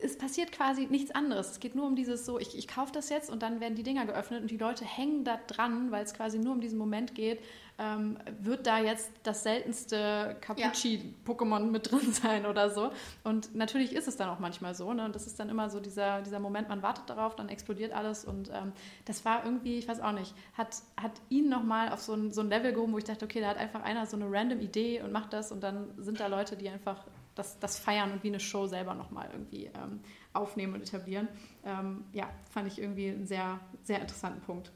es 0.02 0.18
passiert 0.18 0.52
quasi 0.52 0.88
nichts 0.88 1.12
anderes. 1.12 1.52
Es 1.52 1.60
geht 1.60 1.76
nur 1.76 1.86
um 1.86 1.96
dieses 1.96 2.26
so, 2.26 2.40
ich, 2.40 2.58
ich 2.58 2.68
kaufe 2.68 2.92
das 2.92 3.10
jetzt 3.10 3.30
und 3.30 3.44
dann 3.44 3.60
werden 3.60 3.76
die 3.76 3.84
Dinger 3.84 4.06
geöffnet 4.06 4.42
und 4.42 4.52
die 4.52 4.58
Leute 4.58 4.86
hängen 4.86 5.24
da 5.24 5.40
dran, 5.48 5.92
weil 5.92 6.04
es 6.04 6.14
quasi 6.14 6.40
nur 6.40 6.54
um 6.54 6.62
diesen 6.62 6.78
Moment 6.78 7.16
geht, 7.16 7.40
ähm, 7.80 8.18
wird 8.40 8.66
da 8.66 8.80
jetzt 8.80 9.12
das 9.24 9.44
seltenste 9.44 10.36
Capucci-Pokémon 10.42 11.70
mit 11.70 11.92
drin 11.92 12.12
sein 12.12 12.46
oder 12.46 12.72
so. 12.72 12.92
Und 13.24 13.54
natürlich 13.56 13.94
ist 13.94 14.08
es 14.08 14.18
dann 14.18 14.30
auch 14.30 14.40
manchmal 14.40 14.74
so. 14.74 14.92
Ne? 14.94 15.06
Und 15.06 15.16
das 15.16 15.28
ist 15.28 15.40
dann 15.40 15.50
immer 15.50 15.70
so 15.70 15.80
dieser, 15.80 16.22
dieser 16.22 16.40
Moment, 16.40 16.70
man 16.70 16.82
wartet 16.82 17.10
darauf, 17.10 17.36
dann 17.36 17.50
explodiert 17.50 17.94
alles. 17.94 18.26
Und 18.26 18.50
ähm, 18.50 18.74
das 19.06 19.26
war 19.26 19.46
irgendwie, 19.46 19.78
ich 19.78 19.88
weiß 19.88 20.00
auch 20.02 20.14
nicht, 20.14 20.34
hat, 20.54 20.76
hat 21.00 21.12
ihn 21.30 21.50
nochmal 21.50 21.90
auf 21.90 22.02
so 22.02 22.14
ein, 22.14 22.32
so 22.32 22.42
ein 22.42 22.50
Level 22.50 22.74
gehoben, 22.74 22.94
wo 22.94 22.98
ich 22.98 23.04
dachte, 23.04 23.26
okay, 23.26 23.42
da 23.42 23.50
hat 23.50 23.58
einfach 23.58 23.84
einer 23.84 24.08
so 24.08 24.18
eine 24.18 24.26
random 24.30 24.60
Idee 24.60 25.02
und 25.02 25.12
macht 25.12 25.34
das 25.34 25.52
und 25.52 25.62
dann 25.62 25.90
sind 25.98 26.20
da 26.20 26.28
Leute, 26.28 26.58
die 26.58 26.70
einfach 26.70 27.06
das, 27.38 27.60
das 27.60 27.78
feiern 27.80 28.12
und 28.12 28.24
wie 28.24 28.30
eine 28.30 28.40
Show 28.40 28.68
selber 28.68 28.94
nochmal 28.94 29.30
irgendwie 29.32 29.66
ähm, 29.66 30.02
aufnehmen 30.34 30.74
und 30.74 30.82
etablieren. 30.82 31.28
Ähm, 31.64 32.06
ja, 32.14 32.30
fand 32.50 32.68
ich 32.68 32.80
irgendwie 32.80 33.10
einen 33.10 33.28
sehr, 33.28 33.60
sehr 33.84 34.02
interessanten 34.02 34.42
Punkt. 34.42 34.72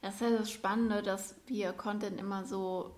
Das 0.00 0.14
ist 0.14 0.20
ja 0.20 0.30
das 0.30 0.50
Spannende, 0.50 1.02
dass 1.02 1.34
wir 1.46 1.72
Content 1.72 2.20
immer 2.20 2.44
so 2.44 2.94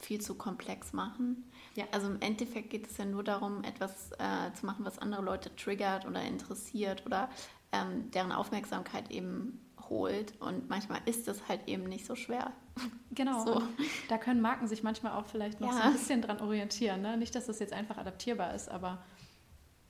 viel 0.00 0.20
zu 0.20 0.34
komplex 0.34 0.92
machen. 0.92 1.44
Ja. 1.74 1.84
Also 1.92 2.08
im 2.08 2.20
Endeffekt 2.20 2.70
geht 2.70 2.90
es 2.90 2.96
ja 2.96 3.04
nur 3.04 3.24
darum, 3.24 3.64
etwas 3.64 4.12
äh, 4.12 4.52
zu 4.54 4.66
machen, 4.66 4.84
was 4.84 4.98
andere 4.98 5.22
Leute 5.22 5.54
triggert 5.56 6.06
oder 6.06 6.22
interessiert 6.22 7.04
oder 7.04 7.28
ähm, 7.72 8.10
deren 8.12 8.32
Aufmerksamkeit 8.32 9.10
eben 9.10 9.60
holt. 9.90 10.34
Und 10.40 10.68
manchmal 10.68 11.00
ist 11.06 11.28
es 11.28 11.48
halt 11.48 11.66
eben 11.66 11.84
nicht 11.84 12.06
so 12.06 12.14
schwer. 12.14 12.52
Genau. 13.10 13.44
So. 13.44 13.62
Da 14.08 14.18
können 14.18 14.40
Marken 14.40 14.68
sich 14.68 14.84
manchmal 14.84 15.12
auch 15.12 15.26
vielleicht 15.26 15.60
noch 15.60 15.72
ja. 15.72 15.76
so 15.76 15.82
ein 15.82 15.92
bisschen 15.94 16.22
dran 16.22 16.40
orientieren. 16.40 17.00
Ne? 17.00 17.16
Nicht, 17.16 17.34
dass 17.34 17.46
das 17.46 17.58
jetzt 17.58 17.72
einfach 17.72 17.96
adaptierbar 17.96 18.54
ist, 18.54 18.70
aber 18.70 19.02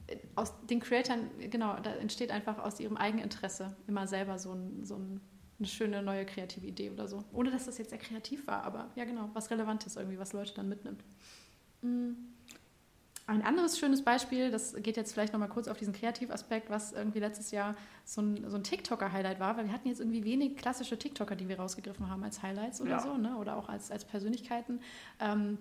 äh, 0.06 0.16
aus 0.34 0.54
den 0.66 0.80
Creatoren, 0.80 1.28
genau, 1.50 1.78
da 1.80 1.90
entsteht 1.96 2.30
einfach 2.30 2.58
aus 2.58 2.80
ihrem 2.80 2.96
Eigeninteresse 2.96 3.76
immer 3.86 4.06
selber 4.06 4.38
so, 4.38 4.52
ein, 4.52 4.86
so 4.86 4.94
ein, 4.94 5.20
eine 5.58 5.68
schöne 5.68 6.02
neue 6.02 6.24
kreative 6.24 6.66
Idee 6.66 6.90
oder 6.90 7.06
so. 7.06 7.22
Ohne 7.32 7.50
dass 7.50 7.66
das 7.66 7.76
jetzt 7.76 7.90
sehr 7.90 7.98
kreativ 7.98 8.46
war, 8.46 8.62
aber 8.62 8.90
ja, 8.94 9.04
genau, 9.04 9.28
was 9.34 9.50
Relevantes 9.50 9.96
irgendwie, 9.96 10.18
was 10.18 10.32
Leute 10.32 10.54
dann 10.54 10.68
mitnimmt. 10.70 11.04
Mhm. 11.82 12.16
Ein 13.28 13.42
anderes 13.42 13.78
schönes 13.78 14.02
Beispiel, 14.02 14.50
das 14.50 14.74
geht 14.74 14.96
jetzt 14.96 15.12
vielleicht 15.12 15.34
nochmal 15.34 15.50
kurz 15.50 15.68
auf 15.68 15.76
diesen 15.76 15.92
Kreativaspekt, 15.92 16.70
was 16.70 16.92
irgendwie 16.92 17.18
letztes 17.18 17.50
Jahr 17.50 17.76
so 18.06 18.22
ein, 18.22 18.48
so 18.48 18.56
ein 18.56 18.62
TikToker-Highlight 18.62 19.38
war, 19.38 19.58
weil 19.58 19.66
wir 19.66 19.72
hatten 19.74 19.86
jetzt 19.86 20.00
irgendwie 20.00 20.24
wenig 20.24 20.56
klassische 20.56 20.98
TikToker, 20.98 21.36
die 21.36 21.46
wir 21.46 21.58
rausgegriffen 21.58 22.08
haben 22.08 22.24
als 22.24 22.42
Highlights 22.42 22.80
oder 22.80 22.92
ja. 22.92 23.00
so, 23.00 23.18
ne? 23.18 23.36
oder 23.36 23.58
auch 23.58 23.68
als, 23.68 23.90
als 23.90 24.06
Persönlichkeiten. 24.06 24.80
Ähm, 25.20 25.58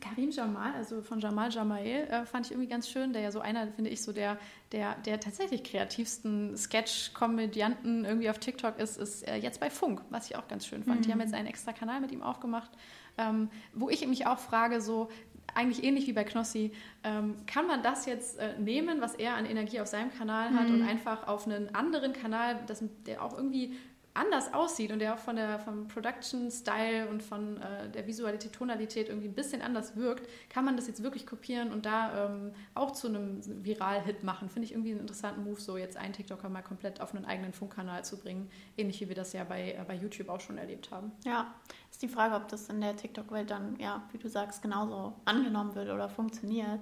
Karim 0.00 0.30
Jamal, 0.30 0.72
also 0.74 1.02
von 1.02 1.18
Jamal 1.18 1.50
Jamael, 1.50 2.04
äh, 2.04 2.24
fand 2.24 2.46
ich 2.46 2.52
irgendwie 2.52 2.68
ganz 2.68 2.88
schön, 2.88 3.12
der 3.12 3.22
ja 3.22 3.32
so 3.32 3.40
einer, 3.40 3.66
finde 3.72 3.90
ich, 3.90 4.02
so 4.02 4.12
der, 4.12 4.38
der, 4.70 4.94
der 4.94 5.18
tatsächlich 5.18 5.64
kreativsten 5.64 6.56
Sketch-Komödianten 6.56 8.04
irgendwie 8.04 8.30
auf 8.30 8.38
TikTok 8.38 8.78
ist, 8.78 8.98
ist 8.98 9.26
äh, 9.26 9.36
jetzt 9.36 9.58
bei 9.58 9.68
Funk, 9.68 10.00
was 10.10 10.30
ich 10.30 10.36
auch 10.36 10.46
ganz 10.46 10.66
schön 10.66 10.84
fand. 10.84 11.00
Mhm. 11.00 11.02
Die 11.02 11.12
haben 11.12 11.20
jetzt 11.20 11.34
einen 11.34 11.48
extra 11.48 11.72
Kanal 11.72 12.00
mit 12.00 12.12
ihm 12.12 12.22
aufgemacht, 12.22 12.70
ähm, 13.18 13.50
wo 13.74 13.90
ich 13.90 14.06
mich 14.06 14.26
auch 14.26 14.38
frage, 14.38 14.80
so 14.80 15.10
eigentlich 15.54 15.84
ähnlich 15.84 16.06
wie 16.06 16.12
bei 16.12 16.24
Knossi, 16.24 16.72
ähm, 17.04 17.36
kann 17.46 17.66
man 17.66 17.82
das 17.82 18.06
jetzt 18.06 18.38
äh, 18.38 18.58
nehmen, 18.58 19.00
was 19.00 19.14
er 19.14 19.34
an 19.34 19.46
Energie 19.46 19.80
auf 19.80 19.86
seinem 19.86 20.12
Kanal 20.12 20.52
hat 20.54 20.68
mhm. 20.68 20.74
und 20.76 20.88
einfach 20.88 21.26
auf 21.26 21.46
einen 21.46 21.74
anderen 21.74 22.12
Kanal, 22.12 22.60
das, 22.66 22.82
der 23.06 23.22
auch 23.22 23.36
irgendwie 23.36 23.74
anders 24.20 24.52
aussieht 24.52 24.92
und 24.92 24.98
der 24.98 25.14
auch 25.14 25.18
von 25.18 25.36
der, 25.36 25.58
vom 25.58 25.88
Production-Style 25.88 27.08
und 27.08 27.22
von 27.22 27.56
äh, 27.56 27.88
der 27.88 28.06
Visualität, 28.06 28.52
Tonalität 28.52 29.08
irgendwie 29.08 29.28
ein 29.28 29.34
bisschen 29.34 29.62
anders 29.62 29.96
wirkt, 29.96 30.28
kann 30.50 30.64
man 30.64 30.76
das 30.76 30.86
jetzt 30.86 31.02
wirklich 31.02 31.26
kopieren 31.26 31.72
und 31.72 31.86
da 31.86 32.26
ähm, 32.26 32.52
auch 32.74 32.90
zu 32.90 33.08
einem 33.08 33.40
Viral-Hit 33.64 34.22
machen. 34.22 34.50
Finde 34.50 34.66
ich 34.66 34.72
irgendwie 34.72 34.90
einen 34.90 35.00
interessanten 35.00 35.42
Move, 35.42 35.60
so 35.60 35.76
jetzt 35.78 35.96
einen 35.96 36.12
TikToker 36.12 36.48
mal 36.50 36.62
komplett 36.62 37.00
auf 37.00 37.14
einen 37.14 37.24
eigenen 37.24 37.52
Funkkanal 37.52 38.04
zu 38.04 38.18
bringen. 38.18 38.50
Ähnlich 38.76 39.00
wie 39.00 39.08
wir 39.08 39.16
das 39.16 39.32
ja 39.32 39.44
bei, 39.44 39.72
äh, 39.72 39.84
bei 39.86 39.94
YouTube 39.94 40.28
auch 40.28 40.40
schon 40.40 40.58
erlebt 40.58 40.90
haben. 40.90 41.12
Ja, 41.24 41.54
ist 41.90 42.02
die 42.02 42.08
Frage, 42.08 42.34
ob 42.34 42.48
das 42.48 42.68
in 42.68 42.80
der 42.80 42.96
TikTok-Welt 42.96 43.50
dann, 43.50 43.78
ja, 43.80 44.06
wie 44.12 44.18
du 44.18 44.28
sagst, 44.28 44.60
genauso 44.60 45.14
angenommen 45.24 45.74
wird 45.74 45.88
oder 45.88 46.08
funktioniert 46.08 46.80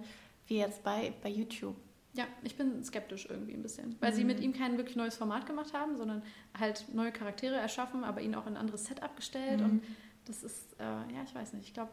wie 0.49 0.59
jetzt 0.59 0.83
bei, 0.83 1.13
bei 1.23 1.29
YouTube. 1.29 1.77
Ja, 2.19 2.27
ich 2.43 2.57
bin 2.57 2.83
skeptisch 2.83 3.27
irgendwie 3.31 3.53
ein 3.53 3.63
bisschen, 3.63 3.95
weil 4.01 4.11
mhm. 4.11 4.17
sie 4.17 4.25
mit 4.25 4.41
ihm 4.41 4.53
kein 4.53 4.77
wirklich 4.77 4.97
neues 4.97 5.17
Format 5.17 5.47
gemacht 5.47 5.73
haben, 5.73 5.97
sondern 5.97 6.25
halt 6.59 6.87
neue 6.93 7.13
Charaktere 7.13 7.55
erschaffen, 7.55 8.03
aber 8.03 8.21
ihn 8.21 8.35
auch 8.35 8.49
in 8.49 8.55
ein 8.55 8.57
anderes 8.57 8.87
Setup 8.87 9.15
gestellt. 9.15 9.61
Mhm. 9.61 9.65
Und 9.65 9.83
das 10.25 10.43
ist, 10.43 10.75
äh, 10.81 10.83
ja, 10.83 11.23
ich 11.25 11.33
weiß 11.33 11.53
nicht, 11.53 11.69
ich 11.69 11.75
glaube, 11.75 11.93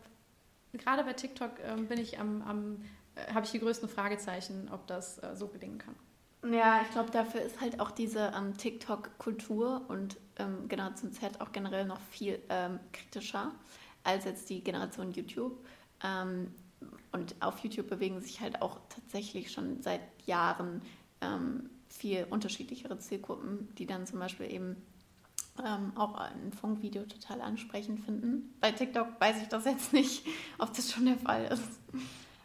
gerade 0.73 1.03
bei 1.03 1.13
TikTok 1.13 1.59
äh, 1.59 1.79
bin 1.79 1.99
ich 1.99 2.19
am, 2.19 2.41
am 2.41 2.81
äh, 3.13 3.35
habe 3.35 3.45
ich 3.45 3.51
die 3.51 3.59
größten 3.59 3.87
Fragezeichen, 3.87 4.67
ob 4.71 4.87
das 4.87 5.21
äh, 5.21 5.35
so 5.35 5.47
gelingen 5.47 5.77
kann. 5.77 5.93
Ja, 6.51 6.81
ich 6.81 6.89
glaube, 6.89 7.11
dafür 7.11 7.41
ist 7.41 7.61
halt 7.61 7.79
auch 7.79 7.91
diese 7.91 8.33
ähm, 8.35 8.57
TikTok-Kultur 8.57 9.85
und 9.89 10.17
ähm, 10.37 10.67
Generation 10.67 11.11
Z 11.11 11.39
auch 11.39 11.51
generell 11.51 11.85
noch 11.85 12.01
viel 12.09 12.39
ähm, 12.49 12.79
kritischer 12.91 13.51
als 14.03 14.25
jetzt 14.25 14.49
die 14.49 14.63
Generation 14.63 15.11
YouTube. 15.11 15.63
Und 17.15 17.33
auf 17.39 17.59
YouTube 17.59 17.87
bewegen 17.87 18.19
sich 18.19 18.41
halt 18.41 18.61
auch 18.61 18.77
tatsächlich 18.89 19.49
schon 19.49 19.81
seit 19.81 20.01
Jahren 20.25 20.81
ähm, 21.21 21.69
viel 21.87 22.27
unterschiedlichere 22.29 22.99
Zielgruppen, 22.99 23.73
die 23.77 23.85
dann 23.85 24.05
zum 24.05 24.19
Beispiel 24.19 24.51
eben 24.51 24.75
ähm, 25.65 25.93
auch 25.95 26.15
ein 26.15 26.51
Funkvideo 26.51 27.03
total 27.03 27.39
ansprechend 27.39 28.01
finden. 28.01 28.53
Bei 28.59 28.73
TikTok 28.73 29.07
weiß 29.17 29.41
ich 29.41 29.47
das 29.47 29.63
jetzt 29.63 29.93
nicht, 29.93 30.27
ob 30.57 30.73
das 30.73 30.91
schon 30.91 31.05
der 31.05 31.17
Fall 31.17 31.45
ist. 31.45 31.79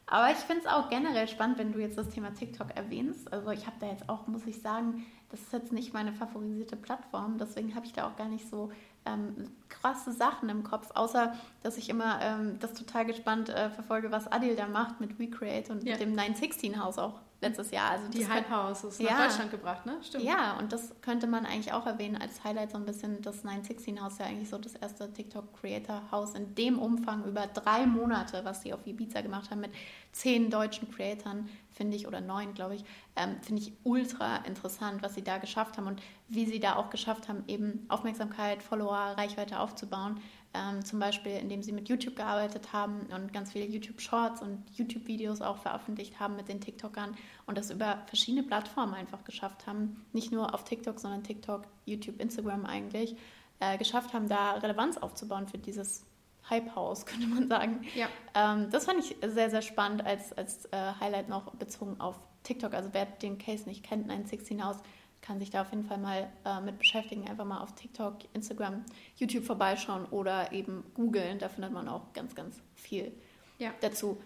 Aber 0.06 0.30
ich 0.30 0.38
finde 0.38 0.62
es 0.62 0.70
auch 0.70 0.88
generell 0.88 1.26
spannend, 1.26 1.58
wenn 1.58 1.72
du 1.72 1.80
jetzt 1.80 1.98
das 1.98 2.10
Thema 2.10 2.32
TikTok 2.32 2.76
erwähnst. 2.76 3.32
Also 3.32 3.50
ich 3.50 3.66
habe 3.66 3.76
da 3.80 3.90
jetzt 3.90 4.08
auch, 4.08 4.28
muss 4.28 4.46
ich 4.46 4.60
sagen, 4.60 5.04
das 5.30 5.40
ist 5.40 5.52
jetzt 5.52 5.72
nicht 5.72 5.92
meine 5.92 6.12
favorisierte 6.12 6.76
Plattform, 6.76 7.38
deswegen 7.38 7.74
habe 7.74 7.86
ich 7.86 7.92
da 7.92 8.06
auch 8.06 8.14
gar 8.14 8.28
nicht 8.28 8.48
so 8.48 8.70
ähm, 9.12 9.50
krasse 9.68 10.12
Sachen 10.12 10.48
im 10.48 10.64
Kopf, 10.64 10.90
außer 10.94 11.34
dass 11.62 11.76
ich 11.76 11.88
immer 11.88 12.20
ähm, 12.22 12.58
das 12.60 12.74
total 12.74 13.06
gespannt 13.06 13.48
äh, 13.48 13.70
verfolge, 13.70 14.10
was 14.10 14.30
Adil 14.30 14.56
da 14.56 14.66
macht 14.66 15.00
mit 15.00 15.18
Recreate 15.18 15.72
und 15.72 15.84
ja. 15.84 15.92
mit 15.92 16.00
dem 16.00 16.14
916-Haus 16.14 16.98
auch 16.98 17.20
letztes 17.40 17.70
Jahr. 17.70 17.92
Also 17.92 18.08
die 18.08 18.28
Hype 18.28 18.50
House 18.50 18.84
ist 18.84 19.00
ja, 19.00 19.12
nach 19.12 19.26
Deutschland 19.26 19.50
gebracht, 19.50 19.86
ne? 19.86 19.98
Stimmt. 20.02 20.24
Ja, 20.24 20.58
und 20.58 20.72
das 20.72 20.92
könnte 21.00 21.26
man 21.26 21.46
eigentlich 21.46 21.72
auch 21.72 21.86
erwähnen 21.86 22.16
als 22.16 22.44
Highlight 22.44 22.72
so 22.72 22.76
ein 22.76 22.84
bisschen. 22.84 23.22
Das 23.22 23.44
916-Haus 23.44 24.18
ja 24.18 24.26
eigentlich 24.26 24.50
so 24.50 24.58
das 24.58 24.74
erste 24.74 25.12
TikTok-Creator-Haus 25.12 26.34
in 26.34 26.54
dem 26.54 26.78
Umfang 26.78 27.24
über 27.24 27.46
drei 27.46 27.86
Monate, 27.86 28.44
was 28.44 28.60
die 28.60 28.74
auf 28.74 28.86
Ibiza 28.86 29.22
gemacht 29.22 29.50
haben 29.50 29.60
mit 29.60 29.72
zehn 30.12 30.50
deutschen 30.50 30.90
Creatoren, 30.90 31.48
finde 31.70 31.96
ich, 31.96 32.06
oder 32.06 32.20
neun, 32.20 32.52
glaube 32.52 32.74
ich, 32.74 32.84
ähm, 33.16 33.36
finde 33.40 33.62
ich 33.62 33.72
ultra 33.84 34.38
interessant, 34.38 35.02
was 35.02 35.14
sie 35.14 35.22
da 35.22 35.38
geschafft 35.38 35.78
haben 35.78 35.86
und 35.86 36.02
wie 36.28 36.44
sie 36.46 36.60
da 36.60 36.76
auch 36.76 36.90
geschafft 36.90 37.28
haben, 37.28 37.44
eben 37.46 37.86
Aufmerksamkeit, 37.88 38.62
Follower, 38.62 39.14
Reichweite 39.16 39.60
aufzubauen. 39.60 40.20
Ähm, 40.52 40.84
zum 40.84 40.98
Beispiel, 40.98 41.32
indem 41.32 41.62
sie 41.62 41.70
mit 41.70 41.88
YouTube 41.88 42.16
gearbeitet 42.16 42.72
haben 42.72 43.06
und 43.14 43.32
ganz 43.32 43.52
viele 43.52 43.66
YouTube-Shorts 43.66 44.42
und 44.42 44.64
YouTube-Videos 44.76 45.42
auch 45.42 45.58
veröffentlicht 45.58 46.18
haben 46.18 46.34
mit 46.34 46.48
den 46.48 46.60
TikTokern 46.60 47.16
und 47.46 47.56
das 47.56 47.70
über 47.70 48.02
verschiedene 48.06 48.42
Plattformen 48.42 48.94
einfach 48.94 49.22
geschafft 49.22 49.68
haben. 49.68 50.04
Nicht 50.12 50.32
nur 50.32 50.52
auf 50.52 50.64
TikTok, 50.64 50.98
sondern 50.98 51.22
TikTok, 51.22 51.66
YouTube, 51.84 52.20
Instagram 52.20 52.66
eigentlich. 52.66 53.14
Äh, 53.60 53.78
geschafft 53.78 54.12
haben, 54.12 54.28
da 54.28 54.52
Relevanz 54.54 54.96
aufzubauen 54.96 55.46
für 55.46 55.58
dieses 55.58 56.04
Hype-House, 56.48 57.06
könnte 57.06 57.28
man 57.28 57.48
sagen. 57.48 57.86
Ja. 57.94 58.08
Ähm, 58.34 58.70
das 58.70 58.86
fand 58.86 58.98
ich 58.98 59.16
sehr, 59.24 59.50
sehr 59.50 59.62
spannend 59.62 60.04
als, 60.04 60.32
als 60.32 60.64
äh, 60.72 60.92
Highlight 60.98 61.28
noch 61.28 61.54
bezogen 61.54 62.00
auf 62.00 62.18
TikTok. 62.42 62.74
Also 62.74 62.88
wer 62.92 63.06
den 63.06 63.38
Case 63.38 63.68
nicht 63.68 63.84
kennt, 63.84 64.10
ein 64.10 64.26
16 64.26 64.64
House, 64.64 64.78
kann 65.22 65.38
sich 65.38 65.50
da 65.50 65.62
auf 65.62 65.70
jeden 65.70 65.84
Fall 65.84 65.98
mal 65.98 66.30
äh, 66.44 66.60
mit 66.60 66.78
beschäftigen. 66.78 67.28
Einfach 67.28 67.44
mal 67.44 67.60
auf 67.60 67.74
TikTok, 67.74 68.18
Instagram, 68.32 68.84
YouTube 69.16 69.44
vorbeischauen 69.44 70.06
oder 70.06 70.52
eben 70.52 70.84
googeln. 70.94 71.38
Da 71.38 71.48
findet 71.48 71.72
man 71.72 71.88
auch 71.88 72.12
ganz, 72.12 72.34
ganz 72.34 72.60
viel 72.74 73.12
ja. 73.58 73.72
dazu. 73.80 74.20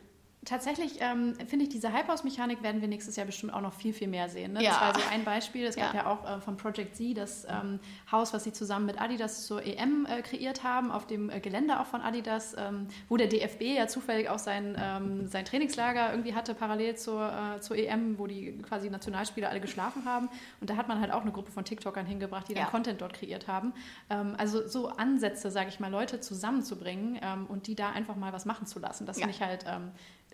Tatsächlich 0.45 0.99
ähm, 1.01 1.35
finde 1.47 1.65
ich, 1.65 1.71
diese 1.71 1.93
Hypehouse-Mechanik 1.93 2.63
werden 2.63 2.81
wir 2.81 2.89
nächstes 2.89 3.17
Jahr 3.17 3.27
bestimmt 3.27 3.55
auch 3.55 3.61
noch 3.61 3.73
viel, 3.73 3.93
viel 3.93 4.09
mehr 4.09 4.29
sehen. 4.29 4.53
Ne? 4.53 4.63
Ja. 4.63 4.71
Das 4.71 4.81
war 4.81 4.95
so 4.95 5.09
ein 5.11 5.25
Beispiel. 5.25 5.65
Es 5.65 5.77
gab 5.77 5.95
ja, 5.95 6.03
ja 6.03 6.07
auch 6.07 6.29
äh, 6.29 6.41
von 6.41 6.57
Project 6.57 6.97
Z 6.97 7.17
das 7.17 7.45
ähm, 7.45 7.81
Haus, 8.11 8.35
was 8.35 8.45
sie 8.45 8.53
zusammen 8.53 8.87
mit 8.87 9.01
Adidas 9.01 9.47
zur 9.47 9.65
EM 9.65 10.07
äh, 10.07 10.23
kreiert 10.23 10.63
haben, 10.63 10.91
auf 10.91 11.07
dem 11.07 11.31
äh, 11.31 11.41
Gelände 11.41 11.81
auch 11.81 11.87
von 11.87 12.01
Adidas, 12.03 12.55
ähm, 12.59 12.89
wo 13.09 13.17
der 13.17 13.29
DFB 13.29 13.63
ja 13.63 13.87
zufällig 13.87 14.29
auch 14.29 14.39
sein, 14.39 14.77
ähm, 14.79 15.27
sein 15.29 15.45
Trainingslager 15.45 16.11
irgendwie 16.11 16.35
hatte, 16.35 16.55
parallel 16.55 16.97
zur, 16.97 17.33
äh, 17.57 17.61
zur 17.61 17.77
EM, 17.77 18.19
wo 18.19 18.27
die 18.27 18.59
quasi 18.59 18.91
Nationalspieler 18.91 19.49
alle 19.49 19.61
geschlafen 19.61 20.05
haben. 20.05 20.29
Und 20.61 20.69
da 20.69 20.77
hat 20.77 20.89
man 20.89 21.01
halt 21.01 21.13
auch 21.13 21.23
eine 21.23 21.33
Gruppe 21.33 21.53
von 21.53 21.65
TikTokern 21.65 22.07
hingebracht, 22.07 22.49
die 22.49 22.55
dann 22.55 22.65
ja. 22.65 22.71
Content 22.71 23.01
dort 23.01 23.15
kreiert 23.15 23.49
haben. 23.49 23.73
Ähm, 24.11 24.35
also 24.37 24.67
so 24.67 24.89
Ansätze, 24.89 25.51
sage 25.51 25.69
ich 25.69 25.81
mal, 25.81 25.91
Leute 25.91 26.21
zusammenzubringen 26.21 27.19
ähm, 27.23 27.47
und 27.47 27.67
die 27.67 27.75
da 27.75 27.91
einfach 27.91 28.17
mal 28.17 28.33
was 28.33 28.45
machen 28.45 28.67
zu 28.67 28.79
lassen. 28.79 29.07
Das 29.07 29.19
finde 29.19 29.31
ich 29.31 29.41
halt 29.41 29.65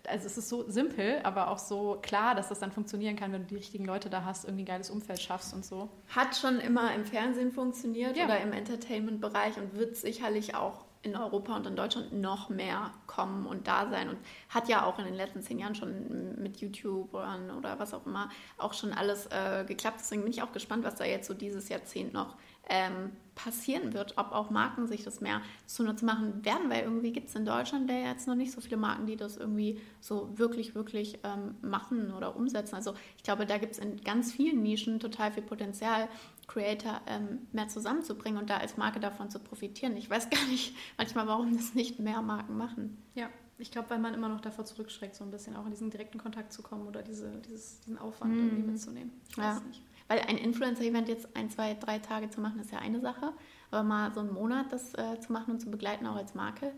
also 0.07 0.25
es 0.25 0.37
ist 0.37 0.49
so 0.49 0.69
simpel, 0.69 1.19
aber 1.23 1.49
auch 1.49 1.59
so 1.59 1.99
klar, 2.01 2.35
dass 2.35 2.49
das 2.49 2.59
dann 2.59 2.71
funktionieren 2.71 3.15
kann, 3.15 3.31
wenn 3.31 3.41
du 3.41 3.47
die 3.47 3.55
richtigen 3.55 3.85
Leute 3.85 4.09
da 4.09 4.23
hast, 4.23 4.45
irgendwie 4.45 4.63
ein 4.63 4.67
geiles 4.67 4.89
Umfeld 4.89 5.21
schaffst 5.21 5.53
und 5.53 5.65
so. 5.65 5.89
Hat 6.07 6.35
schon 6.35 6.59
immer 6.59 6.93
im 6.93 7.05
Fernsehen 7.05 7.51
funktioniert 7.51 8.17
ja. 8.17 8.25
oder 8.25 8.39
im 8.41 8.53
Entertainment-Bereich 8.53 9.57
und 9.57 9.75
wird 9.75 9.95
sicherlich 9.95 10.55
auch 10.55 10.85
in 11.03 11.15
Europa 11.15 11.55
und 11.55 11.65
in 11.65 11.75
Deutschland 11.75 12.13
noch 12.13 12.49
mehr 12.49 12.91
kommen 13.07 13.47
und 13.47 13.67
da 13.67 13.89
sein 13.89 14.09
und 14.09 14.17
hat 14.49 14.69
ja 14.69 14.85
auch 14.85 14.99
in 14.99 15.05
den 15.05 15.15
letzten 15.15 15.41
zehn 15.41 15.59
Jahren 15.59 15.75
schon 15.75 16.41
mit 16.41 16.57
YouTube 16.57 17.13
oder 17.13 17.79
was 17.79 17.93
auch 17.93 18.05
immer 18.05 18.29
auch 18.57 18.73
schon 18.73 18.93
alles 18.93 19.27
äh, 19.27 19.65
geklappt. 19.65 19.97
Deswegen 19.99 20.23
bin 20.23 20.31
ich 20.31 20.43
auch 20.43 20.51
gespannt, 20.51 20.83
was 20.83 20.95
da 20.95 21.05
jetzt 21.05 21.27
so 21.27 21.33
dieses 21.33 21.69
Jahrzehnt 21.69 22.13
noch 22.13 22.35
ähm, 22.69 23.11
passieren 23.35 23.93
wird, 23.93 24.17
ob 24.17 24.31
auch 24.31 24.49
Marken 24.49 24.87
sich 24.87 25.03
das 25.03 25.19
mehr 25.19 25.41
zunutze 25.65 26.05
machen 26.05 26.45
werden, 26.45 26.69
weil 26.69 26.83
irgendwie 26.83 27.11
gibt 27.11 27.29
es 27.29 27.35
in 27.35 27.45
Deutschland 27.45 27.89
ja 27.89 27.97
jetzt 27.97 28.27
noch 28.27 28.35
nicht 28.35 28.51
so 28.51 28.61
viele 28.61 28.77
Marken, 28.77 29.07
die 29.07 29.15
das 29.15 29.37
irgendwie 29.37 29.81
so 29.99 30.37
wirklich, 30.37 30.75
wirklich 30.75 31.19
ähm, 31.23 31.55
machen 31.61 32.13
oder 32.13 32.35
umsetzen. 32.35 32.75
Also 32.75 32.93
ich 33.17 33.23
glaube, 33.23 33.45
da 33.45 33.57
gibt 33.57 33.73
es 33.73 33.79
in 33.79 34.01
ganz 34.03 34.31
vielen 34.31 34.61
Nischen 34.61 34.99
total 34.99 35.31
viel 35.31 35.43
Potenzial, 35.43 36.07
Creator 36.51 37.01
ähm, 37.07 37.47
mehr 37.51 37.67
zusammenzubringen 37.67 38.39
und 38.39 38.49
da 38.49 38.57
als 38.57 38.77
Marke 38.77 38.99
davon 38.99 39.29
zu 39.29 39.39
profitieren. 39.39 39.95
Ich 39.95 40.09
weiß 40.09 40.29
gar 40.29 40.45
nicht 40.47 40.75
manchmal, 40.97 41.27
warum 41.27 41.55
das 41.55 41.73
nicht 41.73 41.99
mehr 41.99 42.21
Marken 42.21 42.57
machen. 42.57 43.01
Ja, 43.15 43.29
ich 43.57 43.71
glaube, 43.71 43.89
weil 43.91 43.99
man 43.99 44.13
immer 44.13 44.27
noch 44.27 44.41
davor 44.41 44.65
zurückschreckt, 44.65 45.15
so 45.15 45.23
ein 45.23 45.31
bisschen 45.31 45.55
auch 45.55 45.65
in 45.65 45.71
diesen 45.71 45.89
direkten 45.89 46.17
Kontakt 46.17 46.51
zu 46.51 46.61
kommen 46.61 46.87
oder 46.87 47.03
diese, 47.03 47.29
dieses, 47.47 47.79
diesen 47.81 47.97
Aufwand 47.97 48.33
mm. 48.33 48.39
irgendwie 48.39 48.71
mitzunehmen. 48.71 49.11
Ich 49.29 49.37
weiß 49.37 49.59
ja. 49.59 49.61
nicht. 49.67 49.81
Weil 50.07 50.19
ein 50.21 50.37
Influencer-Event 50.37 51.07
jetzt 51.07 51.35
ein, 51.37 51.49
zwei, 51.49 51.73
drei 51.75 51.99
Tage 51.99 52.29
zu 52.29 52.41
machen, 52.41 52.59
ist 52.59 52.71
ja 52.71 52.79
eine 52.79 52.99
Sache. 52.99 53.33
Aber 53.69 53.83
mal 53.83 54.13
so 54.13 54.19
einen 54.19 54.33
Monat 54.33 54.73
das 54.73 54.93
äh, 54.95 55.19
zu 55.19 55.31
machen 55.31 55.51
und 55.51 55.59
zu 55.61 55.69
begleiten, 55.71 56.05
auch 56.05 56.15
als 56.15 56.33
Marke, 56.33 56.73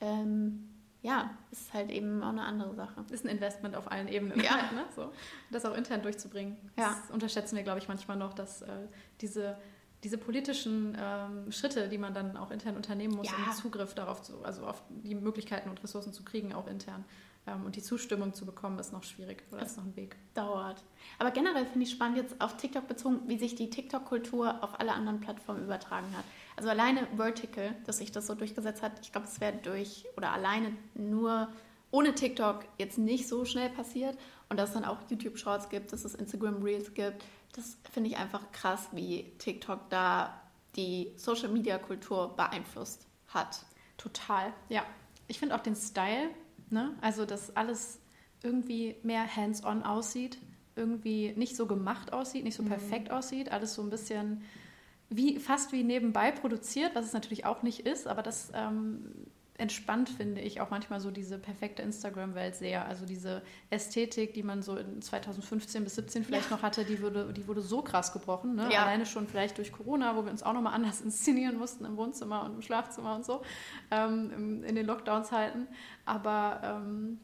ähm, 0.00 0.68
ja, 1.06 1.30
ist 1.52 1.72
halt 1.72 1.90
eben 1.90 2.22
auch 2.22 2.30
eine 2.30 2.42
andere 2.42 2.74
Sache. 2.74 3.04
Ist 3.10 3.24
ein 3.24 3.28
Investment 3.28 3.76
auf 3.76 3.90
allen 3.90 4.08
Ebenen. 4.08 4.40
Ja. 4.40 4.62
Halt, 4.62 4.72
ne? 4.74 4.84
so. 4.94 5.12
Das 5.52 5.64
auch 5.64 5.76
intern 5.76 6.02
durchzubringen. 6.02 6.56
Ja. 6.76 6.96
Das 7.00 7.10
unterschätzen 7.12 7.54
wir, 7.56 7.62
glaube 7.62 7.78
ich, 7.78 7.86
manchmal 7.86 8.16
noch, 8.16 8.34
dass 8.34 8.62
äh, 8.62 8.88
diese 9.20 9.56
diese 10.04 10.18
politischen 10.18 10.96
ähm, 11.00 11.50
Schritte, 11.50 11.88
die 11.88 11.98
man 11.98 12.14
dann 12.14 12.36
auch 12.36 12.50
intern 12.50 12.76
unternehmen 12.76 13.16
muss, 13.16 13.28
ja. 13.28 13.34
um 13.36 13.52
Zugriff 13.52 13.94
darauf 13.94 14.22
zu, 14.22 14.44
also 14.44 14.64
auf 14.66 14.82
die 14.88 15.14
Möglichkeiten 15.14 15.68
und 15.70 15.82
Ressourcen 15.82 16.12
zu 16.12 16.22
kriegen, 16.22 16.52
auch 16.52 16.68
intern. 16.68 17.04
Ähm, 17.46 17.64
und 17.64 17.76
die 17.76 17.82
Zustimmung 17.82 18.34
zu 18.34 18.44
bekommen, 18.44 18.78
ist 18.78 18.92
noch 18.92 19.02
schwierig 19.02 19.42
oder 19.50 19.62
ist 19.62 19.76
noch 19.76 19.84
ein 19.84 19.96
Weg. 19.96 20.16
Dauert. 20.34 20.82
Aber 21.18 21.30
generell 21.30 21.64
finde 21.66 21.86
ich 21.86 21.90
spannend 21.90 22.18
jetzt 22.18 22.40
auf 22.40 22.56
TikTok 22.56 22.86
bezogen, 22.86 23.22
wie 23.26 23.38
sich 23.38 23.54
die 23.54 23.70
TikTok-Kultur 23.70 24.62
auf 24.62 24.78
alle 24.78 24.92
anderen 24.92 25.20
Plattformen 25.20 25.64
übertragen 25.64 26.08
hat. 26.16 26.24
Also 26.56 26.68
alleine 26.68 27.06
Vertical, 27.16 27.74
dass 27.84 27.98
sich 27.98 28.12
das 28.12 28.26
so 28.26 28.34
durchgesetzt 28.34 28.82
hat, 28.82 28.92
ich 29.02 29.12
glaube, 29.12 29.26
es 29.26 29.40
wäre 29.40 29.56
durch 29.56 30.04
oder 30.16 30.32
alleine 30.32 30.72
nur 30.94 31.48
ohne 31.90 32.14
TikTok 32.14 32.64
jetzt 32.78 32.98
nicht 32.98 33.26
so 33.26 33.44
schnell 33.44 33.70
passiert. 33.70 34.16
Und 34.48 34.58
dass 34.58 34.68
es 34.68 34.74
dann 34.74 34.84
auch 34.84 34.98
YouTube 35.08 35.38
Shorts 35.38 35.68
gibt, 35.68 35.92
dass 35.92 36.04
es 36.04 36.14
Instagram 36.14 36.62
Reels 36.62 36.94
gibt, 36.94 37.24
das 37.56 37.78
finde 37.90 38.10
ich 38.10 38.16
einfach 38.16 38.52
krass, 38.52 38.88
wie 38.92 39.32
TikTok 39.38 39.88
da 39.90 40.40
die 40.76 41.12
Social 41.16 41.48
Media 41.48 41.78
Kultur 41.78 42.36
beeinflusst 42.36 43.06
hat. 43.28 43.64
Total, 43.96 44.52
ja. 44.68 44.84
Ich 45.28 45.38
finde 45.38 45.56
auch 45.56 45.60
den 45.60 45.74
Style 45.74 46.30
Ne? 46.70 46.94
Also, 47.00 47.24
dass 47.24 47.54
alles 47.56 48.00
irgendwie 48.42 48.96
mehr 49.02 49.24
hands-on 49.36 49.82
aussieht, 49.82 50.38
irgendwie 50.74 51.32
nicht 51.36 51.56
so 51.56 51.66
gemacht 51.66 52.12
aussieht, 52.12 52.44
nicht 52.44 52.56
so 52.56 52.62
mhm. 52.62 52.68
perfekt 52.68 53.10
aussieht, 53.10 53.50
alles 53.50 53.74
so 53.74 53.82
ein 53.82 53.90
bisschen 53.90 54.42
wie 55.08 55.38
fast 55.38 55.72
wie 55.72 55.84
nebenbei 55.84 56.32
produziert, 56.32 56.94
was 56.94 57.06
es 57.06 57.12
natürlich 57.12 57.46
auch 57.46 57.62
nicht 57.62 57.80
ist, 57.80 58.08
aber 58.08 58.22
das 58.22 58.50
ähm, 58.54 59.12
entspannt 59.58 60.08
finde 60.08 60.40
ich 60.40 60.60
auch 60.60 60.70
manchmal 60.70 61.00
so 61.00 61.10
diese 61.10 61.38
perfekte 61.38 61.82
Instagram-Welt 61.82 62.56
sehr. 62.56 62.86
Also 62.86 63.06
diese 63.06 63.42
Ästhetik, 63.70 64.34
die 64.34 64.42
man 64.42 64.62
so 64.62 64.76
in 64.76 65.00
2015 65.00 65.84
bis 65.84 65.94
17 65.96 66.24
vielleicht 66.24 66.50
ja. 66.50 66.56
noch 66.56 66.62
hatte, 66.62 66.84
die 66.84 67.00
wurde, 67.00 67.32
die 67.32 67.46
wurde 67.48 67.62
so 67.62 67.82
krass 67.82 68.12
gebrochen. 68.12 68.54
Ne? 68.54 68.68
Ja. 68.72 68.82
Alleine 68.82 69.06
schon 69.06 69.26
vielleicht 69.26 69.58
durch 69.58 69.72
Corona, 69.72 70.16
wo 70.16 70.24
wir 70.24 70.30
uns 70.30 70.42
auch 70.42 70.52
nochmal 70.52 70.74
anders 70.74 71.00
inszenieren 71.04 71.58
mussten 71.58 71.84
im 71.84 71.96
Wohnzimmer 71.96 72.44
und 72.44 72.54
im 72.54 72.62
Schlafzimmer 72.62 73.14
und 73.16 73.24
so, 73.24 73.42
ähm, 73.90 74.64
in 74.64 74.74
den 74.74 74.86
Lockdowns-Zeiten. 74.86 75.68
Aber 76.04 76.60
ähm, 76.62 77.18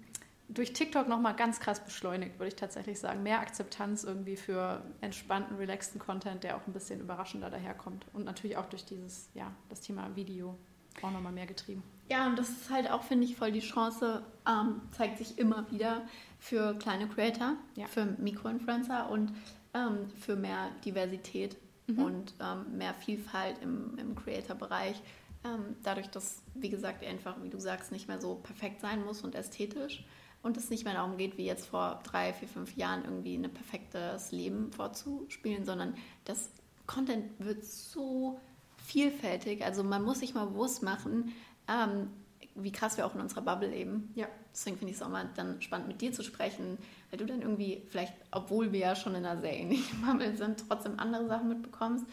durch 0.49 0.73
TikTok 0.73 1.09
nochmal 1.09 1.35
ganz 1.35 1.61
krass 1.61 1.85
beschleunigt, 1.85 2.39
würde 2.39 2.49
ich 2.49 2.57
tatsächlich 2.57 2.99
sagen. 2.99 3.23
Mehr 3.23 3.41
Akzeptanz 3.41 4.05
irgendwie 4.05 4.37
für 4.37 4.83
entspannten, 5.01 5.57
relaxten 5.57 5.99
Content, 5.99 6.45
der 6.45 6.57
auch 6.57 6.67
ein 6.67 6.73
bisschen 6.73 7.01
überraschender 7.01 7.51
daherkommt. 7.51 8.07
Und 8.13 8.25
natürlich 8.25 8.57
auch 8.57 8.67
durch 8.67 8.85
dieses, 8.85 9.31
ja, 9.35 9.51
das 9.69 9.81
Thema 9.81 10.15
Video 10.15 10.57
auch 11.01 11.11
nochmal 11.11 11.33
mehr 11.33 11.47
getrieben. 11.47 11.83
Ja, 12.13 12.27
und 12.27 12.39
das 12.39 12.51
ist 12.51 12.69
halt 12.69 12.91
auch, 12.91 13.05
finde 13.05 13.25
ich, 13.25 13.37
voll 13.37 13.53
die 13.53 13.61
Chance, 13.61 14.23
ähm, 14.47 14.83
zeigt 14.91 15.17
sich 15.17 15.39
immer 15.39 15.65
wieder 15.71 16.03
für 16.39 16.75
kleine 16.75 17.09
Creator, 17.09 17.55
ja. 17.75 17.87
für 17.87 18.05
Mikroinfluencer 18.05 19.09
und 19.09 19.33
ähm, 19.73 20.11
für 20.21 20.37
mehr 20.37 20.69
Diversität 20.85 21.57
mhm. 21.87 22.03
und 22.03 22.35
ähm, 22.39 22.77
mehr 22.77 22.93
Vielfalt 22.93 23.57
im, 23.63 23.97
im 23.97 24.15
Creator-Bereich. 24.15 25.01
Ähm, 25.43 25.75
dadurch, 25.85 26.11
dass, 26.11 26.43
wie 26.53 26.69
gesagt, 26.69 27.03
einfach, 27.03 27.43
wie 27.43 27.49
du 27.49 27.59
sagst, 27.59 27.93
nicht 27.93 28.09
mehr 28.09 28.21
so 28.21 28.35
perfekt 28.35 28.83
sein 28.83 29.03
muss 29.07 29.23
und 29.23 29.35
ästhetisch 29.35 30.05
und 30.43 30.59
es 30.59 30.69
nicht 30.69 30.85
mehr 30.85 30.93
darum 30.93 31.17
geht, 31.17 31.39
wie 31.39 31.47
jetzt 31.47 31.69
vor 31.69 32.03
drei, 32.05 32.35
vier, 32.35 32.49
fünf 32.49 32.77
Jahren 32.77 33.07
irgendwie 33.07 33.37
ein 33.37 33.51
perfektes 33.51 34.33
Leben 34.33 34.71
vorzuspielen, 34.71 35.65
sondern 35.65 35.95
das 36.27 36.51
Content 36.87 37.25
wird 37.39 37.65
so 37.65 38.39
vielfältig. 38.77 39.65
Also 39.65 39.83
man 39.83 40.03
muss 40.03 40.21
sich 40.21 40.35
mal 40.35 40.45
bewusst 40.45 40.83
machen, 40.83 41.33
ähm, 41.73 42.11
wie 42.55 42.73
krass 42.73 42.97
wir 42.97 43.07
auch 43.07 43.15
in 43.15 43.21
unserer 43.21 43.43
Bubble 43.43 43.69
leben. 43.69 44.13
Ja. 44.15 44.27
Deswegen 44.53 44.77
finde 44.77 44.91
ich 44.91 44.99
es 44.99 45.03
auch 45.03 45.09
mal 45.09 45.29
dann 45.35 45.63
spannend, 45.63 45.89
mit 45.89 46.01
dir 46.01 46.13
zu 46.13 46.23
sprechen, 46.23 46.77
weil 47.11 47.19
du 47.19 47.25
dann 47.25 47.41
irgendwie 47.41 47.83
vielleicht, 47.89 48.13
obwohl 48.31 48.73
wir 48.73 48.81
ja 48.81 48.95
schon 48.95 49.15
in 49.15 49.25
einer 49.25 49.41
sehr 49.41 49.57
ähnlichen 49.57 50.03
Bubble 50.07 50.37
sind, 50.37 50.65
trotzdem 50.69 50.99
andere 50.99 51.27
Sachen 51.27 51.49
mitbekommst 51.49 52.05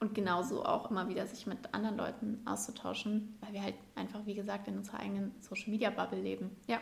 und 0.00 0.14
genauso 0.14 0.64
auch 0.64 0.90
immer 0.90 1.08
wieder 1.08 1.26
sich 1.26 1.46
mit 1.46 1.72
anderen 1.72 1.96
Leuten 1.96 2.42
auszutauschen, 2.44 3.36
weil 3.40 3.52
wir 3.52 3.62
halt 3.62 3.76
einfach, 3.94 4.26
wie 4.26 4.34
gesagt, 4.34 4.66
in 4.66 4.78
unserer 4.78 5.00
eigenen 5.00 5.32
Social 5.40 5.70
Media 5.70 5.90
Bubble 5.90 6.20
leben. 6.20 6.50
Ja, 6.66 6.80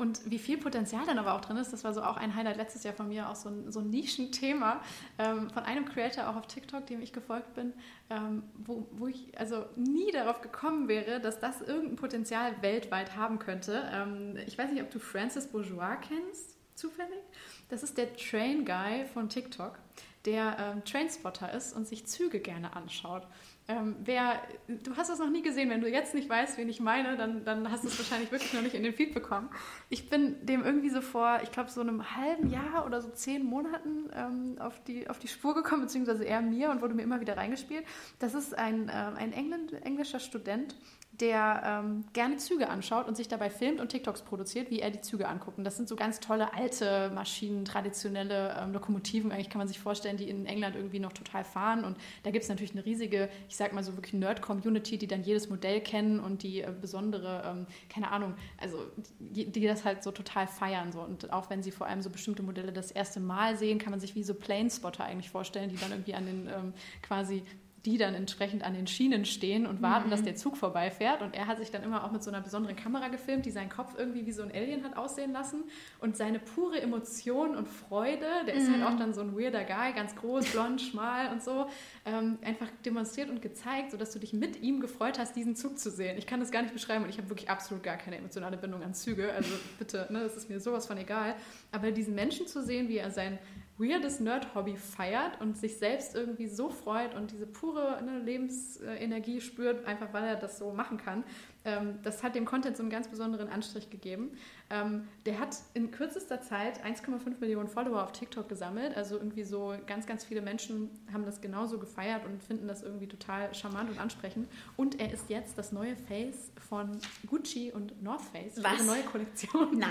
und 0.00 0.30
wie 0.30 0.38
viel 0.38 0.56
Potenzial 0.56 1.04
dann 1.04 1.18
aber 1.18 1.34
auch 1.34 1.42
drin 1.42 1.58
ist, 1.58 1.74
das 1.74 1.84
war 1.84 1.92
so 1.92 2.02
auch 2.02 2.16
ein 2.16 2.34
Highlight 2.34 2.56
letztes 2.56 2.84
Jahr 2.84 2.94
von 2.94 3.08
mir, 3.08 3.28
auch 3.28 3.36
so 3.36 3.50
ein, 3.50 3.70
so 3.70 3.80
ein 3.80 3.90
Nischenthema 3.90 4.80
ähm, 5.18 5.50
von 5.50 5.62
einem 5.64 5.84
Creator 5.84 6.26
auch 6.26 6.36
auf 6.36 6.46
TikTok, 6.46 6.86
dem 6.86 7.02
ich 7.02 7.12
gefolgt 7.12 7.52
bin, 7.52 7.74
ähm, 8.08 8.44
wo, 8.54 8.88
wo 8.92 9.08
ich 9.08 9.38
also 9.38 9.66
nie 9.76 10.10
darauf 10.10 10.40
gekommen 10.40 10.88
wäre, 10.88 11.20
dass 11.20 11.38
das 11.38 11.60
irgendein 11.60 11.96
Potenzial 11.96 12.62
weltweit 12.62 13.14
haben 13.14 13.38
könnte. 13.38 13.86
Ähm, 13.92 14.38
ich 14.46 14.56
weiß 14.56 14.72
nicht, 14.72 14.82
ob 14.82 14.90
du 14.90 14.98
Francis 14.98 15.48
Bourgeois 15.48 15.96
kennst, 15.96 16.56
zufällig. 16.74 17.20
Das 17.68 17.82
ist 17.82 17.98
der 17.98 18.16
Train 18.16 18.64
Guy 18.64 19.04
von 19.12 19.28
TikTok, 19.28 19.78
der 20.24 20.56
ähm, 20.58 20.84
Trainspotter 20.86 21.52
ist 21.52 21.76
und 21.76 21.86
sich 21.86 22.06
Züge 22.06 22.40
gerne 22.40 22.74
anschaut. 22.74 23.26
Ähm, 23.70 23.94
wer, 24.02 24.42
du 24.66 24.96
hast 24.96 25.10
es 25.10 25.20
noch 25.20 25.30
nie 25.30 25.42
gesehen, 25.42 25.70
wenn 25.70 25.80
du 25.80 25.88
jetzt 25.88 26.12
nicht 26.12 26.28
weißt, 26.28 26.58
wen 26.58 26.68
ich 26.68 26.80
meine, 26.80 27.16
dann, 27.16 27.44
dann 27.44 27.70
hast 27.70 27.84
du 27.84 27.88
es 27.88 27.96
wahrscheinlich 27.96 28.32
wirklich 28.32 28.52
noch 28.52 28.62
nicht 28.62 28.74
in 28.74 28.82
den 28.82 28.92
Feed 28.92 29.14
bekommen. 29.14 29.48
Ich 29.90 30.10
bin 30.10 30.44
dem 30.44 30.64
irgendwie 30.64 30.90
so 30.90 31.00
vor, 31.00 31.38
ich 31.44 31.52
glaube, 31.52 31.70
so 31.70 31.80
einem 31.80 32.16
halben 32.16 32.50
Jahr 32.50 32.84
oder 32.84 33.00
so 33.00 33.10
zehn 33.10 33.44
Monaten 33.44 34.10
ähm, 34.12 34.56
auf, 34.58 34.82
die, 34.82 35.08
auf 35.08 35.20
die 35.20 35.28
Spur 35.28 35.54
gekommen, 35.54 35.82
beziehungsweise 35.82 36.24
er 36.24 36.40
mir 36.40 36.70
und 36.70 36.82
wurde 36.82 36.94
mir 36.94 37.02
immer 37.02 37.20
wieder 37.20 37.36
reingespielt. 37.36 37.84
Das 38.18 38.34
ist 38.34 38.58
ein, 38.58 38.88
äh, 38.88 38.92
ein 38.92 39.32
England, 39.32 39.72
englischer 39.84 40.18
Student, 40.18 40.74
der 41.20 41.62
ähm, 41.64 42.04
gerne 42.12 42.36
Züge 42.36 42.68
anschaut 42.68 43.06
und 43.06 43.16
sich 43.16 43.28
dabei 43.28 43.50
filmt 43.50 43.80
und 43.80 43.88
TikToks 43.88 44.22
produziert, 44.22 44.70
wie 44.70 44.80
er 44.80 44.90
die 44.90 45.00
Züge 45.00 45.28
anguckt. 45.28 45.58
Und 45.58 45.64
das 45.64 45.76
sind 45.76 45.88
so 45.88 45.96
ganz 45.96 46.20
tolle 46.20 46.54
alte 46.54 47.10
Maschinen, 47.14 47.64
traditionelle 47.64 48.56
ähm, 48.58 48.72
Lokomotiven, 48.72 49.30
eigentlich 49.30 49.50
kann 49.50 49.58
man 49.58 49.68
sich 49.68 49.78
vorstellen, 49.78 50.16
die 50.16 50.28
in 50.28 50.46
England 50.46 50.76
irgendwie 50.76 50.98
noch 50.98 51.12
total 51.12 51.44
fahren. 51.44 51.84
Und 51.84 51.98
da 52.22 52.30
gibt 52.30 52.44
es 52.44 52.48
natürlich 52.48 52.72
eine 52.72 52.84
riesige, 52.84 53.28
ich 53.48 53.56
sag 53.56 53.72
mal 53.72 53.84
so 53.84 53.96
wirklich 53.96 54.14
Nerd-Community, 54.14 54.98
die 54.98 55.06
dann 55.06 55.22
jedes 55.22 55.50
Modell 55.50 55.80
kennen 55.80 56.20
und 56.20 56.42
die 56.42 56.62
äh, 56.62 56.72
besondere, 56.80 57.42
ähm, 57.46 57.66
keine 57.88 58.10
Ahnung, 58.10 58.34
also 58.58 58.78
die, 59.18 59.50
die, 59.50 59.66
das 59.66 59.84
halt 59.84 60.02
so 60.02 60.10
total 60.10 60.46
feiern. 60.46 60.92
So. 60.92 61.00
Und 61.00 61.32
auch 61.32 61.50
wenn 61.50 61.62
sie 61.62 61.70
vor 61.70 61.86
allem 61.86 62.00
so 62.00 62.10
bestimmte 62.10 62.42
Modelle 62.42 62.72
das 62.72 62.90
erste 62.90 63.20
Mal 63.20 63.56
sehen, 63.56 63.78
kann 63.78 63.90
man 63.90 64.00
sich 64.00 64.14
wie 64.14 64.22
so 64.22 64.34
Planespotter 64.34 65.04
eigentlich 65.04 65.30
vorstellen, 65.30 65.68
die 65.68 65.76
dann 65.76 65.90
irgendwie 65.90 66.14
an 66.14 66.26
den 66.26 66.48
ähm, 66.48 66.72
quasi 67.02 67.42
die 67.86 67.96
dann 67.96 68.14
entsprechend 68.14 68.62
an 68.62 68.74
den 68.74 68.86
Schienen 68.86 69.24
stehen 69.24 69.66
und 69.66 69.80
warten, 69.80 70.08
mhm. 70.08 70.10
dass 70.10 70.22
der 70.22 70.34
Zug 70.34 70.56
vorbeifährt. 70.56 71.22
Und 71.22 71.34
er 71.34 71.46
hat 71.46 71.58
sich 71.58 71.70
dann 71.70 71.82
immer 71.82 72.04
auch 72.04 72.12
mit 72.12 72.22
so 72.22 72.30
einer 72.30 72.40
besonderen 72.40 72.76
Kamera 72.76 73.08
gefilmt, 73.08 73.46
die 73.46 73.50
seinen 73.50 73.70
Kopf 73.70 73.94
irgendwie 73.96 74.26
wie 74.26 74.32
so 74.32 74.42
ein 74.42 74.52
Alien 74.52 74.84
hat 74.84 74.96
aussehen 74.96 75.32
lassen. 75.32 75.64
Und 75.98 76.16
seine 76.16 76.38
pure 76.38 76.80
Emotion 76.80 77.56
und 77.56 77.68
Freude, 77.68 78.26
der 78.46 78.54
mhm. 78.54 78.60
ist 78.60 78.70
halt 78.70 78.80
mhm. 78.80 78.86
auch 78.86 78.96
dann 78.96 79.14
so 79.14 79.22
ein 79.22 79.38
weirder 79.38 79.64
Guy, 79.64 79.92
ganz 79.94 80.14
groß, 80.14 80.50
blond, 80.50 80.80
schmal 80.90 81.32
und 81.32 81.42
so, 81.42 81.66
ähm, 82.04 82.38
einfach 82.44 82.68
demonstriert 82.84 83.30
und 83.30 83.40
gezeigt, 83.40 83.92
sodass 83.92 84.12
du 84.12 84.18
dich 84.18 84.34
mit 84.34 84.60
ihm 84.60 84.80
gefreut 84.80 85.18
hast, 85.18 85.34
diesen 85.34 85.56
Zug 85.56 85.78
zu 85.78 85.90
sehen. 85.90 86.18
Ich 86.18 86.26
kann 86.26 86.40
das 86.40 86.50
gar 86.50 86.62
nicht 86.62 86.74
beschreiben 86.74 87.04
und 87.04 87.10
ich 87.10 87.18
habe 87.18 87.30
wirklich 87.30 87.48
absolut 87.48 87.82
gar 87.82 87.96
keine 87.96 88.16
emotionale 88.16 88.58
Bindung 88.58 88.82
an 88.82 88.92
Züge. 88.92 89.32
Also 89.32 89.54
bitte, 89.78 90.06
ne, 90.10 90.20
das 90.20 90.36
ist 90.36 90.50
mir 90.50 90.60
sowas 90.60 90.86
von 90.86 90.98
egal. 90.98 91.34
Aber 91.72 91.92
diesen 91.92 92.14
Menschen 92.14 92.46
zu 92.46 92.62
sehen, 92.62 92.88
wie 92.88 92.98
er 92.98 93.10
sein 93.10 93.38
weirdes 93.80 94.20
Nerd-Hobby 94.20 94.76
feiert 94.76 95.40
und 95.40 95.56
sich 95.56 95.78
selbst 95.78 96.14
irgendwie 96.14 96.46
so 96.46 96.68
freut 96.68 97.14
und 97.14 97.32
diese 97.32 97.46
pure 97.46 98.02
ne, 98.02 98.18
Lebensenergie 98.20 99.40
spürt, 99.40 99.86
einfach 99.86 100.12
weil 100.12 100.24
er 100.24 100.36
das 100.36 100.58
so 100.58 100.72
machen 100.72 100.98
kann. 100.98 101.24
Ähm, 101.64 101.98
das 102.02 102.22
hat 102.22 102.34
dem 102.34 102.44
Content 102.44 102.76
so 102.76 102.82
einen 102.82 102.90
ganz 102.90 103.08
besonderen 103.08 103.48
Anstrich 103.48 103.90
gegeben. 103.90 104.32
Ähm, 104.72 105.08
der 105.26 105.40
hat 105.40 105.56
in 105.74 105.90
kürzester 105.90 106.40
Zeit 106.40 106.84
1,5 106.84 107.40
Millionen 107.40 107.68
Follower 107.68 108.04
auf 108.04 108.12
TikTok 108.12 108.48
gesammelt. 108.48 108.96
Also 108.96 109.16
irgendwie 109.16 109.42
so 109.42 109.74
ganz, 109.86 110.06
ganz 110.06 110.24
viele 110.24 110.42
Menschen 110.42 110.90
haben 111.12 111.24
das 111.24 111.40
genauso 111.40 111.78
gefeiert 111.78 112.24
und 112.24 112.40
finden 112.40 112.68
das 112.68 112.84
irgendwie 112.84 113.08
total 113.08 113.52
charmant 113.52 113.90
und 113.90 113.98
ansprechend. 113.98 114.48
Und 114.76 115.00
er 115.00 115.12
ist 115.12 115.28
jetzt 115.28 115.58
das 115.58 115.72
neue 115.72 115.96
Face 115.96 116.52
von 116.68 116.98
Gucci 117.26 117.72
und 117.72 118.00
North 118.00 118.22
Face. 118.22 118.62
Was? 118.62 118.78
Eine 118.78 118.84
neue 118.84 119.02
Kollektion. 119.02 119.76
Nein. 119.76 119.90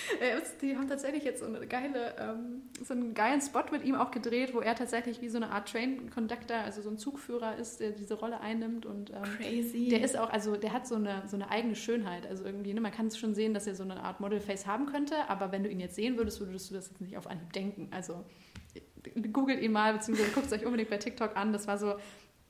ja, 0.20 0.40
die 0.62 0.76
haben 0.76 0.88
tatsächlich 0.88 1.24
jetzt 1.24 1.40
so, 1.40 1.46
eine 1.46 1.66
geile, 1.66 2.14
ähm, 2.18 2.62
so 2.82 2.94
einen 2.94 3.12
geilen 3.12 3.42
Spot 3.42 3.64
mit 3.70 3.84
ihm 3.84 3.96
auch 3.96 4.10
gedreht, 4.10 4.54
wo 4.54 4.60
er 4.60 4.74
tatsächlich 4.74 5.20
wie 5.20 5.28
so 5.28 5.36
eine 5.36 5.50
Art 5.50 5.70
Train 5.70 6.10
Conductor, 6.10 6.56
also 6.56 6.80
so 6.80 6.88
ein 6.88 6.96
Zugführer 6.96 7.56
ist, 7.56 7.80
der 7.80 7.90
diese 7.90 8.14
Rolle 8.14 8.40
einnimmt. 8.40 8.86
Und, 8.86 9.10
ähm, 9.10 9.22
Crazy. 9.36 9.88
Der 9.90 10.02
ist 10.02 10.16
auch, 10.16 10.30
also 10.30 10.56
der 10.56 10.72
hat 10.72 10.86
so 10.86 10.94
eine, 10.94 11.24
so 11.26 11.36
eine 11.36 11.50
eigene 11.50 11.76
Schönheit. 11.76 12.26
Also 12.26 12.44
irgendwie, 12.44 12.72
ne, 12.72 12.80
man 12.80 12.92
kann 12.92 13.08
es 13.08 13.18
schon 13.18 13.34
sehen, 13.34 13.52
dass 13.52 13.66
er 13.66 13.74
so 13.74 13.82
eine 13.82 14.05
Art 14.06 14.20
Modelface 14.20 14.66
haben 14.66 14.86
könnte, 14.86 15.28
aber 15.28 15.52
wenn 15.52 15.62
du 15.62 15.68
ihn 15.68 15.80
jetzt 15.80 15.96
sehen 15.96 16.16
würdest, 16.16 16.40
würdest 16.40 16.70
du 16.70 16.74
das 16.74 16.88
jetzt 16.88 17.00
nicht 17.00 17.16
auf 17.16 17.26
Anhieb 17.26 17.52
denken. 17.52 17.88
Also 17.90 18.24
googelt 19.32 19.60
ihn 19.60 19.72
mal, 19.72 19.92
beziehungsweise 19.92 20.30
guckt 20.30 20.46
es 20.46 20.52
euch 20.52 20.64
unbedingt 20.64 20.90
bei 20.90 20.98
TikTok 20.98 21.36
an. 21.36 21.52
Das 21.52 21.66
war 21.66 21.78
so 21.78 21.94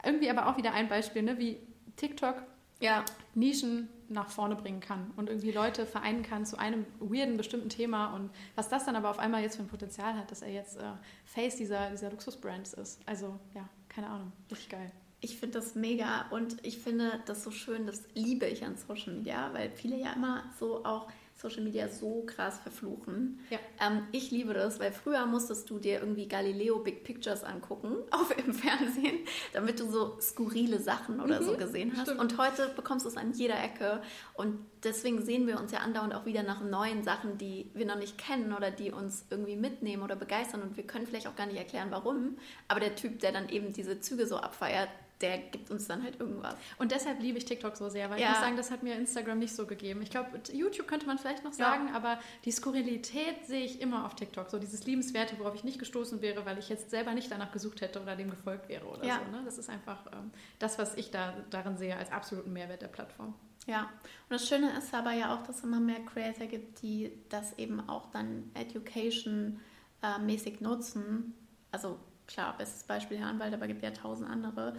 irgendwie 0.04 0.30
aber 0.30 0.48
auch 0.48 0.56
wieder 0.56 0.72
ein 0.72 0.88
Beispiel, 0.88 1.22
ne, 1.22 1.38
wie 1.38 1.58
TikTok 1.96 2.42
ja. 2.80 3.04
Nischen 3.34 3.88
nach 4.08 4.30
vorne 4.30 4.54
bringen 4.54 4.80
kann 4.80 5.12
und 5.16 5.28
irgendwie 5.28 5.50
Leute 5.50 5.84
vereinen 5.84 6.22
kann 6.22 6.46
zu 6.46 6.58
einem 6.58 6.86
weirden 7.00 7.36
bestimmten 7.36 7.68
Thema 7.68 8.14
und 8.14 8.30
was 8.54 8.68
das 8.68 8.84
dann 8.84 8.94
aber 8.94 9.10
auf 9.10 9.18
einmal 9.18 9.42
jetzt 9.42 9.56
für 9.56 9.62
ein 9.62 9.68
Potenzial 9.68 10.14
hat, 10.14 10.30
dass 10.30 10.42
er 10.42 10.52
jetzt 10.52 10.76
äh, 10.76 10.84
Face 11.24 11.56
dieser, 11.56 11.90
dieser 11.90 12.10
Luxusbrands 12.10 12.74
ist. 12.74 13.00
Also 13.06 13.38
ja, 13.54 13.68
keine 13.88 14.08
Ahnung, 14.08 14.32
richtig 14.50 14.68
geil. 14.68 14.92
Ich 15.20 15.38
finde 15.38 15.58
das 15.58 15.74
mega 15.74 16.26
und 16.30 16.64
ich 16.64 16.78
finde 16.78 17.20
das 17.26 17.42
so 17.42 17.50
schön, 17.50 17.86
das 17.86 18.04
liebe 18.14 18.46
ich 18.46 18.64
an 18.64 18.76
Social 18.76 19.14
Media, 19.14 19.52
weil 19.54 19.70
viele 19.70 19.96
ja 19.96 20.12
immer 20.12 20.44
so 20.60 20.84
auch 20.84 21.08
Social 21.36 21.62
Media 21.62 21.86
so 21.88 22.24
krass 22.24 22.58
verfluchen. 22.60 23.40
Ja. 23.50 23.58
Ähm, 23.78 24.06
ich 24.10 24.30
liebe 24.30 24.54
das, 24.54 24.80
weil 24.80 24.90
früher 24.90 25.26
musstest 25.26 25.68
du 25.68 25.78
dir 25.78 26.00
irgendwie 26.00 26.28
Galileo 26.28 26.78
Big 26.78 27.04
Pictures 27.04 27.44
angucken, 27.44 27.96
auf 28.10 28.34
im 28.36 28.54
Fernsehen, 28.54 29.18
damit 29.52 29.78
du 29.78 29.90
so 29.90 30.18
skurrile 30.18 30.80
Sachen 30.80 31.20
oder 31.20 31.40
mhm, 31.40 31.44
so 31.44 31.56
gesehen 31.58 31.92
hast. 31.94 32.08
Stimmt. 32.08 32.20
Und 32.20 32.38
heute 32.38 32.72
bekommst 32.74 33.04
du 33.04 33.10
es 33.10 33.18
an 33.18 33.32
jeder 33.32 33.62
Ecke. 33.62 34.00
Und 34.32 34.58
deswegen 34.82 35.22
sehen 35.22 35.46
wir 35.46 35.60
uns 35.60 35.72
ja 35.72 35.80
andauernd 35.80 36.14
auch 36.14 36.24
wieder 36.24 36.42
nach 36.42 36.62
neuen 36.62 37.04
Sachen, 37.04 37.36
die 37.36 37.70
wir 37.74 37.84
noch 37.84 37.98
nicht 37.98 38.16
kennen 38.16 38.54
oder 38.54 38.70
die 38.70 38.90
uns 38.90 39.26
irgendwie 39.28 39.56
mitnehmen 39.56 40.02
oder 40.02 40.16
begeistern. 40.16 40.62
Und 40.62 40.78
wir 40.78 40.86
können 40.86 41.06
vielleicht 41.06 41.26
auch 41.26 41.36
gar 41.36 41.46
nicht 41.46 41.58
erklären, 41.58 41.88
warum. 41.90 42.38
Aber 42.66 42.80
der 42.80 42.96
Typ, 42.96 43.20
der 43.20 43.32
dann 43.32 43.50
eben 43.50 43.74
diese 43.74 44.00
Züge 44.00 44.26
so 44.26 44.38
abfeiert, 44.38 44.88
der 45.20 45.38
gibt 45.38 45.70
uns 45.70 45.86
dann 45.86 46.02
halt 46.02 46.20
irgendwas. 46.20 46.54
Und 46.78 46.92
deshalb 46.92 47.20
liebe 47.20 47.38
ich 47.38 47.44
TikTok 47.44 47.76
so 47.76 47.88
sehr, 47.88 48.10
weil 48.10 48.20
ja. 48.20 48.26
ich 48.26 48.32
muss 48.32 48.40
sagen, 48.40 48.56
das 48.56 48.70
hat 48.70 48.82
mir 48.82 48.96
Instagram 48.96 49.38
nicht 49.38 49.54
so 49.54 49.66
gegeben. 49.66 50.02
Ich 50.02 50.10
glaube, 50.10 50.40
YouTube 50.52 50.86
könnte 50.86 51.06
man 51.06 51.18
vielleicht 51.18 51.42
noch 51.42 51.52
sagen, 51.52 51.88
ja. 51.88 51.94
aber 51.94 52.18
die 52.44 52.50
Skurrilität 52.50 53.46
sehe 53.46 53.64
ich 53.64 53.80
immer 53.80 54.04
auf 54.04 54.14
TikTok. 54.14 54.50
So 54.50 54.58
dieses 54.58 54.84
Liebenswerte, 54.84 55.38
worauf 55.38 55.54
ich 55.54 55.64
nicht 55.64 55.78
gestoßen 55.78 56.20
wäre, 56.20 56.44
weil 56.44 56.58
ich 56.58 56.68
jetzt 56.68 56.90
selber 56.90 57.14
nicht 57.14 57.30
danach 57.30 57.52
gesucht 57.52 57.80
hätte 57.80 58.02
oder 58.02 58.16
dem 58.16 58.30
gefolgt 58.30 58.68
wäre 58.68 58.86
oder 58.86 59.04
ja. 59.04 59.20
so. 59.24 59.30
Ne? 59.30 59.42
Das 59.44 59.56
ist 59.56 59.70
einfach 59.70 60.06
ähm, 60.12 60.30
das, 60.58 60.78
was 60.78 60.94
ich 60.94 61.10
da 61.10 61.34
darin 61.50 61.78
sehe 61.78 61.96
als 61.96 62.12
absoluten 62.12 62.52
Mehrwert 62.52 62.82
der 62.82 62.88
Plattform. 62.88 63.34
Ja, 63.66 63.82
und 63.82 64.30
das 64.30 64.48
Schöne 64.48 64.70
ist 64.78 64.94
aber 64.94 65.12
ja 65.12 65.34
auch, 65.34 65.42
dass 65.42 65.58
es 65.58 65.64
immer 65.64 65.80
mehr 65.80 66.02
Creator 66.04 66.46
gibt, 66.46 66.80
die 66.82 67.10
das 67.28 67.58
eben 67.58 67.86
auch 67.88 68.10
dann 68.12 68.50
education-mäßig 68.54 70.60
äh, 70.60 70.64
nutzen. 70.64 71.34
Also 71.72 71.98
klar, 72.26 72.56
bestes 72.56 72.84
Beispiel 72.84 73.18
Herr 73.18 73.26
Anwalt, 73.26 73.52
aber 73.54 73.64
es 73.64 73.68
gibt 73.68 73.82
ja 73.82 73.90
tausend 73.90 74.30
andere, 74.30 74.74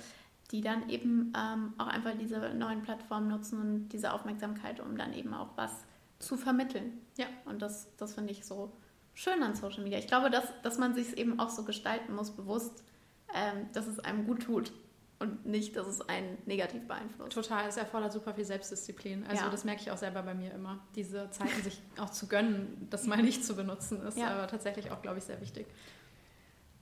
die 0.52 0.62
dann 0.62 0.90
eben 0.90 1.34
ähm, 1.38 1.74
auch 1.78 1.88
einfach 1.88 2.14
diese 2.18 2.54
neuen 2.54 2.82
Plattformen 2.82 3.28
nutzen 3.28 3.60
und 3.60 3.90
diese 3.90 4.14
Aufmerksamkeit, 4.14 4.80
um 4.80 4.98
dann 4.98 5.14
eben 5.14 5.34
auch 5.34 5.50
was 5.56 5.84
zu 6.20 6.38
vermitteln. 6.38 6.94
Ja, 7.18 7.26
und 7.46 7.62
das, 7.62 7.96
das 7.98 8.16
finde 8.16 8.32
ich 8.32 8.46
so 8.46 8.72
schön 9.14 9.44
an 9.44 9.56
Social 9.56 9.84
Media. 9.84 10.00
Ich 10.00 10.08
glaube, 10.08 10.30
dass, 10.30 10.46
dass 10.62 10.78
man 10.78 10.94
sich 10.94 11.18
eben 11.18 11.40
auch 11.40 11.50
so 11.50 11.64
gestalten 11.64 12.16
muss, 12.16 12.32
bewusst, 12.32 12.84
ähm, 13.34 13.68
dass 13.74 13.88
es 13.88 14.00
einem 14.00 14.26
gut 14.26 14.44
tut 14.44 14.72
und 15.20 15.46
nicht, 15.46 15.76
dass 15.76 15.88
es 15.88 16.08
einen 16.08 16.38
negativ 16.46 16.88
beeinflusst. 16.88 17.34
Total, 17.34 17.68
es 17.68 17.78
erfordert 17.78 18.14
super 18.14 18.34
viel 18.34 18.46
Selbstdisziplin. 18.46 19.26
Also 19.26 19.44
ja. 19.44 19.50
das 19.50 19.64
merke 19.66 19.82
ich 19.82 19.92
auch 19.92 19.98
selber 19.98 20.22
bei 20.22 20.34
mir 20.34 20.54
immer. 20.54 20.80
Diese 20.96 21.30
Zeiten 21.32 21.62
sich 21.64 21.82
auch 21.98 22.12
zu 22.12 22.28
gönnen, 22.28 22.88
das 22.90 23.06
mal 23.08 23.22
nicht 23.22 23.44
zu 23.44 23.56
benutzen, 23.56 24.02
ist 24.06 24.18
ja. 24.18 24.28
aber 24.28 24.48
tatsächlich 24.48 24.92
auch, 24.92 25.02
glaube 25.02 25.18
ich, 25.18 25.24
sehr 25.24 25.42
wichtig. 25.42 25.66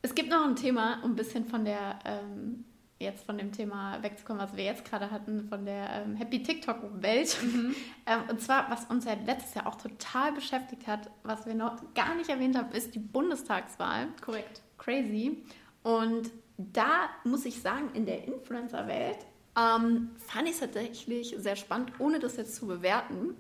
Es 0.02 0.14
gibt 0.14 0.30
noch 0.30 0.46
ein 0.46 0.56
Thema, 0.56 1.02
um 1.04 1.12
ein 1.12 1.16
bisschen 1.16 1.46
von 1.46 1.66
der 1.66 1.98
ähm, 2.06 2.66
jetzt 3.00 3.26
von 3.26 3.38
dem 3.38 3.52
Thema 3.52 4.02
wegzukommen, 4.02 4.42
was 4.42 4.56
wir 4.56 4.64
jetzt 4.64 4.86
gerade 4.86 5.12
hatten, 5.12 5.48
von 5.50 5.66
der 5.66 5.90
ähm, 5.90 6.16
Happy 6.16 6.42
TikTok-Welt. 6.42 7.38
Mhm. 7.44 7.76
ähm, 8.06 8.20
und 8.30 8.42
zwar, 8.42 8.70
was 8.72 8.86
uns 8.86 9.06
ja 9.06 9.14
letztes 9.26 9.56
Jahr 9.56 9.68
auch 9.68 9.76
total 9.76 10.32
beschäftigt 10.32 10.88
hat, 10.88 11.10
was 11.24 11.46
wir 11.46 11.56
noch 11.56 11.94
gar 11.94 12.16
nicht 12.16 12.30
erwähnt 12.30 12.58
haben, 12.58 12.72
ist 12.72 12.96
die 12.96 13.00
Bundestagswahl. 13.00 14.08
Korrekt. 14.22 14.62
Crazy. 14.78 15.44
Und 15.84 16.32
da 16.58 17.10
muss 17.26 17.46
ich 17.46 17.62
sagen, 17.62 17.90
in 17.94 18.06
der 18.06 18.26
Influencer-Welt 18.26 19.26
ähm, 19.58 20.12
fand 20.18 20.48
ich 20.48 20.56
es 20.56 20.60
tatsächlich 20.60 21.36
sehr 21.38 21.56
spannend, 21.56 21.92
ohne 22.00 22.20
das 22.20 22.38
jetzt 22.38 22.56
zu 22.56 22.68
bewerten, 22.68 23.36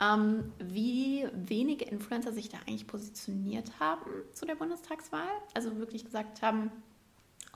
ähm, 0.00 0.52
wie 0.58 1.26
wenige 1.32 1.84
Influencer 1.84 2.32
sich 2.32 2.48
da 2.48 2.58
eigentlich 2.66 2.86
positioniert 2.86 3.80
haben 3.80 4.10
zu 4.32 4.46
der 4.46 4.54
Bundestagswahl. 4.54 5.28
Also 5.54 5.76
wirklich 5.78 6.04
gesagt 6.04 6.42
haben, 6.42 6.70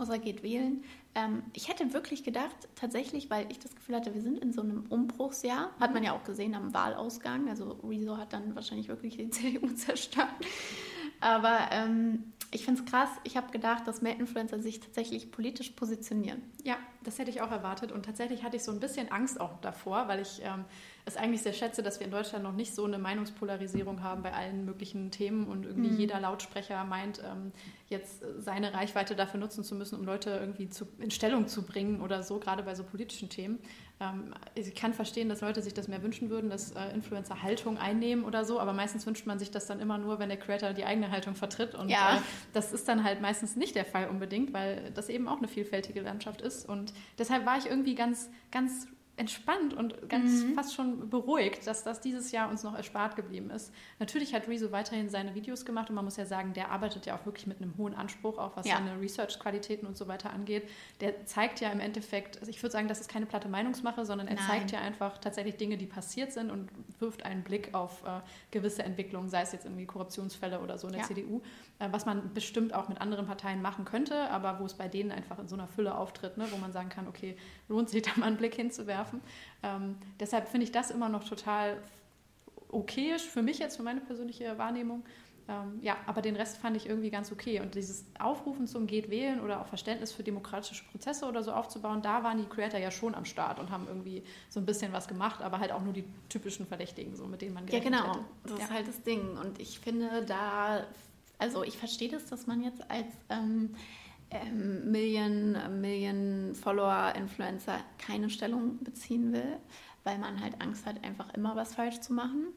außer 0.02 0.18
geht 0.18 0.42
wählen. 0.42 0.84
Ähm, 1.14 1.42
ich 1.52 1.68
hätte 1.68 1.92
wirklich 1.92 2.24
gedacht, 2.24 2.56
tatsächlich, 2.74 3.30
weil 3.30 3.50
ich 3.50 3.58
das 3.58 3.74
Gefühl 3.74 3.96
hatte, 3.96 4.14
wir 4.14 4.20
sind 4.20 4.38
in 4.38 4.52
so 4.52 4.62
einem 4.62 4.84
Umbruchsjahr. 4.88 5.70
Hat 5.80 5.94
man 5.94 6.02
ja 6.02 6.12
auch 6.12 6.24
gesehen 6.24 6.54
am 6.54 6.74
Wahlausgang. 6.74 7.48
Also 7.48 7.78
Rezo 7.84 8.16
hat 8.16 8.32
dann 8.32 8.54
wahrscheinlich 8.54 8.88
wirklich 8.88 9.16
die 9.16 9.30
CDU 9.30 9.68
zerstört. 9.68 10.28
Aber 11.20 11.68
ähm, 11.70 12.32
ich 12.50 12.64
finde 12.64 12.82
es 12.82 12.90
krass. 12.90 13.10
Ich 13.24 13.36
habe 13.36 13.50
gedacht, 13.52 13.86
dass 13.86 14.02
mehr 14.02 14.18
Influencer 14.18 14.60
sich 14.60 14.80
tatsächlich 14.80 15.30
politisch 15.30 15.70
positionieren. 15.70 16.42
Ja, 16.64 16.76
das 17.04 17.18
hätte 17.18 17.30
ich 17.30 17.40
auch 17.40 17.50
erwartet. 17.50 17.92
Und 17.92 18.04
tatsächlich 18.04 18.42
hatte 18.42 18.56
ich 18.56 18.64
so 18.64 18.72
ein 18.72 18.80
bisschen 18.80 19.10
Angst 19.10 19.40
auch 19.40 19.60
davor, 19.60 20.08
weil 20.08 20.20
ich 20.20 20.40
ähm, 20.42 20.64
es 21.04 21.16
eigentlich 21.16 21.42
sehr 21.42 21.52
schätze, 21.52 21.82
dass 21.82 21.98
wir 21.98 22.06
in 22.06 22.12
Deutschland 22.12 22.44
noch 22.44 22.52
nicht 22.52 22.74
so 22.74 22.84
eine 22.84 22.98
Meinungspolarisierung 22.98 24.02
haben 24.02 24.22
bei 24.22 24.32
allen 24.32 24.64
möglichen 24.64 25.10
Themen 25.10 25.46
und 25.46 25.66
irgendwie 25.66 25.90
mhm. 25.90 25.98
jeder 25.98 26.20
Lautsprecher 26.20 26.84
meint, 26.84 27.20
ähm, 27.24 27.52
jetzt 27.88 28.22
seine 28.38 28.72
Reichweite 28.72 29.16
dafür 29.16 29.40
nutzen 29.40 29.64
zu 29.64 29.74
müssen, 29.74 29.98
um 29.98 30.04
Leute 30.04 30.30
irgendwie 30.30 30.68
zu, 30.68 30.86
in 30.98 31.10
Stellung 31.10 31.48
zu 31.48 31.62
bringen 31.62 32.00
oder 32.00 32.22
so, 32.22 32.38
gerade 32.38 32.62
bei 32.62 32.74
so 32.74 32.84
politischen 32.84 33.28
Themen. 33.28 33.58
Ähm, 34.00 34.32
ich 34.54 34.74
kann 34.76 34.94
verstehen, 34.94 35.28
dass 35.28 35.40
Leute 35.40 35.60
sich 35.60 35.74
das 35.74 35.88
mehr 35.88 36.02
wünschen 36.04 36.30
würden, 36.30 36.50
dass 36.50 36.70
äh, 36.70 36.94
Influencer 36.94 37.42
Haltung 37.42 37.78
einnehmen 37.78 38.24
oder 38.24 38.44
so, 38.44 38.60
aber 38.60 38.72
meistens 38.72 39.04
wünscht 39.04 39.26
man 39.26 39.40
sich 39.40 39.50
das 39.50 39.66
dann 39.66 39.80
immer 39.80 39.98
nur, 39.98 40.20
wenn 40.20 40.28
der 40.28 40.38
Creator 40.38 40.72
die 40.72 40.84
eigene 40.84 41.10
Haltung 41.10 41.34
vertritt. 41.34 41.74
Und 41.74 41.88
ja. 41.88 42.16
äh, 42.16 42.20
das 42.52 42.72
ist 42.72 42.86
dann 42.86 43.02
halt 43.02 43.20
meistens 43.20 43.56
nicht 43.56 43.74
der 43.74 43.84
Fall 43.84 44.08
unbedingt, 44.08 44.52
weil 44.52 44.92
das 44.94 45.08
eben 45.08 45.28
auch 45.28 45.38
eine 45.38 45.48
vielfältige 45.48 46.00
Landschaft 46.00 46.40
ist. 46.40 46.68
Und 46.68 46.91
deshalb 47.18 47.46
war 47.46 47.58
ich 47.58 47.66
irgendwie 47.66 47.94
ganz, 47.94 48.30
ganz 48.50 48.86
entspannt 49.16 49.74
und 49.74 50.08
ganz 50.08 50.42
mhm. 50.42 50.54
fast 50.54 50.74
schon 50.74 51.10
beruhigt, 51.10 51.66
dass 51.66 51.84
das 51.84 52.00
dieses 52.00 52.32
Jahr 52.32 52.48
uns 52.48 52.62
noch 52.62 52.74
erspart 52.74 53.14
geblieben 53.14 53.50
ist. 53.50 53.70
Natürlich 53.98 54.34
hat 54.34 54.48
Rezo 54.48 54.72
weiterhin 54.72 55.10
seine 55.10 55.34
Videos 55.34 55.66
gemacht 55.66 55.90
und 55.90 55.96
man 55.96 56.04
muss 56.06 56.16
ja 56.16 56.24
sagen, 56.24 56.54
der 56.54 56.70
arbeitet 56.70 57.04
ja 57.04 57.14
auch 57.14 57.26
wirklich 57.26 57.46
mit 57.46 57.60
einem 57.60 57.76
hohen 57.76 57.94
Anspruch, 57.94 58.38
auch 58.38 58.56
was 58.56 58.66
ja. 58.66 58.76
seine 58.76 58.98
Research-Qualitäten 58.98 59.86
und 59.86 59.98
so 59.98 60.08
weiter 60.08 60.30
angeht. 60.30 60.66
Der 61.00 61.26
zeigt 61.26 61.60
ja 61.60 61.70
im 61.70 61.80
Endeffekt, 61.80 62.38
also 62.38 62.48
ich 62.48 62.62
würde 62.62 62.72
sagen, 62.72 62.88
das 62.88 63.00
ist 63.00 63.10
keine 63.10 63.26
platte 63.26 63.48
Meinungsmache, 63.48 64.06
sondern 64.06 64.28
er 64.28 64.36
Nein. 64.36 64.44
zeigt 64.46 64.70
ja 64.70 64.80
einfach 64.80 65.18
tatsächlich 65.18 65.56
Dinge, 65.56 65.76
die 65.76 65.86
passiert 65.86 66.32
sind 66.32 66.50
und 66.50 66.70
wirft 66.98 67.26
einen 67.26 67.42
Blick 67.42 67.74
auf 67.74 68.02
äh, 68.04 68.20
gewisse 68.50 68.82
Entwicklungen, 68.82 69.28
sei 69.28 69.42
es 69.42 69.52
jetzt 69.52 69.66
irgendwie 69.66 69.84
Korruptionsfälle 69.84 70.60
oder 70.60 70.78
so 70.78 70.86
in 70.86 70.94
der 70.94 71.02
ja. 71.02 71.08
CDU, 71.08 71.42
äh, 71.80 71.88
was 71.90 72.06
man 72.06 72.32
bestimmt 72.32 72.72
auch 72.72 72.88
mit 72.88 72.98
anderen 72.98 73.26
Parteien 73.26 73.60
machen 73.60 73.84
könnte, 73.84 74.30
aber 74.30 74.58
wo 74.58 74.64
es 74.64 74.72
bei 74.72 74.88
denen 74.88 75.12
einfach 75.12 75.38
in 75.38 75.48
so 75.48 75.54
einer 75.54 75.68
Fülle 75.68 75.98
auftritt, 75.98 76.38
ne, 76.38 76.46
wo 76.50 76.56
man 76.56 76.72
sagen 76.72 76.88
kann, 76.88 77.06
okay, 77.08 77.36
lohnt 77.68 77.90
sich 77.90 78.00
da 78.00 78.12
mal 78.16 78.26
einen 78.26 78.38
Blick 78.38 78.54
hinzuwerfen 78.54 79.01
werfen. 79.02 79.20
Ähm, 79.62 79.96
deshalb 80.20 80.48
finde 80.48 80.64
ich 80.64 80.72
das 80.72 80.90
immer 80.90 81.08
noch 81.08 81.24
total 81.24 81.78
okayisch 82.70 83.22
für 83.28 83.42
mich 83.42 83.58
jetzt, 83.58 83.76
für 83.76 83.82
meine 83.82 84.00
persönliche 84.00 84.56
Wahrnehmung. 84.58 85.04
Ähm, 85.48 85.80
ja, 85.82 85.96
aber 86.06 86.22
den 86.22 86.36
Rest 86.36 86.58
fand 86.58 86.76
ich 86.76 86.88
irgendwie 86.88 87.10
ganz 87.10 87.32
okay. 87.32 87.60
Und 87.60 87.74
dieses 87.74 88.04
Aufrufen 88.18 88.68
zum 88.68 88.86
Geht 88.86 89.10
wählen 89.10 89.40
oder 89.40 89.60
auch 89.60 89.66
Verständnis 89.66 90.12
für 90.12 90.22
demokratische 90.22 90.84
Prozesse 90.84 91.26
oder 91.26 91.42
so 91.42 91.52
aufzubauen, 91.52 92.00
da 92.00 92.22
waren 92.22 92.38
die 92.38 92.44
Creator 92.44 92.78
ja 92.78 92.92
schon 92.92 93.14
am 93.14 93.24
Start 93.24 93.58
und 93.58 93.70
haben 93.70 93.88
irgendwie 93.88 94.22
so 94.48 94.60
ein 94.60 94.66
bisschen 94.66 94.92
was 94.92 95.08
gemacht, 95.08 95.42
aber 95.42 95.58
halt 95.58 95.72
auch 95.72 95.82
nur 95.82 95.92
die 95.92 96.04
typischen 96.28 96.66
Verdächtigen, 96.66 97.16
so 97.16 97.26
mit 97.26 97.42
denen 97.42 97.54
man 97.54 97.66
gerechnet 97.66 97.92
Ja, 97.92 98.00
genau. 98.02 98.14
Hätte. 98.14 98.24
Das 98.44 98.58
ja. 98.58 98.64
ist 98.64 98.72
halt 98.72 98.88
das 98.88 99.02
Ding. 99.02 99.36
Und 99.36 99.60
ich 99.60 99.80
finde 99.80 100.24
da, 100.24 100.84
also 101.38 101.64
ich 101.64 101.76
verstehe 101.76 102.08
das, 102.08 102.26
dass 102.26 102.46
man 102.46 102.62
jetzt 102.62 102.88
als 102.88 103.08
ähm, 103.28 103.74
ähm, 104.32 104.90
Million, 104.90 105.80
Million 105.80 106.54
Follower, 106.54 107.14
Influencer 107.16 107.78
keine 107.98 108.30
Stellung 108.30 108.78
beziehen 108.82 109.32
will, 109.32 109.58
weil 110.04 110.18
man 110.18 110.40
halt 110.40 110.60
Angst 110.60 110.86
hat, 110.86 111.02
einfach 111.04 111.32
immer 111.34 111.54
was 111.54 111.74
falsch 111.74 112.00
zu 112.00 112.12
machen. 112.12 112.48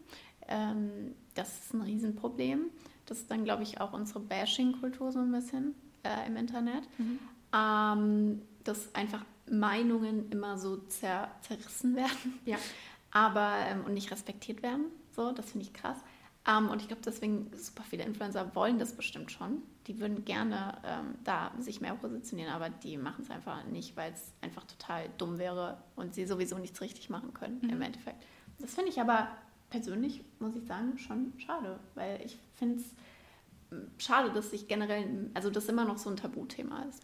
Ähm, 0.48 1.16
das 1.34 1.60
ist 1.60 1.74
ein 1.74 1.82
Riesenproblem. 1.82 2.70
Das 3.06 3.20
ist 3.20 3.30
dann, 3.30 3.44
glaube 3.44 3.64
ich, 3.64 3.82
auch 3.82 3.94
unsere 3.94 4.20
Bashing-Kultur 4.20 5.12
so 5.12 5.20
ein 5.20 5.32
bisschen 5.32 5.76
äh, 6.04 6.28
im 6.28 6.38
Internet. 6.38 6.84
Mhm. 6.98 7.20
Ähm, 7.54 8.42
dass 8.64 8.94
einfach 8.96 9.24
Meinungen 9.50 10.30
immer 10.32 10.58
so 10.58 10.78
zer 10.78 11.30
zerrissen 11.42 11.96
werden. 11.96 12.40
Ja. 12.46 12.58
Aber 13.12 13.54
ähm, 13.70 13.86
und 13.86 13.94
nicht 13.94 14.12
respektiert 14.12 14.64
werden. 14.64 14.86
So, 15.16 15.32
das 15.32 15.52
finde 15.52 15.66
ich 15.66 15.74
krass. 15.74 15.98
Ähm, 16.48 16.70
und 16.70 16.82
ich 16.82 16.88
glaube, 16.88 17.04
deswegen 17.06 17.50
super 17.56 17.84
viele 17.84 18.04
Influencer 18.04 18.54
wollen 18.56 18.80
das 18.80 18.94
bestimmt 18.94 19.32
schon. 19.32 19.62
Die 19.88 20.00
würden 20.00 20.26
gerne 20.26 20.78
ähm, 20.84 21.16
da 21.24 21.52
sich 21.60 21.80
mehr 21.80 21.94
positionieren, 21.94 22.52
aber 22.52 22.70
die 22.70 22.98
machen 22.98 23.24
es 23.24 23.30
einfach 23.30 23.64
nicht, 23.66 23.96
weil 23.96 24.14
es 24.14 24.34
einfach 24.42 24.64
total 24.64 25.10
dumm 25.18 25.38
wäre 25.38 25.78
und 25.96 26.16
sie 26.16 26.26
sowieso 26.26 26.58
nichts 26.58 26.82
richtig 26.82 27.10
machen 27.10 27.34
können 27.34 27.60
mhm. 27.62 27.70
im 27.70 27.82
Endeffekt. 27.82 28.26
Das 28.60 28.74
finde 28.74 28.90
ich 28.90 29.00
aber 29.00 29.28
persönlich, 29.70 30.24
muss 30.40 30.56
ich 30.56 30.66
sagen, 30.66 30.98
schon 30.98 31.34
schade, 31.38 31.80
weil 31.94 32.22
ich 32.24 32.38
finde 32.56 32.76
es 32.76 32.86
hm, 33.70 33.92
schade, 33.98 34.32
dass 34.32 34.52
sich 34.52 34.68
generell, 34.68 35.30
also 35.34 35.50
das 35.50 35.68
immer 35.68 35.86
noch 35.86 35.98
so 35.98 36.10
ein 36.10 36.18
Tabuthema 36.18 36.84
ist. 36.84 37.04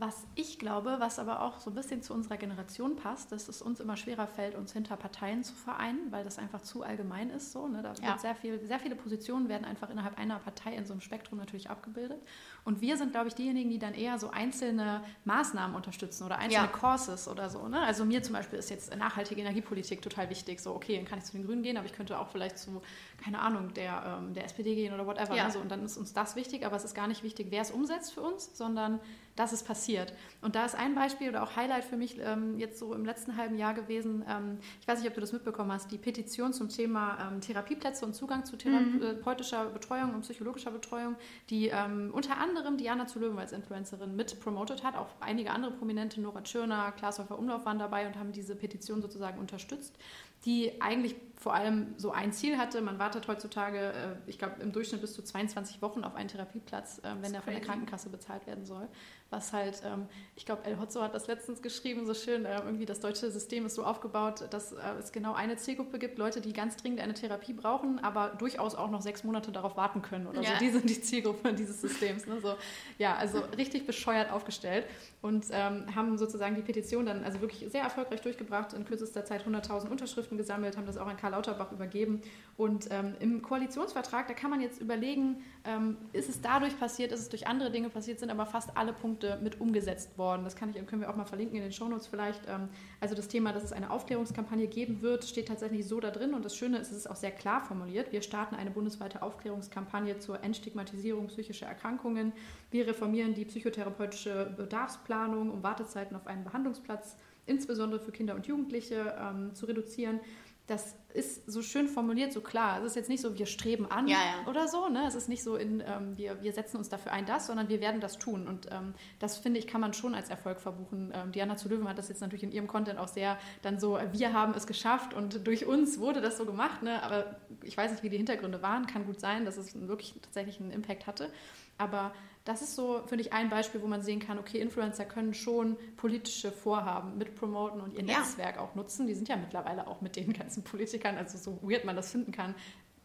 Was 0.00 0.26
ich 0.36 0.58
glaube, 0.58 0.96
was 0.98 1.18
aber 1.18 1.42
auch 1.42 1.58
so 1.58 1.70
ein 1.70 1.74
bisschen 1.74 2.02
zu 2.02 2.14
unserer 2.14 2.36
Generation 2.36 2.94
passt, 2.94 3.32
dass 3.32 3.48
es 3.48 3.60
uns 3.60 3.80
immer 3.80 3.96
schwerer 3.96 4.28
fällt, 4.28 4.54
uns 4.54 4.72
hinter 4.72 4.96
Parteien 4.96 5.42
zu 5.42 5.54
vereinen, 5.54 6.12
weil 6.12 6.22
das 6.22 6.38
einfach 6.38 6.60
zu 6.62 6.84
allgemein 6.84 7.30
ist. 7.30 7.52
So, 7.52 7.66
ne? 7.66 7.82
Da 7.82 7.94
ja. 7.94 8.16
sehr, 8.16 8.36
viel, 8.36 8.64
sehr 8.64 8.78
viele 8.78 8.94
Positionen 8.94 9.48
werden 9.48 9.64
einfach 9.64 9.90
innerhalb 9.90 10.16
einer 10.16 10.38
Partei 10.38 10.74
in 10.74 10.84
so 10.84 10.92
einem 10.92 11.00
Spektrum 11.00 11.38
natürlich 11.38 11.68
abgebildet. 11.68 12.22
Und 12.68 12.82
wir 12.82 12.98
sind, 12.98 13.12
glaube 13.12 13.28
ich, 13.28 13.34
diejenigen, 13.34 13.70
die 13.70 13.78
dann 13.78 13.94
eher 13.94 14.18
so 14.18 14.28
einzelne 14.28 15.02
Maßnahmen 15.24 15.74
unterstützen 15.74 16.26
oder 16.26 16.36
einzelne 16.36 16.66
ja. 16.66 16.70
Courses 16.70 17.26
oder 17.26 17.48
so. 17.48 17.66
Ne? 17.66 17.80
Also 17.80 18.04
mir 18.04 18.22
zum 18.22 18.34
Beispiel 18.34 18.58
ist 18.58 18.68
jetzt 18.68 18.94
nachhaltige 18.94 19.40
Energiepolitik 19.40 20.02
total 20.02 20.28
wichtig. 20.28 20.60
So, 20.60 20.74
okay, 20.74 20.96
dann 20.96 21.06
kann 21.06 21.18
ich 21.18 21.24
zu 21.24 21.32
den 21.32 21.46
Grünen 21.46 21.62
gehen, 21.62 21.78
aber 21.78 21.86
ich 21.86 21.94
könnte 21.94 22.18
auch 22.18 22.28
vielleicht 22.28 22.58
zu, 22.58 22.82
keine 23.24 23.38
Ahnung, 23.38 23.72
der, 23.72 24.18
ähm, 24.20 24.34
der 24.34 24.44
SPD 24.44 24.74
gehen 24.74 24.92
oder 24.92 25.06
whatever. 25.06 25.34
Ja. 25.34 25.46
Also, 25.46 25.60
und 25.60 25.70
dann 25.70 25.82
ist 25.82 25.96
uns 25.96 26.12
das 26.12 26.36
wichtig, 26.36 26.66
aber 26.66 26.76
es 26.76 26.84
ist 26.84 26.94
gar 26.94 27.08
nicht 27.08 27.22
wichtig, 27.22 27.46
wer 27.48 27.62
es 27.62 27.70
umsetzt 27.70 28.12
für 28.12 28.20
uns, 28.20 28.50
sondern 28.52 29.00
dass 29.34 29.52
es 29.52 29.62
passiert. 29.62 30.12
Und 30.42 30.54
da 30.54 30.66
ist 30.66 30.74
ein 30.74 30.94
Beispiel 30.94 31.30
oder 31.30 31.44
auch 31.44 31.56
Highlight 31.56 31.84
für 31.84 31.96
mich 31.96 32.18
ähm, 32.20 32.58
jetzt 32.58 32.78
so 32.78 32.92
im 32.92 33.06
letzten 33.06 33.38
halben 33.38 33.56
Jahr 33.56 33.72
gewesen. 33.72 34.24
Ähm, 34.28 34.58
ich 34.80 34.86
weiß 34.86 34.98
nicht, 34.98 35.08
ob 35.08 35.14
du 35.14 35.22
das 35.22 35.32
mitbekommen 35.32 35.72
hast, 35.72 35.90
die 35.90 35.96
Petition 35.96 36.52
zum 36.52 36.68
Thema 36.68 37.16
ähm, 37.32 37.40
Therapieplätze 37.40 38.04
und 38.04 38.14
Zugang 38.14 38.44
zu 38.44 38.56
mhm. 38.56 39.00
therapeutischer 39.00 39.66
Betreuung 39.66 40.12
und 40.12 40.20
psychologischer 40.20 40.72
Betreuung, 40.72 41.16
die 41.48 41.68
ähm, 41.68 42.10
unter 42.12 42.36
anderem 42.36 42.57
Diana 42.76 43.06
zu 43.06 43.18
Löwen 43.18 43.38
als 43.38 43.52
Influencerin 43.52 44.16
mit 44.16 44.40
promotet 44.40 44.84
hat. 44.84 44.96
Auch 44.96 45.08
einige 45.20 45.50
andere 45.50 45.72
Prominente, 45.72 46.20
Nora 46.20 46.42
Tschirner, 46.42 46.92
Klaas-Häufer 46.92 47.38
Umlauf 47.38 47.64
waren 47.64 47.78
dabei 47.78 48.06
und 48.06 48.16
haben 48.16 48.32
diese 48.32 48.54
Petition 48.54 49.02
sozusagen 49.02 49.38
unterstützt 49.38 49.96
die 50.44 50.80
eigentlich 50.80 51.16
vor 51.36 51.54
allem 51.54 51.94
so 51.96 52.12
ein 52.12 52.32
Ziel 52.32 52.58
hatte. 52.58 52.80
Man 52.80 52.98
wartet 52.98 53.26
heutzutage, 53.28 53.78
äh, 53.78 54.16
ich 54.26 54.38
glaube, 54.38 54.60
im 54.60 54.72
Durchschnitt 54.72 55.00
bis 55.00 55.12
zu 55.12 55.22
22 55.22 55.82
Wochen 55.82 56.04
auf 56.04 56.14
einen 56.14 56.28
Therapieplatz, 56.28 56.98
äh, 56.98 57.14
wenn 57.20 57.32
der 57.32 57.42
von 57.42 57.52
der 57.52 57.62
Krankenkasse 57.62 58.08
bezahlt 58.08 58.46
werden 58.46 58.64
soll 58.64 58.88
was 59.30 59.52
halt, 59.52 59.82
ähm, 59.84 60.06
ich 60.36 60.46
glaube, 60.46 60.64
El 60.64 60.80
Hotzo 60.80 61.02
hat 61.02 61.14
das 61.14 61.26
letztens 61.26 61.60
geschrieben, 61.60 62.06
so 62.06 62.14
schön, 62.14 62.46
äh, 62.46 62.56
irgendwie 62.64 62.86
das 62.86 63.00
deutsche 63.00 63.30
System 63.30 63.66
ist 63.66 63.74
so 63.74 63.84
aufgebaut, 63.84 64.46
dass 64.50 64.72
äh, 64.72 64.78
es 64.98 65.12
genau 65.12 65.34
eine 65.34 65.56
Zielgruppe 65.56 65.98
gibt, 65.98 66.18
Leute, 66.18 66.40
die 66.40 66.54
ganz 66.54 66.76
dringend 66.76 67.00
eine 67.00 67.12
Therapie 67.12 67.52
brauchen, 67.52 67.98
aber 67.98 68.30
durchaus 68.38 68.74
auch 68.74 68.90
noch 68.90 69.02
sechs 69.02 69.24
Monate 69.24 69.52
darauf 69.52 69.76
warten 69.76 70.00
können 70.00 70.26
oder 70.26 70.40
ja. 70.40 70.52
so. 70.52 70.58
Die 70.60 70.70
sind 70.70 70.88
die 70.88 71.00
Zielgruppe 71.00 71.52
dieses 71.52 71.80
Systems. 71.82 72.26
Ne? 72.26 72.40
So, 72.40 72.54
ja, 72.96 73.16
also 73.16 73.40
richtig 73.56 73.86
bescheuert 73.86 74.32
aufgestellt 74.32 74.86
und 75.20 75.46
ähm, 75.50 75.94
haben 75.94 76.16
sozusagen 76.16 76.54
die 76.54 76.62
Petition 76.62 77.04
dann 77.04 77.24
also 77.24 77.42
wirklich 77.42 77.70
sehr 77.70 77.82
erfolgreich 77.82 78.22
durchgebracht, 78.22 78.72
in 78.72 78.86
kürzester 78.86 79.26
Zeit 79.26 79.46
100.000 79.46 79.88
Unterschriften 79.88 80.38
gesammelt, 80.38 80.78
haben 80.78 80.86
das 80.86 80.96
auch 80.96 81.06
an 81.06 81.18
Karl 81.18 81.32
Lauterbach 81.32 81.70
übergeben 81.72 82.22
und 82.56 82.88
ähm, 82.90 83.14
im 83.20 83.42
Koalitionsvertrag, 83.42 84.26
da 84.26 84.34
kann 84.34 84.48
man 84.48 84.62
jetzt 84.62 84.80
überlegen, 84.80 85.42
ähm, 85.64 85.98
ist 86.12 86.30
es 86.30 86.40
dadurch 86.40 86.78
passiert, 86.78 87.12
ist 87.12 87.20
es 87.20 87.28
durch 87.28 87.46
andere 87.46 87.70
Dinge 87.70 87.90
passiert, 87.90 88.20
sind 88.20 88.30
aber 88.30 88.46
fast 88.46 88.76
alle 88.76 88.92
Punkte 88.92 89.17
mit 89.42 89.60
umgesetzt 89.60 90.16
worden. 90.18 90.44
Das 90.44 90.56
kann 90.56 90.70
ich, 90.70 90.86
können 90.86 91.02
wir 91.02 91.10
auch 91.10 91.16
mal 91.16 91.24
verlinken 91.24 91.56
in 91.56 91.62
den 91.62 91.72
Shownotes 91.72 92.06
vielleicht. 92.06 92.40
Ähm, 92.48 92.68
also 93.00 93.14
das 93.14 93.28
Thema, 93.28 93.52
dass 93.52 93.64
es 93.64 93.72
eine 93.72 93.90
Aufklärungskampagne 93.90 94.66
geben 94.66 95.02
wird, 95.02 95.24
steht 95.24 95.48
tatsächlich 95.48 95.86
so 95.86 96.00
da 96.00 96.10
drin 96.10 96.34
und 96.34 96.44
das 96.44 96.56
Schöne 96.56 96.78
ist, 96.78 96.90
es 96.90 96.98
ist 96.98 97.10
auch 97.10 97.16
sehr 97.16 97.30
klar 97.30 97.60
formuliert. 97.60 98.12
Wir 98.12 98.22
starten 98.22 98.54
eine 98.54 98.70
bundesweite 98.70 99.22
Aufklärungskampagne 99.22 100.18
zur 100.18 100.42
Entstigmatisierung 100.42 101.28
psychischer 101.28 101.66
Erkrankungen. 101.66 102.32
Wir 102.70 102.86
reformieren 102.86 103.34
die 103.34 103.44
psychotherapeutische 103.44 104.52
Bedarfsplanung, 104.56 105.50
um 105.50 105.62
Wartezeiten 105.62 106.16
auf 106.16 106.26
einen 106.26 106.44
Behandlungsplatz 106.44 107.16
insbesondere 107.46 108.00
für 108.00 108.12
Kinder 108.12 108.34
und 108.34 108.46
Jugendliche 108.46 109.16
ähm, 109.18 109.54
zu 109.54 109.66
reduzieren 109.66 110.20
das 110.68 110.94
ist 111.14 111.50
so 111.50 111.62
schön 111.62 111.88
formuliert, 111.88 112.32
so 112.34 112.42
klar. 112.42 112.78
Es 112.78 112.84
ist 112.84 112.96
jetzt 112.96 113.08
nicht 113.08 113.22
so, 113.22 113.38
wir 113.38 113.46
streben 113.46 113.90
an 113.90 114.06
ja, 114.06 114.18
ja. 114.18 114.50
oder 114.50 114.68
so. 114.68 114.90
Ne? 114.90 115.06
Es 115.06 115.14
ist 115.14 115.26
nicht 115.26 115.42
so, 115.42 115.56
in, 115.56 115.80
ähm, 115.80 116.16
wir, 116.18 116.42
wir 116.42 116.52
setzen 116.52 116.76
uns 116.76 116.90
dafür 116.90 117.10
ein, 117.12 117.24
das, 117.24 117.46
sondern 117.46 117.70
wir 117.70 117.80
werden 117.80 118.02
das 118.02 118.18
tun. 118.18 118.46
Und 118.46 118.68
ähm, 118.70 118.92
das, 119.18 119.38
finde 119.38 119.58
ich, 119.58 119.66
kann 119.66 119.80
man 119.80 119.94
schon 119.94 120.14
als 120.14 120.28
Erfolg 120.28 120.60
verbuchen. 120.60 121.10
Ähm, 121.14 121.32
Diana 121.32 121.56
zu 121.56 121.70
Löwen 121.70 121.88
hat 121.88 121.96
das 121.96 122.10
jetzt 122.10 122.20
natürlich 122.20 122.42
in 122.42 122.52
ihrem 122.52 122.66
Content 122.66 122.98
auch 122.98 123.08
sehr 123.08 123.38
dann 123.62 123.80
so, 123.80 123.98
wir 124.12 124.34
haben 124.34 124.52
es 124.54 124.66
geschafft 124.66 125.14
und 125.14 125.46
durch 125.46 125.64
uns 125.64 125.98
wurde 125.98 126.20
das 126.20 126.36
so 126.36 126.44
gemacht. 126.44 126.82
Ne? 126.82 127.02
Aber 127.02 127.36
ich 127.62 127.74
weiß 127.74 127.90
nicht, 127.90 128.02
wie 128.02 128.10
die 128.10 128.18
Hintergründe 128.18 128.60
waren. 128.60 128.86
Kann 128.86 129.06
gut 129.06 129.18
sein, 129.18 129.46
dass 129.46 129.56
es 129.56 129.74
wirklich 129.88 130.14
tatsächlich 130.20 130.60
einen 130.60 130.70
Impact 130.70 131.06
hatte. 131.06 131.30
Aber 131.78 132.12
das 132.48 132.62
ist 132.62 132.76
so, 132.76 133.02
finde 133.04 133.24
ich, 133.24 133.34
ein 133.34 133.50
Beispiel, 133.50 133.82
wo 133.82 133.86
man 133.86 134.02
sehen 134.02 134.20
kann, 134.20 134.38
okay, 134.38 134.58
Influencer 134.58 135.04
können 135.04 135.34
schon 135.34 135.76
politische 135.98 136.50
Vorhaben 136.50 137.18
mitpromoten 137.18 137.82
und 137.82 137.92
ihr 137.92 138.02
ja. 138.02 138.20
Netzwerk 138.20 138.58
auch 138.58 138.74
nutzen. 138.74 139.06
Die 139.06 139.12
sind 139.12 139.28
ja 139.28 139.36
mittlerweile 139.36 139.86
auch 139.86 140.00
mit 140.00 140.16
den 140.16 140.32
ganzen 140.32 140.64
Politikern, 140.64 141.18
also 141.18 141.36
so 141.36 141.58
weird 141.62 141.84
man 141.84 141.94
das 141.94 142.10
finden 142.10 142.32
kann, 142.32 142.54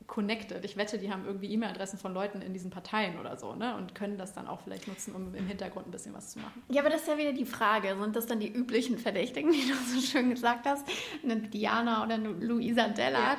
connected. 0.08 0.64
Ich 0.66 0.78
wette, 0.78 0.98
die 0.98 1.12
haben 1.12 1.26
irgendwie 1.26 1.52
E-Mail-Adressen 1.52 1.98
von 1.98 2.14
Leuten 2.14 2.42
in 2.42 2.54
diesen 2.54 2.72
Parteien 2.72 3.20
oder 3.20 3.38
so, 3.38 3.56
ne? 3.56 3.76
Und 3.76 3.96
können 3.96 4.18
das 4.18 4.34
dann 4.34 4.48
auch 4.48 4.62
vielleicht 4.62 4.88
nutzen, 4.88 5.14
um 5.16 5.34
im 5.34 5.48
Hintergrund 5.48 5.88
ein 5.88 5.92
bisschen 5.92 6.14
was 6.14 6.32
zu 6.32 6.40
machen. 6.40 6.64
Ja, 6.70 6.82
aber 6.82 6.90
das 6.90 7.02
ist 7.02 7.08
ja 7.08 7.18
wieder 7.18 7.34
die 7.34 7.46
Frage. 7.46 7.96
Sind 8.00 8.16
das 8.16 8.26
dann 8.26 8.40
die 8.40 8.52
üblichen 8.52 8.98
Verdächtigen, 8.98 9.52
die 9.52 9.68
du 9.68 9.76
so 9.76 10.02
schön 10.02 10.30
gesagt 10.30 10.66
hast? 10.66 10.86
Eine 11.24 11.38
Diana 11.38 12.04
oder 12.04 12.16
eine 12.16 12.30
Luisa 12.30 12.88
Della? 12.90 13.20
Ja. 13.20 13.38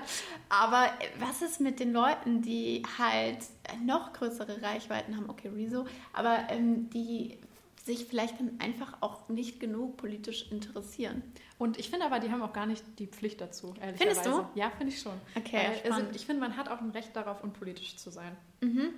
Aber 0.49 0.89
was 1.19 1.43
ist 1.43 1.61
mit 1.61 1.81
den 1.81 1.93
Leuten, 1.93 2.43
die 2.43 2.83
halt 2.99 3.39
noch 3.85 4.13
größere 4.13 4.63
Reichweiten 4.63 5.17
haben? 5.17 5.29
Okay, 5.29 5.49
Rezo. 5.49 5.87
Aber 6.13 6.39
ähm, 6.51 6.91
die 6.91 7.39
sich 7.85 8.07
vielleicht 8.07 8.41
dann 8.41 8.59
einfach 8.61 8.97
auch 9.03 9.29
nicht 9.29 9.61
genug 9.61 9.99
politisch 9.99 10.51
interessieren. 10.51 11.23
Und 11.59 11.79
ich 11.79 11.91
finde 11.91 12.07
aber, 12.07 12.19
die 12.19 12.31
haben 12.31 12.43
auch 12.43 12.55
gar 12.55 12.65
nicht 12.65 12.83
die 12.99 13.07
Pflicht 13.07 13.43
dazu, 13.43 13.75
ehrlicherweise. 13.79 14.23
Findest 14.23 14.27
du? 14.27 14.59
Ja, 14.59 14.71
finde 14.71 14.93
ich 14.93 15.01
schon. 15.01 15.13
Okay, 15.35 15.69
Weil, 15.83 15.93
also, 15.93 16.07
ich 16.15 16.25
finde, 16.25 16.41
man 16.41 16.57
hat 16.57 16.69
auch 16.71 16.81
ein 16.81 16.91
Recht 16.91 17.15
darauf, 17.15 17.45
unpolitisch 17.45 17.97
zu 17.97 18.11
sein. 18.11 18.35
Mhm. 18.63 18.89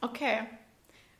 Okay. 0.00 0.40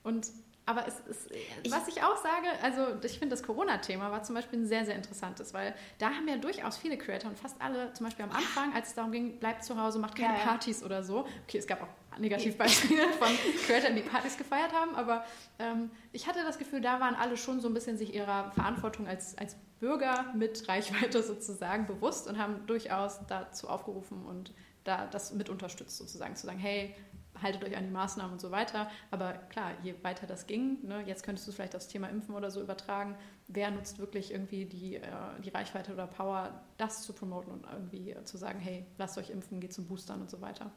Und 0.03 0.28
aber 0.66 0.86
es 0.89 1.01
ist, 1.01 1.31
was 1.70 1.89
ich 1.89 2.03
auch 2.03 2.16
sage, 2.16 2.47
also 2.62 2.86
ich 3.03 3.19
finde 3.19 3.36
das 3.36 3.43
Corona-Thema 3.43 4.11
war 4.11 4.23
zum 4.23 4.35
Beispiel 4.35 4.61
ein 4.61 4.66
sehr, 4.66 4.86
sehr 4.86 4.95
interessantes, 4.95 5.53
weil 5.53 5.74
da 5.99 6.07
haben 6.07 6.27
ja 6.27 6.39
durchaus 6.39 6.78
viele 6.78 6.97
Creator 6.97 7.31
und 7.31 7.39
fast 7.39 7.61
alle, 7.61 7.93
zum 7.93 8.07
Beispiel 8.07 8.24
am 8.24 8.31
Anfang, 8.31 8.73
als 8.74 8.89
es 8.89 8.95
darum 8.95 9.12
ging, 9.12 9.39
bleibt 9.39 9.62
zu 9.62 9.78
Hause, 9.78 9.99
macht 9.99 10.16
keine 10.16 10.39
ja, 10.39 10.45
Partys 10.45 10.82
oder 10.82 11.03
so. 11.03 11.27
Okay, 11.47 11.59
es 11.59 11.66
gab 11.66 11.82
auch 11.82 12.19
Negativbeispiele 12.19 13.09
von 13.19 13.28
Creatoren, 13.66 13.97
die 13.97 14.03
Partys 14.03 14.39
gefeiert 14.39 14.73
haben, 14.73 14.95
aber 14.95 15.24
ähm, 15.59 15.91
ich 16.12 16.27
hatte 16.27 16.43
das 16.45 16.59
Gefühl, 16.59 16.81
da 16.81 16.99
waren 16.99 17.15
alle 17.15 17.36
schon 17.36 17.61
so 17.61 17.69
ein 17.69 17.74
bisschen 17.74 17.99
sich 17.99 18.15
ihrer 18.15 18.51
Verantwortung 18.53 19.07
als, 19.07 19.36
als 19.36 19.57
Bürger 19.81 20.32
mit 20.35 20.66
Reichweite 20.66 21.23
sozusagen 21.23 21.86
bewusst 21.86 22.27
und 22.27 22.39
haben 22.39 22.66
durchaus 22.66 23.20
dazu 23.28 23.69
aufgerufen 23.69 24.24
und 24.24 24.55
da 24.85 25.07
das 25.07 25.32
mit 25.35 25.51
unterstützt 25.51 25.99
sozusagen, 25.99 26.36
zu 26.36 26.47
sagen, 26.47 26.59
hey, 26.59 26.95
haltet 27.43 27.65
euch 27.65 27.77
an 27.77 27.85
die 27.85 27.90
Maßnahmen 27.90 28.32
und 28.32 28.40
so 28.40 28.51
weiter. 28.51 28.90
Aber 29.11 29.32
klar, 29.32 29.73
je 29.82 29.94
weiter 30.02 30.27
das 30.27 30.47
ging, 30.47 30.78
ne, 30.86 31.02
jetzt 31.06 31.24
könntest 31.24 31.47
du 31.48 31.52
vielleicht 31.52 31.74
das 31.74 31.89
Thema 31.89 32.09
Impfen 32.09 32.35
oder 32.35 32.51
so 32.51 32.61
übertragen, 32.61 33.16
wer 33.48 33.70
nutzt 33.70 33.98
wirklich 33.98 34.32
irgendwie 34.32 34.66
die, 34.66 34.97
äh, 34.97 35.02
die 35.44 35.51
Reichweite 35.51 35.93
oder 35.93 36.06
Power, 36.06 36.62
das 36.77 37.02
zu 37.02 37.12
promoten 37.12 37.52
und 37.52 37.66
irgendwie 37.70 38.16
zu 38.24 38.36
sagen, 38.36 38.59
hey, 38.59 38.86
lasst 38.98 39.19
euch 39.19 39.31
impfen, 39.31 39.61
geht 39.61 39.73
zum 39.73 39.86
Boostern 39.86 40.20
und 40.20 40.31
so 40.31 40.40
weiter. 40.40 40.70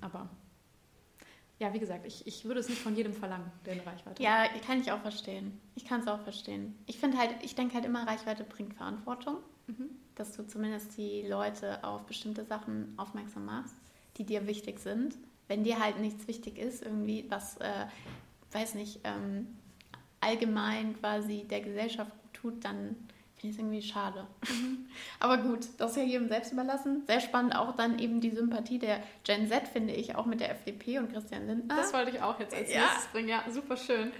Aber 0.00 0.28
ja, 1.60 1.72
wie 1.72 1.78
gesagt, 1.78 2.04
ich, 2.04 2.26
ich 2.26 2.44
würde 2.44 2.60
es 2.60 2.68
nicht 2.68 2.82
von 2.82 2.96
jedem 2.96 3.14
verlangen, 3.14 3.50
der 3.64 3.74
eine 3.74 3.86
Reichweite 3.86 4.22
Ja, 4.22 4.46
kann 4.66 4.80
ich 4.80 4.90
auch 4.90 5.00
verstehen. 5.00 5.60
Ich 5.76 5.84
kann 5.84 6.00
es 6.00 6.08
auch 6.08 6.20
verstehen. 6.20 6.76
Ich 6.86 6.98
finde 6.98 7.16
halt, 7.16 7.30
ich 7.42 7.54
denke 7.54 7.74
halt 7.74 7.84
immer, 7.84 8.06
Reichweite 8.06 8.44
bringt 8.44 8.74
Verantwortung. 8.74 9.36
Mhm. 9.68 9.90
Dass 10.16 10.32
du 10.32 10.46
zumindest 10.46 10.96
die 10.96 11.22
Leute 11.22 11.82
auf 11.82 12.06
bestimmte 12.06 12.44
Sachen 12.44 12.92
aufmerksam 12.98 13.46
machst, 13.46 13.74
die 14.16 14.24
dir 14.24 14.46
wichtig 14.46 14.78
sind 14.78 15.16
wenn 15.48 15.64
dir 15.64 15.78
halt 15.78 15.98
nichts 15.98 16.26
wichtig 16.28 16.58
ist, 16.58 16.82
irgendwie 16.82 17.26
was, 17.28 17.56
äh, 17.58 17.86
weiß 18.52 18.74
nicht, 18.74 19.00
ähm, 19.04 19.46
allgemein 20.20 20.98
quasi 20.98 21.44
der 21.48 21.60
Gesellschaft 21.60 22.10
gut 22.22 22.34
tut, 22.34 22.64
dann 22.64 22.96
finde 23.34 23.42
ich 23.42 23.50
es 23.50 23.58
irgendwie 23.58 23.82
schade. 23.82 24.26
Aber 25.20 25.38
gut, 25.38 25.66
das 25.78 25.92
ist 25.92 25.96
ja 25.98 26.02
jedem 26.02 26.28
selbst 26.28 26.52
überlassen. 26.52 27.02
Sehr 27.06 27.20
spannend 27.20 27.54
auch 27.56 27.76
dann 27.76 27.98
eben 27.98 28.20
die 28.20 28.30
Sympathie 28.30 28.78
der 28.78 29.02
Gen 29.24 29.48
Z, 29.48 29.68
finde 29.68 29.92
ich, 29.92 30.16
auch 30.16 30.26
mit 30.26 30.40
der 30.40 30.50
FDP 30.50 30.98
und 30.98 31.12
Christian 31.12 31.46
Lindner. 31.46 31.76
Das 31.76 31.92
wollte 31.92 32.10
ich 32.10 32.22
auch 32.22 32.40
jetzt 32.40 32.54
als 32.54 32.72
ja. 32.72 32.80
nächstes 32.80 33.06
bringen. 33.08 33.28
Ja, 33.28 33.44
super 33.50 33.76
schön. 33.76 34.12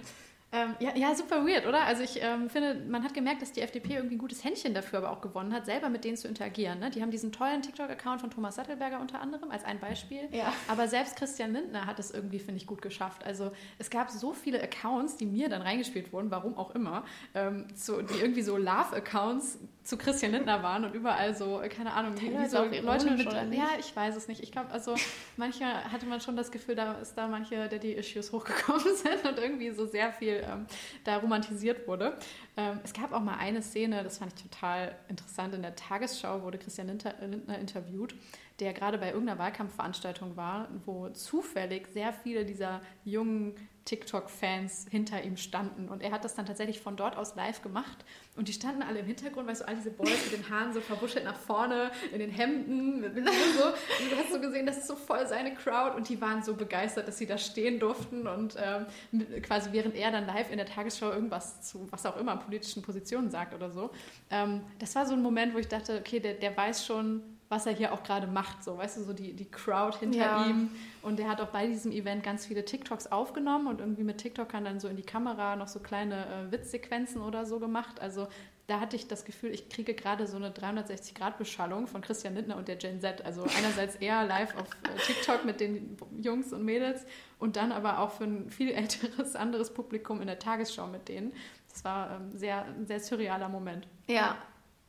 Ähm, 0.51 0.75
ja, 0.79 0.95
ja, 0.95 1.13
super 1.15 1.45
weird, 1.45 1.65
oder? 1.65 1.83
Also 1.83 2.03
ich 2.03 2.21
ähm, 2.21 2.49
finde, 2.49 2.75
man 2.87 3.03
hat 3.03 3.13
gemerkt, 3.13 3.41
dass 3.41 3.51
die 3.51 3.61
FDP 3.61 3.95
irgendwie 3.95 4.15
ein 4.15 4.19
gutes 4.19 4.43
Händchen 4.43 4.73
dafür 4.73 4.99
aber 4.99 5.11
auch 5.11 5.19
gewonnen 5.19 5.53
hat, 5.53 5.65
selber 5.65 5.89
mit 5.89 6.03
denen 6.03 6.15
zu 6.15 6.27
interagieren. 6.27 6.79
Ne? 6.79 6.91
Die 6.91 7.01
haben 7.01 7.11
diesen 7.11 7.31
tollen 7.31 7.61
TikTok-Account 7.61 8.21
von 8.21 8.31
Thomas 8.31 8.55
Sattelberger 8.55 9.01
unter 9.01 9.19
anderem 9.19 9.51
als 9.51 9.65
ein 9.65 9.79
Beispiel. 9.79 10.29
Ja. 10.31 10.53
Aber 10.67 10.87
selbst 10.87 11.17
Christian 11.17 11.51
Lindner 11.51 11.85
hat 11.85 11.99
es 11.99 12.11
irgendwie, 12.11 12.39
finde 12.39 12.57
ich, 12.57 12.67
gut 12.67 12.81
geschafft. 12.81 13.25
Also 13.25 13.51
es 13.79 13.89
gab 13.89 14.09
so 14.09 14.33
viele 14.33 14.61
Accounts, 14.61 15.17
die 15.17 15.25
mir 15.25 15.49
dann 15.49 15.61
reingespielt 15.61 16.13
wurden, 16.13 16.31
warum 16.31 16.57
auch 16.57 16.73
immer, 16.73 17.03
ähm, 17.33 17.67
so, 17.75 18.01
die 18.01 18.19
irgendwie 18.19 18.41
so 18.41 18.55
Love-Accounts 18.55 19.59
zu 19.85 19.97
Christian 19.97 20.31
Lindner 20.31 20.63
waren 20.63 20.83
und 20.83 20.95
überall 20.95 21.35
so, 21.35 21.61
keine 21.69 21.93
Ahnung, 21.93 22.19
wie, 22.19 22.31
wie 22.35 22.47
so 22.47 22.63
Leute 22.63 23.11
mit. 23.11 23.31
Ja, 23.53 23.69
ich 23.79 23.95
weiß 23.95 24.15
es 24.15 24.27
nicht. 24.27 24.41
Ich 24.41 24.51
glaube, 24.51 24.71
also 24.71 24.95
manchmal 25.37 25.91
hatte 25.91 26.07
man 26.07 26.19
schon 26.19 26.35
das 26.35 26.49
Gefühl, 26.49 26.73
da 26.73 26.93
ist 26.93 27.13
da 27.15 27.27
manche 27.27 27.69
Daddy-Issues 27.69 28.31
hochgekommen 28.31 28.95
sind 28.95 29.23
und 29.23 29.37
irgendwie 29.37 29.69
so 29.69 29.85
sehr 29.85 30.11
viel 30.11 30.43
ähm, 30.43 30.65
da 31.03 31.17
romantisiert 31.17 31.87
wurde. 31.87 32.17
Ähm, 32.57 32.79
es 32.83 32.93
gab 32.93 33.13
auch 33.13 33.21
mal 33.21 33.37
eine 33.37 33.61
Szene, 33.61 34.03
das 34.03 34.17
fand 34.17 34.33
ich 34.33 34.41
total 34.41 34.95
interessant. 35.07 35.53
In 35.53 35.61
der 35.61 35.75
Tagesschau 35.75 36.41
wurde 36.41 36.57
Christian 36.57 36.87
Lindner 36.87 37.59
interviewt, 37.59 38.15
der 38.59 38.73
gerade 38.73 38.97
bei 38.97 39.11
irgendeiner 39.11 39.37
Wahlkampfveranstaltung 39.37 40.35
war, 40.35 40.67
wo 40.85 41.09
zufällig 41.09 41.87
sehr 41.93 42.11
viele 42.11 42.43
dieser 42.43 42.81
jungen 43.03 43.55
TikTok-Fans 43.85 44.87
hinter 44.89 45.23
ihm 45.23 45.37
standen. 45.37 45.89
Und 45.89 46.01
er 46.01 46.11
hat 46.11 46.25
das 46.25 46.33
dann 46.33 46.47
tatsächlich 46.47 46.79
von 46.79 46.95
dort 46.97 47.15
aus 47.15 47.35
live 47.35 47.61
gemacht. 47.61 48.03
Und 48.35 48.47
die 48.47 48.53
standen 48.53 48.81
alle 48.81 48.99
im 48.99 49.05
Hintergrund, 49.05 49.47
weißt 49.47 49.61
du, 49.61 49.67
all 49.67 49.75
diese 49.75 49.91
Boys 49.91 50.31
mit 50.31 50.33
den 50.33 50.49
Haaren 50.49 50.73
so 50.73 50.81
verwuschelt 50.81 51.23
nach 51.23 51.37
vorne, 51.37 51.91
in 52.11 52.19
den 52.19 52.31
Hemden, 52.31 52.99
mit, 52.99 53.13
mit 53.13 53.25
so. 53.27 53.65
Und 53.65 54.11
du 54.11 54.17
hast 54.17 54.33
so 54.33 54.41
gesehen, 54.41 54.65
das 54.65 54.77
ist 54.77 54.87
so 54.87 54.95
voll 54.95 55.27
seine 55.27 55.53
Crowd. 55.53 55.95
Und 55.95 56.09
die 56.09 56.19
waren 56.19 56.43
so 56.43 56.55
begeistert, 56.55 57.07
dass 57.07 57.19
sie 57.19 57.27
da 57.27 57.37
stehen 57.37 57.79
durften. 57.79 58.27
Und 58.27 58.57
ähm, 58.59 59.41
quasi 59.43 59.71
während 59.71 59.95
er 59.95 60.11
dann 60.11 60.25
live 60.25 60.49
in 60.49 60.57
der 60.57 60.65
Tagesschau 60.65 61.11
irgendwas 61.11 61.61
zu, 61.61 61.87
was 61.91 62.05
auch 62.07 62.17
immer, 62.17 62.35
politischen 62.37 62.81
Positionen 62.81 63.29
sagt 63.29 63.53
oder 63.53 63.69
so. 63.69 63.91
Ähm, 64.31 64.61
das 64.79 64.95
war 64.95 65.05
so 65.05 65.13
ein 65.13 65.21
Moment, 65.21 65.53
wo 65.53 65.59
ich 65.59 65.67
dachte, 65.67 65.99
okay, 65.99 66.19
der, 66.19 66.33
der 66.33 66.57
weiß 66.57 66.85
schon, 66.85 67.21
was 67.49 67.65
er 67.65 67.73
hier 67.73 67.93
auch 67.93 68.03
gerade 68.03 68.27
macht. 68.27 68.63
So, 68.63 68.77
weißt 68.77 68.97
du, 68.97 69.03
so 69.03 69.13
die, 69.13 69.33
die 69.33 69.49
Crowd 69.49 69.97
hinter 69.99 70.17
ja. 70.17 70.45
ihm. 70.47 70.71
Und 71.01 71.19
er 71.19 71.29
hat 71.29 71.41
auch 71.41 71.49
bei 71.49 71.67
diesem 71.67 71.91
Event 71.91 72.23
ganz 72.23 72.45
viele 72.45 72.65
TikToks 72.65 73.07
aufgenommen 73.07 73.67
und 73.67 73.79
irgendwie 73.79 74.03
mit 74.03 74.17
TikTok 74.17 74.49
dann 74.49 74.79
so 74.79 74.87
in 74.87 74.95
die 74.95 75.03
Kamera 75.03 75.55
noch 75.55 75.67
so 75.67 75.79
kleine 75.79 76.25
äh, 76.25 76.51
Witzsequenzen 76.51 77.21
oder 77.21 77.45
so 77.45 77.59
gemacht. 77.59 78.01
Also 78.01 78.27
da 78.67 78.79
hatte 78.79 78.95
ich 78.95 79.07
das 79.07 79.25
Gefühl, 79.25 79.51
ich 79.51 79.69
kriege 79.69 79.93
gerade 79.93 80.25
so 80.25 80.37
eine 80.37 80.49
360-Grad-Beschallung 80.49 81.85
von 81.85 82.01
Christian 82.01 82.33
Lindner 82.33 82.57
und 82.57 82.67
der 82.67 82.77
Gen 82.77 82.99
Z. 82.99 83.23
Also 83.23 83.43
einerseits 83.57 83.95
eher 83.95 84.25
live 84.25 84.55
auf 84.57 84.67
äh, 84.83 84.97
TikTok 85.05 85.45
mit 85.45 85.59
den 85.59 85.97
Jungs 86.19 86.51
und 86.51 86.65
Mädels 86.65 87.05
und 87.37 87.57
dann 87.57 87.71
aber 87.71 87.99
auch 87.99 88.11
für 88.11 88.23
ein 88.23 88.49
viel 88.49 88.71
älteres, 88.71 89.35
anderes 89.35 89.71
Publikum 89.71 90.19
in 90.21 90.27
der 90.27 90.39
Tagesschau 90.39 90.87
mit 90.87 91.07
denen. 91.09 91.31
Das 91.71 91.83
war 91.83 92.09
ähm, 92.15 92.35
sehr, 92.35 92.65
ein 92.65 92.87
sehr 92.87 92.99
surrealer 92.99 93.49
Moment. 93.49 93.87
Ja, 94.07 94.37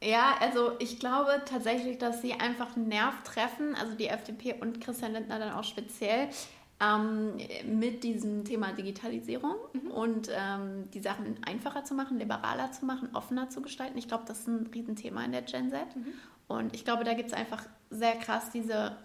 ja, 0.02 0.36
also 0.40 0.72
ich 0.78 0.98
glaube 0.98 1.42
tatsächlich, 1.46 1.98
dass 1.98 2.20
sie 2.20 2.34
einfach 2.34 2.76
einen 2.76 2.88
Nerv 2.88 3.22
treffen, 3.24 3.74
also 3.74 3.94
die 3.94 4.08
FDP 4.08 4.54
und 4.60 4.80
Christian 4.80 5.12
Lindner 5.12 5.38
dann 5.38 5.52
auch 5.52 5.64
speziell, 5.64 6.28
ähm, 6.78 7.38
mit 7.64 8.04
diesem 8.04 8.44
Thema 8.44 8.72
Digitalisierung 8.72 9.56
mhm. 9.72 9.90
und 9.90 10.28
ähm, 10.30 10.90
die 10.92 11.00
Sachen 11.00 11.42
einfacher 11.44 11.84
zu 11.84 11.94
machen, 11.94 12.18
liberaler 12.18 12.70
zu 12.72 12.84
machen, 12.84 13.08
offener 13.14 13.48
zu 13.48 13.62
gestalten. 13.62 13.96
Ich 13.96 14.08
glaube, 14.08 14.24
das 14.26 14.40
ist 14.40 14.48
ein 14.48 14.66
Riesenthema 14.66 15.24
in 15.24 15.32
der 15.32 15.42
Gen 15.42 15.70
Z. 15.70 15.96
Mhm. 15.96 16.12
Und 16.48 16.74
ich 16.74 16.84
glaube, 16.84 17.04
da 17.04 17.14
gibt 17.14 17.30
es 17.30 17.34
einfach 17.34 17.64
sehr 17.88 18.16
krass 18.16 18.50
diese, 18.50 18.96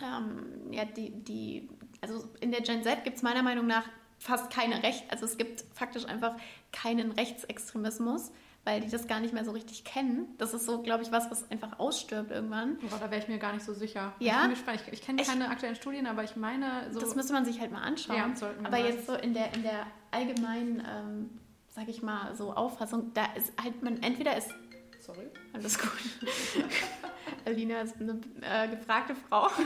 ähm, 0.00 0.72
ja, 0.72 0.84
die, 0.84 1.10
die, 1.10 1.68
also 2.00 2.28
in 2.40 2.52
der 2.52 2.60
Gen 2.60 2.84
Z 2.84 3.02
gibt 3.02 3.16
es 3.16 3.22
meiner 3.22 3.42
Meinung 3.42 3.66
nach 3.66 3.84
fast 4.20 4.52
keine 4.52 4.84
Recht, 4.84 5.04
also 5.10 5.24
es 5.24 5.36
gibt 5.36 5.64
faktisch 5.74 6.04
einfach 6.04 6.36
keinen 6.70 7.10
Rechtsextremismus 7.10 8.30
weil 8.64 8.80
die 8.80 8.88
das 8.88 9.06
gar 9.08 9.20
nicht 9.20 9.34
mehr 9.34 9.44
so 9.44 9.50
richtig 9.50 9.84
kennen. 9.84 10.34
Das 10.38 10.54
ist 10.54 10.66
so, 10.66 10.82
glaube 10.82 11.02
ich, 11.02 11.10
was, 11.10 11.30
was 11.30 11.50
einfach 11.50 11.78
ausstirbt 11.78 12.30
irgendwann. 12.30 12.78
Oh, 12.84 12.96
da 13.00 13.10
wäre 13.10 13.20
ich 13.20 13.28
mir 13.28 13.38
gar 13.38 13.52
nicht 13.52 13.64
so 13.64 13.74
sicher. 13.74 14.12
Ja. 14.18 14.48
Ich, 14.52 14.60
ich, 14.60 14.92
ich 14.92 15.02
kenne 15.02 15.22
keine 15.22 15.48
aktuellen 15.48 15.76
Studien, 15.76 16.06
aber 16.06 16.22
ich 16.24 16.36
meine, 16.36 16.92
so 16.92 17.00
das 17.00 17.14
müsste 17.14 17.32
man 17.32 17.44
sich 17.44 17.60
halt 17.60 17.72
mal 17.72 17.82
anschauen. 17.82 18.16
Ja, 18.16 18.48
aber 18.64 18.78
jetzt 18.78 19.06
so 19.06 19.14
in 19.14 19.34
der, 19.34 19.52
in 19.54 19.62
der 19.62 19.86
allgemeinen, 20.10 20.80
ähm, 20.80 21.30
sage 21.68 21.90
ich 21.90 22.02
mal, 22.02 22.34
so 22.36 22.52
Auffassung, 22.52 23.12
da 23.14 23.24
ist 23.36 23.52
halt 23.60 23.82
man 23.82 24.02
entweder 24.02 24.36
ist 24.36 24.50
Sorry. 25.02 25.26
Alles 25.52 25.76
gut. 25.76 25.90
Alina 27.44 27.80
ist 27.80 27.96
eine 28.00 28.20
äh, 28.40 28.68
gefragte 28.68 29.14
Frau. 29.14 29.48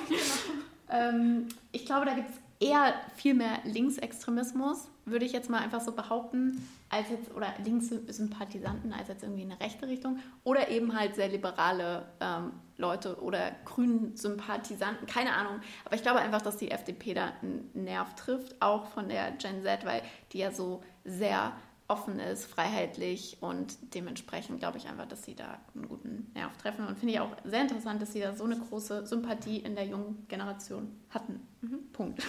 Genau. 0.89 1.09
ähm, 1.09 1.49
ich 1.73 1.85
glaube, 1.85 2.07
da 2.07 2.15
gibt 2.15 2.31
es 2.31 2.37
eher 2.61 2.95
viel 3.17 3.35
mehr 3.35 3.59
Linksextremismus, 3.65 4.89
würde 5.05 5.25
ich 5.25 5.33
jetzt 5.33 5.51
mal 5.51 5.61
einfach 5.61 5.81
so 5.81 5.93
behaupten, 5.93 6.67
als 6.89 7.11
jetzt, 7.11 7.35
oder 7.35 7.53
Linkssympathisanten 7.65 8.93
als 8.93 9.09
jetzt 9.09 9.23
irgendwie 9.23 9.43
in 9.43 9.51
eine 9.51 9.61
rechte 9.61 9.87
Richtung, 9.89 10.19
oder 10.45 10.69
eben 10.69 10.97
halt 10.99 11.17
sehr 11.17 11.29
liberale 11.29 12.07
ähm, 12.21 12.53
Leute 12.77 13.21
oder 13.23 13.53
Grünen-Sympathisanten, 13.65 15.07
keine 15.07 15.33
Ahnung. 15.33 15.61
Aber 15.85 15.95
ich 15.95 16.03
glaube 16.03 16.21
einfach, 16.21 16.43
dass 16.43 16.57
die 16.57 16.71
FDP 16.71 17.15
da 17.15 17.33
einen 17.43 17.71
Nerv 17.75 18.15
trifft, 18.15 18.61
auch 18.61 18.87
von 18.87 19.09
der 19.09 19.33
Gen 19.33 19.63
Z, 19.63 19.85
weil 19.85 20.03
die 20.33 20.39
ja 20.39 20.51
so 20.51 20.83
sehr 21.05 21.53
offen 21.89 22.19
ist, 22.19 22.47
freiheitlich 22.47 23.39
und 23.41 23.95
dementsprechend 23.95 24.59
glaube 24.59 24.79
ich 24.79 24.89
einfach, 24.89 25.07
dass 25.07 25.25
sie 25.25 25.37
da 25.37 25.59
einen 25.75 25.89
guten 25.89 26.31
Nerv 26.35 26.57
treffen 26.57 26.87
und 26.87 26.99
finde 26.99 27.15
ich 27.15 27.21
auch 27.21 27.31
sehr 27.45 27.63
interessant, 27.63 28.03
dass 28.03 28.13
sie 28.13 28.21
da 28.21 28.35
so 28.35 28.45
eine 28.45 28.59
große 28.59 29.07
Sympathie 29.07 29.59
in 29.59 29.77
der 29.77 29.87
jungen 29.87 30.27
Generation 30.29 31.01
hatten. 31.11 31.47
Mhm. 31.61 31.93
Punkt. 31.93 32.23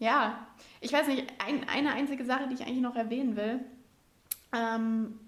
Ja, 0.00 0.46
ich 0.80 0.92
weiß 0.92 1.06
nicht, 1.08 1.30
ein, 1.46 1.68
eine 1.68 1.92
einzige 1.92 2.24
Sache, 2.24 2.48
die 2.48 2.54
ich 2.54 2.62
eigentlich 2.62 2.80
noch 2.80 2.96
erwähnen 2.96 3.36
will. 3.36 3.60
Ähm, 4.52 5.20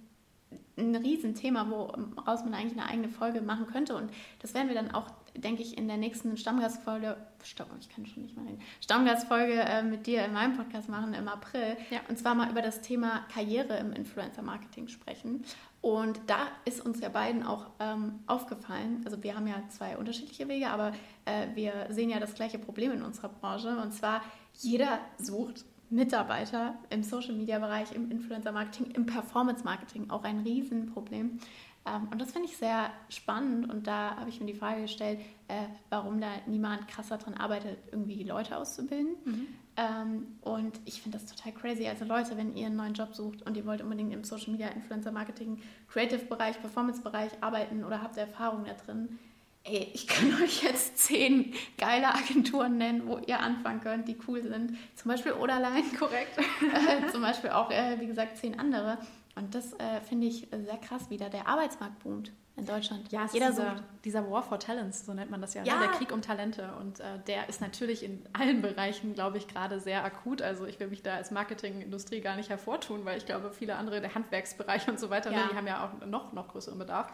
ein 0.78 0.96
Riesenthema, 0.96 1.68
woraus 1.68 2.42
man 2.44 2.54
eigentlich 2.54 2.78
eine 2.78 2.88
eigene 2.88 3.08
Folge 3.10 3.42
machen 3.42 3.66
könnte. 3.66 3.94
Und 3.94 4.10
das 4.40 4.54
werden 4.54 4.68
wir 4.68 4.74
dann 4.74 4.90
auch, 4.90 5.10
denke 5.36 5.62
ich, 5.62 5.76
in 5.76 5.88
der 5.88 5.98
nächsten 5.98 6.38
Stammgastfolge, 6.38 7.18
Stopp, 7.44 7.68
ich 7.78 7.90
kann 7.90 8.06
schon 8.06 8.22
nicht 8.22 8.34
mehr 8.34 8.46
reden, 8.46 8.62
Stammgastfolge 8.80 9.60
äh, 9.60 9.82
mit 9.82 10.06
dir 10.06 10.24
in 10.24 10.32
meinem 10.32 10.56
Podcast 10.56 10.88
machen 10.88 11.12
im 11.12 11.28
April. 11.28 11.76
Ja. 11.90 12.00
Und 12.08 12.18
zwar 12.18 12.34
mal 12.34 12.50
über 12.50 12.62
das 12.62 12.80
Thema 12.80 13.26
Karriere 13.32 13.76
im 13.76 13.92
Influencer-Marketing 13.92 14.88
sprechen. 14.88 15.44
Und 15.82 16.20
da 16.28 16.46
ist 16.64 16.80
uns 16.80 17.00
ja 17.00 17.08
beiden 17.08 17.42
auch 17.42 17.66
ähm, 17.80 18.20
aufgefallen, 18.26 19.02
also 19.04 19.22
wir 19.22 19.34
haben 19.34 19.48
ja 19.48 19.56
zwei 19.68 19.96
unterschiedliche 19.96 20.46
Wege, 20.48 20.70
aber 20.70 20.92
äh, 21.24 21.48
wir 21.54 21.88
sehen 21.90 22.08
ja 22.08 22.20
das 22.20 22.34
gleiche 22.34 22.58
Problem 22.58 22.92
in 22.92 23.02
unserer 23.02 23.28
Branche. 23.28 23.76
Und 23.76 23.92
zwar, 23.92 24.22
jeder 24.54 24.98
sucht 25.18 25.64
Mitarbeiter 25.90 26.76
im 26.88 27.02
Social-Media-Bereich, 27.02 27.92
im 27.94 28.10
Influencer-Marketing, 28.10 28.92
im 28.92 29.04
Performance-Marketing 29.06 30.10
auch 30.10 30.24
ein 30.24 30.40
Riesenproblem. 30.40 31.38
Ähm, 31.84 32.08
und 32.10 32.20
das 32.20 32.32
finde 32.32 32.48
ich 32.48 32.56
sehr 32.56 32.90
spannend 33.08 33.70
und 33.70 33.86
da 33.86 34.16
habe 34.16 34.30
ich 34.30 34.40
mir 34.40 34.46
die 34.46 34.54
Frage 34.54 34.82
gestellt, 34.82 35.20
äh, 35.48 35.66
warum 35.90 36.20
da 36.20 36.28
niemand 36.46 36.88
krasser 36.88 37.18
dran 37.18 37.34
arbeitet, 37.34 37.78
irgendwie 37.90 38.22
Leute 38.22 38.56
auszubilden. 38.56 39.16
Mhm. 39.24 39.46
Ähm, 39.76 40.26
und 40.42 40.80
ich 40.84 41.02
finde 41.02 41.18
das 41.18 41.26
total 41.26 41.52
crazy. 41.52 41.86
Also 41.88 42.04
Leute, 42.04 42.36
wenn 42.36 42.56
ihr 42.56 42.66
einen 42.66 42.76
neuen 42.76 42.94
Job 42.94 43.14
sucht 43.14 43.42
und 43.42 43.56
ihr 43.56 43.66
wollt 43.66 43.82
unbedingt 43.82 44.12
im 44.12 44.22
Social 44.22 44.52
Media, 44.52 44.68
Influencer 44.68 45.12
Marketing, 45.12 45.60
Creative 45.88 46.24
Bereich, 46.26 46.60
Performance 46.60 47.02
Bereich 47.02 47.32
arbeiten 47.40 47.84
oder 47.84 48.02
habt 48.02 48.16
Erfahrung 48.16 48.64
da 48.64 48.74
drin, 48.74 49.18
ey, 49.64 49.90
ich 49.92 50.06
kann 50.06 50.32
euch 50.42 50.62
jetzt 50.62 50.98
zehn 50.98 51.54
geile 51.78 52.14
Agenturen 52.14 52.78
nennen, 52.78 53.06
wo 53.06 53.18
ihr 53.18 53.40
anfangen 53.40 53.80
könnt, 53.80 54.08
die 54.08 54.16
cool 54.26 54.42
sind. 54.42 54.76
Zum 54.94 55.10
Beispiel 55.10 55.32
Oderline, 55.32 55.84
korrekt. 55.98 56.38
zum 57.12 57.22
Beispiel 57.22 57.50
auch, 57.50 57.70
äh, 57.70 58.00
wie 58.00 58.06
gesagt, 58.06 58.36
zehn 58.38 58.58
andere. 58.58 58.98
Und 59.34 59.54
das 59.54 59.72
äh, 59.74 60.00
finde 60.06 60.26
ich 60.26 60.48
sehr 60.50 60.76
krass 60.76 61.08
wieder. 61.08 61.30
Der 61.30 61.48
Arbeitsmarkt 61.48 62.00
boomt 62.00 62.32
in 62.56 62.66
Deutschland. 62.66 63.10
Ja, 63.10 63.26
Jeder 63.32 63.50
dieser, 63.50 63.70
sucht. 63.70 63.82
dieser 64.04 64.30
War 64.30 64.42
for 64.42 64.58
Talents, 64.58 65.06
so 65.06 65.14
nennt 65.14 65.30
man 65.30 65.40
das 65.40 65.54
ja, 65.54 65.62
ne? 65.62 65.68
ja. 65.68 65.76
Ne? 65.76 65.86
der 65.86 65.92
Krieg 65.92 66.12
um 66.12 66.20
Talente. 66.20 66.70
Und 66.78 67.00
äh, 67.00 67.18
der 67.26 67.48
ist 67.48 67.62
natürlich 67.62 68.04
in 68.04 68.22
allen 68.34 68.60
Bereichen, 68.60 69.14
glaube 69.14 69.38
ich, 69.38 69.48
gerade 69.48 69.80
sehr 69.80 70.04
akut. 70.04 70.42
Also 70.42 70.66
ich 70.66 70.78
will 70.78 70.88
mich 70.88 71.02
da 71.02 71.14
als 71.14 71.30
Marketingindustrie 71.30 72.20
gar 72.20 72.36
nicht 72.36 72.50
hervortun, 72.50 73.06
weil 73.06 73.16
ich 73.16 73.24
glaube, 73.24 73.52
viele 73.52 73.76
andere, 73.76 74.02
der 74.02 74.14
Handwerksbereich 74.14 74.86
und 74.88 75.00
so 75.00 75.08
weiter, 75.08 75.30
ne, 75.30 75.36
ja. 75.36 75.48
die 75.50 75.56
haben 75.56 75.66
ja 75.66 75.86
auch 75.86 76.06
noch, 76.06 76.34
noch 76.34 76.48
größeren 76.48 76.78
Bedarf. 76.78 77.10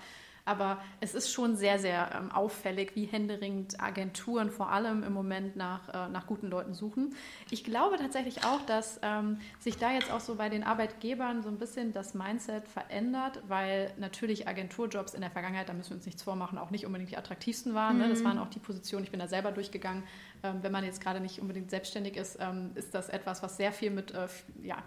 Aber 0.49 0.81
es 1.01 1.15
ist 1.15 1.31
schon 1.31 1.57
sehr, 1.57 1.79
sehr 1.79 2.11
ähm, 2.17 2.33
auffällig, 2.33 2.97
wie 2.97 3.05
händeringend 3.05 3.81
Agenturen 3.81 4.51
vor 4.51 4.71
allem 4.71 5.03
im 5.03 5.13
Moment 5.13 5.57
nach, 5.57 5.89
äh, 5.89 6.09
nach 6.09 6.27
guten 6.27 6.49
Leuten 6.49 6.73
suchen. 6.73 7.15
Ich 7.51 7.65
glaube 7.65 7.99
tatsächlich 7.99 8.45
auch, 8.45 8.63
dass 8.63 8.99
ähm, 9.03 9.41
sich 9.59 9.77
da 9.77 9.93
jetzt 9.93 10.11
auch 10.11 10.21
so 10.21 10.37
bei 10.37 10.49
den 10.49 10.65
Arbeitgebern 10.65 11.43
so 11.43 11.51
ein 11.51 11.59
bisschen 11.59 11.93
das 11.93 12.15
Mindset 12.15 12.67
verändert, 12.67 13.43
weil 13.47 13.93
natürlich 13.99 14.49
Agenturjobs 14.49 15.13
in 15.13 15.21
der 15.21 15.31
Vergangenheit, 15.31 15.69
da 15.69 15.75
müssen 15.75 15.91
wir 15.91 15.97
uns 15.97 16.07
nichts 16.07 16.23
vormachen, 16.23 16.57
auch 16.57 16.71
nicht 16.71 16.87
unbedingt 16.87 17.11
die 17.11 17.19
attraktivsten 17.19 17.75
waren. 17.75 17.97
Mhm. 17.97 18.03
Ne? 18.03 18.09
Das 18.09 18.21
mhm. 18.21 18.25
waren 18.25 18.39
auch 18.39 18.49
die 18.49 18.59
Positionen, 18.59 19.05
ich 19.05 19.11
bin 19.11 19.21
da 19.21 19.29
selber 19.29 19.53
durchgegangen. 19.53 20.03
Ähm, 20.43 20.63
wenn 20.63 20.73
man 20.73 20.85
jetzt 20.85 21.03
gerade 21.03 21.21
nicht 21.21 21.41
unbedingt 21.41 21.69
selbstständig 21.71 22.17
ist, 22.17 22.39
ähm, 22.41 22.71
ist 22.75 22.95
das 22.95 23.11
etwas, 23.11 23.43
was 23.43 23.59
sehr 23.59 23.73
viel 23.73 23.91
mit 23.91 24.13
äh, 24.13 24.29
ja, 24.63 24.79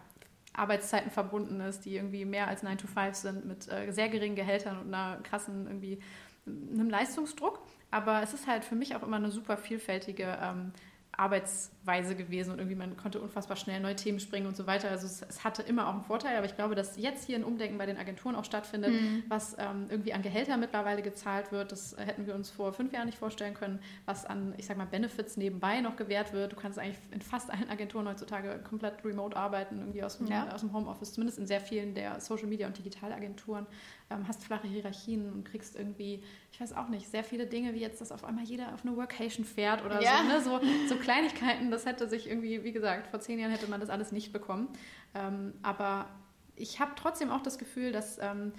Arbeitszeiten 0.54 1.12
verbunden 1.12 1.60
ist, 1.62 1.86
die 1.86 1.96
irgendwie 1.96 2.26
mehr 2.26 2.48
als 2.48 2.64
9 2.64 2.78
to 2.78 2.88
5 2.88 3.16
sind, 3.16 3.46
mit 3.46 3.72
äh, 3.72 3.92
sehr 3.92 4.10
geringen 4.10 4.36
Gehältern 4.36 4.80
und 4.80 4.94
einer 4.94 5.22
krassen 5.22 5.68
irgendwie 5.68 6.02
einem 6.46 6.90
Leistungsdruck. 6.90 7.60
Aber 7.92 8.22
es 8.24 8.34
ist 8.34 8.48
halt 8.48 8.66
für 8.66 8.76
mich 8.76 8.96
auch 8.96 9.04
immer 9.04 9.18
eine 9.18 9.32
super 9.32 9.58
vielfältige 9.58 10.38
ähm, 10.42 10.74
Arbeitsweise 11.22 12.16
gewesen 12.16 12.52
und 12.52 12.58
irgendwie 12.58 12.76
man 12.76 12.98
konnte 12.98 13.22
unfassbar 13.22 13.56
schnell 13.56 13.80
neue 13.80 13.96
Themen 13.96 14.20
springen 14.20 14.48
und 14.48 14.58
so 14.58 14.66
weiter. 14.66 14.90
Also 14.90 15.06
es, 15.06 15.22
es, 15.22 15.44
hatte 15.44 15.62
immer 15.62 15.88
auch 15.88 15.94
einen 15.94 16.04
Vorteil, 16.04 16.36
aber 16.36 16.48
ich 16.48 16.56
glaube, 16.56 16.74
dass 16.74 16.98
jetzt 16.98 17.28
hier 17.28 17.36
ein 17.36 17.44
Umdenken 17.44 17.78
bei 17.78 17.86
den 17.86 17.98
Agenturen 17.98 18.36
auch 18.36 18.44
stattfindet, 18.44 18.92
mhm. 18.92 19.24
was 19.30 19.56
ähm, 19.60 19.86
irgendwie 19.90 20.14
an 20.14 20.24
Gehältern 20.24 20.60
mittlerweile 20.60 21.04
gezahlt 21.04 21.52
wird. 21.52 21.72
Das 21.72 21.96
hätten 21.98 22.26
wir 22.26 22.34
uns 22.34 22.50
vor 22.50 22.74
fünf 22.74 22.92
Jahren 22.92 23.06
nicht 23.06 23.20
vorstellen 23.20 23.54
können, 23.54 23.80
was 24.06 24.26
an, 24.26 24.56
ich 24.58 24.66
sag 24.66 24.78
mal, 24.78 24.86
Benefits 24.86 25.38
nebenbei 25.38 25.80
noch 25.82 25.96
gewährt 25.96 26.34
wird. 26.34 26.54
Du 26.54 26.56
kannst 26.56 26.80
eigentlich 26.80 26.98
in 27.12 27.22
fast 27.22 27.52
allen 27.52 27.70
Agenturen 27.70 28.08
heutzutage 28.08 28.60
komplett 28.68 29.06
remote 29.06 29.38
arbeiten, 29.38 29.78
irgendwie 29.78 30.04
aus 30.04 30.18
dem, 30.18 30.26
ja. 30.26 30.52
aus 30.52 30.62
dem 30.62 30.74
Homeoffice, 30.74 31.14
zumindest 31.14 31.38
in 31.38 31.46
sehr 31.46 31.62
vielen 31.62 31.94
der 31.94 32.20
Social 32.20 32.48
Media 32.48 32.66
und 32.66 32.76
Digitalagenturen 32.76 33.68
ähm, 34.12 34.28
hast 34.28 34.44
flache 34.44 34.68
Hierarchien 34.68 35.32
und 35.32 35.46
kriegst 35.46 35.76
irgendwie, 35.76 36.24
ich 36.52 36.60
weiß 36.60 36.74
auch 36.74 36.90
nicht, 36.90 37.08
sehr 37.08 37.24
viele 37.24 37.48
Dinge, 37.48 37.74
wie 37.74 37.80
jetzt, 37.80 38.02
dass 38.02 38.12
auf 38.12 38.24
einmal 38.24 38.44
jeder 38.44 38.74
auf 38.74 38.86
eine 38.86 38.96
Workation 38.96 39.46
fährt 39.46 39.84
oder 39.86 40.02
ja. 40.02 40.24
so, 40.42 40.58
ne? 40.58 40.62
so, 40.88 40.96
so, 40.96 40.96
Kleinigkeiten, 40.98 41.72
das 41.72 41.86
hätte 41.86 42.08
sich 42.08 42.28
irgendwie, 42.28 42.64
wie 42.64 42.72
gesagt, 42.72 43.08
vor 43.08 43.20
zehn 43.20 43.40
Jahren 43.40 43.52
hätte 43.52 43.68
man 43.68 43.80
das 43.80 43.90
alles 43.90 44.12
nicht 44.12 44.34
bekommen. 44.34 44.70
Ähm, 45.14 45.54
aber 45.62 46.08
ich 46.56 46.80
habe 46.80 46.92
trotzdem 46.96 47.32
auch 47.32 47.42
das 47.42 47.58
Gefühl, 47.58 47.92
dass, 47.92 48.20
ähm, 48.20 48.54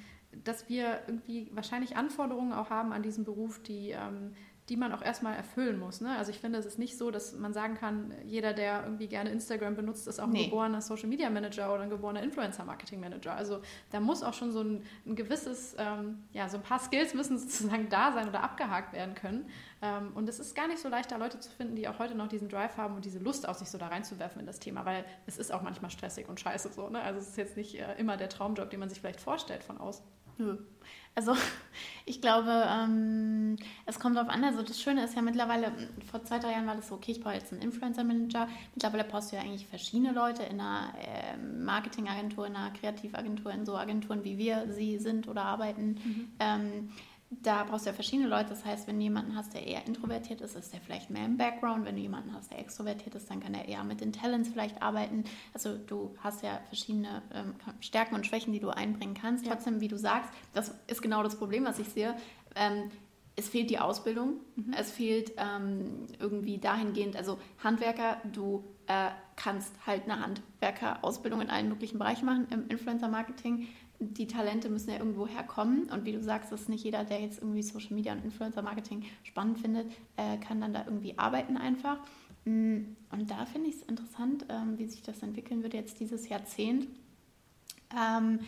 dass 0.45 0.69
wir 0.69 1.01
irgendwie 1.07 1.51
wahrscheinlich 1.53 1.97
Anforderungen 1.97 2.53
auch 2.53 2.71
haben 2.71 2.93
an 2.93 3.03
diesen 3.03 3.25
Beruf, 3.25 3.63
die 3.63 3.91
ähm, 3.91 4.33
die 4.69 4.77
man 4.77 4.93
auch 4.93 5.03
erstmal 5.03 5.35
erfüllen 5.35 5.79
muss. 5.79 6.01
Ne? 6.01 6.17
Also 6.17 6.31
ich 6.31 6.39
finde, 6.39 6.59
es 6.59 6.67
ist 6.67 6.79
nicht 6.79 6.97
so, 6.97 7.11
dass 7.11 7.37
man 7.37 7.53
sagen 7.53 7.75
kann, 7.75 8.15
jeder, 8.25 8.53
der 8.53 8.85
irgendwie 8.85 9.09
gerne 9.09 9.31
Instagram 9.31 9.75
benutzt, 9.75 10.07
ist 10.07 10.21
auch 10.21 10.29
nee. 10.29 10.45
ein 10.45 10.45
geborener 10.45 10.81
Social 10.81 11.09
Media 11.09 11.29
Manager 11.31 11.75
oder 11.75 11.83
ein 11.83 11.91
geborener 11.91 12.23
Influencer 12.23 12.65
Marketing 12.65 13.01
Manager. 13.01 13.35
Also 13.35 13.61
da 13.91 13.99
muss 13.99 14.23
auch 14.23 14.35
schon 14.35 14.53
so 14.53 14.61
ein, 14.61 14.85
ein 15.05 15.17
gewisses, 15.17 15.75
ähm, 15.79 16.23
ja, 16.33 16.49
so 16.49 16.59
ein 16.59 16.63
paar 16.63 16.79
Skills 16.79 17.13
müssen 17.13 17.39
sozusagen 17.41 17.89
da 17.89 18.13
sein 18.13 18.29
oder 18.29 18.45
abgehakt 18.45 18.93
werden 18.93 19.15
können. 19.15 19.47
Ähm, 19.83 20.13
und 20.15 20.29
es 20.29 20.39
ist 20.39 20.55
gar 20.55 20.69
nicht 20.69 20.79
so 20.79 20.89
leicht, 20.89 21.11
da 21.11 21.17
Leute 21.17 21.41
zu 21.41 21.51
finden, 21.51 21.75
die 21.75 21.89
auch 21.89 21.99
heute 21.99 22.15
noch 22.15 22.29
diesen 22.29 22.49
Drive 22.49 22.77
haben 22.77 22.95
und 22.95 23.05
diese 23.05 23.19
Lust 23.19 23.49
aus 23.49 23.59
sich 23.59 23.69
so 23.69 23.79
da 23.79 23.89
reinzuwerfen 23.89 24.41
in 24.41 24.47
das 24.47 24.61
Thema, 24.61 24.85
weil 24.85 25.05
es 25.27 25.39
ist 25.39 25.53
auch 25.53 25.63
manchmal 25.63 25.91
stressig 25.91 26.29
und 26.29 26.39
scheiße 26.39 26.73
so. 26.73 26.89
Ne? 26.89 27.03
Also 27.03 27.19
es 27.19 27.31
ist 27.31 27.37
jetzt 27.37 27.57
nicht 27.57 27.75
äh, 27.81 27.95
immer 27.99 28.17
der 28.17 28.29
Traumjob, 28.29 28.71
den 28.71 28.79
man 28.79 28.89
sich 28.89 29.01
vielleicht 29.01 29.21
vorstellt 29.21 29.65
von 29.65 29.79
außen. 29.79 30.05
Also 31.15 31.35
ich 32.07 32.21
glaube, 32.21 32.51
ähm, 32.69 33.57
es 33.87 33.99
kommt 33.99 34.17
darauf 34.17 34.31
an. 34.31 34.45
Also 34.45 34.63
das 34.63 34.81
Schöne 34.81 35.05
ist 35.05 35.15
ja 35.15 35.23
mittlerweile, 35.23 35.73
vor 36.11 36.25
zwei, 36.25 36.39
drei 36.39 36.53
Jahren 36.53 36.67
war 36.67 36.77
das 36.77 36.89
so, 36.89 36.95
okay, 36.95 37.13
ich 37.13 37.21
brauche 37.21 37.35
jetzt 37.35 37.53
einen 37.53 37.63
Influencer-Manager. 37.63 38.49
Mittlerweile 38.75 39.05
brauchst 39.05 39.33
du 39.33 39.37
ja 39.37 39.43
eigentlich 39.43 39.67
verschiedene 39.67 40.13
Leute 40.13 40.43
in 40.43 40.61
einer 40.61 40.95
äh, 40.99 41.37
Marketingagentur, 41.37 42.47
in 42.47 42.57
einer 42.57 42.71
Kreativagentur, 42.71 43.53
in 43.53 43.67
so 43.67 43.77
Agenturen, 43.77 44.25
wie 44.25 44.39
wir 44.39 44.73
sie 44.73 44.99
sind 44.99 45.29
oder 45.29 45.45
arbeiten. 45.45 46.01
Mhm. 46.05 46.33
Ähm, 46.41 46.91
da 47.41 47.65
brauchst 47.65 47.87
du 47.87 47.91
ja 47.91 47.95
verschiedene 47.95 48.29
Leute. 48.29 48.51
Das 48.51 48.65
heißt, 48.65 48.87
wenn 48.87 48.97
du 48.97 49.03
jemanden 49.03 49.35
hast, 49.35 49.55
der 49.55 49.67
eher 49.67 49.87
introvertiert 49.87 50.41
ist, 50.43 50.55
ist 50.55 50.73
der 50.73 50.81
vielleicht 50.81 51.09
mehr 51.11 51.25
im 51.25 51.39
Background. 51.39 51.87
Wenn 51.87 51.97
du 51.97 52.03
jemanden 52.03 52.35
hast, 52.35 52.51
der 52.51 52.59
extrovertiert 52.59 53.15
ist, 53.15 53.31
dann 53.31 53.41
kann 53.41 53.55
er 53.55 53.67
eher 53.67 53.83
mit 53.85 54.01
den 54.01 54.13
Talents 54.13 54.51
vielleicht 54.51 54.83
arbeiten. 54.83 55.25
Also 55.55 55.77
du 55.79 56.15
hast 56.19 56.43
ja 56.43 56.61
verschiedene 56.69 57.23
ähm, 57.33 57.55
Stärken 57.81 58.15
und 58.15 58.27
Schwächen, 58.27 58.53
die 58.53 58.61
du 58.61 58.71
einbringen 58.71 59.15
kannst. 59.15 59.47
Ja. 59.47 59.53
Trotzdem, 59.53 59.81
wie 59.81 59.89
du 59.89 59.97
sagst, 59.97 60.31
das 60.53 60.75
ist 60.87 61.01
genau 61.01 61.23
das 61.23 61.37
Problem, 61.37 61.65
was 61.65 61.79
ich 61.79 61.89
sehe. 61.89 62.15
Ähm, 62.55 62.91
es 63.37 63.49
fehlt 63.49 63.71
die 63.71 63.79
Ausbildung. 63.79 64.41
Mhm. 64.57 64.75
Es 64.79 64.91
fehlt 64.91 65.33
ähm, 65.37 66.07
irgendwie 66.19 66.59
dahingehend, 66.59 67.17
also 67.17 67.39
Handwerker, 67.63 68.19
du 68.33 68.65
äh, 68.87 69.11
kannst 69.37 69.75
halt 69.87 70.05
eine 70.05 70.21
Handwerkerausbildung 70.21 71.41
in 71.41 71.51
allen 71.51 71.69
möglichen 71.69 71.99
Bereichen 71.99 72.27
machen 72.27 72.47
im 72.51 72.69
Influencer-Marketing 72.69 73.69
die 74.03 74.27
Talente 74.27 74.69
müssen 74.69 74.91
ja 74.91 74.99
irgendwo 74.99 75.27
herkommen. 75.27 75.85
Und 75.91 76.05
wie 76.05 76.13
du 76.13 76.21
sagst, 76.23 76.53
ist 76.53 76.69
nicht 76.69 76.85
jeder, 76.85 77.05
der 77.05 77.21
jetzt 77.21 77.39
irgendwie 77.41 77.63
Social 77.63 77.95
Media 77.95 78.13
und 78.13 78.25
Influencer 78.25 78.63
Marketing 78.63 79.05
spannend 79.23 79.59
findet, 79.59 79.91
äh, 80.17 80.39
kann 80.39 80.61
dann 80.61 80.73
da 80.73 80.85
irgendwie 80.85 81.19
arbeiten 81.19 81.57
einfach. 81.57 81.99
Mm, 82.45 82.97
und 83.11 83.31
da 83.31 83.47
finde 83.47 83.69
ich 83.69 83.77
es 83.77 83.83
interessant, 83.83 84.47
ähm, 84.49 84.79
wie 84.79 84.87
sich 84.87 85.03
das 85.03 85.23
entwickeln 85.23 85.63
wird 85.63 85.75
jetzt 85.75 86.01
dieses 86.01 86.29
Jahrzehnt, 86.29 86.89
ähm, 87.97 88.41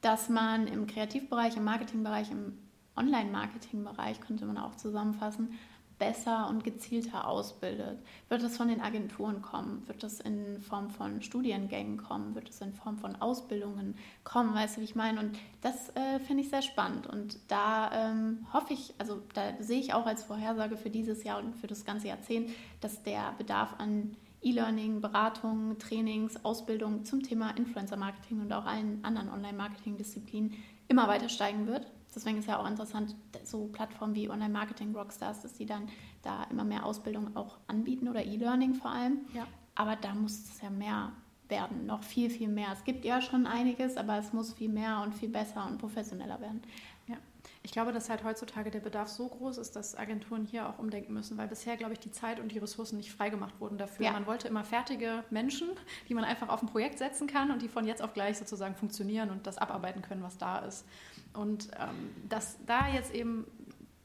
dass 0.00 0.28
man 0.28 0.66
im 0.66 0.86
Kreativbereich, 0.86 1.56
im 1.56 1.64
Marketingbereich, 1.64 2.30
im 2.30 2.58
Online-Marketing-Bereich, 2.96 4.20
könnte 4.20 4.44
man 4.44 4.58
auch 4.58 4.76
zusammenfassen, 4.76 5.58
besser 6.02 6.48
und 6.48 6.64
gezielter 6.64 7.28
ausbildet? 7.28 8.00
Wird 8.28 8.42
es 8.42 8.56
von 8.56 8.66
den 8.66 8.80
Agenturen 8.80 9.40
kommen? 9.40 9.86
Wird 9.86 10.02
es 10.02 10.18
in 10.18 10.60
Form 10.60 10.90
von 10.90 11.22
Studiengängen 11.22 11.96
kommen? 11.96 12.34
Wird 12.34 12.48
es 12.48 12.60
in 12.60 12.72
Form 12.72 12.98
von 12.98 13.14
Ausbildungen 13.22 13.94
kommen? 14.24 14.52
Weißt 14.52 14.76
du, 14.76 14.80
wie 14.80 14.84
ich 14.84 14.96
meine? 14.96 15.20
Und 15.20 15.38
das 15.60 15.90
äh, 15.90 16.18
finde 16.18 16.42
ich 16.42 16.50
sehr 16.50 16.62
spannend. 16.62 17.06
Und 17.06 17.38
da 17.46 18.10
ähm, 18.10 18.46
hoffe 18.52 18.72
ich, 18.72 18.94
also 18.98 19.22
da 19.34 19.52
sehe 19.60 19.78
ich 19.78 19.94
auch 19.94 20.06
als 20.06 20.24
Vorhersage 20.24 20.76
für 20.76 20.90
dieses 20.90 21.22
Jahr 21.22 21.38
und 21.38 21.54
für 21.54 21.68
das 21.68 21.84
ganze 21.84 22.08
Jahrzehnt, 22.08 22.50
dass 22.80 23.04
der 23.04 23.32
Bedarf 23.38 23.76
an 23.78 24.16
E-Learning, 24.42 25.00
Beratung, 25.00 25.78
Trainings, 25.78 26.44
Ausbildung 26.44 27.04
zum 27.04 27.22
Thema 27.22 27.50
Influencer-Marketing 27.50 28.40
und 28.40 28.52
auch 28.52 28.66
allen 28.66 29.04
anderen 29.04 29.28
Online-Marketing-Disziplinen 29.28 30.54
immer 30.88 31.06
weiter 31.06 31.28
steigen 31.28 31.68
wird. 31.68 31.86
Deswegen 32.14 32.38
ist 32.38 32.48
ja 32.48 32.58
auch 32.58 32.68
interessant, 32.68 33.16
so 33.44 33.66
Plattformen 33.66 34.14
wie 34.14 34.28
Online-Marketing-Rockstars, 34.28 35.42
dass 35.42 35.54
die 35.54 35.66
dann 35.66 35.88
da 36.22 36.44
immer 36.44 36.64
mehr 36.64 36.84
Ausbildung 36.84 37.34
auch 37.36 37.58
anbieten 37.66 38.08
oder 38.08 38.24
E-Learning 38.24 38.74
vor 38.74 38.90
allem. 38.90 39.20
Ja. 39.34 39.46
Aber 39.74 39.96
da 39.96 40.14
muss 40.14 40.32
es 40.32 40.60
ja 40.60 40.70
mehr 40.70 41.12
werden, 41.48 41.86
noch 41.86 42.02
viel, 42.02 42.30
viel 42.30 42.48
mehr. 42.48 42.68
Es 42.72 42.84
gibt 42.84 43.04
ja 43.04 43.20
schon 43.20 43.46
einiges, 43.46 43.96
aber 43.96 44.18
es 44.18 44.32
muss 44.32 44.54
viel 44.54 44.70
mehr 44.70 45.02
und 45.02 45.14
viel 45.14 45.28
besser 45.28 45.66
und 45.66 45.78
professioneller 45.78 46.40
werden. 46.40 46.62
Ja, 47.06 47.16
ich 47.62 47.72
glaube, 47.72 47.92
dass 47.92 48.08
halt 48.08 48.24
heutzutage 48.24 48.70
der 48.70 48.80
Bedarf 48.80 49.08
so 49.08 49.28
groß 49.28 49.58
ist, 49.58 49.76
dass 49.76 49.96
Agenturen 49.96 50.46
hier 50.46 50.68
auch 50.68 50.78
umdenken 50.78 51.12
müssen, 51.12 51.36
weil 51.36 51.48
bisher, 51.48 51.76
glaube 51.76 51.92
ich, 51.92 52.00
die 52.00 52.10
Zeit 52.10 52.40
und 52.40 52.52
die 52.52 52.58
Ressourcen 52.58 52.96
nicht 52.96 53.12
freigemacht 53.12 53.60
wurden 53.60 53.76
dafür. 53.76 54.06
Ja. 54.06 54.12
Man 54.12 54.26
wollte 54.26 54.48
immer 54.48 54.64
fertige 54.64 55.24
Menschen, 55.30 55.68
die 56.08 56.14
man 56.14 56.24
einfach 56.24 56.48
auf 56.48 56.62
ein 56.62 56.68
Projekt 56.68 56.98
setzen 56.98 57.26
kann 57.26 57.50
und 57.50 57.60
die 57.60 57.68
von 57.68 57.86
jetzt 57.86 58.02
auf 58.02 58.14
gleich 58.14 58.38
sozusagen 58.38 58.74
funktionieren 58.74 59.30
und 59.30 59.46
das 59.46 59.58
abarbeiten 59.58 60.02
können, 60.02 60.22
was 60.22 60.38
da 60.38 60.58
ist. 60.60 60.86
Und 61.34 61.68
ähm, 61.78 62.10
dass 62.28 62.58
da 62.66 62.88
jetzt 62.88 63.14
eben 63.14 63.46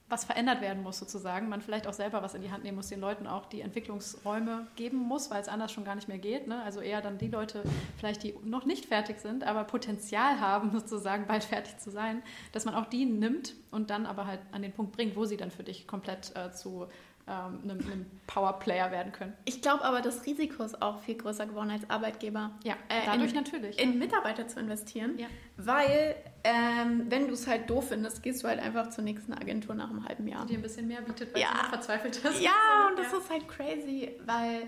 was 0.09 0.23
verändert 0.23 0.61
werden 0.61 0.83
muss 0.83 0.99
sozusagen, 0.99 1.49
man 1.49 1.61
vielleicht 1.61 1.85
auch 1.85 1.93
selber 1.93 2.23
was 2.23 2.33
in 2.33 2.41
die 2.41 2.49
Hand 2.49 2.63
nehmen 2.63 2.77
muss, 2.77 2.87
den 2.87 3.01
Leuten 3.01 3.27
auch 3.27 3.45
die 3.45 3.59
Entwicklungsräume 3.59 4.65
geben 4.77 4.97
muss, 4.97 5.29
weil 5.29 5.41
es 5.41 5.49
anders 5.49 5.71
schon 5.73 5.83
gar 5.83 5.95
nicht 5.95 6.07
mehr 6.07 6.17
geht. 6.17 6.47
Ne? 6.47 6.63
Also 6.63 6.79
eher 6.79 7.01
dann 7.01 7.17
die 7.17 7.27
Leute 7.27 7.61
vielleicht, 7.97 8.23
die 8.23 8.33
noch 8.45 8.65
nicht 8.65 8.85
fertig 8.85 9.19
sind, 9.19 9.43
aber 9.43 9.65
Potenzial 9.65 10.39
haben 10.39 10.71
sozusagen 10.79 11.27
bald 11.27 11.43
fertig 11.43 11.77
zu 11.79 11.91
sein, 11.91 12.23
dass 12.53 12.63
man 12.63 12.73
auch 12.73 12.85
die 12.85 13.05
nimmt 13.05 13.55
und 13.71 13.89
dann 13.89 14.05
aber 14.05 14.25
halt 14.27 14.39
an 14.51 14.61
den 14.61 14.71
Punkt 14.71 14.93
bringt, 14.93 15.17
wo 15.17 15.25
sie 15.25 15.35
dann 15.35 15.51
für 15.51 15.63
dich 15.63 15.87
komplett 15.87 16.33
äh, 16.37 16.53
zu 16.53 16.87
ähm, 17.27 17.59
einem, 17.63 17.79
einem 17.79 18.05
Powerplayer 18.25 18.89
werden 18.91 19.11
können. 19.11 19.33
Ich 19.45 19.61
glaube 19.61 19.83
aber, 19.83 20.01
das 20.01 20.25
Risiko 20.25 20.63
ist 20.63 20.81
auch 20.81 20.99
viel 20.99 21.15
größer 21.15 21.45
geworden 21.45 21.71
als 21.71 21.89
Arbeitgeber. 21.89 22.51
Ja, 22.63 22.75
äh, 22.87 23.05
dadurch 23.05 23.31
in, 23.31 23.35
natürlich. 23.35 23.79
In 23.79 23.99
Mitarbeiter 23.99 24.47
zu 24.47 24.59
investieren, 24.59 25.17
ja. 25.17 25.27
weil 25.57 26.15
ähm, 26.45 27.07
wenn 27.09 27.27
du 27.27 27.33
es 27.33 27.45
halt 27.45 27.69
doof 27.69 27.89
findest, 27.89 28.23
gehst 28.23 28.43
du 28.43 28.47
halt 28.47 28.59
einfach 28.59 28.89
zur 28.89 29.03
nächsten 29.03 29.33
Agentur 29.33 29.75
nach 29.75 29.89
einem 29.89 30.07
halben 30.07 30.27
Jahr. 30.27 30.45
Die 30.45 30.53
dir 30.53 30.59
ein 30.59 30.61
bisschen 30.61 30.87
mehr 30.87 31.01
bietet, 31.01 31.33
weil 31.33 31.41
ja. 31.41 31.49
du 31.63 31.69
verzweifelt 31.69 32.21
hast. 32.23 32.41
Ja, 32.41 32.51
und 32.89 32.97
das 32.97 33.11
ja. 33.11 33.17
ist 33.17 33.29
halt 33.29 33.47
crazy, 33.49 34.11
weil 34.25 34.61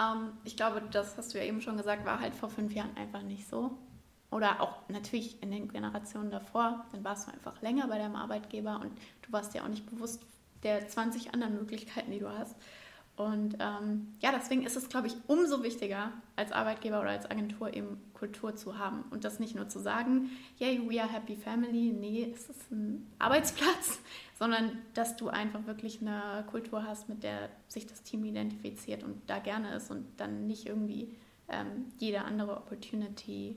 ähm, 0.00 0.32
ich 0.44 0.56
glaube, 0.56 0.82
das 0.92 1.16
hast 1.18 1.34
du 1.34 1.38
ja 1.38 1.44
eben 1.44 1.60
schon 1.60 1.76
gesagt, 1.76 2.04
war 2.04 2.20
halt 2.20 2.34
vor 2.34 2.48
fünf 2.48 2.72
Jahren 2.72 2.96
einfach 2.96 3.22
nicht 3.22 3.48
so. 3.48 3.76
Oder 4.30 4.60
auch 4.60 4.88
natürlich 4.88 5.40
in 5.42 5.50
den 5.50 5.68
Generationen 5.68 6.30
davor, 6.30 6.84
dann 6.92 7.04
warst 7.04 7.28
du 7.28 7.32
einfach 7.32 7.60
länger 7.62 7.86
bei 7.86 7.98
deinem 7.98 8.16
Arbeitgeber 8.16 8.80
und 8.80 8.90
du 9.22 9.32
warst 9.32 9.54
ja 9.54 9.62
auch 9.62 9.68
nicht 9.68 9.88
bewusst, 9.88 10.22
der 10.64 10.88
20 10.88 11.32
anderen 11.32 11.54
Möglichkeiten, 11.54 12.10
die 12.10 12.18
du 12.18 12.28
hast. 12.28 12.56
Und 13.16 13.56
ähm, 13.60 14.08
ja, 14.20 14.32
deswegen 14.32 14.66
ist 14.66 14.76
es, 14.76 14.88
glaube 14.88 15.06
ich, 15.06 15.14
umso 15.28 15.62
wichtiger, 15.62 16.10
als 16.34 16.50
Arbeitgeber 16.50 17.00
oder 17.00 17.10
als 17.10 17.30
Agentur 17.30 17.72
eben 17.72 18.00
Kultur 18.12 18.56
zu 18.56 18.76
haben. 18.76 19.04
Und 19.10 19.24
das 19.24 19.38
nicht 19.38 19.54
nur 19.54 19.68
zu 19.68 19.78
sagen, 19.78 20.30
yay, 20.58 20.80
we 20.88 21.00
are 21.00 21.10
happy 21.10 21.36
family, 21.36 21.92
nee, 21.92 22.28
es 22.34 22.50
ist 22.50 22.72
ein 22.72 23.06
Arbeitsplatz, 23.20 24.00
sondern 24.38 24.78
dass 24.94 25.16
du 25.16 25.28
einfach 25.28 25.64
wirklich 25.66 26.00
eine 26.00 26.44
Kultur 26.50 26.84
hast, 26.84 27.08
mit 27.08 27.22
der 27.22 27.50
sich 27.68 27.86
das 27.86 28.02
Team 28.02 28.24
identifiziert 28.24 29.04
und 29.04 29.20
da 29.28 29.38
gerne 29.38 29.76
ist 29.76 29.92
und 29.92 30.06
dann 30.16 30.48
nicht 30.48 30.66
irgendwie 30.66 31.14
ähm, 31.48 31.92
jede 31.98 32.22
andere 32.22 32.56
Opportunity 32.56 33.56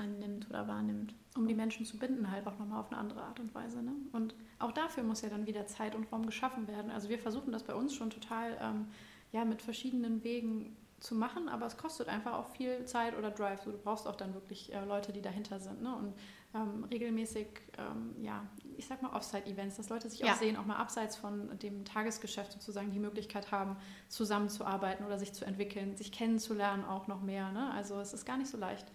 annimmt 0.00 0.48
oder 0.48 0.66
wahrnimmt. 0.66 1.14
Um 1.36 1.46
die 1.46 1.54
Menschen 1.54 1.86
zu 1.86 1.98
binden, 1.98 2.30
halt 2.30 2.46
auch 2.46 2.58
nochmal 2.58 2.80
auf 2.80 2.90
eine 2.90 3.00
andere 3.00 3.22
Art 3.22 3.38
und 3.38 3.54
Weise. 3.54 3.82
Ne? 3.82 3.92
Und 4.12 4.34
auch 4.58 4.72
dafür 4.72 5.04
muss 5.04 5.22
ja 5.22 5.28
dann 5.28 5.46
wieder 5.46 5.66
Zeit 5.66 5.94
und 5.94 6.10
Raum 6.10 6.26
geschaffen 6.26 6.66
werden. 6.66 6.90
Also 6.90 7.08
wir 7.08 7.18
versuchen 7.18 7.52
das 7.52 7.62
bei 7.62 7.74
uns 7.74 7.94
schon 7.94 8.10
total 8.10 8.56
ähm, 8.60 8.88
ja, 9.32 9.44
mit 9.44 9.62
verschiedenen 9.62 10.24
Wegen 10.24 10.76
zu 11.00 11.14
machen, 11.14 11.48
aber 11.48 11.66
es 11.66 11.76
kostet 11.76 12.08
einfach 12.08 12.34
auch 12.34 12.50
viel 12.50 12.84
Zeit 12.84 13.16
oder 13.16 13.30
Drive. 13.30 13.62
So, 13.62 13.70
du 13.72 13.78
brauchst 13.78 14.06
auch 14.06 14.16
dann 14.16 14.34
wirklich 14.34 14.72
äh, 14.72 14.84
Leute, 14.84 15.12
die 15.12 15.22
dahinter 15.22 15.58
sind. 15.58 15.82
Ne? 15.82 15.94
Und 15.94 16.14
ähm, 16.54 16.84
regelmäßig, 16.90 17.46
ähm, 17.78 18.14
ja, 18.22 18.44
ich 18.76 18.86
sag 18.86 19.02
mal 19.02 19.12
Offsite-Events, 19.14 19.76
dass 19.76 19.88
Leute 19.88 20.10
sich 20.10 20.20
ja. 20.20 20.32
auch 20.32 20.36
sehen, 20.36 20.56
auch 20.56 20.66
mal 20.66 20.76
abseits 20.76 21.16
von 21.16 21.58
dem 21.58 21.84
Tagesgeschäft 21.84 22.52
sozusagen 22.52 22.90
die 22.90 22.98
Möglichkeit 22.98 23.50
haben, 23.50 23.76
zusammenzuarbeiten 24.08 25.06
oder 25.06 25.18
sich 25.18 25.32
zu 25.32 25.44
entwickeln, 25.44 25.96
sich 25.96 26.12
kennenzulernen 26.12 26.84
auch 26.84 27.06
noch 27.06 27.22
mehr. 27.22 27.50
Ne? 27.52 27.70
Also 27.72 27.98
es 28.00 28.12
ist 28.12 28.26
gar 28.26 28.36
nicht 28.36 28.50
so 28.50 28.58
leicht 28.58 28.86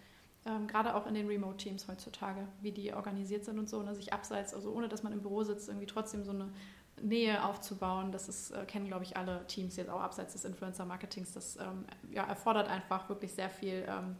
ähm, 0.46 0.66
gerade 0.66 0.94
auch 0.94 1.06
in 1.06 1.14
den 1.14 1.26
Remote-Teams 1.26 1.88
heutzutage, 1.88 2.46
wie 2.60 2.72
die 2.72 2.94
organisiert 2.94 3.44
sind 3.44 3.58
und 3.58 3.68
so, 3.68 3.82
ne, 3.82 3.94
sich 3.94 4.12
abseits, 4.12 4.54
also 4.54 4.72
ohne 4.72 4.88
dass 4.88 5.02
man 5.02 5.12
im 5.12 5.20
Büro 5.20 5.42
sitzt, 5.42 5.68
irgendwie 5.68 5.86
trotzdem 5.86 6.24
so 6.24 6.30
eine 6.30 6.52
Nähe 7.00 7.44
aufzubauen. 7.44 8.12
Das 8.12 8.28
ist, 8.28 8.52
äh, 8.52 8.64
kennen, 8.64 8.86
glaube 8.86 9.04
ich, 9.04 9.16
alle 9.16 9.46
Teams 9.46 9.76
jetzt 9.76 9.90
auch 9.90 10.00
abseits 10.00 10.32
des 10.32 10.44
Influencer-Marketings. 10.44 11.32
Das 11.32 11.56
ähm, 11.56 11.84
ja, 12.10 12.24
erfordert 12.24 12.68
einfach 12.68 13.08
wirklich 13.08 13.32
sehr 13.32 13.50
viel, 13.50 13.84
ähm, 13.88 14.16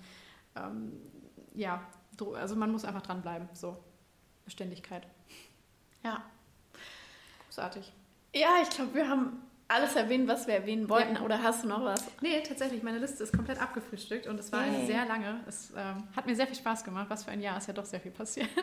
ähm 0.56 0.92
ja, 1.54 1.82
also 2.34 2.54
man 2.56 2.70
muss 2.70 2.84
einfach 2.84 3.02
dranbleiben, 3.02 3.48
so 3.54 3.76
Beständigkeit. 4.44 5.06
Ja. 6.02 6.22
Großartig. 7.46 7.92
Ja, 8.34 8.56
ich 8.62 8.70
glaube, 8.70 8.94
wir 8.94 9.08
haben 9.08 9.40
alles 9.68 9.96
erwähnen, 9.96 10.28
was 10.28 10.46
wir 10.46 10.54
erwähnen 10.54 10.88
wollten? 10.88 11.16
Ja. 11.16 11.22
Oder 11.22 11.42
hast 11.42 11.64
du 11.64 11.68
noch 11.68 11.82
was? 11.84 12.06
Nee, 12.20 12.40
tatsächlich. 12.42 12.82
Meine 12.82 12.98
Liste 12.98 13.22
ist 13.24 13.32
komplett 13.32 13.60
abgefrühstückt 13.60 14.26
und 14.26 14.38
es 14.38 14.52
war 14.52 14.60
eine 14.60 14.86
sehr 14.86 15.04
lange. 15.06 15.40
Es 15.46 15.72
ähm, 15.76 16.04
hat 16.14 16.26
mir 16.26 16.36
sehr 16.36 16.46
viel 16.46 16.56
Spaß 16.56 16.84
gemacht. 16.84 17.06
Was 17.08 17.24
für 17.24 17.30
ein 17.30 17.40
Jahr 17.40 17.58
ist 17.58 17.66
ja 17.66 17.72
doch 17.72 17.84
sehr 17.84 18.00
viel 18.00 18.12
passiert. 18.12 18.48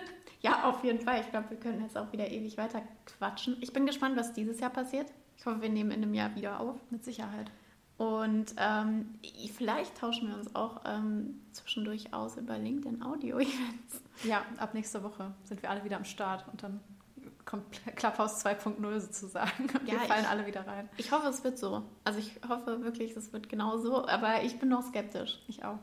Ja, 0.45 0.65
auf 0.65 0.83
jeden 0.83 0.99
Fall. 0.99 1.21
Ich 1.21 1.29
glaube, 1.29 1.51
wir 1.51 1.57
können 1.57 1.81
jetzt 1.81 1.97
auch 1.97 2.11
wieder 2.11 2.29
ewig 2.29 2.57
weiter 2.57 2.81
quatschen. 3.05 3.55
Ich 3.61 3.71
bin 3.71 3.85
gespannt, 3.85 4.17
was 4.17 4.33
dieses 4.33 4.59
Jahr 4.59 4.71
passiert. 4.71 5.07
Ich 5.37 5.45
hoffe, 5.45 5.61
wir 5.61 5.69
nehmen 5.69 5.91
in 5.91 6.03
einem 6.03 6.13
Jahr 6.13 6.35
wieder 6.35 6.59
auf. 6.59 6.75
Mit 6.89 7.05
Sicherheit. 7.05 7.49
Und 7.97 8.53
ähm, 8.57 9.19
vielleicht 9.55 9.97
tauschen 9.97 10.27
wir 10.27 10.35
uns 10.35 10.53
auch 10.53 10.81
ähm, 10.85 11.39
zwischendurch 11.53 12.13
aus 12.13 12.35
über 12.35 12.57
LinkedIn 12.57 13.01
Audio-Events. 13.01 14.01
Ja, 14.25 14.43
ab 14.57 14.73
nächster 14.73 15.01
Woche 15.03 15.33
sind 15.43 15.61
wir 15.61 15.69
alle 15.69 15.83
wieder 15.85 15.95
am 15.95 16.03
Start 16.03 16.45
und 16.51 16.61
dann 16.61 16.81
Clubhouse 17.45 18.45
2.0 18.45 18.99
sozusagen. 18.99 19.63
Und 19.63 19.87
ja, 19.87 19.93
wir 19.93 19.99
fallen 20.01 20.23
ich, 20.23 20.29
alle 20.29 20.45
wieder 20.45 20.65
rein. 20.65 20.89
Ich 20.97 21.11
hoffe, 21.11 21.27
es 21.27 21.43
wird 21.43 21.57
so. 21.57 21.83
Also 22.03 22.19
ich 22.19 22.39
hoffe 22.47 22.83
wirklich, 22.83 23.15
es 23.15 23.33
wird 23.33 23.49
genau 23.49 23.77
so, 23.77 24.07
aber 24.07 24.43
ich 24.43 24.59
bin 24.59 24.69
noch 24.69 24.83
skeptisch. 24.83 25.39
Ich 25.47 25.63
auch. 25.63 25.79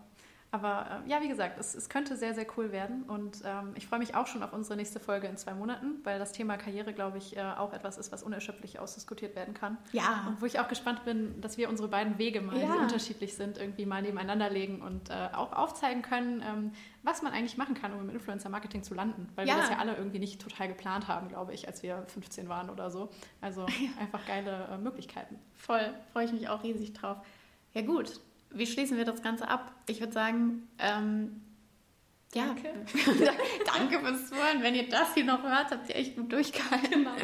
Aber 0.52 1.02
äh, 1.06 1.08
ja, 1.08 1.20
wie 1.22 1.28
gesagt, 1.28 1.60
es, 1.60 1.74
es, 1.76 1.88
könnte 1.88 2.16
sehr, 2.16 2.34
sehr 2.34 2.46
cool 2.56 2.72
werden. 2.72 3.04
Und 3.04 3.42
ähm, 3.44 3.72
ich 3.76 3.86
freue 3.86 4.00
mich 4.00 4.16
auch 4.16 4.26
schon 4.26 4.42
auf 4.42 4.52
unsere 4.52 4.76
nächste 4.76 4.98
Folge 4.98 5.28
in 5.28 5.36
zwei 5.36 5.54
Monaten, 5.54 6.00
weil 6.02 6.18
das 6.18 6.32
Thema 6.32 6.56
Karriere, 6.56 6.92
glaube 6.92 7.18
ich, 7.18 7.36
äh, 7.36 7.40
auch 7.40 7.72
etwas 7.72 7.98
ist, 7.98 8.10
was 8.10 8.24
unerschöpflich 8.24 8.80
ausdiskutiert 8.80 9.36
werden 9.36 9.54
kann. 9.54 9.78
Ja. 9.92 10.24
Und 10.26 10.42
wo 10.42 10.46
ich 10.46 10.58
auch 10.58 10.66
gespannt 10.66 11.04
bin, 11.04 11.40
dass 11.40 11.56
wir 11.56 11.68
unsere 11.68 11.88
beiden 11.88 12.18
Wege 12.18 12.40
mal, 12.40 12.58
ja. 12.58 12.66
die 12.66 12.78
unterschiedlich 12.82 13.36
sind, 13.36 13.58
irgendwie 13.58 13.86
mal 13.86 14.02
nebeneinander 14.02 14.50
legen 14.50 14.82
und 14.82 15.10
äh, 15.10 15.28
auch 15.32 15.52
aufzeigen 15.52 16.02
können, 16.02 16.42
ähm, 16.44 16.72
was 17.04 17.22
man 17.22 17.32
eigentlich 17.32 17.56
machen 17.56 17.74
kann, 17.74 17.92
um 17.92 18.00
im 18.00 18.10
Influencer-Marketing 18.10 18.82
zu 18.82 18.94
landen. 18.94 19.28
Weil 19.36 19.46
ja. 19.46 19.54
wir 19.54 19.60
das 19.60 19.70
ja 19.70 19.78
alle 19.78 19.94
irgendwie 19.96 20.18
nicht 20.18 20.40
total 20.40 20.66
geplant 20.66 21.06
haben, 21.06 21.28
glaube 21.28 21.54
ich, 21.54 21.68
als 21.68 21.84
wir 21.84 22.02
15 22.08 22.48
waren 22.48 22.70
oder 22.70 22.90
so. 22.90 23.10
Also 23.40 23.66
einfach 24.00 24.26
geile 24.26 24.68
äh, 24.72 24.78
Möglichkeiten. 24.78 25.38
Voll, 25.54 25.94
freue 26.12 26.24
ich 26.24 26.32
mich 26.32 26.48
auch 26.48 26.64
riesig 26.64 26.92
drauf. 26.92 27.18
Ja 27.72 27.82
gut, 27.82 28.20
wie 28.52 28.66
schließen 28.66 28.96
wir 28.96 29.04
das 29.04 29.22
Ganze 29.22 29.48
ab? 29.48 29.72
Ich 29.86 30.00
würde 30.00 30.12
sagen, 30.12 30.68
ähm, 30.78 31.42
ja, 32.34 32.46
danke. 32.46 32.68
danke 33.66 34.00
fürs 34.00 34.28
Zuhören. 34.28 34.62
Wenn 34.62 34.74
ihr 34.74 34.88
das 34.88 35.14
hier 35.14 35.24
noch 35.24 35.42
hört, 35.42 35.70
habt 35.70 35.88
ihr 35.88 35.96
echt 35.96 36.16
gut 36.16 36.32
durchgehalten. 36.32 36.90
Genau. 36.90 37.16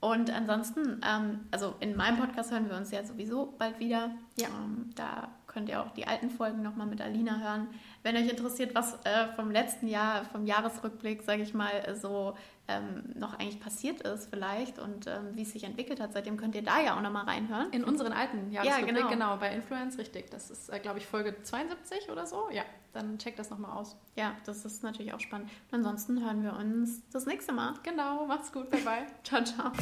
Und 0.00 0.30
ansonsten, 0.30 1.00
ähm, 1.06 1.40
also 1.50 1.74
in 1.80 1.94
meinem 1.94 2.18
Podcast 2.18 2.50
hören 2.50 2.70
wir 2.70 2.76
uns 2.76 2.90
ja 2.90 3.04
sowieso 3.04 3.54
bald 3.58 3.78
wieder. 3.80 4.12
Ja. 4.36 4.48
Ähm, 4.48 4.90
da 4.94 5.28
könnt 5.46 5.68
ihr 5.68 5.82
auch 5.82 5.90
die 5.90 6.06
alten 6.06 6.30
Folgen 6.30 6.62
nochmal 6.62 6.86
mit 6.86 7.02
Alina 7.02 7.38
hören. 7.38 7.68
Wenn 8.02 8.16
euch 8.16 8.30
interessiert, 8.30 8.74
was 8.74 8.94
äh, 9.04 9.26
vom 9.36 9.50
letzten 9.50 9.88
Jahr, 9.88 10.24
vom 10.24 10.46
Jahresrückblick, 10.46 11.22
sage 11.22 11.42
ich 11.42 11.52
mal, 11.52 11.94
so 12.00 12.34
ähm, 12.70 13.02
noch 13.14 13.34
eigentlich 13.34 13.60
passiert 13.60 14.00
ist 14.02 14.30
vielleicht 14.30 14.78
und 14.78 15.06
ähm, 15.06 15.34
wie 15.34 15.42
es 15.42 15.52
sich 15.52 15.64
entwickelt 15.64 16.00
hat, 16.00 16.12
seitdem 16.12 16.36
könnt 16.36 16.54
ihr 16.54 16.62
da 16.62 16.80
ja 16.80 16.96
auch 16.96 17.02
nochmal 17.02 17.24
reinhören. 17.24 17.70
In 17.72 17.84
unseren 17.84 18.12
alten 18.12 18.50
Jahresrückblick, 18.50 18.96
ja, 18.96 19.08
genau. 19.08 19.10
genau, 19.10 19.36
bei 19.36 19.52
Influence, 19.52 19.98
richtig. 19.98 20.30
Das 20.30 20.50
ist, 20.50 20.68
äh, 20.68 20.78
glaube 20.78 20.98
ich, 20.98 21.06
Folge 21.06 21.34
72 21.42 22.10
oder 22.10 22.26
so. 22.26 22.48
Ja, 22.52 22.62
dann 22.92 23.18
checkt 23.18 23.38
das 23.38 23.50
nochmal 23.50 23.76
aus. 23.76 23.96
Ja, 24.16 24.36
das 24.46 24.64
ist 24.64 24.82
natürlich 24.82 25.12
auch 25.12 25.20
spannend. 25.20 25.50
Und 25.70 25.78
ansonsten 25.78 26.24
hören 26.24 26.42
wir 26.42 26.54
uns 26.54 27.02
das 27.10 27.26
nächste 27.26 27.52
Mal. 27.52 27.74
Genau, 27.82 28.26
macht's 28.26 28.52
gut, 28.52 28.70
bye 28.70 28.80
bye. 28.80 29.06
ciao, 29.24 29.42
ciao. 29.42 29.72